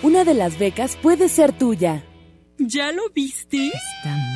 Una 0.02 0.24
de 0.24 0.34
las 0.34 0.58
becas 0.58 0.96
puede 0.96 1.28
ser 1.28 1.52
tuya. 1.52 2.02
¿Ya 2.62 2.92
lo 2.92 3.08
viste? 3.08 3.72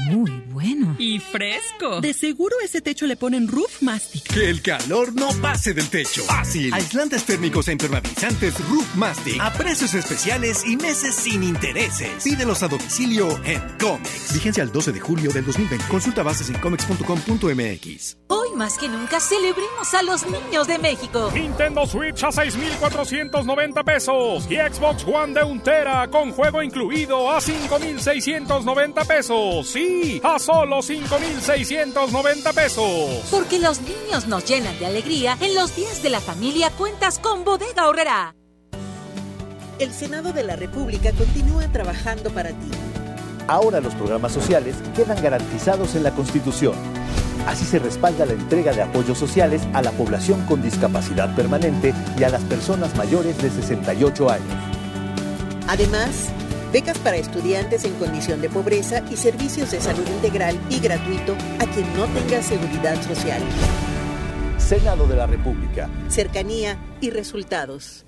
Muy 0.05 0.31
bueno. 0.49 0.97
Y 0.99 1.19
fresco. 1.19 2.01
De 2.01 2.13
seguro 2.13 2.57
ese 2.63 2.81
techo 2.81 3.07
le 3.07 3.17
ponen 3.17 3.49
Roof 3.49 3.83
Mastic. 3.83 4.23
Que 4.33 4.51
el 4.51 4.63
calor 4.63 5.15
no 5.15 5.29
pase 5.41 5.75
del 5.75 5.89
techo. 5.89 6.23
Fácil. 6.25 6.73
Aislantes 6.73 7.25
térmicos 7.25 7.69
e 7.69 7.73
impermeabilizantes 7.73 8.59
Roof 8.69 8.95
Mastic. 8.95 9.41
A 9.41 9.53
precios 9.53 9.95
especiales 9.95 10.65
y 10.67 10.77
meses 10.77 11.15
sin 11.15 11.43
intereses. 11.43 12.23
Pídelos 12.23 12.63
a 12.63 12.69
domicilio 12.69 13.29
en 13.45 13.61
Comex. 13.81 14.35
Vigencia 14.35 14.63
el 14.63 14.73
12 14.73 14.93
de 14.93 15.01
julio 15.01 15.31
del 15.33 15.45
2020. 15.45 15.87
Consulta 15.89 16.23
bases 16.23 16.49
en 16.49 16.59
comex.com.mx. 16.59 18.17
Hoy 18.29 18.49
más 18.57 18.79
que 18.79 18.89
nunca 18.89 19.21
celebremos 19.21 19.95
a 19.95 20.03
los 20.03 20.25
niños 20.27 20.67
de 20.67 20.79
México. 20.79 21.31
Nintendo 21.35 21.87
Switch 21.87 22.23
a 22.25 22.33
6,490 22.33 23.85
pesos 23.85 24.47
y 24.51 24.57
Xbox 24.57 25.05
One 25.05 25.35
de 25.35 25.45
untera 25.45 26.09
con 26.09 26.33
juego 26.33 26.63
incluido 26.63 27.31
a 27.31 27.41
5,600 27.41 28.05
690 28.15 29.05
pesos. 29.05 29.69
Sí, 29.69 29.94
a 30.23 30.39
solo 30.39 30.83
5,690 30.83 32.53
pesos. 32.53 33.25
Porque 33.31 33.59
los 33.59 33.81
niños 33.81 34.27
nos 34.27 34.45
llenan 34.45 34.79
de 34.79 34.87
alegría. 34.87 35.37
En 35.41 35.55
los 35.55 35.75
días 35.77 36.03
de 36.03 36.11
la 36.11 36.21
familia 36.21 36.71
cuentas 36.71 37.19
con 37.19 37.45
Bodega 37.45 37.89
Horrera. 37.89 38.35
El 39.79 39.93
Senado 39.93 40.33
de 40.33 40.45
la 40.45 40.57
República 40.57 41.13
continúa 41.13 41.67
trabajando 41.73 42.31
para 42.31 42.51
ti. 42.51 42.71
Ahora 43.47 43.81
los 43.81 43.95
programas 43.95 44.33
sociales 44.33 44.77
quedan 44.95 45.21
garantizados 45.23 45.95
en 45.95 46.05
la 46.05 46.13
Constitución. 46.13 46.75
Así 47.47 47.65
se 47.65 47.79
respalda 47.79 48.25
la 48.25 48.33
entrega 48.33 48.73
de 48.73 48.83
apoyos 48.83 49.19
sociales 49.19 49.63
a 49.75 49.83
la 49.83 49.91
población 49.93 50.47
con 50.47 50.63
discapacidad 50.63 51.35
permanente 51.35 51.93
y 52.19 52.25
a 52.25 52.31
las 52.31 52.43
personas 52.45 52.97
mayores 52.97 53.37
de 53.43 53.51
68 53.51 54.31
años. 54.31 54.55
Además, 55.69 56.31
becas 56.75 56.99
para 56.99 57.17
estudiantes 57.17 57.85
en 57.85 57.95
condición 57.95 58.41
de 58.41 58.51
pobreza 58.51 59.05
y 59.09 59.17
servicios 59.17 59.71
de 59.71 59.81
salud 59.81 60.05
integral 60.09 60.59
y 60.69 60.81
gratuito 60.81 61.37
a 61.61 61.67
quien 61.67 61.87
no 61.97 62.05
tenga 62.07 62.43
seguridad 62.43 63.01
social. 63.01 63.41
Senado 64.59 65.07
de 65.07 65.15
la 65.15 65.29
República. 65.29 65.89
Cercanía 66.09 66.77
y 67.01 67.11
resultados. 67.11 68.07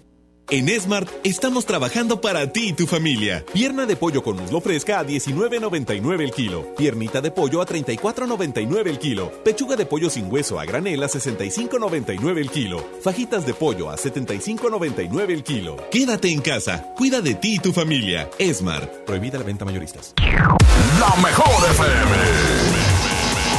En 0.48 0.68
Smart 0.80 1.08
estamos 1.24 1.66
trabajando 1.66 2.20
para 2.20 2.52
ti 2.52 2.68
y 2.68 2.72
tu 2.72 2.86
familia. 2.86 3.44
Pierna 3.52 3.84
de 3.84 3.96
pollo 3.96 4.22
con 4.22 4.36
muslo 4.36 4.60
fresca 4.60 5.00
a 5.00 5.04
19.99 5.04 6.20
el 6.22 6.30
kilo. 6.30 6.72
Piernita 6.76 7.20
de 7.20 7.32
pollo 7.32 7.60
a 7.60 7.66
34.99 7.66 8.86
el 8.86 8.98
kilo. 9.00 9.32
Pechuga 9.42 9.74
de 9.74 9.86
pollo 9.86 10.08
sin 10.08 10.30
hueso 10.30 10.60
a 10.60 10.64
granel 10.64 11.02
a 11.02 11.08
65.99 11.08 12.38
el 12.38 12.50
kilo. 12.50 12.78
Fajitas 13.02 13.44
de 13.44 13.54
pollo 13.54 13.90
a 13.90 13.96
75.99 13.96 15.30
el 15.30 15.42
kilo. 15.42 15.76
Quédate 15.90 16.30
en 16.30 16.40
casa. 16.40 16.94
Cuida 16.94 17.20
de 17.20 17.34
ti 17.34 17.56
y 17.56 17.58
tu 17.58 17.72
familia. 17.72 18.30
Smart. 18.38 18.88
Prohibida 19.04 19.38
la 19.38 19.44
venta 19.44 19.64
mayoristas. 19.64 20.14
La 20.16 21.22
mejor 21.22 21.70
FM. 21.70 23.05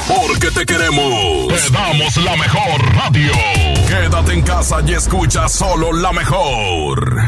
Porque 0.07 0.49
te 0.51 0.65
queremos. 0.65 1.47
Te 1.47 1.69
damos 1.71 2.17
la 2.23 2.35
mejor 2.37 2.95
radio. 2.95 3.31
Quédate 3.87 4.33
en 4.33 4.41
casa 4.41 4.81
y 4.85 4.93
escucha 4.93 5.49
solo 5.49 5.91
la 5.91 6.13
mejor. 6.13 7.21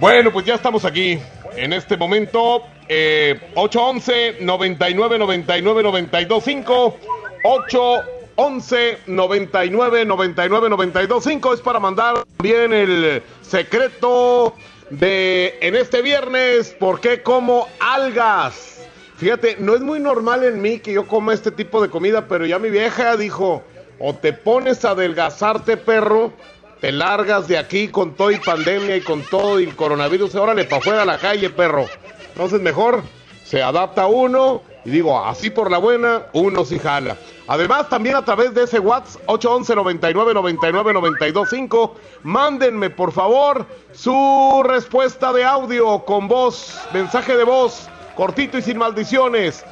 Bueno, 0.00 0.32
pues 0.32 0.46
ya 0.46 0.54
estamos 0.54 0.84
aquí. 0.84 1.18
En 1.56 1.72
este 1.72 1.96
momento, 1.96 2.62
eh, 2.88 3.38
811 3.54 4.38
99 4.40 5.18
99 5.18 5.82
92 5.82 6.44
5 6.44 6.96
811 7.44 8.98
99 9.06 10.04
99 10.06 10.70
92 10.70 11.24
5 11.24 11.54
es 11.54 11.60
para 11.60 11.78
mandar 11.78 12.24
bien 12.38 12.72
el 12.72 13.22
secreto 13.42 14.54
de 14.92 15.58
en 15.62 15.74
este 15.74 16.02
viernes, 16.02 16.76
¿por 16.78 17.00
qué 17.00 17.22
como 17.22 17.66
algas? 17.80 18.80
Fíjate, 19.16 19.56
no 19.58 19.74
es 19.74 19.80
muy 19.80 20.00
normal 20.00 20.44
en 20.44 20.60
mí 20.60 20.80
que 20.80 20.92
yo 20.92 21.06
coma 21.06 21.32
este 21.32 21.50
tipo 21.50 21.80
de 21.80 21.88
comida, 21.88 22.28
pero 22.28 22.44
ya 22.44 22.58
mi 22.58 22.70
vieja 22.70 23.16
dijo, 23.16 23.62
o 23.98 24.14
te 24.14 24.32
pones 24.32 24.84
a 24.84 24.90
adelgazarte, 24.90 25.76
perro, 25.76 26.32
te 26.80 26.92
largas 26.92 27.48
de 27.48 27.56
aquí 27.56 27.88
con 27.88 28.14
todo 28.14 28.32
y 28.32 28.38
pandemia 28.38 28.96
y 28.96 29.00
con 29.00 29.22
todo 29.22 29.60
y 29.60 29.64
el 29.64 29.76
coronavirus, 29.76 30.34
órale, 30.34 30.64
para 30.64 30.78
afuera 30.78 31.02
a 31.02 31.06
la 31.06 31.18
calle, 31.18 31.48
perro. 31.48 31.86
Entonces 32.28 32.60
mejor 32.60 33.02
se 33.44 33.62
adapta 33.62 34.06
uno 34.06 34.62
y 34.84 34.90
digo, 34.90 35.24
así 35.24 35.50
por 35.50 35.70
la 35.70 35.78
buena, 35.78 36.26
uno 36.32 36.64
sí 36.64 36.78
jala. 36.78 37.16
Además, 37.46 37.88
también 37.88 38.16
a 38.16 38.24
través 38.24 38.54
de 38.54 38.64
ese 38.64 38.78
WhatsApp 38.78 39.22
811 39.26 39.76
99 39.76 40.34
99 40.34 40.92
92 40.92 41.48
5, 41.48 41.96
mándenme 42.24 42.90
por 42.90 43.12
favor 43.12 43.66
su 43.92 44.62
respuesta 44.64 45.32
de 45.32 45.44
audio 45.44 46.04
con 46.04 46.26
voz, 46.26 46.80
mensaje 46.92 47.36
de 47.36 47.44
voz, 47.44 47.88
cortito 48.16 48.58
y 48.58 48.62
sin 48.62 48.78
maldiciones. 48.78 49.64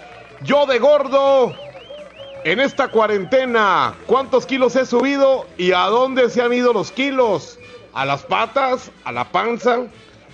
Yo 0.42 0.66
de 0.66 0.78
gordo, 0.78 1.54
en 2.44 2.60
esta 2.60 2.88
cuarentena, 2.88 3.94
¿cuántos 4.06 4.46
kilos 4.46 4.76
he 4.76 4.86
subido 4.86 5.46
y 5.58 5.72
a 5.72 5.86
dónde 5.86 6.30
se 6.30 6.40
han 6.40 6.52
ido 6.52 6.72
los 6.72 6.92
kilos? 6.92 7.58
¿A 7.92 8.04
las 8.04 8.22
patas? 8.22 8.90
¿A 9.04 9.12
la 9.12 9.24
panza? 9.24 9.80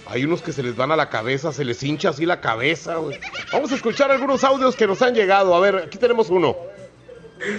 Hay 0.09 0.25
unos 0.25 0.41
que 0.41 0.53
se 0.53 0.63
les 0.63 0.77
van 0.77 0.93
a 0.93 0.97
la 0.97 1.11
cabeza, 1.11 1.53
se 1.53 1.65
les 1.65 1.83
hincha 1.83 2.11
así 2.11 2.27
la 2.27 2.41
cabeza. 2.41 2.97
güey. 2.97 3.19
Vamos 3.53 3.73
a 3.73 3.75
escuchar 3.75 4.11
algunos 4.11 4.45
audios 4.45 4.77
que 4.77 4.87
nos 4.87 5.03
han 5.03 5.15
llegado. 5.15 5.55
A 5.55 5.61
ver, 5.61 5.77
aquí 5.77 5.99
tenemos 5.99 6.31
uno. 6.31 6.57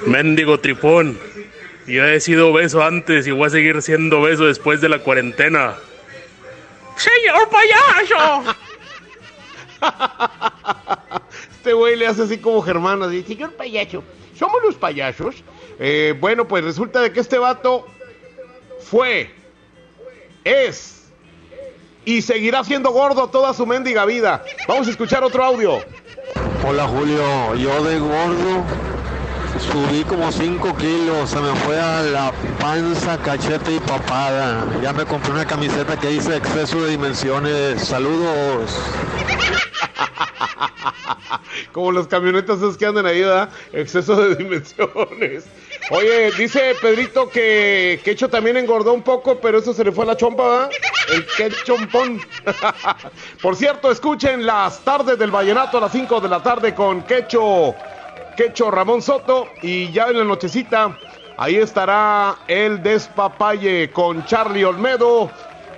Mendigo 0.05 0.59
tripón. 0.59 1.19
Yo 1.85 2.05
he 2.05 2.19
sido 2.19 2.49
obeso 2.51 2.83
antes 2.83 3.27
y 3.27 3.31
voy 3.31 3.47
a 3.47 3.49
seguir 3.49 3.81
siendo 3.81 4.21
obeso 4.21 4.45
después 4.45 4.81
de 4.81 4.89
la 4.89 4.99
cuarentena. 4.99 5.75
¡Señor 6.95 7.49
payaso! 7.49 8.55
este 11.51 11.73
güey 11.73 11.95
le 11.95 12.07
hace 12.07 12.23
así 12.23 12.37
como 12.39 12.61
Germán, 12.61 13.03
así, 13.03 13.23
señor 13.23 13.53
payaso, 13.53 14.03
somos 14.37 14.63
los 14.63 14.75
payasos. 14.75 15.43
Eh, 15.79 16.15
bueno, 16.19 16.47
pues 16.47 16.63
resulta 16.63 17.01
de 17.01 17.13
que 17.13 17.19
este 17.19 17.37
vato 17.37 17.85
fue, 18.79 19.31
es 20.43 20.96
y 22.07 22.21
seguirá 22.21 22.63
siendo 22.63 22.91
gordo 22.91 23.27
toda 23.27 23.53
su 23.53 23.67
mendiga 23.67 24.05
vida. 24.05 24.41
Vamos 24.65 24.87
a 24.87 24.91
escuchar 24.91 25.25
otro 25.25 25.43
audio. 25.43 25.79
Hola 26.65 26.87
Julio, 26.87 27.53
yo 27.55 27.83
de 27.83 27.99
gordo 27.99 28.63
subí 29.59 30.05
como 30.05 30.31
5 30.31 30.77
kilos, 30.77 31.29
se 31.29 31.41
me 31.41 31.53
fue 31.65 31.77
a 31.77 32.03
la 32.03 32.31
panza, 32.61 33.17
cachete 33.17 33.75
y 33.75 33.79
papada. 33.81 34.65
Ya 34.81 34.93
me 34.93 35.03
compré 35.03 35.33
una 35.33 35.45
camiseta 35.45 35.99
que 35.99 36.07
dice 36.07 36.37
exceso 36.37 36.81
de 36.81 36.91
dimensiones. 36.91 37.81
Saludos. 37.81 38.71
Como 41.73 41.91
los 41.91 42.07
camionetas 42.07 42.57
esos 42.57 42.77
que 42.77 42.85
andan 42.85 43.05
ahí, 43.05 43.19
¿verdad? 43.19 43.49
Exceso 43.73 44.15
de 44.15 44.35
dimensiones. 44.35 45.43
Oye, 45.89 46.31
dice 46.31 46.75
Pedrito 46.81 47.29
que 47.29 48.01
Quecho 48.03 48.29
también 48.29 48.57
engordó 48.57 48.93
un 48.93 49.03
poco, 49.03 49.39
pero 49.39 49.59
eso 49.59 49.73
se 49.73 49.85
le 49.85 49.91
fue 49.91 50.03
a 50.03 50.07
la 50.07 50.17
chompa, 50.17 50.43
¿verdad? 50.43 50.69
el 51.13 51.25
quechompón. 51.25 52.19
Por 53.41 53.55
cierto, 53.55 53.91
escuchen 53.91 54.45
las 54.45 54.79
tardes 54.81 55.17
del 55.17 55.31
vallenato 55.31 55.77
a 55.77 55.81
las 55.81 55.91
5 55.91 56.19
de 56.19 56.29
la 56.29 56.43
tarde 56.43 56.73
con 56.73 57.03
Quecho, 57.03 57.73
Quecho 58.35 58.69
Ramón 58.69 59.01
Soto 59.01 59.47
y 59.61 59.91
ya 59.91 60.07
en 60.07 60.17
la 60.17 60.23
nochecita 60.23 60.97
ahí 61.37 61.55
estará 61.55 62.35
el 62.47 62.81
despapalle 62.83 63.89
con 63.91 64.25
Charlie 64.25 64.65
Olmedo 64.65 65.31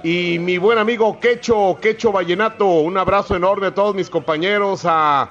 y 0.04 0.40
mi 0.40 0.58
buen 0.58 0.78
amigo 0.78 1.20
Quecho, 1.20 1.78
Quecho 1.82 2.12
Vallenato. 2.12 2.66
Un 2.66 2.98
abrazo 2.98 3.36
enorme 3.36 3.68
a 3.68 3.74
todos 3.74 3.94
mis 3.94 4.10
compañeros, 4.10 4.82
a 4.86 5.30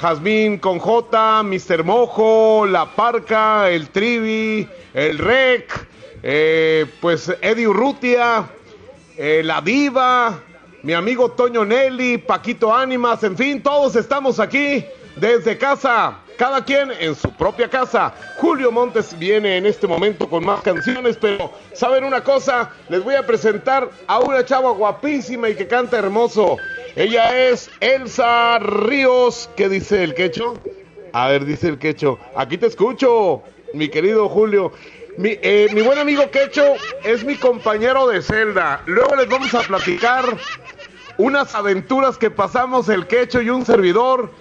Jazmín 0.00 0.58
con 0.58 0.78
J, 0.78 1.42
Mr. 1.42 1.82
Mojo, 1.82 2.66
La 2.66 2.86
Parca, 2.86 3.68
el 3.68 3.88
Trivi, 3.88 4.68
el 4.94 5.18
Rec, 5.18 5.86
eh, 6.22 6.86
pues 7.00 7.28
Eddie 7.40 7.66
Urrutia, 7.66 8.48
eh, 9.16 9.42
La 9.44 9.60
Diva, 9.60 10.38
mi 10.84 10.92
amigo 10.92 11.32
Toño 11.32 11.64
Nelly, 11.64 12.18
Paquito 12.18 12.72
Ánimas, 12.72 13.24
en 13.24 13.36
fin, 13.36 13.60
todos 13.60 13.96
estamos 13.96 14.38
aquí 14.38 14.84
desde 15.16 15.58
casa, 15.58 16.18
cada 16.36 16.64
quien 16.64 16.92
en 17.00 17.16
su 17.16 17.32
propia 17.32 17.68
casa. 17.68 18.14
Julio 18.36 18.70
Montes 18.70 19.18
viene 19.18 19.56
en 19.56 19.66
este 19.66 19.88
momento 19.88 20.30
con 20.30 20.44
más 20.44 20.60
canciones, 20.60 21.18
pero 21.20 21.50
¿saben 21.72 22.04
una 22.04 22.22
cosa? 22.22 22.70
Les 22.88 23.02
voy 23.02 23.16
a 23.16 23.26
presentar 23.26 23.90
a 24.06 24.20
una 24.20 24.44
chava 24.44 24.70
guapísima 24.70 25.48
y 25.48 25.56
que 25.56 25.66
canta 25.66 25.98
hermoso. 25.98 26.56
Ella 26.98 27.48
es 27.50 27.70
Elsa 27.78 28.58
Ríos. 28.58 29.48
¿Qué 29.56 29.68
dice 29.68 30.02
el 30.02 30.14
quecho? 30.14 30.54
A 31.12 31.28
ver, 31.28 31.44
dice 31.44 31.68
el 31.68 31.78
quecho. 31.78 32.18
Aquí 32.34 32.58
te 32.58 32.66
escucho, 32.66 33.44
mi 33.72 33.88
querido 33.88 34.28
Julio. 34.28 34.72
Mi, 35.16 35.38
eh, 35.40 35.68
mi 35.72 35.82
buen 35.82 36.00
amigo 36.00 36.28
Quecho 36.32 36.74
es 37.04 37.22
mi 37.22 37.36
compañero 37.36 38.08
de 38.08 38.20
celda. 38.20 38.82
Luego 38.86 39.14
les 39.14 39.28
vamos 39.28 39.54
a 39.54 39.60
platicar 39.60 40.24
unas 41.18 41.54
aventuras 41.54 42.18
que 42.18 42.32
pasamos 42.32 42.88
el 42.88 43.06
Quecho 43.06 43.40
y 43.42 43.50
un 43.50 43.64
servidor 43.64 44.32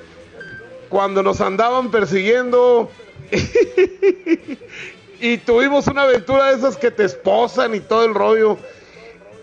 cuando 0.89 1.21
nos 1.21 1.41
andaban 1.41 1.91
persiguiendo. 1.91 2.89
y 5.21 5.37
tuvimos 5.37 5.85
una 5.85 6.03
aventura 6.03 6.45
de 6.45 6.55
esas 6.55 6.75
que 6.75 6.89
te 6.89 7.03
esposan 7.03 7.75
y 7.75 7.81
todo 7.81 8.03
el 8.03 8.15
rollo. 8.15 8.57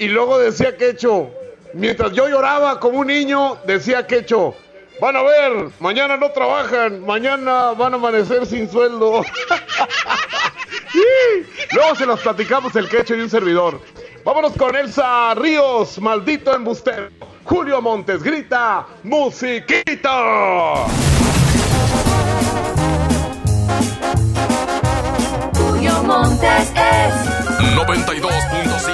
Y 0.00 0.08
luego 0.08 0.40
decía 0.40 0.76
Quecho, 0.76 1.30
mientras 1.74 2.12
yo 2.12 2.28
lloraba 2.28 2.80
como 2.80 3.00
un 3.00 3.08
niño, 3.08 3.58
decía 3.66 4.06
Quecho, 4.06 4.54
van 5.00 5.16
a 5.16 5.22
ver, 5.22 5.70
mañana 5.80 6.16
no 6.16 6.30
trabajan, 6.30 7.04
mañana 7.04 7.72
van 7.72 7.92
a 7.94 7.96
amanecer 7.96 8.46
sin 8.46 8.70
sueldo. 8.70 9.22
Luego 11.72 11.94
se 11.96 12.06
los 12.06 12.20
platicamos 12.20 12.74
el 12.76 12.88
quecho 12.88 13.14
y 13.16 13.20
un 13.20 13.28
servidor. 13.30 13.80
Vámonos 14.24 14.52
con 14.52 14.76
Elsa 14.76 15.34
Ríos, 15.34 15.98
maldito 16.00 16.54
embustero. 16.54 17.08
Julio 17.44 17.82
Montes 17.82 18.22
grita, 18.22 18.86
musiquita. 19.02 20.86
Julio 25.54 26.02
Montes 26.04 26.72
es 26.74 27.14
92.5 27.74 28.93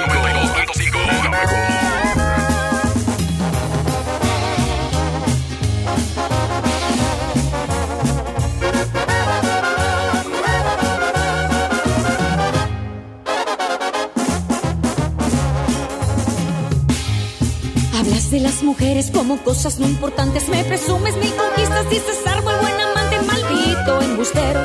Mujeres 18.63 19.09
como 19.11 19.37
cosas 19.43 19.79
no 19.79 19.87
importantes. 19.87 20.47
Me 20.47 20.63
presumes 20.63 21.15
mil 21.17 21.33
conquistas, 21.33 21.89
dices 21.89 22.19
árbol, 22.25 22.53
buen 22.61 22.79
amante, 22.79 23.19
maldito 23.21 24.01
embustero. 24.01 24.59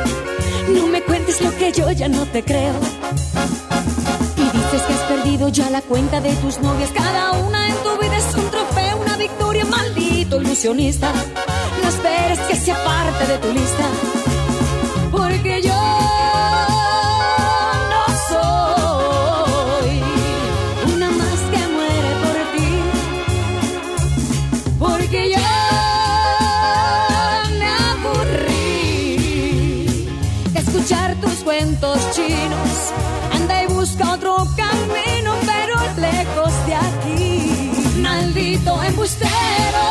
No 0.69 0.87
me 0.89 1.03
cuentes 1.03 1.41
lo 1.41 1.57
que 1.57 1.73
yo 1.73 1.91
ya 1.91 2.09
no 2.09 2.27
te 2.27 2.43
creo. 2.43 2.75
Y 4.37 4.43
dices 4.43 4.83
que 4.83 4.93
has 4.93 5.01
perdido 5.09 5.49
ya 5.49 5.71
la 5.71 5.81
cuenta 5.81 6.21
de 6.21 6.35
tus 6.37 6.59
novias. 6.59 6.91
Cada 6.93 7.33
una 7.33 7.69
en 7.69 7.75
tu 7.83 7.97
vida 8.01 8.17
es 8.17 8.35
un 8.35 8.51
trofeo, 8.51 8.99
una 8.99 9.17
victoria, 9.17 9.65
maldito 9.65 10.43
ilusionista. 10.43 11.11
No 11.83 11.89
esperes 11.89 12.39
que 12.41 12.57
sea 12.57 12.77
parte 12.85 13.27
de 13.27 13.39
tu 13.39 13.53
lista. 13.53 13.87
Porque 15.11 15.63
yo 15.63 15.76
Anda 33.33 33.63
y 33.63 33.67
busca 33.67 34.13
otro 34.13 34.37
camino, 34.57 35.35
pero 35.45 35.77
lejos 35.97 36.53
de 36.67 36.75
aquí. 36.75 37.73
Maldito 38.01 38.83
embustero, 38.83 39.85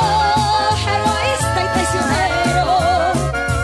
egoísta 0.98 1.60
y 1.64 1.68
traicionero. 1.74 2.66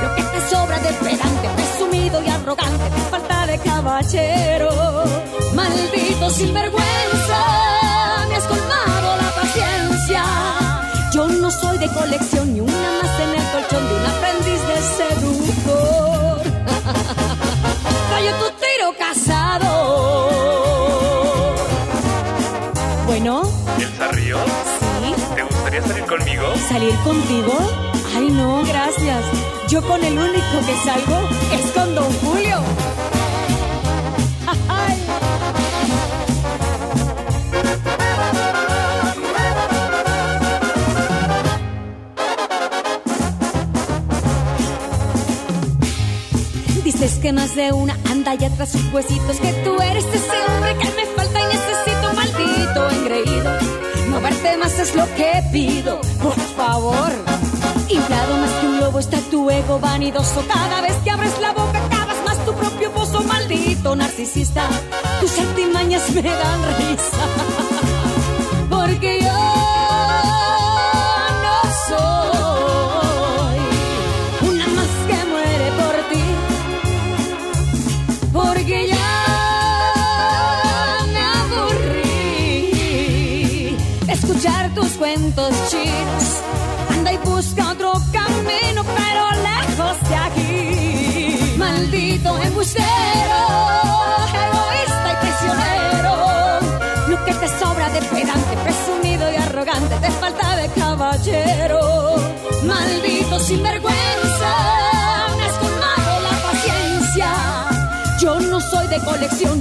Lo 0.03 0.15
que 0.15 0.23
te 0.23 0.49
sobra 0.49 0.79
de 0.79 0.93
pedante, 0.93 1.49
presumido 1.55 2.23
y 2.23 2.29
arrogante, 2.29 2.89
te 2.95 3.01
falta 3.09 3.47
de 3.47 3.57
caballero. 3.59 4.69
Maldito 5.53 6.29
sinvergüenza, 6.29 7.39
me 8.29 8.35
has 8.35 8.45
colmado 8.45 9.17
la 9.17 9.31
paciencia. 9.41 10.23
Yo 11.13 11.27
no 11.27 11.51
soy 11.51 11.77
de 11.77 11.87
colección 11.89 12.40
¿Te 25.71 25.79
gustaría 25.79 26.05
salir 26.05 26.05
conmigo? 26.05 26.53
salir 26.67 26.95
contigo. 26.95 27.53
Ay, 28.13 28.29
no, 28.29 28.61
gracias. 28.65 29.23
Yo 29.69 29.81
con 29.87 30.03
el 30.03 30.17
único 30.17 30.59
que 30.65 30.75
salgo 30.83 31.29
es 31.53 31.71
con 31.71 31.95
Don 31.95 32.11
Julio. 32.15 32.57
Ay. 34.67 34.97
Dices 46.83 47.17
que 47.19 47.31
más 47.31 47.55
de 47.55 47.71
una 47.71 47.97
anda 48.09 48.35
ya 48.35 48.49
tras 48.49 48.73
sus 48.73 48.91
huesitos, 48.91 49.39
que 49.39 49.53
tú 49.63 49.81
eres 49.81 50.03
ese 50.05 50.40
es 54.81 54.95
lo 54.95 55.05
que 55.15 55.43
pido, 55.51 56.01
por 56.21 56.39
favor. 56.55 57.11
Inflado 57.87 58.37
más 58.37 58.49
que 58.59 58.65
un 58.65 58.79
lobo 58.79 58.99
está 58.99 59.19
tu 59.29 59.49
ego 59.49 59.79
vanidoso. 59.79 60.43
Cada 60.47 60.81
vez 60.81 60.95
que 61.03 61.11
abres 61.11 61.39
la 61.39 61.51
boca 61.51 61.85
acabas 61.85 62.17
más 62.25 62.45
tu 62.45 62.53
propio 62.53 62.91
pozo, 62.91 63.21
maldito 63.21 63.95
narcisista. 63.95 64.67
Tus 65.19 65.37
artimañas 65.37 66.09
me 66.11 66.23
dan 66.23 66.61
risa. 66.79 67.80
Anda 85.37 87.13
y 87.13 87.17
busca 87.19 87.71
otro 87.71 87.93
camino, 88.11 88.83
pero 88.83 89.31
lejos 89.41 90.09
de 90.09 90.15
aquí. 90.15 91.55
Maldito 91.57 92.37
embustero, 92.37 93.39
egoísta 94.43 95.07
y 95.11 95.15
traicionero. 95.21 96.13
Lo 97.07 97.25
que 97.25 97.33
te 97.33 97.47
sobra 97.47 97.89
de 97.89 98.01
pedante, 98.01 98.57
presumido 98.63 99.31
y 99.31 99.35
arrogante, 99.37 99.95
te 100.01 100.11
falta 100.11 100.55
de 100.57 100.67
caballero. 100.69 102.15
Maldito 102.63 103.39
sinvergüenza, 103.39 104.51
me 105.37 105.43
has 105.45 105.57
colmado 105.59 106.19
la 106.23 106.51
paciencia. 106.51 107.31
Yo 108.19 108.37
no 108.41 108.59
soy 108.59 108.87
de 108.87 108.99
colección 108.99 109.60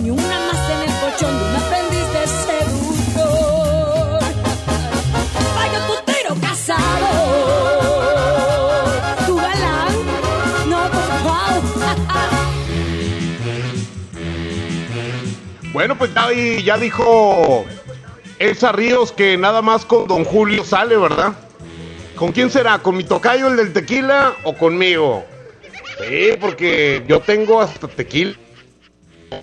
Bueno, 15.80 15.96
pues 15.96 16.12
ya, 16.12 16.30
ya 16.62 16.76
dijo 16.76 17.64
Elsa 18.38 18.70
Ríos 18.70 19.12
que 19.12 19.38
nada 19.38 19.62
más 19.62 19.86
con 19.86 20.06
Don 20.06 20.26
Julio 20.26 20.62
sale, 20.62 20.94
¿verdad? 20.94 21.32
¿Con 22.16 22.32
quién 22.32 22.50
será? 22.50 22.80
¿Con 22.80 22.98
mi 22.98 23.04
tocayo, 23.04 23.48
el 23.48 23.56
del 23.56 23.72
tequila, 23.72 24.34
o 24.44 24.54
conmigo? 24.54 25.24
Sí, 25.98 26.32
porque 26.38 27.02
yo 27.08 27.20
tengo 27.20 27.62
hasta 27.62 27.88
tequila. 27.88 28.34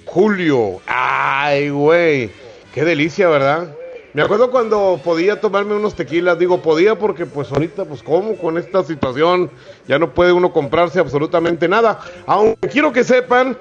Julio. 0.06 0.80
Ay, 0.86 1.72
güey. 1.72 2.30
Qué 2.72 2.86
delicia, 2.86 3.30
¿verdad? 3.30 3.76
Me 4.14 4.22
acuerdo 4.22 4.52
cuando 4.52 5.02
podía 5.04 5.42
tomarme 5.42 5.74
unos 5.74 5.96
tequilas, 5.96 6.38
digo 6.38 6.62
podía 6.62 7.00
porque 7.00 7.26
pues 7.26 7.52
ahorita 7.52 7.86
pues 7.86 8.04
cómo 8.04 8.38
con 8.38 8.60
esta 8.60 8.84
situación 8.84 9.50
ya 9.88 9.98
no 9.98 10.14
puede 10.14 10.34
uno 10.34 10.54
comprarse 10.54 11.00
absolutamente 11.00 11.68
nada. 11.68 12.00
Aunque 12.28 12.70
quiero 12.70 12.94
que 12.94 13.04
sepan 13.04 13.58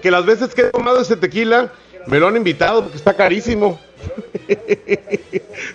que 0.00 0.10
las 0.10 0.26
veces 0.26 0.52
que 0.52 0.62
he 0.62 0.70
tomado 0.70 1.00
ese 1.00 1.16
tequila 1.16 1.70
me 2.06 2.18
lo 2.18 2.28
han 2.28 2.36
invitado 2.36 2.82
porque 2.82 2.96
está 2.96 3.14
carísimo. 3.14 3.78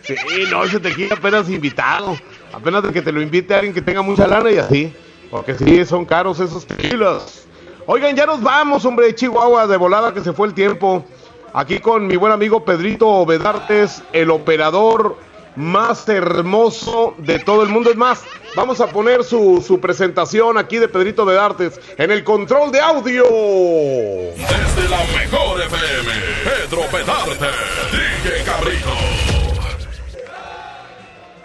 sí, 0.04 0.16
no, 0.50 0.64
ese 0.64 0.80
tequila 0.80 1.16
apenas 1.16 1.50
invitado. 1.50 2.18
Apenas 2.54 2.84
de 2.84 2.92
que 2.92 3.02
te 3.02 3.12
lo 3.12 3.22
invite 3.22 3.54
alguien 3.54 3.74
que 3.74 3.82
tenga 3.82 4.02
mucha 4.02 4.28
lana 4.28 4.52
y 4.52 4.58
así. 4.58 4.94
Porque 5.30 5.56
sí, 5.56 5.86
son 5.86 6.06
caros 6.06 6.40
esos 6.40 6.66
tequilas. 6.66 7.46
Oigan, 7.86 8.16
ya 8.16 8.26
nos 8.26 8.42
vamos, 8.42 8.86
hombre, 8.86 9.08
de 9.08 9.16
Chihuahua, 9.16 9.68
de 9.68 9.78
volada 9.78 10.14
que 10.14 10.22
se 10.22 10.34
fue 10.34 10.48
el 10.48 10.54
tiempo. 10.54 11.06
Aquí 11.54 11.80
con 11.80 12.08
mi 12.08 12.18
buen 12.18 12.34
amigo 12.34 12.64
Pedrito 12.64 13.26
Bedartes, 13.26 14.04
el 14.14 14.30
operador 14.30 15.18
más 15.58 16.08
hermoso 16.08 17.16
de 17.18 17.40
todo 17.40 17.64
el 17.64 17.70
mundo. 17.70 17.90
Es 17.90 17.98
más, 17.98 18.24
vamos 18.56 18.80
a 18.80 18.88
poner 18.88 19.24
su, 19.24 19.64
su 19.66 19.80
presentación 19.82 20.58
aquí 20.58 20.78
de 20.78 20.88
Pedrito 20.88 21.26
Bedartes 21.26 21.82
en 21.98 22.12
el 22.12 22.24
control 22.24 22.72
de 22.72 22.80
audio. 22.80 23.24
Desde 23.24 24.90
la 24.90 25.04
mejor 25.18 25.60
FM, 25.62 26.12
Pedro 26.44 26.82
Bedarte, 26.94 27.46
DJ 27.92 28.44
Cabrito. 28.46 28.90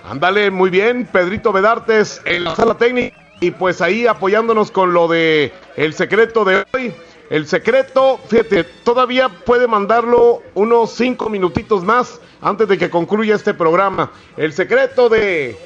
Ándale, 0.05 0.51
muy 0.51 0.69
bien, 0.69 1.07
Pedrito 1.07 1.53
Bedartes 1.53 2.21
en 2.27 2.45
la 2.45 2.55
sala 2.55 2.75
técnica 2.75 3.17
y 3.41 3.51
pues 3.51 3.81
ahí 3.81 4.07
apoyándonos 4.07 4.71
con 4.71 4.93
lo 4.93 5.09
de 5.09 5.53
el 5.77 5.95
secreto 5.95 6.45
de 6.45 6.65
hoy. 6.75 6.93
El 7.33 7.47
secreto, 7.47 8.21
fíjate, 8.29 8.63
todavía 8.85 9.31
puede 9.31 9.67
mandarlo 9.67 10.43
unos 10.53 10.91
cinco 10.91 11.31
minutitos 11.31 11.83
más 11.83 12.21
antes 12.43 12.69
de 12.69 12.77
que 12.77 12.91
concluya 12.91 13.35
este 13.35 13.55
programa. 13.55 14.13
El 14.37 14.53
secreto 14.53 15.09
de 15.09 15.57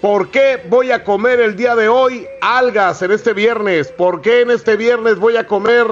por 0.00 0.32
qué 0.32 0.60
voy 0.68 0.90
a 0.90 1.04
comer 1.04 1.38
el 1.38 1.54
día 1.54 1.76
de 1.76 1.88
hoy 1.88 2.26
algas 2.40 3.02
en 3.02 3.12
este 3.12 3.34
viernes. 3.34 3.86
¿Por 3.92 4.20
qué 4.20 4.40
en 4.40 4.50
este 4.50 4.74
viernes 4.74 5.16
voy 5.20 5.36
a 5.36 5.46
comer 5.46 5.86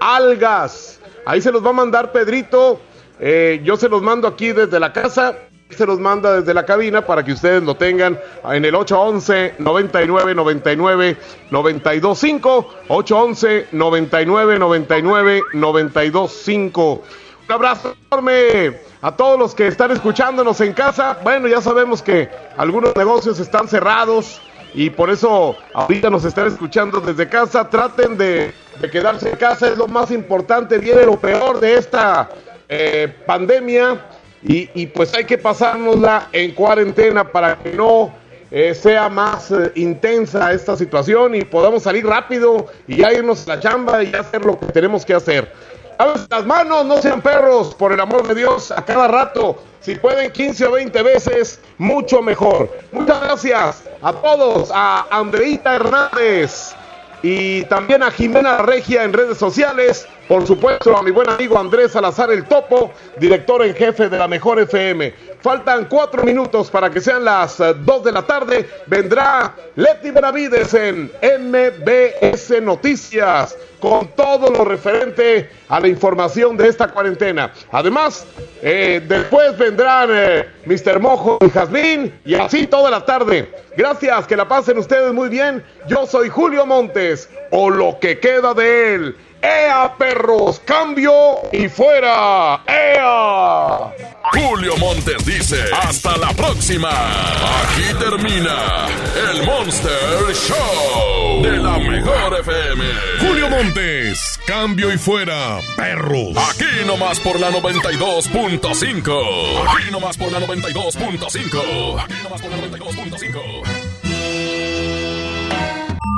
algas? 0.00 1.00
Ahí 1.24 1.40
se 1.40 1.50
los 1.50 1.64
va 1.64 1.70
a 1.70 1.72
mandar 1.72 2.12
Pedrito. 2.12 2.78
Eh, 3.20 3.62
yo 3.64 3.78
se 3.78 3.88
los 3.88 4.02
mando 4.02 4.28
aquí 4.28 4.52
desde 4.52 4.78
la 4.78 4.92
casa 4.92 5.47
se 5.70 5.86
los 5.86 5.98
manda 5.98 6.40
desde 6.40 6.54
la 6.54 6.64
cabina 6.64 7.04
para 7.04 7.24
que 7.24 7.32
ustedes 7.32 7.62
lo 7.62 7.76
tengan 7.76 8.18
en 8.50 8.64
el 8.64 8.74
811 8.74 9.54
99 9.58 10.34
99 10.34 11.16
925 11.50 12.74
811 12.88 13.68
99 13.72 14.58
99 14.58 15.42
925 15.52 17.02
un 17.48 17.54
abrazo 17.54 17.96
enorme 18.10 18.78
a 19.00 19.16
todos 19.16 19.38
los 19.38 19.54
que 19.54 19.68
están 19.68 19.90
escuchándonos 19.90 20.60
en 20.60 20.74
casa. 20.74 21.18
Bueno, 21.22 21.48
ya 21.48 21.62
sabemos 21.62 22.02
que 22.02 22.28
algunos 22.58 22.94
negocios 22.94 23.40
están 23.40 23.68
cerrados 23.68 24.38
y 24.74 24.90
por 24.90 25.08
eso 25.08 25.56
ahorita 25.72 26.10
nos 26.10 26.26
están 26.26 26.48
escuchando 26.48 27.00
desde 27.00 27.26
casa. 27.26 27.70
Traten 27.70 28.18
de, 28.18 28.52
de 28.78 28.90
quedarse 28.90 29.30
en 29.30 29.36
casa, 29.36 29.68
es 29.68 29.78
lo 29.78 29.88
más 29.88 30.10
importante. 30.10 30.76
Viene 30.76 31.06
lo 31.06 31.18
peor 31.18 31.58
de 31.58 31.78
esta 31.78 32.28
eh, 32.68 33.16
pandemia 33.26 33.98
y, 34.42 34.86
pues 34.86 35.14
hay 35.14 35.24
que 35.24 35.38
pasárnosla 35.38 36.28
en 36.32 36.52
cuarentena 36.52 37.24
para 37.24 37.56
que 37.58 37.72
no 37.72 38.12
eh, 38.50 38.74
sea 38.74 39.08
más 39.08 39.50
eh, 39.50 39.72
intensa 39.74 40.52
esta 40.52 40.76
situación 40.76 41.34
y 41.34 41.42
podamos 41.42 41.82
salir 41.82 42.06
rápido 42.06 42.66
y 42.86 42.96
ya 42.96 43.12
irnos 43.12 43.46
a 43.46 43.56
la 43.56 43.60
chamba 43.60 44.02
y 44.02 44.14
hacer 44.14 44.44
lo 44.44 44.58
que 44.58 44.66
tenemos 44.66 45.04
que 45.04 45.14
hacer. 45.14 45.52
Lávense 45.98 46.26
las 46.30 46.46
manos, 46.46 46.86
no 46.86 46.98
sean 46.98 47.20
perros, 47.20 47.74
por 47.74 47.92
el 47.92 48.00
amor 48.00 48.26
de 48.26 48.36
Dios, 48.36 48.70
a 48.70 48.84
cada 48.84 49.08
rato. 49.08 49.58
Si 49.80 49.96
pueden 49.96 50.30
15 50.30 50.66
o 50.66 50.72
20 50.72 51.02
veces, 51.02 51.60
mucho 51.76 52.22
mejor. 52.22 52.70
Muchas 52.92 53.20
gracias 53.20 53.82
a 54.00 54.12
todos, 54.12 54.70
a 54.72 55.06
Andreita 55.10 55.74
Hernández 55.74 56.74
y 57.22 57.62
también 57.64 58.02
a 58.02 58.10
Jimena 58.12 58.58
Regia 58.58 59.02
en 59.02 59.12
redes 59.12 59.38
sociales. 59.38 60.06
Por 60.28 60.46
supuesto, 60.46 60.94
a 60.94 61.02
mi 61.02 61.10
buen 61.10 61.30
amigo 61.30 61.58
Andrés 61.58 61.92
Salazar 61.92 62.30
el 62.30 62.44
Topo, 62.44 62.92
director 63.18 63.64
en 63.64 63.74
jefe 63.74 64.10
de 64.10 64.18
la 64.18 64.28
Mejor 64.28 64.60
FM. 64.60 65.14
Faltan 65.40 65.86
cuatro 65.86 66.22
minutos 66.22 66.70
para 66.70 66.90
que 66.90 67.00
sean 67.00 67.24
las 67.24 67.58
uh, 67.60 67.72
dos 67.72 68.04
de 68.04 68.12
la 68.12 68.20
tarde. 68.26 68.68
Vendrá 68.86 69.54
Leti 69.74 70.10
Benavides 70.10 70.74
en 70.74 71.10
MBS 71.22 72.60
Noticias 72.60 73.56
con 73.80 74.08
todo 74.08 74.50
lo 74.50 74.64
referente 74.64 75.48
a 75.68 75.80
la 75.80 75.88
información 75.88 76.56
de 76.56 76.68
esta 76.68 76.88
cuarentena. 76.88 77.52
Además, 77.70 78.26
eh, 78.62 79.00
después 79.06 79.56
vendrán 79.56 80.10
eh, 80.12 80.46
Mr. 80.66 81.00
Mojo 81.00 81.38
y 81.40 81.50
Jazmín 81.50 82.20
y 82.24 82.34
así 82.34 82.66
toda 82.66 82.90
la 82.90 83.04
tarde. 83.04 83.50
Gracias, 83.76 84.26
que 84.26 84.36
la 84.36 84.48
pasen 84.48 84.78
ustedes 84.78 85.12
muy 85.12 85.28
bien. 85.28 85.64
Yo 85.86 86.06
soy 86.06 86.28
Julio 86.28 86.66
Montes, 86.66 87.30
o 87.50 87.70
lo 87.70 87.98
que 88.00 88.18
queda 88.18 88.52
de 88.52 88.94
él. 88.94 89.16
¡Ea, 89.42 89.94
perros! 89.96 90.60
¡Cambio 90.64 91.12
y 91.52 91.68
fuera! 91.68 92.60
¡Ea! 92.66 93.94
Julio 94.32 94.76
Montes 94.78 95.24
dice: 95.24 95.62
¡Hasta 95.72 96.16
la 96.16 96.32
próxima! 96.32 96.88
Aquí 96.90 97.94
termina 97.98 98.86
el 99.30 99.46
Monster 99.46 100.34
Show 100.34 101.42
de 101.42 101.56
la 101.56 101.78
Mejor 101.78 102.40
FM. 102.40 102.84
Julio 103.20 103.48
Montes, 103.48 104.38
cambio 104.46 104.92
y 104.92 104.98
fuera, 104.98 105.60
perros. 105.76 106.36
Aquí 106.50 106.84
nomás 106.86 107.20
por 107.20 107.38
la 107.38 107.50
92.5. 107.50 109.76
Aquí 109.76 109.90
nomás 109.90 110.16
por 110.16 110.32
la 110.32 110.40
92.5. 110.40 112.02
Aquí 112.02 112.14
nomás 112.22 112.42
por 112.42 112.50
la 112.50 112.56
92.5. 112.58 113.87